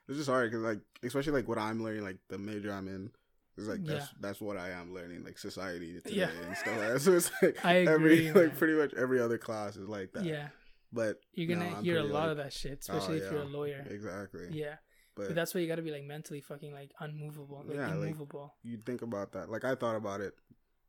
It's 0.08 0.18
just 0.18 0.30
hard 0.30 0.50
because, 0.52 0.64
like, 0.64 0.80
especially 1.04 1.34
like 1.34 1.48
what 1.48 1.58
I'm 1.58 1.84
learning, 1.84 2.04
like 2.04 2.18
the 2.30 2.38
major 2.38 2.72
I'm 2.72 2.88
in, 2.88 3.12
is 3.58 3.68
like 3.68 3.84
that's 3.84 4.08
that's 4.20 4.42
what 4.42 4.58
I 4.58 4.70
am 4.72 4.94
learning, 4.94 5.24
like 5.24 5.38
society 5.38 6.00
today 6.02 6.16
Yeah. 6.16 6.30
and 6.46 6.56
stuff 6.58 6.78
like 6.78 6.88
that. 6.94 7.00
So 7.02 7.14
it's 7.14 7.32
like 7.42 7.66
I 7.66 7.80
every 7.86 8.28
agree, 8.28 8.44
like 8.44 8.58
pretty 8.58 8.74
much 8.74 8.94
every 8.96 9.20
other 9.20 9.38
class 9.38 9.76
is 9.76 9.88
like 9.90 10.14
that. 10.14 10.24
Yeah, 10.26 10.50
But 10.94 11.20
you're 11.34 11.48
gonna 11.54 11.82
hear 11.82 11.98
a 12.00 12.04
lot 12.04 12.24
like- 12.24 12.32
of 12.32 12.38
that 12.38 12.54
shit, 12.54 12.86
oh, 12.90 12.96
especially 12.98 13.22
Oh, 13.22 13.26
if 13.26 13.32
you're 13.32 13.42
a 13.42 13.46
lawyer. 13.46 13.86
exactly. 13.90 14.48
Yeah, 14.52 14.76
But, 15.16 15.28
but 15.28 15.36
that's 15.36 15.54
why 15.56 15.62
you 15.62 15.68
gotta 15.68 15.82
be 15.82 15.92
like 15.92 16.04
mentally 16.04 16.42
fucking 16.42 16.72
like 16.74 16.92
unmovable, 17.00 17.64
like 17.68 17.76
Yeah, 17.78 17.88
like- 17.96 18.10
immovable. 18.12 18.54
you 18.64 18.78
think 18.78 19.02
about 19.02 19.32
that. 19.34 19.50
Like 19.50 19.66
I 19.66 19.76
thought 19.76 19.96
about 19.96 20.22
it 20.22 20.34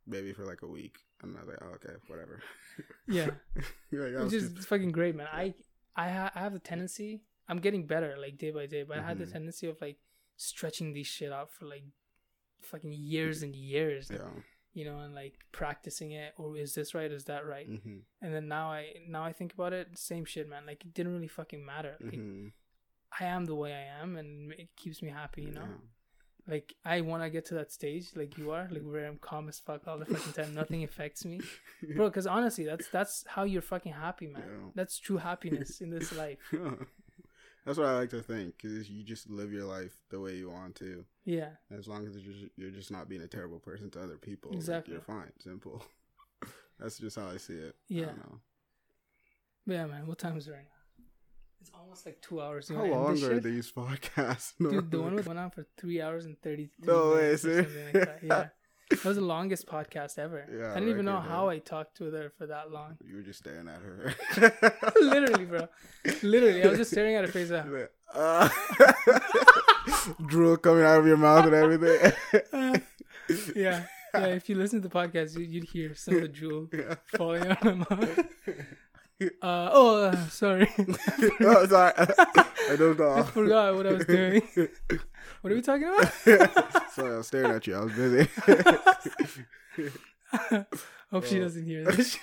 maybe 0.07 0.33
for 0.33 0.45
like 0.45 0.63
a 0.63 0.67
week, 0.69 0.99
and 1.23 1.37
I 1.37 1.41
was 1.41 1.49
like, 1.49 1.59
oh, 1.63 1.75
okay, 1.77 1.95
whatever. 2.07 2.43
yeah, 3.09 3.31
like, 3.93 4.25
which 4.25 4.33
is 4.35 4.53
too- 4.53 4.63
fucking 4.63 4.93
great, 4.93 5.15
man. 5.17 5.27
I 5.33 5.55
I, 5.97 6.11
ha- 6.11 6.33
I 6.35 6.41
have 6.41 6.53
the 6.53 6.61
tendency. 6.61 7.23
I'm 7.49 7.59
getting 7.59 7.87
better 7.87 8.15
like 8.21 8.39
day 8.39 8.51
by 8.51 8.67
day, 8.67 8.83
but 8.85 8.99
I 8.99 9.03
had 9.03 9.19
the 9.19 9.25
Mhm. 9.27 9.33
tendency 9.33 9.67
of 9.69 9.81
like 9.81 9.97
stretching 10.37 10.93
these 10.93 11.07
shit 11.09 11.33
out 11.33 11.51
for 11.51 11.65
like 11.65 11.85
fucking 12.63 12.93
years 12.93 13.43
and 13.43 13.55
years. 13.57 14.11
yeah. 14.13 14.29
You 14.75 14.85
know, 14.85 14.99
and 15.01 15.13
like 15.15 15.35
practicing 15.51 16.13
it, 16.13 16.35
or 16.37 16.57
is 16.57 16.75
this 16.75 16.95
right? 16.95 17.11
Is 17.11 17.25
that 17.25 17.45
right? 17.47 17.67
hmm 17.67 17.99
And 18.23 18.33
then 18.35 18.47
now 18.47 18.71
I 18.71 18.95
now 19.09 19.25
I 19.25 19.33
think 19.33 19.53
about 19.55 19.73
it, 19.73 19.97
same 19.99 20.25
shit, 20.25 20.49
man. 20.49 20.67
Like 20.67 20.85
it 20.85 20.95
didn't 20.95 21.13
really 21.15 21.27
fucking 21.27 21.65
matter. 21.65 21.97
Like 22.01 22.15
hmm 22.15 22.49
I 23.21 23.25
am 23.25 23.47
the 23.47 23.55
way 23.57 23.73
I 23.73 24.03
am, 24.03 24.17
and 24.17 24.53
it 24.53 24.69
keeps 24.77 25.03
me 25.03 25.09
happy. 25.11 25.43
You 25.43 25.53
know. 25.53 25.63
Yeah. 25.63 25.89
Like 26.49 26.75
I 26.85 27.03
want 27.03 27.23
to 27.23 27.29
get 27.31 27.45
to 27.47 27.55
that 27.57 27.71
stage, 27.71 28.07
like 28.17 28.39
you 28.39 28.53
are, 28.53 28.67
like 28.71 28.83
where 28.83 29.07
I'm 29.07 29.19
calm 29.19 29.49
as 29.51 29.59
fuck 29.59 29.87
all 29.87 29.99
the 29.99 30.07
fucking 30.07 30.33
time. 30.33 30.55
Nothing 30.55 30.83
affects 30.83 31.25
me, 31.27 31.41
bro. 31.95 32.09
Because 32.09 32.27
honestly, 32.27 32.65
that's 32.65 32.89
that's 32.89 33.23
how 33.29 33.45
you're 33.45 33.61
fucking 33.61 33.93
happy, 33.93 34.29
man. 34.29 34.43
Yeah. 34.49 34.69
That's 34.75 34.99
true 34.99 35.19
happiness 35.19 35.81
in 35.83 35.91
this 35.91 36.15
life. 36.17 36.39
That's 37.67 37.77
what 37.77 37.89
I 37.89 37.99
like 37.99 38.09
to 38.11 38.23
think 38.23 38.55
because 38.57 38.89
you 38.89 39.03
just 39.05 39.29
live 39.29 39.53
your 39.53 39.65
life 39.67 39.95
the 40.09 40.19
way 40.19 40.37
you 40.37 40.49
want 40.49 40.75
to. 40.77 41.05
Yeah, 41.27 41.51
As 41.71 41.87
long 41.87 42.07
as 42.07 42.17
you're 42.17 42.33
just, 42.33 42.47
you're 42.57 42.71
just 42.71 42.91
not 42.91 43.11
being 43.11 43.21
a 43.21 43.27
terrible 43.27 43.59
person 43.59 43.91
to 43.91 44.01
other 44.03 44.17
people, 44.17 44.53
like, 44.53 44.57
Exactly. 44.57 44.95
you're 44.95 45.03
fine. 45.03 45.31
Simple. 45.41 45.85
That's 46.81 46.99
just 46.99 47.17
how 47.17 47.29
I 47.29 47.37
see 47.37 47.53
it. 47.59 47.75
I 47.91 47.95
Yeah. 47.95 48.07
know. 48.07 48.41
yeah, 49.67 49.85
man. 49.85 50.07
What 50.07 50.17
time 50.19 50.39
is 50.39 50.49
it 50.49 50.53
right 50.53 50.61
now? 50.65 50.78
It's 51.61 51.71
almost 51.75 52.07
like 52.07 52.21
two 52.21 52.41
hours. 52.41 52.69
How 52.69 52.85
long 52.85 53.13
are 53.13 53.17
shit? 53.17 53.43
these 53.43 53.71
podcasts? 53.73 54.53
Dude, 54.71 54.91
the 54.91 55.01
one 55.01 55.15
was 55.15 55.27
went 55.27 55.39
on 55.39 55.51
for 55.51 55.67
three 55.77 56.01
hours 56.01 56.25
and 56.27 56.41
thirty. 56.41 56.71
No 56.81 57.11
way, 57.15 57.17
minutes 57.23 57.45
or 57.45 57.49
sir. 57.49 57.63
something 57.65 57.85
like 57.85 57.93
that. 57.95 58.19
Yeah, 58.23 58.49
that 58.91 59.05
was 59.05 59.17
the 59.17 59.23
longest 59.25 59.67
podcast 59.67 60.19
ever. 60.19 60.47
Yeah, 60.51 60.71
I 60.71 60.75
didn't 60.75 60.91
even 60.91 61.05
know 61.05 61.19
how. 61.21 61.49
I 61.49 61.59
talked 61.59 61.99
with 62.01 62.15
her 62.15 62.31
for 62.39 62.47
that 62.47 62.71
long. 62.71 62.97
you 63.05 63.17
were 63.17 63.23
just 63.23 63.41
staring 63.41 63.69
at 63.69 63.81
her. 63.81 64.15
Literally, 65.01 65.45
bro. 65.47 65.69
Literally, 66.23 66.63
I 66.63 66.69
was 66.69 66.79
just 66.79 66.91
staring 66.93 67.17
at 67.17 67.25
her 67.25 67.33
face. 67.33 67.51
uh, 67.51 67.65
Like, 67.69 67.91
uh, 68.15 68.49
drool 70.27 70.57
coming 70.57 70.85
out 70.85 71.01
of 71.01 71.07
your 71.07 71.17
mouth 71.17 71.45
and 71.47 71.55
everything. 71.55 72.13
uh, 72.53 72.79
yeah, 73.57 73.85
yeah. 74.15 74.27
If 74.27 74.49
you 74.49 74.55
listen 74.55 74.81
to 74.81 74.89
the 74.89 74.95
podcast, 74.95 75.37
you, 75.37 75.45
you'd 75.45 75.65
hear 75.65 75.95
some 75.95 76.15
of 76.17 76.23
the 76.23 76.29
drool 76.29 76.69
Yeah. 76.73 76.95
falling 77.17 77.47
out 77.49 77.67
of 77.67 77.77
my 77.91 77.97
mouth. 77.97 78.27
Uh, 79.21 79.69
oh, 79.73 80.05
uh, 80.05 80.29
sorry. 80.29 80.69
oh, 81.41 81.67
sorry. 81.67 81.93
I 81.97 82.77
don't 82.77 83.01
I 83.01 83.17
know. 83.17 83.23
forgot 83.25 83.75
what 83.75 83.87
I 83.87 83.93
was 83.93 84.07
doing. 84.07 84.43
What 85.41 85.53
are 85.53 85.57
we 85.57 85.63
talking 85.63 85.85
about? 85.85 86.13
Sorry, 86.93 87.13
I 87.15 87.17
was 87.19 87.27
staring 87.29 87.53
at 87.53 87.65
you. 87.67 87.77
I 87.77 87.85
was 87.85 87.93
busy. 87.93 88.29
Hope 91.11 91.25
she 91.25 91.39
Oh. 91.39 91.43
doesn't 91.43 91.65
hear 91.65 91.85
this. 91.85 92.19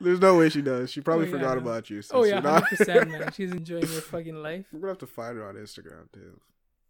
There's 0.00 0.20
no 0.20 0.38
way 0.38 0.48
she 0.48 0.62
does. 0.62 0.90
She 0.90 1.00
probably 1.00 1.26
Oh, 1.26 1.30
yeah, 1.30 1.36
forgot 1.36 1.58
about 1.58 1.90
you. 1.90 2.00
Oh 2.12 2.24
yeah, 2.24 2.34
you're 2.34 2.42
not- 2.42 2.62
hundred 2.64 2.78
percent, 2.78 3.10
man. 3.10 3.32
She's 3.32 3.50
enjoying 3.50 3.82
her 3.82 4.00
fucking 4.00 4.36
life. 4.42 4.66
We're 4.72 4.78
gonna 4.80 4.92
have 4.92 4.98
to 4.98 5.06
find 5.06 5.36
her 5.36 5.48
on 5.48 5.56
Instagram 5.56 6.10
too. 6.12 6.40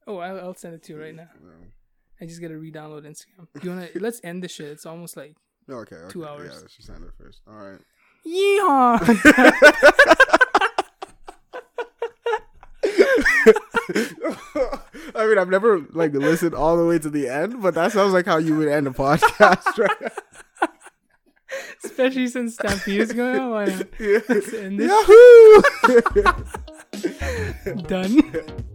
Oh, 0.07 0.19
I'll, 0.19 0.39
I'll 0.41 0.55
send 0.55 0.75
it 0.75 0.83
to 0.85 0.93
you 0.93 1.01
right 1.01 1.15
now. 1.15 1.29
No. 1.43 1.51
I 2.21 2.27
just 2.27 2.41
gotta 2.43 2.57
re-download 2.59 3.05
Instagram. 3.07 3.47
You 3.63 3.71
wanna? 3.71 3.89
let's 3.97 4.21
end 4.23 4.43
the 4.45 4.49
shit. 4.49 4.69
It's 4.69 4.87
almost 4.87 5.17
like 5.17 5.35
No, 5.67 5.77
okay, 5.79 5.97
okay. 5.97 6.13
Two 6.13 6.27
hours. 6.27 6.61
Yeah, 6.63 6.69
she 6.69 6.83
signed 6.83 7.05
it 7.05 7.11
first. 7.17 7.41
All 7.49 7.55
right. 7.55 7.81
Yeehaw. 8.27 8.99
I 15.15 15.27
mean, 15.27 15.39
I've 15.39 15.49
never 15.49 15.81
like 15.93 16.13
listened 16.13 16.55
all 16.55 16.77
the 16.77 16.85
way 16.85 16.99
to 16.99 17.11
the 17.11 17.29
end, 17.29 17.63
but 17.63 17.75
that 17.75 17.93
sounds 17.93 18.13
like 18.13 18.27
how 18.27 18.37
you 18.37 18.57
would 18.57 18.69
end 18.69 18.87
a 18.87 18.91
podcast, 18.91 19.79
right? 19.79 20.13
Especially 21.85 22.29
since 22.29 22.55
Stampede 22.55 23.01
is 23.01 23.13
going 23.13 23.41
on. 23.41 23.51
Why 23.51 23.65
not? 23.67 23.87
Yeah. 23.99 24.19
Let's 24.29 24.53
end 24.53 24.79
this 24.79 24.91
Yahoo! 24.91 25.63
done. 27.89 28.75